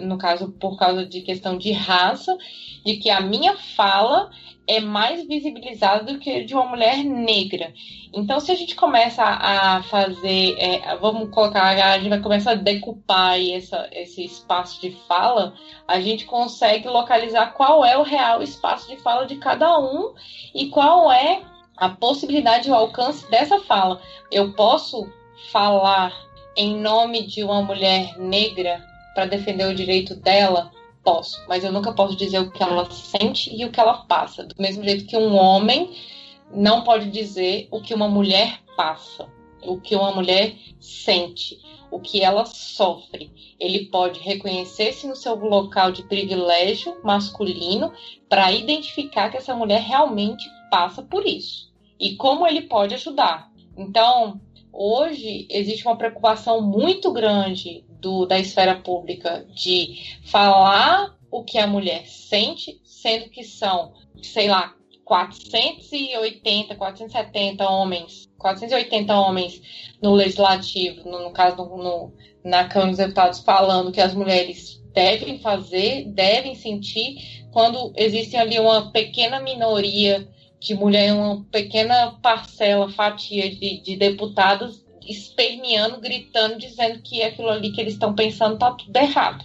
no 0.00 0.16
caso, 0.16 0.52
por 0.52 0.78
causa 0.78 1.04
de 1.04 1.20
questão 1.20 1.58
de 1.58 1.70
raça, 1.70 2.34
de 2.82 2.96
que 2.96 3.10
a 3.10 3.20
minha 3.20 3.54
fala 3.54 4.30
é 4.66 4.80
mais 4.80 5.26
visibilizada 5.26 6.12
do 6.12 6.18
que 6.18 6.44
de 6.44 6.54
uma 6.54 6.66
mulher 6.66 7.04
negra. 7.04 7.72
Então, 8.12 8.40
se 8.40 8.50
a 8.50 8.54
gente 8.54 8.74
começa 8.74 9.22
a 9.22 9.82
fazer, 9.84 10.56
é, 10.58 10.96
vamos 10.96 11.30
colocar, 11.30 11.64
a 11.64 11.98
gente 11.98 12.08
vai 12.08 12.20
começar 12.20 12.52
a 12.52 12.56
decupar 12.56 13.38
essa, 13.40 13.88
esse 13.92 14.24
espaço 14.24 14.80
de 14.80 14.90
fala, 15.06 15.54
a 15.86 16.00
gente 16.00 16.24
consegue 16.24 16.88
localizar 16.88 17.52
qual 17.52 17.84
é 17.84 17.96
o 17.98 18.02
real 18.02 18.42
espaço 18.42 18.88
de 18.88 18.96
fala 18.98 19.26
de 19.26 19.36
cada 19.36 19.78
um 19.78 20.14
e 20.54 20.68
qual 20.68 21.12
é 21.12 21.42
a 21.76 21.88
possibilidade, 21.88 22.70
o 22.70 22.74
alcance 22.74 23.28
dessa 23.30 23.60
fala. 23.60 24.00
Eu 24.30 24.52
posso 24.52 25.06
falar 25.50 26.12
em 26.56 26.76
nome 26.80 27.26
de 27.26 27.42
uma 27.42 27.62
mulher 27.62 28.16
negra 28.18 28.82
para 29.14 29.26
defender 29.26 29.66
o 29.66 29.74
direito 29.74 30.14
dela? 30.14 30.70
Posso, 31.04 31.44
mas 31.46 31.62
eu 31.62 31.70
nunca 31.70 31.92
posso 31.92 32.16
dizer 32.16 32.38
o 32.38 32.50
que 32.50 32.62
ela 32.62 32.90
sente 32.90 33.54
e 33.54 33.64
o 33.64 33.70
que 33.70 33.78
ela 33.78 33.98
passa. 34.04 34.42
Do 34.44 34.54
mesmo 34.58 34.82
jeito 34.82 35.06
que 35.06 35.16
um 35.16 35.36
homem 35.36 35.94
não 36.50 36.82
pode 36.82 37.10
dizer 37.10 37.68
o 37.70 37.80
que 37.80 37.92
uma 37.92 38.08
mulher 38.08 38.60
passa, 38.76 39.28
o 39.62 39.78
que 39.78 39.94
uma 39.94 40.12
mulher 40.12 40.54
sente, 40.80 41.60
o 41.90 42.00
que 42.00 42.22
ela 42.22 42.44
sofre. 42.46 43.30
Ele 43.60 43.86
pode 43.86 44.20
reconhecer-se 44.20 45.06
no 45.06 45.14
seu 45.14 45.34
local 45.34 45.92
de 45.92 46.02
privilégio 46.04 46.96
masculino 47.04 47.92
para 48.28 48.50
identificar 48.50 49.30
que 49.30 49.36
essa 49.36 49.54
mulher 49.54 49.82
realmente 49.82 50.48
passa 50.70 51.02
por 51.02 51.26
isso 51.26 51.72
e 52.00 52.16
como 52.16 52.46
ele 52.46 52.62
pode 52.62 52.94
ajudar. 52.94 53.50
Então, 53.76 54.40
hoje 54.72 55.46
existe 55.50 55.86
uma 55.86 55.96
preocupação 55.96 56.60
muito 56.60 57.12
grande 57.12 57.84
do, 58.04 58.26
da 58.26 58.38
esfera 58.38 58.76
pública 58.76 59.46
de 59.54 60.18
falar 60.26 61.16
o 61.30 61.42
que 61.42 61.58
a 61.58 61.66
mulher 61.66 62.06
sente, 62.06 62.78
sendo 62.84 63.30
que 63.30 63.42
são, 63.42 63.94
sei 64.22 64.46
lá, 64.46 64.74
480, 65.04 66.74
470 66.76 67.68
homens, 67.68 68.30
480 68.38 69.18
homens 69.18 69.60
no 70.02 70.14
legislativo, 70.14 71.08
no, 71.08 71.24
no 71.24 71.30
caso 71.30 71.56
no, 71.56 71.76
no, 71.78 72.12
na 72.44 72.68
Câmara 72.68 72.90
dos 72.90 72.98
Deputados, 72.98 73.40
falando 73.40 73.90
que 73.90 74.00
as 74.00 74.14
mulheres 74.14 74.82
devem 74.92 75.38
fazer, 75.38 76.04
devem 76.06 76.54
sentir, 76.54 77.42
quando 77.50 77.92
existe 77.96 78.36
ali 78.36 78.58
uma 78.58 78.92
pequena 78.92 79.40
minoria 79.40 80.28
de 80.60 80.74
mulher, 80.74 81.12
uma 81.12 81.44
pequena 81.50 82.18
parcela, 82.22 82.90
fatia 82.90 83.50
de, 83.50 83.80
de 83.80 83.96
deputados 83.96 84.83
esperneando, 85.08 86.00
gritando, 86.00 86.58
dizendo 86.58 87.00
que 87.02 87.22
aquilo 87.22 87.48
ali 87.48 87.72
que 87.72 87.80
eles 87.80 87.94
estão 87.94 88.14
pensando 88.14 88.58
tá 88.58 88.72
tudo 88.72 88.96
errado. 88.96 89.44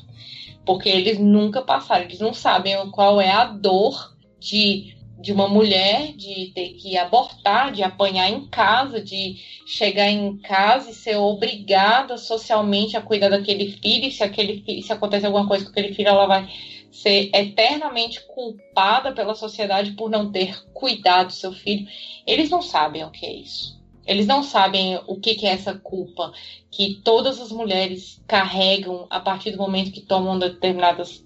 Porque 0.65 0.90
eles 0.90 1.18
nunca 1.19 1.61
passaram, 1.61 2.06
eles 2.06 2.19
não 2.19 2.34
sabem 2.34 2.76
qual 2.91 3.19
é 3.19 3.31
a 3.31 3.45
dor 3.45 4.15
de, 4.40 4.95
de 5.19 5.31
uma 5.31 5.48
mulher 5.48 6.14
de 6.14 6.52
ter 6.53 6.69
que 6.73 6.98
abortar, 6.98 7.72
de 7.72 7.81
apanhar 7.81 8.30
em 8.30 8.48
casa, 8.48 9.02
de 9.02 9.38
chegar 9.65 10.10
em 10.10 10.38
casa 10.38 10.91
e 10.91 10.94
ser 10.94 11.15
obrigada 11.15 12.18
socialmente 12.18 12.95
a 12.95 13.02
cuidar 13.02 13.30
daquele 13.30 13.72
filho, 13.72 14.07
e 14.07 14.11
se 14.11 14.23
aquele 14.23 14.64
se 14.81 14.94
acontecer 14.94 15.26
alguma 15.26 15.48
coisa 15.48 15.65
com 15.65 15.72
aquele 15.72 15.94
filho, 15.94 16.10
ela 16.10 16.27
vai 16.27 16.48
ser 16.91 17.30
eternamente 17.34 18.22
culpada 18.27 19.11
pela 19.11 19.36
sociedade 19.36 19.91
por 19.91 20.10
não 20.10 20.31
ter 20.31 20.64
cuidado 20.73 21.27
do 21.27 21.34
seu 21.34 21.52
filho. 21.52 21.88
Eles 22.26 22.49
não 22.49 22.61
sabem 22.61 23.03
o 23.03 23.11
que 23.11 23.26
é 23.26 23.34
isso. 23.34 23.78
Eles 24.10 24.26
não 24.26 24.41
sabem 24.41 24.99
o 25.06 25.18
que, 25.18 25.36
que 25.36 25.45
é 25.45 25.52
essa 25.52 25.76
culpa 25.76 26.34
que 26.72 26.95
todas 27.03 27.40
as 27.40 27.52
mulheres 27.52 28.19
carregam 28.27 29.06
a 29.07 29.19
partir 29.19 29.52
do 29.52 29.60
momento 29.60 29.91
que 29.91 30.02
tomam 30.02 30.40
determinadas 30.40 31.23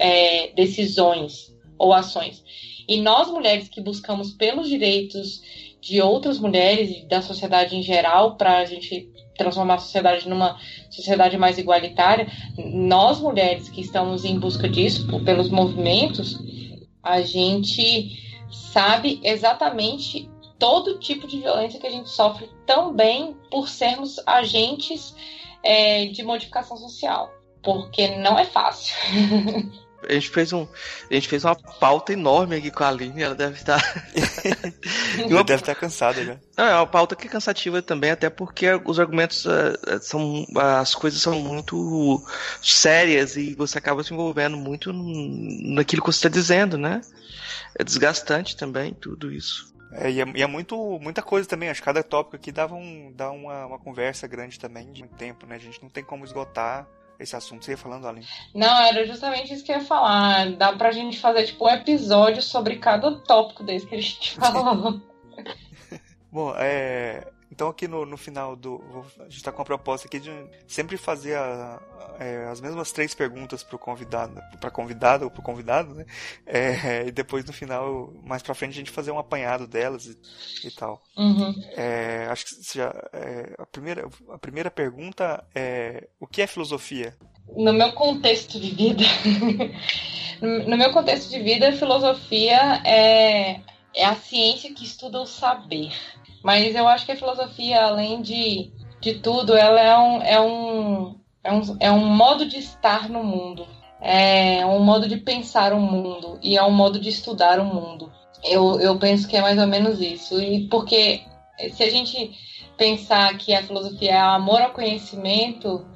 é, 0.00 0.48
decisões 0.48 1.54
ou 1.78 1.92
ações. 1.92 2.42
E 2.88 3.00
nós, 3.00 3.30
mulheres 3.30 3.68
que 3.68 3.80
buscamos 3.80 4.32
pelos 4.32 4.68
direitos 4.68 5.40
de 5.80 6.02
outras 6.02 6.40
mulheres 6.40 6.90
e 6.90 7.06
da 7.06 7.22
sociedade 7.22 7.76
em 7.76 7.84
geral, 7.84 8.36
para 8.36 8.58
a 8.58 8.64
gente 8.64 9.08
transformar 9.38 9.74
a 9.74 9.78
sociedade 9.78 10.28
numa 10.28 10.58
sociedade 10.90 11.36
mais 11.36 11.56
igualitária, 11.56 12.26
nós, 12.58 13.20
mulheres 13.20 13.68
que 13.68 13.80
estamos 13.80 14.24
em 14.24 14.40
busca 14.40 14.68
disso, 14.68 15.06
pelos 15.24 15.50
movimentos, 15.50 16.36
a 17.00 17.20
gente 17.20 18.10
sabe 18.50 19.20
exatamente 19.22 20.28
todo 20.58 20.98
tipo 20.98 21.26
de 21.26 21.40
violência 21.40 21.80
que 21.80 21.86
a 21.86 21.90
gente 21.90 22.10
sofre 22.10 22.50
também 22.66 23.36
por 23.50 23.68
sermos 23.68 24.20
agentes 24.26 25.14
é, 25.62 26.06
de 26.06 26.22
modificação 26.22 26.76
social, 26.76 27.32
porque 27.62 28.16
não 28.16 28.38
é 28.38 28.44
fácil. 28.44 28.94
A 30.08 30.12
gente 30.12 30.28
fez 30.28 30.52
um, 30.52 30.66
a 31.10 31.14
gente 31.14 31.28
fez 31.28 31.44
uma 31.44 31.54
pauta 31.54 32.12
enorme 32.12 32.56
aqui 32.56 32.70
com 32.70 32.84
a 32.84 32.88
Aline, 32.88 33.22
ela 33.22 33.34
deve 33.34 33.56
estar 33.56 33.80
ela 35.18 35.44
deve 35.44 35.62
estar 35.62 35.74
cansada 35.74 36.24
já. 36.24 36.36
Não, 36.56 36.64
é 36.64 36.74
uma 36.74 36.86
pauta 36.86 37.16
que 37.16 37.26
é 37.26 37.30
cansativa 37.30 37.80
também, 37.80 38.10
até 38.10 38.28
porque 38.28 38.66
os 38.84 39.00
argumentos 39.00 39.44
uh, 39.46 39.98
são 40.00 40.44
as 40.56 40.94
coisas 40.94 41.20
são 41.20 41.40
muito 41.40 42.22
sérias 42.62 43.36
e 43.36 43.54
você 43.54 43.78
acaba 43.78 44.04
se 44.04 44.12
envolvendo 44.12 44.56
muito 44.56 44.92
naquilo 44.92 46.02
que 46.02 46.12
você 46.12 46.18
está 46.18 46.28
dizendo, 46.28 46.76
né? 46.76 47.00
É 47.78 47.82
desgastante 47.82 48.56
também 48.56 48.92
tudo 48.92 49.32
isso. 49.32 49.73
É, 49.92 50.10
e, 50.10 50.20
é, 50.20 50.24
e 50.34 50.42
é, 50.42 50.46
muito, 50.46 50.98
muita 51.00 51.22
coisa 51.22 51.48
também. 51.48 51.68
Acho 51.68 51.80
que 51.80 51.84
cada 51.84 52.02
tópico 52.02 52.36
aqui 52.36 52.50
dava 52.50 52.74
um, 52.74 53.12
dá 53.14 53.30
uma, 53.30 53.66
uma 53.66 53.78
conversa 53.78 54.26
grande 54.26 54.58
também 54.58 54.90
de 54.92 55.02
muito 55.02 55.16
tempo, 55.16 55.46
né? 55.46 55.56
A 55.56 55.58
gente 55.58 55.82
não 55.82 55.88
tem 55.88 56.02
como 56.04 56.24
esgotar 56.24 56.86
esse 57.18 57.36
assunto. 57.36 57.64
Você 57.64 57.72
ia 57.72 57.78
falando, 57.78 58.08
Aline? 58.08 58.26
Não, 58.54 58.82
era 58.82 59.06
justamente 59.06 59.52
isso 59.52 59.64
que 59.64 59.72
eu 59.72 59.78
ia 59.78 59.84
falar. 59.84 60.52
Dá 60.52 60.72
pra 60.72 60.90
gente 60.90 61.20
fazer, 61.20 61.44
tipo, 61.44 61.66
um 61.66 61.70
episódio 61.70 62.42
sobre 62.42 62.76
cada 62.76 63.10
tópico 63.20 63.62
desse 63.62 63.86
que 63.86 63.94
a 63.94 64.00
gente 64.00 64.34
falou. 64.38 65.00
Bom, 66.30 66.52
é, 66.56 67.28
então 67.50 67.68
aqui 67.68 67.86
no, 67.86 68.04
no 68.04 68.16
final 68.16 68.56
do. 68.56 68.82
A 69.20 69.24
gente 69.24 69.36
está 69.36 69.52
com 69.52 69.62
a 69.62 69.64
proposta 69.64 70.06
aqui 70.06 70.18
de 70.18 70.30
sempre 70.66 70.96
fazer 70.96 71.36
a, 71.36 71.80
é, 72.18 72.48
as 72.50 72.60
mesmas 72.60 72.92
três 72.92 73.14
perguntas 73.14 73.62
para 73.62 73.76
o 73.76 73.78
convidado, 73.78 74.40
para 74.60 74.70
convidado 74.70 75.24
ou 75.24 75.30
para 75.30 75.40
o 75.40 75.44
convidado, 75.44 75.94
né? 75.94 76.04
É, 76.46 77.06
e 77.06 77.12
depois 77.12 77.44
no 77.44 77.52
final, 77.52 78.12
mais 78.24 78.42
para 78.42 78.54
frente, 78.54 78.72
a 78.72 78.76
gente 78.76 78.90
fazer 78.90 79.10
um 79.10 79.18
apanhado 79.18 79.66
delas 79.66 80.06
e, 80.06 80.66
e 80.66 80.70
tal. 80.70 81.02
Uhum. 81.16 81.54
É, 81.76 82.26
acho 82.30 82.46
que 82.46 82.78
já, 82.78 82.94
é, 83.12 83.54
a, 83.58 83.66
primeira, 83.66 84.08
a 84.30 84.38
primeira 84.38 84.70
pergunta 84.70 85.44
é 85.54 86.08
o 86.18 86.26
que 86.26 86.42
é 86.42 86.46
filosofia? 86.46 87.16
No 87.56 87.72
meu 87.72 87.92
contexto 87.92 88.58
de 88.58 88.70
vida, 88.70 89.04
no 90.40 90.76
meu 90.76 90.92
contexto 90.92 91.30
de 91.30 91.40
vida, 91.40 91.72
filosofia 91.72 92.80
é, 92.84 93.60
é 93.94 94.04
a 94.04 94.16
ciência 94.16 94.72
que 94.72 94.84
estuda 94.84 95.20
o 95.20 95.26
saber. 95.26 95.92
Mas 96.44 96.74
eu 96.76 96.86
acho 96.86 97.06
que 97.06 97.12
a 97.12 97.16
filosofia, 97.16 97.82
além 97.82 98.20
de, 98.20 98.70
de 99.00 99.14
tudo, 99.14 99.56
ela 99.56 99.80
é 99.80 99.98
um, 99.98 100.22
é, 100.22 100.40
um, 100.40 101.18
é, 101.42 101.52
um, 101.54 101.76
é 101.80 101.90
um 101.90 102.04
modo 102.04 102.44
de 102.44 102.58
estar 102.58 103.08
no 103.08 103.24
mundo. 103.24 103.66
É 103.98 104.66
um 104.66 104.80
modo 104.80 105.08
de 105.08 105.16
pensar 105.16 105.72
o 105.72 105.80
mundo 105.80 106.38
e 106.42 106.58
é 106.58 106.62
um 106.62 106.70
modo 106.70 107.00
de 107.00 107.08
estudar 107.08 107.58
o 107.58 107.64
mundo. 107.64 108.12
Eu, 108.44 108.78
eu 108.78 108.98
penso 108.98 109.26
que 109.26 109.38
é 109.38 109.40
mais 109.40 109.58
ou 109.58 109.66
menos 109.66 110.02
isso. 110.02 110.38
E 110.38 110.68
porque 110.68 111.22
se 111.72 111.82
a 111.82 111.90
gente 111.90 112.32
pensar 112.76 113.34
que 113.38 113.54
a 113.54 113.62
filosofia 113.62 114.10
é 114.10 114.20
amor 114.20 114.60
ao 114.60 114.74
conhecimento, 114.74 115.86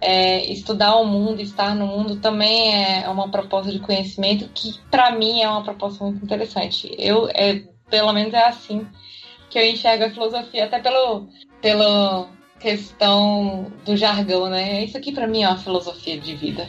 é, 0.00 0.46
estudar 0.52 0.94
o 0.94 1.04
mundo, 1.04 1.42
estar 1.42 1.74
no 1.74 1.84
mundo 1.84 2.20
também 2.20 2.72
é 2.72 3.08
uma 3.08 3.28
proposta 3.28 3.72
de 3.72 3.80
conhecimento 3.80 4.48
que 4.54 4.78
para 4.88 5.10
mim 5.10 5.40
é 5.40 5.48
uma 5.48 5.64
proposta 5.64 6.04
muito 6.04 6.22
interessante. 6.22 6.94
Eu 6.96 7.28
é, 7.34 7.64
pelo 7.90 8.12
menos 8.12 8.32
é 8.32 8.44
assim 8.44 8.86
que 9.50 9.58
eu 9.58 9.64
enxergo 9.64 10.04
a 10.04 10.10
filosofia, 10.10 10.64
até 10.64 10.80
pelo, 10.80 11.28
pela 11.60 12.28
questão 12.58 13.72
do 13.84 13.96
jargão, 13.96 14.48
né? 14.48 14.84
Isso 14.84 14.96
aqui 14.96 15.12
para 15.12 15.26
mim 15.26 15.42
é 15.42 15.48
uma 15.48 15.58
filosofia 15.58 16.18
de 16.18 16.34
vida. 16.34 16.66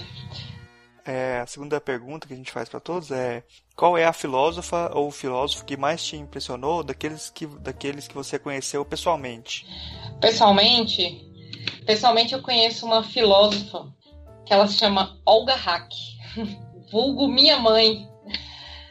É, 1.05 1.39
a 1.39 1.47
segunda 1.47 1.79
pergunta 1.79 2.27
que 2.27 2.33
a 2.33 2.37
gente 2.37 2.51
faz 2.51 2.67
para 2.67 2.81
todos 2.81 3.11
é 3.11 3.41
qual 3.77 3.97
é 3.97 4.03
a 4.03 4.11
filósofa 4.11 4.91
ou 4.93 5.07
o 5.07 5.11
filósofo 5.11 5.63
que 5.63 5.77
mais 5.77 6.05
te 6.05 6.17
impressionou 6.17 6.83
daqueles 6.83 7.29
que, 7.29 7.47
daqueles 7.47 8.09
que 8.09 8.13
você 8.13 8.37
conheceu 8.37 8.83
pessoalmente? 8.83 9.65
Pessoalmente, 10.19 11.25
pessoalmente 11.85 12.33
eu 12.33 12.41
conheço 12.41 12.85
uma 12.85 13.03
filósofa 13.03 13.87
que 14.45 14.53
ela 14.53 14.67
se 14.67 14.77
chama 14.77 15.17
Olga 15.25 15.55
Hack, 15.55 15.89
vulgo 16.91 17.29
minha 17.29 17.57
mãe. 17.57 18.05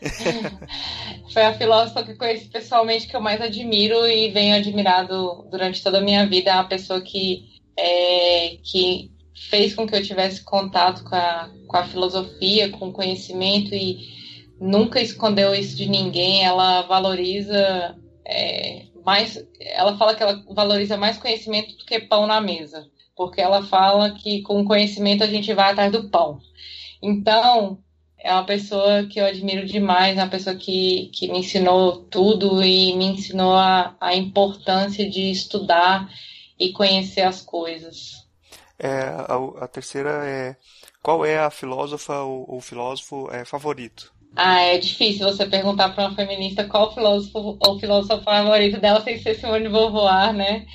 Foi 1.32 1.42
a 1.42 1.54
filósofa 1.54 2.04
que 2.04 2.14
conheci 2.14 2.48
pessoalmente 2.48 3.06
que 3.06 3.16
eu 3.16 3.20
mais 3.20 3.40
admiro 3.40 4.06
e 4.06 4.30
venho 4.30 4.56
admirado 4.56 5.46
durante 5.50 5.82
toda 5.82 5.98
a 5.98 6.02
minha 6.02 6.26
vida. 6.26 6.50
É 6.50 6.54
uma 6.54 6.68
pessoa 6.68 7.00
que, 7.00 7.44
é, 7.78 8.56
que 8.62 9.10
fez 9.34 9.74
com 9.74 9.86
que 9.86 9.94
eu 9.94 10.02
tivesse 10.02 10.42
contato 10.42 11.04
com 11.04 11.14
a, 11.14 11.50
com 11.66 11.76
a 11.76 11.84
filosofia, 11.84 12.70
com 12.70 12.88
o 12.88 12.92
conhecimento 12.92 13.74
e 13.74 13.98
nunca 14.60 15.00
escondeu 15.00 15.54
isso 15.54 15.76
de 15.76 15.88
ninguém. 15.88 16.44
Ela 16.44 16.82
valoriza 16.82 17.96
é, 18.24 18.86
mais. 19.04 19.44
Ela 19.60 19.96
fala 19.96 20.14
que 20.14 20.22
ela 20.22 20.42
valoriza 20.50 20.96
mais 20.96 21.18
conhecimento 21.18 21.76
do 21.76 21.84
que 21.84 22.00
pão 22.00 22.26
na 22.26 22.40
mesa. 22.40 22.86
Porque 23.14 23.40
ela 23.40 23.62
fala 23.62 24.10
que 24.10 24.42
com 24.42 24.64
conhecimento 24.64 25.24
a 25.24 25.26
gente 25.26 25.52
vai 25.54 25.72
atrás 25.72 25.90
do 25.90 26.10
pão. 26.10 26.38
Então, 27.02 27.78
é 28.26 28.32
uma 28.32 28.44
pessoa 28.44 29.06
que 29.06 29.20
eu 29.20 29.24
admiro 29.24 29.64
demais, 29.64 30.18
é 30.18 30.22
uma 30.22 30.28
pessoa 30.28 30.56
que, 30.56 31.10
que 31.14 31.28
me 31.28 31.38
ensinou 31.38 31.98
tudo 32.10 32.60
e 32.62 32.92
me 32.96 33.06
ensinou 33.06 33.54
a, 33.54 33.94
a 34.00 34.16
importância 34.16 35.08
de 35.08 35.30
estudar 35.30 36.10
e 36.58 36.72
conhecer 36.72 37.22
as 37.22 37.40
coisas. 37.40 38.26
É, 38.78 38.88
a, 38.88 39.64
a 39.64 39.68
terceira 39.68 40.26
é 40.26 40.56
qual 41.00 41.24
é 41.24 41.38
a 41.38 41.50
filósofa 41.50 42.20
ou, 42.22 42.44
ou 42.48 42.60
filósofo 42.60 43.28
é, 43.30 43.44
favorito? 43.44 44.12
Ah, 44.34 44.60
é 44.60 44.76
difícil 44.76 45.24
você 45.24 45.46
perguntar 45.46 45.90
para 45.90 46.08
uma 46.08 46.16
feminista 46.16 46.64
qual 46.64 46.92
filósofo 46.92 47.56
ou 47.60 47.78
filósofo 47.78 48.24
favorito 48.24 48.80
dela 48.80 49.00
sem 49.00 49.18
ser 49.22 49.36
Simone 49.36 49.62
de 49.62 49.68
Beauvoir, 49.70 50.34
né? 50.34 50.66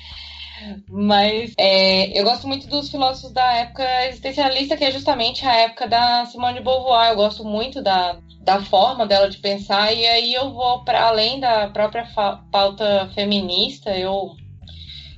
Mas 0.88 1.54
é, 1.58 2.18
eu 2.18 2.24
gosto 2.24 2.46
muito 2.46 2.66
dos 2.66 2.90
filósofos 2.90 3.32
da 3.32 3.52
época 3.54 3.84
existencialista, 4.06 4.76
que 4.76 4.84
é 4.84 4.90
justamente 4.90 5.46
a 5.46 5.54
época 5.54 5.86
da 5.86 6.26
Simone 6.26 6.58
de 6.58 6.64
Beauvoir. 6.64 7.10
Eu 7.10 7.16
gosto 7.16 7.44
muito 7.44 7.82
da, 7.82 8.18
da 8.40 8.60
forma 8.60 9.06
dela 9.06 9.28
de 9.28 9.38
pensar, 9.38 9.92
e 9.92 10.06
aí 10.06 10.34
eu 10.34 10.52
vou 10.52 10.84
para 10.84 11.06
além 11.06 11.40
da 11.40 11.68
própria 11.68 12.06
pauta 12.50 13.10
feminista. 13.14 13.96
Eu, 13.96 14.36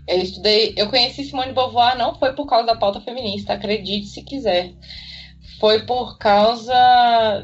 eu 0.07 0.19
estudei, 0.19 0.75
eu 0.77 0.89
conheci 0.89 1.25
Simone 1.25 1.49
de 1.49 1.55
Beauvoir 1.55 1.97
não 1.97 2.15
foi 2.15 2.33
por 2.35 2.47
causa 2.47 2.67
da 2.67 2.77
pauta 2.77 3.01
feminista, 3.01 3.55
acredite 3.55 4.07
se 4.07 4.23
quiser. 4.23 4.73
Foi 5.61 5.87
por 5.87 6.19
causa 6.19 6.75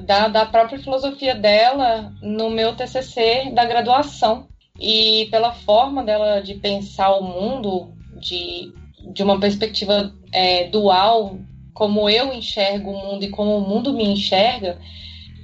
da, 0.03 0.29
da 0.29 0.45
própria 0.45 0.79
filosofia 0.79 1.35
dela 1.35 2.13
no 2.21 2.51
meu 2.51 2.75
TCC 2.75 3.51
da 3.55 3.65
graduação 3.65 4.50
e 4.81 5.29
pela 5.31 5.53
forma 5.53 6.03
dela 6.03 6.41
de 6.41 6.55
pensar 6.55 7.15
o 7.17 7.23
mundo 7.23 7.93
de, 8.19 8.73
de 9.13 9.23
uma 9.23 9.39
perspectiva 9.39 10.13
é, 10.33 10.69
dual, 10.69 11.39
como 11.75 12.09
eu 12.09 12.33
enxergo 12.33 12.91
o 12.91 12.99
mundo 12.99 13.25
e 13.25 13.31
como 13.31 13.59
o 13.59 13.69
mundo 13.69 13.93
me 13.93 14.05
enxerga, 14.05 14.79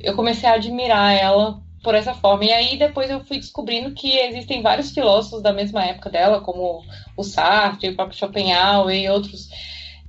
eu 0.01 0.15
comecei 0.15 0.49
a 0.49 0.55
admirar 0.55 1.13
ela 1.13 1.61
por 1.83 1.95
essa 1.95 2.15
forma. 2.15 2.47
E 2.47 2.53
aí 2.53 2.79
depois 2.79 3.11
eu 3.11 3.25
fui 3.25 3.37
descobrindo 3.37 3.93
que 3.93 4.17
existem 4.17 4.63
vários 4.63 4.91
filósofos 4.91 5.43
da 5.43 5.53
mesma 5.53 5.85
época 5.85 6.09
dela, 6.09 6.41
como 6.41 6.83
o 7.17 7.23
Sartre, 7.23 7.91
o 7.91 7.95
próprio 7.95 8.19
Schopenhauer 8.19 8.97
e 8.97 9.09
outros 9.09 9.49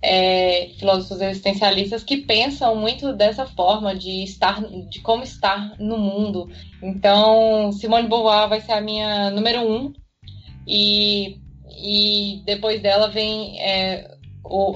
é, 0.02 0.70
filósofos 0.78 1.22
existencialistas 1.22 2.04
que 2.04 2.18
pensam 2.18 2.76
muito 2.76 3.14
dessa 3.14 3.46
forma 3.46 3.96
de 3.96 4.24
estar, 4.24 4.62
de 4.62 5.00
como 5.02 5.24
estar 5.24 5.76
no 5.80 5.98
mundo. 5.98 6.50
Então, 6.82 7.72
Simone 7.72 8.04
de 8.04 8.10
Beauvoir 8.10 8.50
vai 8.50 8.62
ser 8.62 8.74
a 8.74 8.82
minha 8.82 9.32
número 9.32 9.62
um 9.62 9.94
e, 10.68 11.38
e 11.82 12.42
depois 12.46 12.82
dela 12.82 13.10
vem 13.10 13.60
é, 13.60 14.12
o, 14.44 14.76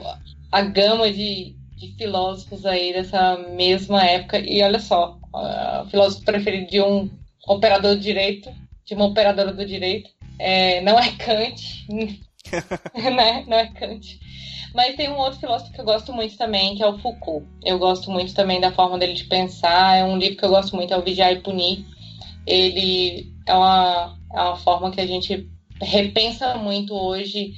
a 0.52 0.62
gama 0.62 1.12
de, 1.12 1.56
de 1.76 1.96
filósofos 1.98 2.66
aí 2.66 2.94
dessa 2.94 3.38
mesma 3.38 4.04
época. 4.04 4.40
E 4.40 4.64
olha 4.64 4.80
só, 4.80 5.20
o 5.34 5.86
filósofo 5.90 6.26
preferido 6.26 6.70
de 6.70 6.82
um 6.82 7.10
operador 7.48 7.96
do 7.96 8.02
direito, 8.02 8.50
de 8.86 8.96
uma 8.96 9.06
operadora 9.06 9.54
do 9.54 9.66
direito, 9.66 10.10
é, 10.40 10.82
não 10.82 10.98
é 10.98 11.12
Kant, 11.12 11.86
né? 13.16 13.46
Não 13.48 13.58
é 13.58 13.68
Kant. 13.68 14.20
Mas 14.74 14.96
tem 14.96 15.10
um 15.10 15.18
outro 15.18 15.40
filósofo 15.40 15.72
que 15.74 15.82
eu 15.82 15.86
gosto 15.86 16.14
muito 16.14 16.38
também, 16.38 16.76
que 16.76 16.84
é 16.84 16.88
o 16.88 16.98
Foucault. 17.00 17.46
Eu 17.64 17.78
gosto 17.78 18.10
muito 18.10 18.34
também 18.34 18.62
da 18.62 18.72
forma 18.72 18.98
dele 18.98 19.14
de 19.14 19.26
pensar. 19.26 19.98
É 19.98 20.04
um 20.04 20.18
livro 20.18 20.38
que 20.38 20.46
eu 20.46 20.50
gosto 20.50 20.76
muito, 20.76 20.94
é 20.94 20.98
o 20.98 21.04
Vigiar 21.04 21.34
e 21.34 21.42
Punir. 21.42 21.86
Ele 22.48 23.32
é 23.46 23.54
uma, 23.54 24.18
é 24.34 24.42
uma 24.42 24.56
forma 24.58 24.92
que 24.92 25.02
a 25.02 25.06
gente 25.06 25.50
repensa 25.82 26.56
muito 26.56 26.94
hoje 26.94 27.54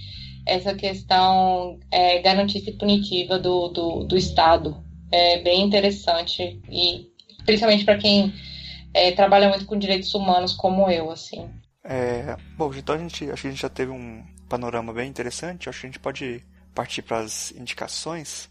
essa 0.45 0.73
questão 0.73 1.80
é, 1.91 2.19
garantista 2.19 2.69
e 2.69 2.77
punitiva 2.77 3.38
do, 3.38 3.69
do, 3.69 4.03
do 4.03 4.18
Estado. 4.18 4.84
É 5.11 5.39
bem 5.41 5.61
interessante 5.61 6.60
e 6.69 7.07
principalmente 7.45 7.85
para 7.85 7.97
quem 7.97 8.34
é, 8.93 9.11
trabalha 9.11 9.49
muito 9.49 9.65
com 9.65 9.77
direitos 9.77 10.14
humanos 10.14 10.53
como 10.53 10.89
eu, 10.89 11.11
assim. 11.11 11.49
É, 11.84 12.35
bom, 12.57 12.73
então 12.73 12.95
a 12.95 12.97
gente, 12.97 13.30
acho 13.30 13.41
que 13.41 13.47
a 13.47 13.51
gente 13.51 13.61
já 13.61 13.69
teve 13.69 13.91
um 13.91 14.23
panorama 14.53 14.93
bem 14.93 15.09
interessante. 15.09 15.67
Acho 15.67 15.81
que 15.81 15.88
a 15.88 15.89
gente 15.89 15.99
pode 15.99 16.43
partir 16.75 17.01
para 17.01 17.17
as 17.17 17.51
indicações. 17.57 18.47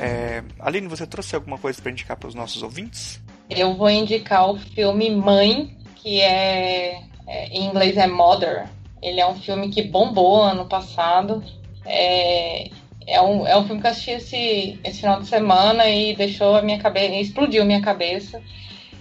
É, 0.00 0.42
Aline, 0.58 0.88
você 0.88 1.06
trouxe 1.06 1.36
alguma 1.36 1.56
coisa 1.56 1.80
para 1.80 1.92
indicar 1.92 2.16
para 2.16 2.28
os 2.28 2.34
nossos 2.34 2.64
ouvintes? 2.64 3.20
Eu 3.48 3.76
vou 3.76 3.88
indicar 3.88 4.50
o 4.50 4.58
filme 4.58 5.08
Mãe, 5.08 5.76
que 5.94 6.20
é, 6.20 7.00
é, 7.28 7.46
em 7.46 7.66
inglês 7.66 7.96
é 7.96 8.08
Mother. 8.08 8.68
Ele 9.00 9.20
é 9.20 9.26
um 9.28 9.36
filme 9.36 9.68
que 9.70 9.82
bombou 9.82 10.42
ano 10.42 10.66
passado. 10.66 11.44
É, 11.86 12.70
é 13.06 13.22
um, 13.22 13.46
é 13.46 13.56
um 13.56 13.64
filme 13.64 13.80
que 13.80 13.86
eu 13.86 13.90
assisti 13.92 14.10
esse, 14.10 14.80
esse 14.82 14.98
final 14.98 15.20
de 15.20 15.28
semana 15.28 15.88
e 15.88 16.16
deixou 16.16 16.56
a 16.56 16.62
minha 16.62 16.80
cabeça, 16.80 17.14
explodiu 17.14 17.62
a 17.62 17.64
minha 17.64 17.80
cabeça. 17.80 18.42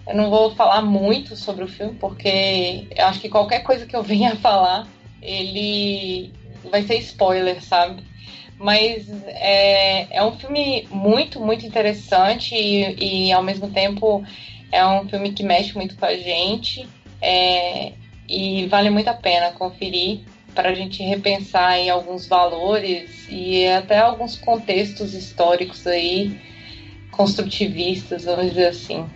Eu 0.07 0.15
não 0.15 0.29
vou 0.29 0.55
falar 0.55 0.81
muito 0.81 1.35
sobre 1.35 1.63
o 1.63 1.67
filme, 1.67 1.95
porque 1.95 2.87
eu 2.95 3.05
acho 3.05 3.19
que 3.19 3.29
qualquer 3.29 3.59
coisa 3.59 3.85
que 3.85 3.95
eu 3.95 4.01
venha 4.03 4.35
falar, 4.37 4.87
ele 5.21 6.31
vai 6.69 6.83
ser 6.83 6.97
spoiler, 6.99 7.61
sabe? 7.61 8.03
Mas 8.57 9.07
é, 9.27 10.17
é 10.17 10.23
um 10.23 10.31
filme 10.31 10.87
muito, 10.89 11.39
muito 11.39 11.65
interessante 11.65 12.55
e, 12.55 13.27
e 13.27 13.31
ao 13.31 13.43
mesmo 13.43 13.69
tempo 13.69 14.23
é 14.71 14.85
um 14.85 15.07
filme 15.07 15.31
que 15.31 15.43
mexe 15.43 15.75
muito 15.75 15.95
com 15.95 16.05
a 16.05 16.15
gente 16.15 16.87
é, 17.21 17.93
e 18.27 18.65
vale 18.67 18.89
muito 18.89 19.07
a 19.09 19.13
pena 19.13 19.51
conferir 19.51 20.21
para 20.55 20.69
a 20.69 20.73
gente 20.73 21.03
repensar 21.03 21.69
aí 21.73 21.89
alguns 21.89 22.27
valores 22.27 23.27
e 23.29 23.67
até 23.67 23.99
alguns 23.99 24.35
contextos 24.35 25.13
históricos 25.13 25.85
aí 25.85 26.41
construtivistas, 27.11 28.25
vamos 28.25 28.49
dizer 28.49 28.67
assim. 28.67 29.07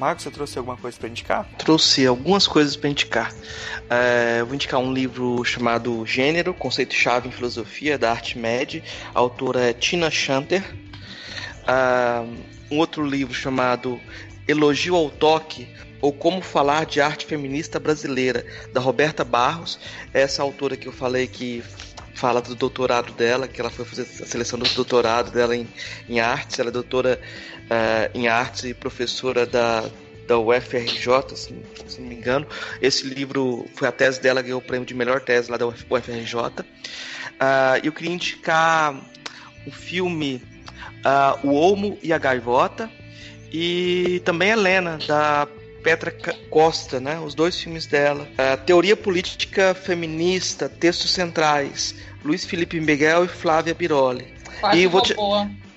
Marcos, 0.00 0.24
você 0.24 0.30
trouxe 0.30 0.56
alguma 0.56 0.78
coisa 0.78 0.96
para 0.98 1.10
indicar? 1.10 1.46
Trouxe 1.58 2.06
algumas 2.06 2.48
coisas 2.48 2.74
para 2.74 2.88
indicar. 2.88 3.34
É, 3.90 4.42
vou 4.42 4.54
indicar 4.54 4.80
um 4.80 4.94
livro 4.94 5.44
chamado 5.44 6.06
Gênero, 6.06 6.54
Conceito-Chave 6.54 7.28
em 7.28 7.30
Filosofia, 7.30 7.98
da 7.98 8.10
Arte 8.10 8.38
Med. 8.38 8.82
A 9.14 9.18
autora 9.18 9.68
é 9.68 9.74
Tina 9.74 10.10
Chanter. 10.10 10.64
Uh, 11.68 12.34
um 12.70 12.78
outro 12.78 13.04
livro 13.04 13.34
chamado 13.34 14.00
Elogio 14.48 14.96
ao 14.96 15.10
Toque, 15.10 15.68
ou 16.00 16.14
Como 16.14 16.40
Falar 16.40 16.86
de 16.86 17.02
Arte 17.02 17.26
Feminista 17.26 17.78
Brasileira, 17.78 18.46
da 18.72 18.80
Roberta 18.80 19.22
Barros. 19.22 19.78
Essa 20.14 20.42
autora 20.42 20.78
que 20.78 20.88
eu 20.88 20.92
falei 20.92 21.26
que 21.26 21.62
fala 22.14 22.40
do 22.40 22.54
doutorado 22.54 23.12
dela, 23.12 23.48
que 23.48 23.60
ela 23.60 23.70
foi 23.70 23.84
fazer 23.84 24.02
a 24.02 24.26
seleção 24.26 24.58
do 24.58 24.68
doutorado 24.70 25.30
dela 25.30 25.56
em, 25.56 25.66
em 26.08 26.20
artes. 26.20 26.58
Ela 26.58 26.68
é 26.68 26.72
doutora 26.72 27.20
uh, 27.64 28.18
em 28.18 28.28
artes 28.28 28.64
e 28.64 28.74
professora 28.74 29.46
da, 29.46 29.84
da 30.26 30.38
UFRJ, 30.38 31.36
se, 31.36 31.54
se, 31.86 32.00
não 32.00 32.08
me 32.08 32.14
engano. 32.16 32.46
Esse 32.80 33.06
livro 33.06 33.66
foi 33.74 33.88
a 33.88 33.92
tese 33.92 34.20
dela, 34.20 34.42
ganhou 34.42 34.60
o 34.60 34.62
prêmio 34.62 34.86
de 34.86 34.94
melhor 34.94 35.20
tese 35.20 35.50
lá 35.50 35.56
da 35.56 35.66
UFRJ. 35.66 36.36
Uh, 36.36 37.80
eu 37.82 37.92
queria 37.92 38.12
indicar 38.12 38.94
o 39.66 39.70
filme 39.70 40.42
uh, 41.04 41.46
O 41.46 41.54
Olmo 41.54 41.98
e 42.02 42.12
a 42.12 42.18
Gaivota 42.18 42.90
e 43.52 44.22
também 44.24 44.50
Helena, 44.50 44.98
da 45.06 45.48
Petra 45.82 46.14
Costa, 46.48 47.00
né? 47.00 47.18
Os 47.18 47.34
dois 47.34 47.58
filmes 47.58 47.86
dela. 47.86 48.28
Uh, 48.32 48.64
Teoria 48.64 48.96
Política 48.96 49.74
Feminista, 49.74 50.68
Textos 50.68 51.10
Centrais, 51.10 51.94
Luiz 52.24 52.44
Felipe 52.44 52.80
Miguel 52.80 53.24
e 53.24 53.28
Flávia 53.28 53.74
Biroli. 53.74 54.26
Quase 54.60 54.78
e 54.78 54.86
vou 54.86 55.00
te... 55.02 55.14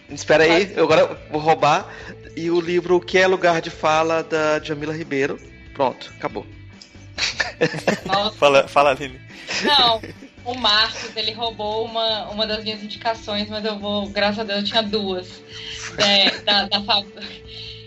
Espera 0.10 0.44
aí, 0.44 0.74
eu 0.76 0.84
agora 0.84 1.18
vou 1.32 1.42
roubar. 1.42 1.88
E 2.36 2.50
o 2.50 2.60
livro 2.60 2.96
O 2.96 3.02
que 3.02 3.18
é 3.18 3.28
Lugar 3.28 3.62
de 3.62 3.70
Fala, 3.70 4.24
da 4.24 4.60
Jamila 4.60 4.94
Ribeiro. 4.94 5.40
Pronto, 5.74 6.12
acabou. 6.18 6.46
fala, 8.38 8.68
fala, 8.68 8.92
Aline. 8.92 9.20
Não, 9.64 10.02
o 10.46 10.56
Marcos, 10.56 11.16
ele 11.16 11.32
roubou 11.32 11.86
uma, 11.86 12.30
uma 12.30 12.46
das 12.46 12.64
minhas 12.64 12.84
indicações, 12.84 13.50
mas 13.50 13.64
eu 13.64 13.78
vou, 13.80 14.08
graças 14.10 14.40
a 14.40 14.44
Deus, 14.44 14.60
eu 14.60 14.66
tinha 14.66 14.84
duas. 14.84 15.42
É, 15.98 16.32
da, 16.42 16.68
da, 16.68 16.80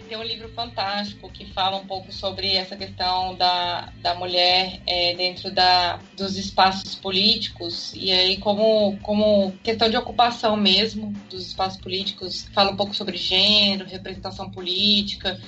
tem 0.09 0.17
um 0.17 0.23
livro 0.23 0.49
fantástico 0.51 1.31
que 1.31 1.45
fala 1.53 1.77
um 1.77 1.87
pouco 1.87 2.13
sobre 2.13 2.55
essa 2.55 2.77
questão 2.77 3.35
da, 3.35 3.93
da 4.01 4.15
mulher 4.15 4.81
é, 4.87 5.15
dentro 5.15 5.51
da, 5.51 5.99
dos 6.17 6.37
espaços 6.37 6.95
políticos. 6.95 7.93
E 7.95 8.13
aí 8.13 8.37
como, 8.39 8.97
como 9.03 9.53
questão 9.63 9.91
de 9.91 9.97
ocupação 9.97 10.57
mesmo 10.57 11.13
dos 11.29 11.47
espaços 11.47 11.81
políticos, 11.81 12.49
fala 12.53 12.71
um 12.71 12.77
pouco 12.77 12.95
sobre 12.95 13.17
gênero, 13.17 13.89
representação 13.89 14.51
política, 14.51 15.41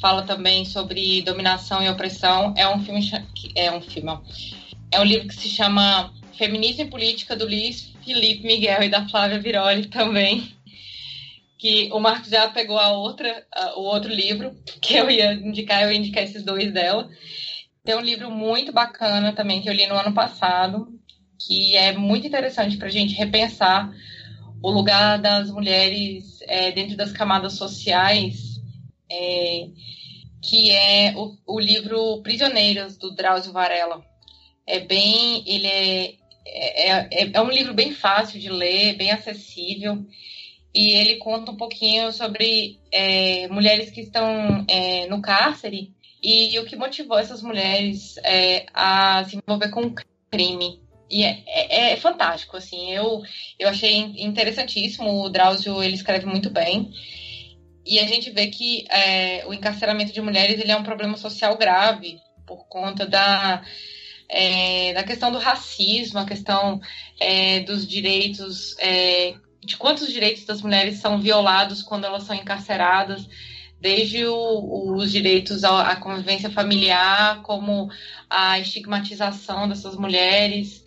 fala 0.00 0.22
também 0.22 0.64
sobre 0.64 1.22
dominação 1.22 1.82
e 1.82 1.88
opressão. 1.88 2.54
É 2.56 2.66
um 2.68 2.82
filme 2.82 3.00
é 3.54 3.70
um 3.70 3.80
filme, 3.80 4.18
é 4.90 5.00
um 5.00 5.04
livro 5.04 5.28
que 5.28 5.34
se 5.34 5.48
chama 5.48 6.12
Feminismo 6.36 6.84
e 6.84 6.90
Política 6.90 7.36
do 7.36 7.44
Luiz 7.44 7.92
Felipe 8.04 8.46
Miguel 8.46 8.82
e 8.82 8.88
da 8.88 9.06
Flávia 9.08 9.38
Viroli 9.38 9.86
também 9.86 10.59
que 11.60 11.90
o 11.92 12.00
Marcos 12.00 12.30
já 12.30 12.48
pegou 12.48 12.78
a 12.78 12.88
outra, 12.92 13.46
a, 13.52 13.78
o 13.78 13.82
outro 13.82 14.10
livro 14.10 14.56
que 14.80 14.94
eu 14.94 15.10
ia 15.10 15.34
indicar, 15.34 15.82
eu 15.82 15.92
ia 15.92 15.98
indicar 15.98 16.24
esses 16.24 16.42
dois 16.42 16.72
dela. 16.72 17.10
Tem 17.84 17.94
um 17.94 18.00
livro 18.00 18.30
muito 18.30 18.72
bacana 18.72 19.34
também 19.34 19.60
que 19.60 19.68
eu 19.68 19.74
li 19.74 19.86
no 19.86 19.94
ano 19.94 20.14
passado, 20.14 20.88
que 21.38 21.76
é 21.76 21.92
muito 21.92 22.26
interessante 22.26 22.78
para 22.78 22.88
a 22.88 22.90
gente 22.90 23.14
repensar 23.14 23.92
o 24.62 24.70
lugar 24.70 25.18
das 25.18 25.50
mulheres 25.50 26.38
é, 26.46 26.72
dentro 26.72 26.96
das 26.96 27.12
camadas 27.12 27.52
sociais, 27.54 28.58
é, 29.10 29.68
que 30.42 30.70
é 30.70 31.12
o, 31.14 31.36
o, 31.46 31.60
livro 31.60 32.22
Prisioneiras, 32.22 32.96
do 32.96 33.14
Drauzio 33.14 33.52
Varela. 33.52 34.02
É 34.66 34.80
bem. 34.80 35.44
Ele 35.46 35.66
é, 35.66 36.14
é, 36.46 37.24
é, 37.24 37.30
é 37.34 37.40
um 37.42 37.50
livro 37.50 37.74
bem 37.74 37.92
fácil 37.92 38.40
de 38.40 38.48
ler, 38.48 38.96
bem 38.96 39.10
acessível 39.10 40.06
e 40.74 40.92
ele 40.92 41.16
conta 41.16 41.50
um 41.50 41.56
pouquinho 41.56 42.12
sobre 42.12 42.78
é, 42.92 43.48
mulheres 43.48 43.90
que 43.90 44.02
estão 44.02 44.64
é, 44.68 45.06
no 45.08 45.20
cárcere 45.20 45.92
e, 46.22 46.54
e, 46.54 46.58
o 46.58 46.64
que 46.64 46.76
motivou 46.76 47.18
essas 47.18 47.42
mulheres 47.42 48.16
é, 48.18 48.66
a 48.72 49.24
se 49.24 49.36
envolver 49.36 49.70
com 49.70 49.94
crime. 50.30 50.80
E 51.10 51.24
é, 51.24 51.42
é, 51.46 51.92
é, 51.92 51.96
fantástico, 51.96 52.56
assim, 52.56 52.92
eu, 52.92 53.20
eu 53.58 53.68
achei 53.68 53.96
interessantíssimo, 53.96 55.24
o 55.24 55.28
Drauzio, 55.28 55.82
ele 55.82 55.94
escreve 55.94 56.24
muito 56.24 56.50
bem, 56.50 56.92
e 57.84 57.98
a 57.98 58.06
gente 58.06 58.30
vê 58.30 58.46
que 58.46 58.86
é, 58.88 59.44
o 59.44 59.52
encarceramento 59.52 60.12
de 60.12 60.20
mulheres, 60.20 60.60
ele 60.60 60.70
é 60.70 60.76
um 60.76 60.84
problema 60.84 61.16
social 61.16 61.56
grave, 61.56 62.20
por 62.46 62.68
conta 62.68 63.06
da, 63.06 63.64
da 64.94 65.02
questão 65.02 65.32
do 65.32 65.38
racismo, 65.38 66.20
a 66.20 66.26
questão 66.26 66.80
dos 67.66 67.86
direitos 67.86 68.76
de 69.70 69.76
quantos 69.76 70.12
direitos 70.12 70.44
das 70.44 70.62
mulheres 70.62 70.98
são 70.98 71.20
violados 71.20 71.80
quando 71.80 72.04
elas 72.04 72.24
são 72.24 72.34
encarceradas, 72.34 73.28
desde 73.80 74.26
o, 74.26 74.96
os 74.96 75.12
direitos 75.12 75.62
à, 75.62 75.92
à, 75.92 75.96
convivência 75.96 76.50
familiar, 76.50 77.40
como 77.42 77.88
a 78.28 78.58
estigmatização 78.58 79.68
dessas 79.68 79.94
mulheres, 79.94 80.84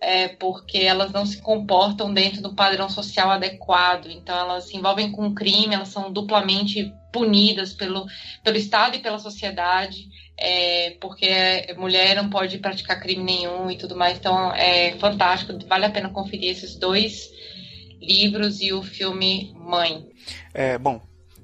é, 0.00 0.28
porque 0.28 0.78
elas 0.78 1.10
não 1.10 1.26
se 1.26 1.42
comportam 1.42 2.14
dentro 2.14 2.40
do 2.40 2.54
padrão 2.54 2.88
social 2.88 3.30
adequado. 3.30 4.06
Então, 4.06 4.38
elas 4.38 4.68
se 4.68 4.76
envolvem 4.76 5.10
com 5.10 5.34
crime, 5.34 5.74
elas 5.74 5.88
são 5.88 6.12
duplamente 6.12 6.94
punidas 7.12 7.74
pelo, 7.74 8.06
pelo 8.44 8.56
Estado 8.56 8.96
e 8.96 9.00
pela 9.00 9.18
sociedade. 9.18 10.08
É, 10.38 10.96
porque 11.00 11.28
mulher 11.76 12.14
não 12.16 12.30
pode 12.30 12.56
praticar 12.58 13.00
crime 13.00 13.24
nenhum 13.24 13.70
e 13.70 13.76
tudo 13.76 13.96
mais. 13.96 14.16
Então, 14.16 14.54
é 14.54 14.92
fantástico, 14.98 15.52
vale 15.66 15.84
a 15.84 15.90
pena 15.90 16.08
conferir 16.08 16.52
esses 16.52 16.76
dois 16.76 17.28
livros 18.00 18.60
e 18.60 18.72
o 18.72 18.82
filme 18.82 19.54
Mãe. 19.56 20.08
É, 20.54 20.78
bom, 20.78 21.00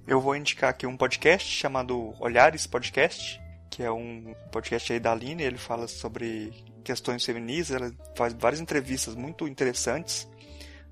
eu 0.07 0.21
vou 0.21 0.35
indicar 0.35 0.71
aqui 0.71 0.87
um 0.87 0.97
podcast 0.97 1.49
chamado 1.49 2.15
Olhares 2.19 2.67
Podcast, 2.67 3.41
que 3.71 3.83
é 3.83 3.91
um 3.91 4.35
podcast 4.51 4.93
aí 4.93 4.99
da 4.99 5.13
Aline, 5.13 5.43
ele 5.43 5.59
fala 5.59 5.87
sobre 5.87 6.53
questões 6.83 7.25
feministas, 7.25 7.77
ela 7.77 7.93
faz 8.17 8.33
várias 8.33 8.61
entrevistas 8.61 9.15
muito 9.15 9.47
interessantes. 9.47 10.29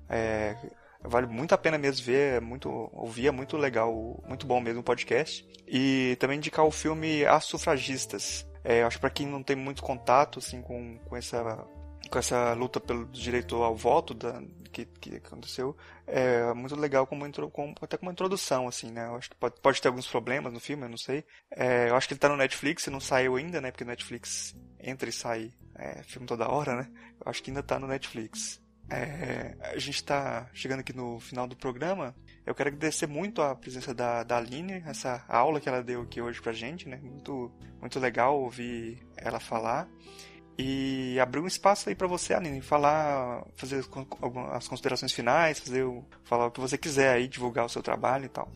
É, 0.09 0.55
vale 1.01 1.27
muito 1.27 1.53
a 1.53 1.57
pena 1.57 1.77
mesmo 1.77 2.05
ver, 2.05 2.35
é 2.35 2.39
muito, 2.39 2.89
ouvir, 2.93 3.27
é 3.27 3.31
muito 3.31 3.57
legal, 3.57 4.21
muito 4.27 4.45
bom 4.45 4.59
mesmo 4.59 4.81
o 4.81 4.83
podcast. 4.83 5.47
E 5.67 6.15
também 6.19 6.37
indicar 6.37 6.65
o 6.65 6.71
filme 6.71 7.25
As 7.25 7.45
Sufragistas. 7.45 8.45
É, 8.63 8.83
acho 8.83 8.97
que 8.97 9.01
para 9.01 9.09
quem 9.09 9.27
não 9.27 9.41
tem 9.41 9.55
muito 9.55 9.81
contato 9.81 10.39
assim, 10.39 10.61
com, 10.61 10.97
com 11.05 11.15
essa 11.15 11.65
com 12.09 12.19
essa 12.19 12.53
luta 12.53 12.79
pelo 12.79 13.05
direito 13.05 13.55
ao 13.55 13.75
voto 13.75 14.13
da, 14.13 14.41
que, 14.83 14.85
que 14.85 15.15
aconteceu 15.15 15.75
é 16.05 16.53
muito 16.53 16.75
legal 16.75 17.07
como, 17.07 17.29
como 17.51 17.75
até 17.81 17.97
como 17.97 18.11
introdução 18.11 18.67
assim 18.67 18.91
né? 18.91 19.05
Eu 19.07 19.15
acho 19.15 19.29
que 19.29 19.35
pode, 19.35 19.55
pode 19.61 19.81
ter 19.81 19.87
alguns 19.87 20.07
problemas 20.07 20.51
no 20.51 20.59
filme 20.59 20.83
eu 20.83 20.89
não 20.89 20.97
sei. 20.97 21.23
É, 21.51 21.89
eu 21.89 21.95
acho 21.95 22.07
que 22.07 22.13
ele 22.13 22.19
tá 22.19 22.29
no 22.29 22.37
Netflix 22.37 22.85
e 22.87 22.89
não 22.89 22.99
saiu 22.99 23.35
ainda 23.35 23.61
né? 23.61 23.71
Porque 23.71 23.83
o 23.83 23.87
Netflix 23.87 24.55
entra 24.79 25.09
e 25.09 25.13
sai 25.13 25.53
é, 25.75 26.03
filme 26.03 26.27
toda 26.27 26.49
hora 26.49 26.75
né? 26.75 26.91
Eu 27.23 27.29
acho 27.29 27.41
que 27.41 27.49
ainda 27.49 27.63
tá 27.63 27.79
no 27.79 27.87
Netflix. 27.87 28.61
É, 28.87 29.57
a 29.61 29.79
gente 29.79 29.95
está 29.95 30.47
chegando 30.53 30.81
aqui 30.81 30.93
no 30.93 31.19
final 31.19 31.47
do 31.47 31.55
programa. 31.55 32.15
Eu 32.45 32.53
quero 32.53 32.69
agradecer 32.69 33.07
muito 33.07 33.41
a 33.41 33.55
presença 33.55 33.95
da, 33.95 34.23
da 34.23 34.37
Aline, 34.37 34.83
essa 34.85 35.25
aula 35.27 35.59
que 35.59 35.67
ela 35.67 35.81
deu 35.81 36.01
aqui 36.01 36.21
hoje 36.21 36.39
pra 36.39 36.53
gente, 36.53 36.87
né? 36.87 36.97
Muito, 36.97 37.51
muito 37.79 37.99
legal 37.99 38.39
ouvir 38.39 39.03
ela 39.17 39.39
falar 39.39 39.89
e 40.57 41.19
abrir 41.19 41.41
um 41.41 41.47
espaço 41.47 41.89
aí 41.89 41.95
para 41.95 42.07
você, 42.07 42.33
Aline, 42.33 42.61
falar, 42.61 43.43
fazer 43.55 43.83
as 44.51 44.67
considerações 44.67 45.11
finais, 45.11 45.59
fazer 45.59 45.83
o, 45.83 46.03
falar 46.23 46.47
o 46.47 46.51
que 46.51 46.61
você 46.61 46.77
quiser 46.77 47.13
aí, 47.13 47.27
divulgar 47.27 47.65
o 47.65 47.69
seu 47.69 47.83
trabalho 47.83 48.25
e 48.25 48.29
tal. 48.29 48.47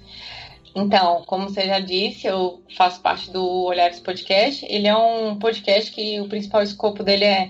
Então, 0.75 1.23
como 1.25 1.49
você 1.49 1.65
já 1.65 1.79
disse, 1.79 2.27
eu 2.27 2.63
faço 2.77 3.01
parte 3.01 3.31
do 3.31 3.43
Olhares 3.65 3.99
Podcast. 3.99 4.65
Ele 4.69 4.87
é 4.87 4.95
um 4.95 5.37
podcast 5.37 5.91
que 5.91 6.21
o 6.21 6.29
principal 6.29 6.61
escopo 6.61 7.03
dele 7.03 7.25
é 7.25 7.49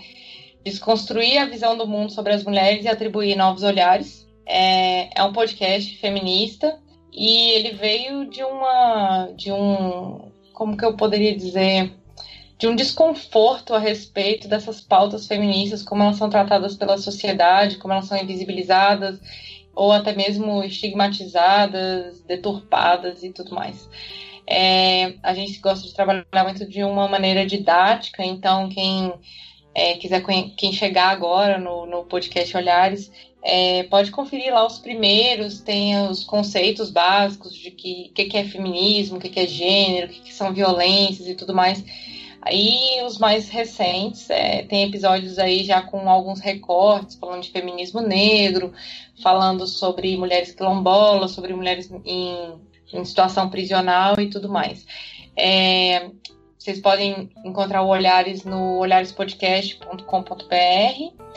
desconstruir 0.64 1.38
a 1.38 1.46
visão 1.46 1.78
do 1.78 1.86
mundo 1.86 2.12
sobre 2.12 2.34
as 2.34 2.44
mulheres 2.44 2.86
e 2.86 2.88
atribuir 2.88 3.36
novos 3.36 3.64
olhares. 3.64 4.28
é, 4.50 5.10
é 5.16 5.24
um 5.24 5.32
podcast 5.32 5.96
feminista 5.98 6.80
e 7.14 7.52
ele 7.52 7.72
veio 7.74 8.30
de 8.30 8.44
uma 8.44 9.30
de 9.36 9.52
um 9.52 10.32
como 10.54 10.76
que 10.76 10.84
eu 10.84 10.98
poderia 10.98 11.36
dizer 11.38 11.94
de 12.60 12.68
um 12.68 12.76
desconforto 12.76 13.74
a 13.74 13.80
respeito 13.80 14.50
dessas 14.50 14.82
pautas 14.82 15.26
feministas, 15.26 15.82
como 15.82 16.04
elas 16.04 16.18
são 16.18 16.30
tratadas 16.30 16.76
pela 16.76 16.98
sociedade, 16.98 17.78
como 17.78 17.94
elas 17.94 18.06
são 18.06 18.18
invisibilizadas 18.18 19.18
ou 19.74 19.94
até 19.94 20.14
mesmo 20.14 20.62
estigmatizadas, 20.62 22.20
deturpadas 22.24 23.24
e 23.24 23.32
tudo 23.32 23.56
mais. 23.56 23.90
É, 24.46 25.14
a 25.24 25.34
gente 25.34 25.60
gosta 25.60 25.88
de 25.88 25.94
trabalhar 25.94 26.26
muito 26.44 26.68
de 26.68 26.84
uma 26.84 27.08
maneira 27.08 27.46
didática, 27.46 28.26
então 28.26 28.68
quem 28.68 29.14
é, 29.74 29.94
quiser 29.94 30.22
quem 30.58 30.74
chegar 30.74 31.12
agora 31.12 31.58
no, 31.58 31.86
no 31.86 32.04
podcast 32.04 32.58
Olhares, 32.58 33.10
é, 33.42 33.84
pode 33.84 34.12
conferir 34.12 34.54
lá 34.54 34.66
os 34.66 34.80
primeiros, 34.80 35.62
tem 35.62 35.98
os 36.10 36.26
conceitos 36.26 36.90
básicos 36.90 37.56
de 37.56 37.72
que 37.72 38.12
que, 38.14 38.26
que 38.26 38.38
é 38.38 38.44
feminismo, 38.44 39.16
o 39.16 39.20
que, 39.22 39.30
que 39.30 39.40
é 39.40 39.48
gênero, 39.48 40.08
o 40.08 40.10
que, 40.10 40.20
que 40.24 40.34
são 40.34 40.52
violências 40.52 41.26
e 41.26 41.36
tudo 41.36 41.56
mais. 41.56 41.82
Aí 42.42 43.02
os 43.06 43.18
mais 43.18 43.50
recentes, 43.50 44.30
é, 44.30 44.64
tem 44.64 44.88
episódios 44.88 45.38
aí 45.38 45.64
já 45.64 45.82
com 45.82 46.10
alguns 46.10 46.40
recortes, 46.40 47.16
falando 47.16 47.44
de 47.44 47.52
feminismo 47.52 48.02
negro, 48.02 48.74
falando 49.22 49.68
sobre 49.68 50.16
mulheres 50.16 50.54
quilombolas, 50.54 51.32
sobre 51.32 51.54
mulheres 51.54 51.92
em, 52.06 52.54
em 52.94 53.04
situação 53.04 53.50
prisional 53.50 54.20
e 54.20 54.30
tudo 54.30 54.48
mais. 54.48 54.86
É, 55.36 56.10
vocês 56.58 56.80
podem 56.80 57.30
encontrar 57.44 57.82
o 57.82 57.88
Olhares 57.88 58.44
no 58.44 58.80
olharespodcast.com.br. 58.80 61.30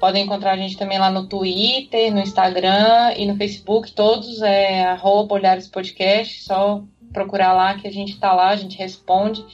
Podem 0.00 0.24
encontrar 0.24 0.52
a 0.52 0.56
gente 0.56 0.76
também 0.76 0.98
lá 0.98 1.10
no 1.10 1.26
Twitter, 1.26 2.14
no 2.14 2.20
Instagram 2.20 3.14
e 3.16 3.26
no 3.26 3.36
Facebook. 3.36 3.92
Todos 3.92 4.42
é 4.42 4.84
arroba 4.84 5.34
Olhares 5.34 5.66
Podcast. 5.66 6.44
Só 6.44 6.82
procurar 7.12 7.52
lá 7.52 7.74
que 7.74 7.88
a 7.88 7.92
gente 7.92 8.12
está 8.12 8.32
lá, 8.32 8.50
a 8.50 8.56
gente 8.56 8.78
responde 8.78 9.44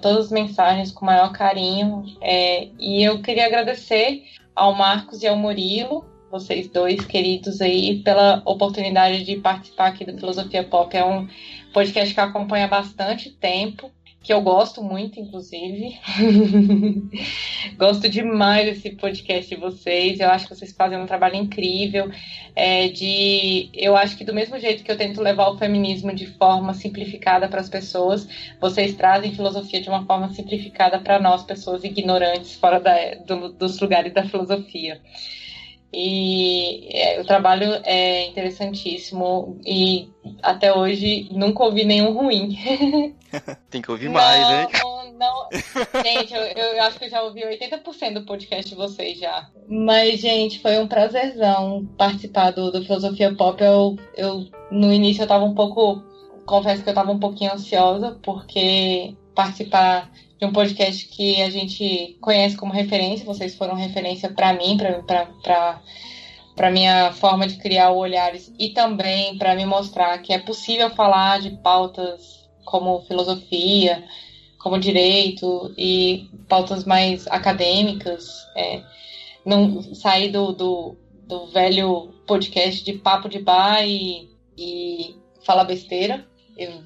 todas 0.00 0.26
as 0.26 0.30
mensagens 0.30 0.92
com 0.92 1.04
o 1.04 1.06
maior 1.06 1.32
carinho. 1.32 2.04
É, 2.20 2.68
e 2.78 3.02
eu 3.02 3.20
queria 3.22 3.46
agradecer 3.46 4.24
ao 4.54 4.74
Marcos 4.74 5.22
e 5.22 5.26
ao 5.26 5.36
Murilo, 5.36 6.04
vocês 6.30 6.68
dois 6.68 7.04
queridos 7.04 7.60
aí, 7.60 8.02
pela 8.02 8.42
oportunidade 8.44 9.24
de 9.24 9.36
participar 9.36 9.88
aqui 9.88 10.04
do 10.04 10.16
Filosofia 10.18 10.64
Pop. 10.64 10.96
É 10.96 11.04
um 11.04 11.28
podcast 11.72 12.14
que 12.14 12.20
acompanha 12.20 12.66
há 12.66 12.68
bastante 12.68 13.30
tempo 13.30 13.90
que 14.22 14.32
eu 14.32 14.40
gosto 14.40 14.82
muito, 14.82 15.18
inclusive. 15.18 15.98
gosto 17.76 18.08
demais 18.08 18.66
desse 18.66 18.90
podcast 18.90 19.52
de 19.52 19.60
vocês. 19.60 20.20
Eu 20.20 20.30
acho 20.30 20.46
que 20.46 20.54
vocês 20.54 20.72
fazem 20.72 20.98
um 20.98 21.06
trabalho 21.06 21.34
incrível. 21.34 22.10
É, 22.54 22.88
de, 22.88 23.68
eu 23.74 23.96
acho 23.96 24.16
que 24.16 24.24
do 24.24 24.32
mesmo 24.32 24.58
jeito 24.58 24.84
que 24.84 24.92
eu 24.92 24.96
tento 24.96 25.20
levar 25.20 25.48
o 25.48 25.58
feminismo 25.58 26.14
de 26.14 26.26
forma 26.26 26.72
simplificada 26.72 27.48
para 27.48 27.60
as 27.60 27.68
pessoas, 27.68 28.28
vocês 28.60 28.94
trazem 28.94 29.34
filosofia 29.34 29.80
de 29.80 29.88
uma 29.88 30.06
forma 30.06 30.28
simplificada 30.30 31.00
para 31.00 31.18
nós, 31.18 31.42
pessoas 31.42 31.82
ignorantes 31.82 32.54
fora 32.54 32.78
da, 32.78 33.14
do, 33.26 33.52
dos 33.52 33.80
lugares 33.80 34.12
da 34.14 34.24
filosofia. 34.24 35.00
E 35.92 36.88
é, 36.90 37.20
o 37.20 37.24
trabalho 37.24 37.80
é 37.84 38.26
interessantíssimo 38.28 39.60
e 39.64 40.08
até 40.42 40.72
hoje 40.72 41.28
nunca 41.30 41.64
ouvi 41.64 41.84
nenhum 41.84 42.12
ruim. 42.14 42.56
Tem 43.70 43.82
que 43.82 43.90
ouvir 43.90 44.08
mais, 44.08 44.40
não, 44.40 44.50
né? 44.50 44.68
Não, 44.82 45.12
não. 45.12 45.48
Gente, 46.02 46.32
eu, 46.32 46.42
eu, 46.42 46.82
acho 46.82 46.98
que 46.98 47.04
eu 47.06 47.10
já 47.10 47.22
ouvi 47.22 47.42
80% 47.42 48.14
do 48.14 48.24
podcast 48.24 48.70
de 48.70 48.74
vocês 48.74 49.18
já. 49.18 49.48
Mas, 49.68 50.20
gente, 50.20 50.60
foi 50.60 50.78
um 50.78 50.86
prazerzão 50.86 51.86
participar 51.98 52.52
do, 52.52 52.70
do 52.70 52.82
Filosofia 52.82 53.34
Pop. 53.34 53.62
Eu, 53.62 53.96
eu, 54.16 54.46
no 54.70 54.92
início, 54.92 55.22
eu 55.22 55.28
tava 55.28 55.44
um 55.44 55.54
pouco. 55.54 56.02
Confesso 56.46 56.82
que 56.82 56.90
eu 56.90 56.94
tava 56.94 57.12
um 57.12 57.20
pouquinho 57.20 57.52
ansiosa, 57.52 58.18
porque 58.22 59.14
participar 59.34 60.10
de 60.42 60.46
um 60.46 60.52
podcast 60.52 61.06
que 61.06 61.40
a 61.40 61.48
gente 61.48 62.16
conhece 62.20 62.56
como 62.56 62.72
referência, 62.72 63.24
vocês 63.24 63.54
foram 63.54 63.76
referência 63.76 64.28
para 64.28 64.52
mim, 64.52 64.76
para 64.76 66.68
minha 66.72 67.12
forma 67.12 67.46
de 67.46 67.58
criar 67.58 67.92
Olhares 67.92 68.52
e 68.58 68.70
também 68.70 69.38
para 69.38 69.54
me 69.54 69.64
mostrar 69.64 70.18
que 70.18 70.32
é 70.32 70.40
possível 70.40 70.90
falar 70.90 71.40
de 71.40 71.50
pautas 71.50 72.50
como 72.64 73.02
filosofia, 73.02 74.02
como 74.58 74.80
direito 74.80 75.72
e 75.78 76.28
pautas 76.48 76.84
mais 76.84 77.24
acadêmicas, 77.28 78.44
é, 78.56 78.82
não 79.46 79.80
sair 79.94 80.32
do, 80.32 80.50
do, 80.50 80.96
do, 81.24 81.46
velho 81.52 82.14
podcast 82.26 82.84
de 82.84 82.94
papo 82.94 83.28
de 83.28 83.38
bar 83.38 83.86
e, 83.86 84.28
e 84.58 85.14
falar 85.44 85.62
besteira 85.62 86.26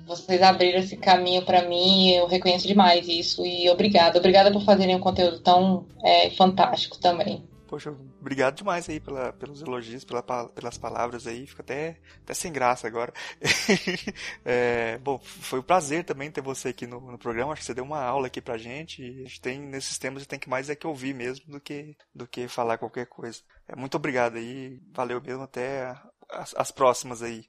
vocês 0.06 0.42
abriram 0.42 0.78
esse 0.78 0.96
caminho 0.96 1.44
para 1.44 1.68
mim, 1.68 2.10
eu 2.10 2.26
reconheço 2.26 2.66
demais 2.66 3.08
isso 3.08 3.44
e 3.44 3.68
obrigada. 3.68 4.18
Obrigada 4.18 4.52
por 4.52 4.62
fazerem 4.62 4.96
um 4.96 5.00
conteúdo 5.00 5.40
tão 5.40 5.86
é, 6.02 6.30
fantástico 6.30 6.98
também. 6.98 7.44
Poxa, 7.66 7.90
obrigado 8.20 8.56
demais 8.58 8.88
aí 8.88 9.00
pela, 9.00 9.32
pelos 9.32 9.60
elogios, 9.60 10.04
pela, 10.04 10.22
pelas 10.22 10.78
palavras 10.78 11.26
aí. 11.26 11.46
Fico 11.46 11.62
até, 11.62 11.98
até 12.22 12.32
sem 12.32 12.52
graça 12.52 12.86
agora. 12.86 13.12
é, 14.44 14.98
bom, 14.98 15.18
foi 15.18 15.58
um 15.58 15.64
prazer 15.64 16.04
também 16.04 16.30
ter 16.30 16.40
você 16.40 16.68
aqui 16.68 16.86
no, 16.86 17.00
no, 17.00 17.18
programa. 17.18 17.52
Acho 17.52 17.62
que 17.62 17.66
você 17.66 17.74
deu 17.74 17.82
uma 17.82 18.00
aula 18.00 18.28
aqui 18.28 18.40
pra 18.40 18.56
gente. 18.56 19.02
A 19.02 19.22
gente 19.22 19.40
tem, 19.40 19.60
nesses 19.60 19.98
temas, 19.98 20.26
tem 20.26 20.38
que 20.38 20.48
mais 20.48 20.70
é 20.70 20.76
que 20.76 20.86
ouvir 20.86 21.12
mesmo 21.12 21.44
do 21.50 21.60
que, 21.60 21.96
do 22.14 22.26
que 22.26 22.46
falar 22.46 22.78
qualquer 22.78 23.06
coisa. 23.06 23.40
É, 23.66 23.74
muito 23.74 23.96
obrigado 23.96 24.36
aí. 24.36 24.80
Valeu 24.92 25.20
mesmo. 25.20 25.42
Até 25.42 25.92
as, 26.30 26.54
as 26.56 26.70
próximas 26.70 27.20
aí. 27.20 27.46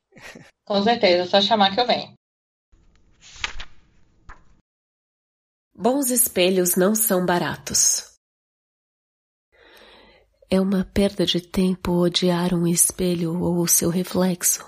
Com 0.66 0.84
certeza, 0.84 1.30
só 1.30 1.42
chamar 1.42 1.74
que 1.74 1.80
eu 1.80 1.88
venho. 1.88 2.14
Bons 5.76 6.10
espelhos 6.10 6.76
não 6.76 6.96
são 6.96 7.26
baratos. 7.26 8.18
É 10.50 10.60
uma 10.60 10.84
perda 10.84 11.26
de 11.26 11.40
tempo 11.40 11.92
odiar 11.92 12.54
um 12.54 12.66
espelho 12.66 13.40
ou 13.40 13.62
o 13.62 13.68
seu 13.68 13.90
reflexo, 13.90 14.66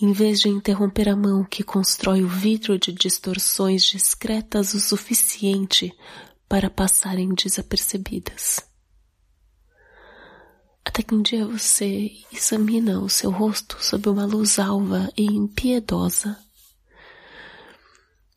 em 0.00 0.12
vez 0.12 0.40
de 0.40 0.48
interromper 0.48 1.08
a 1.08 1.16
mão 1.16 1.44
que 1.44 1.62
constrói 1.62 2.22
o 2.22 2.28
vidro 2.28 2.78
de 2.78 2.92
distorções 2.92 3.82
discretas 3.82 4.74
o 4.74 4.80
suficiente 4.80 5.92
para 6.48 6.70
passarem 6.70 7.34
desapercebidas. 7.34 8.71
Até 10.84 11.02
que 11.02 11.14
um 11.14 11.22
dia 11.22 11.46
você 11.46 12.12
examina 12.32 13.00
o 13.00 13.08
seu 13.08 13.30
rosto 13.30 13.76
sob 13.80 14.08
uma 14.08 14.24
luz 14.24 14.58
alva 14.58 15.10
e 15.16 15.24
impiedosa. 15.24 16.36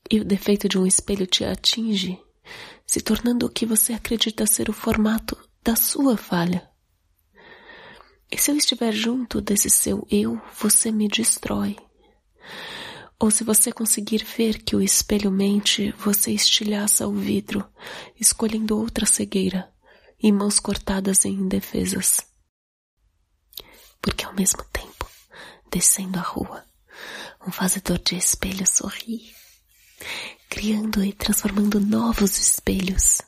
E 0.09 0.19
o 0.19 0.25
defeito 0.25 0.69
de 0.69 0.77
um 0.77 0.85
espelho 0.85 1.25
te 1.25 1.43
atinge, 1.43 2.19
se 2.85 3.01
tornando 3.01 3.45
o 3.45 3.49
que 3.49 3.65
você 3.65 3.93
acredita 3.93 4.45
ser 4.45 4.69
o 4.69 4.73
formato 4.73 5.35
da 5.63 5.75
sua 5.75 6.15
falha. 6.15 6.69
E 8.31 8.37
se 8.37 8.51
eu 8.51 8.55
estiver 8.55 8.91
junto 8.91 9.41
desse 9.41 9.69
seu 9.69 10.05
eu, 10.11 10.39
você 10.59 10.91
me 10.91 11.07
destrói. 11.07 11.75
Ou 13.19 13.31
se 13.31 13.43
você 13.43 13.71
conseguir 13.71 14.23
ver 14.23 14.61
que 14.61 14.75
o 14.75 14.81
espelho 14.81 15.31
mente, 15.31 15.93
você 15.97 16.31
estilhaça 16.31 17.07
o 17.07 17.13
vidro, 17.13 17.65
escolhendo 18.19 18.77
outra 18.77 19.05
cegueira 19.05 19.71
e 20.21 20.31
mãos 20.31 20.59
cortadas 20.59 21.25
em 21.25 21.33
indefesas 21.33 22.34
porque 24.05 24.23
ao 24.23 24.33
mesmo 24.35 24.63
tempo, 24.65 25.09
descendo 25.71 26.19
a 26.19 26.21
rua, 26.21 26.63
um 27.47 27.51
fazedor 27.51 27.97
de 27.97 28.15
espelhos 28.15 28.69
sorri, 28.69 29.35
criando 30.47 31.03
e 31.03 31.11
transformando 31.11 31.79
novos 31.79 32.37
espelhos 32.37 33.23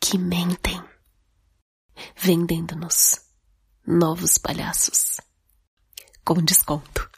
que 0.00 0.16
mentem, 0.16 0.82
vendendo-nos 2.16 3.20
novos 3.86 4.38
palhaços 4.38 5.20
com 6.24 6.42
desconto. 6.42 7.11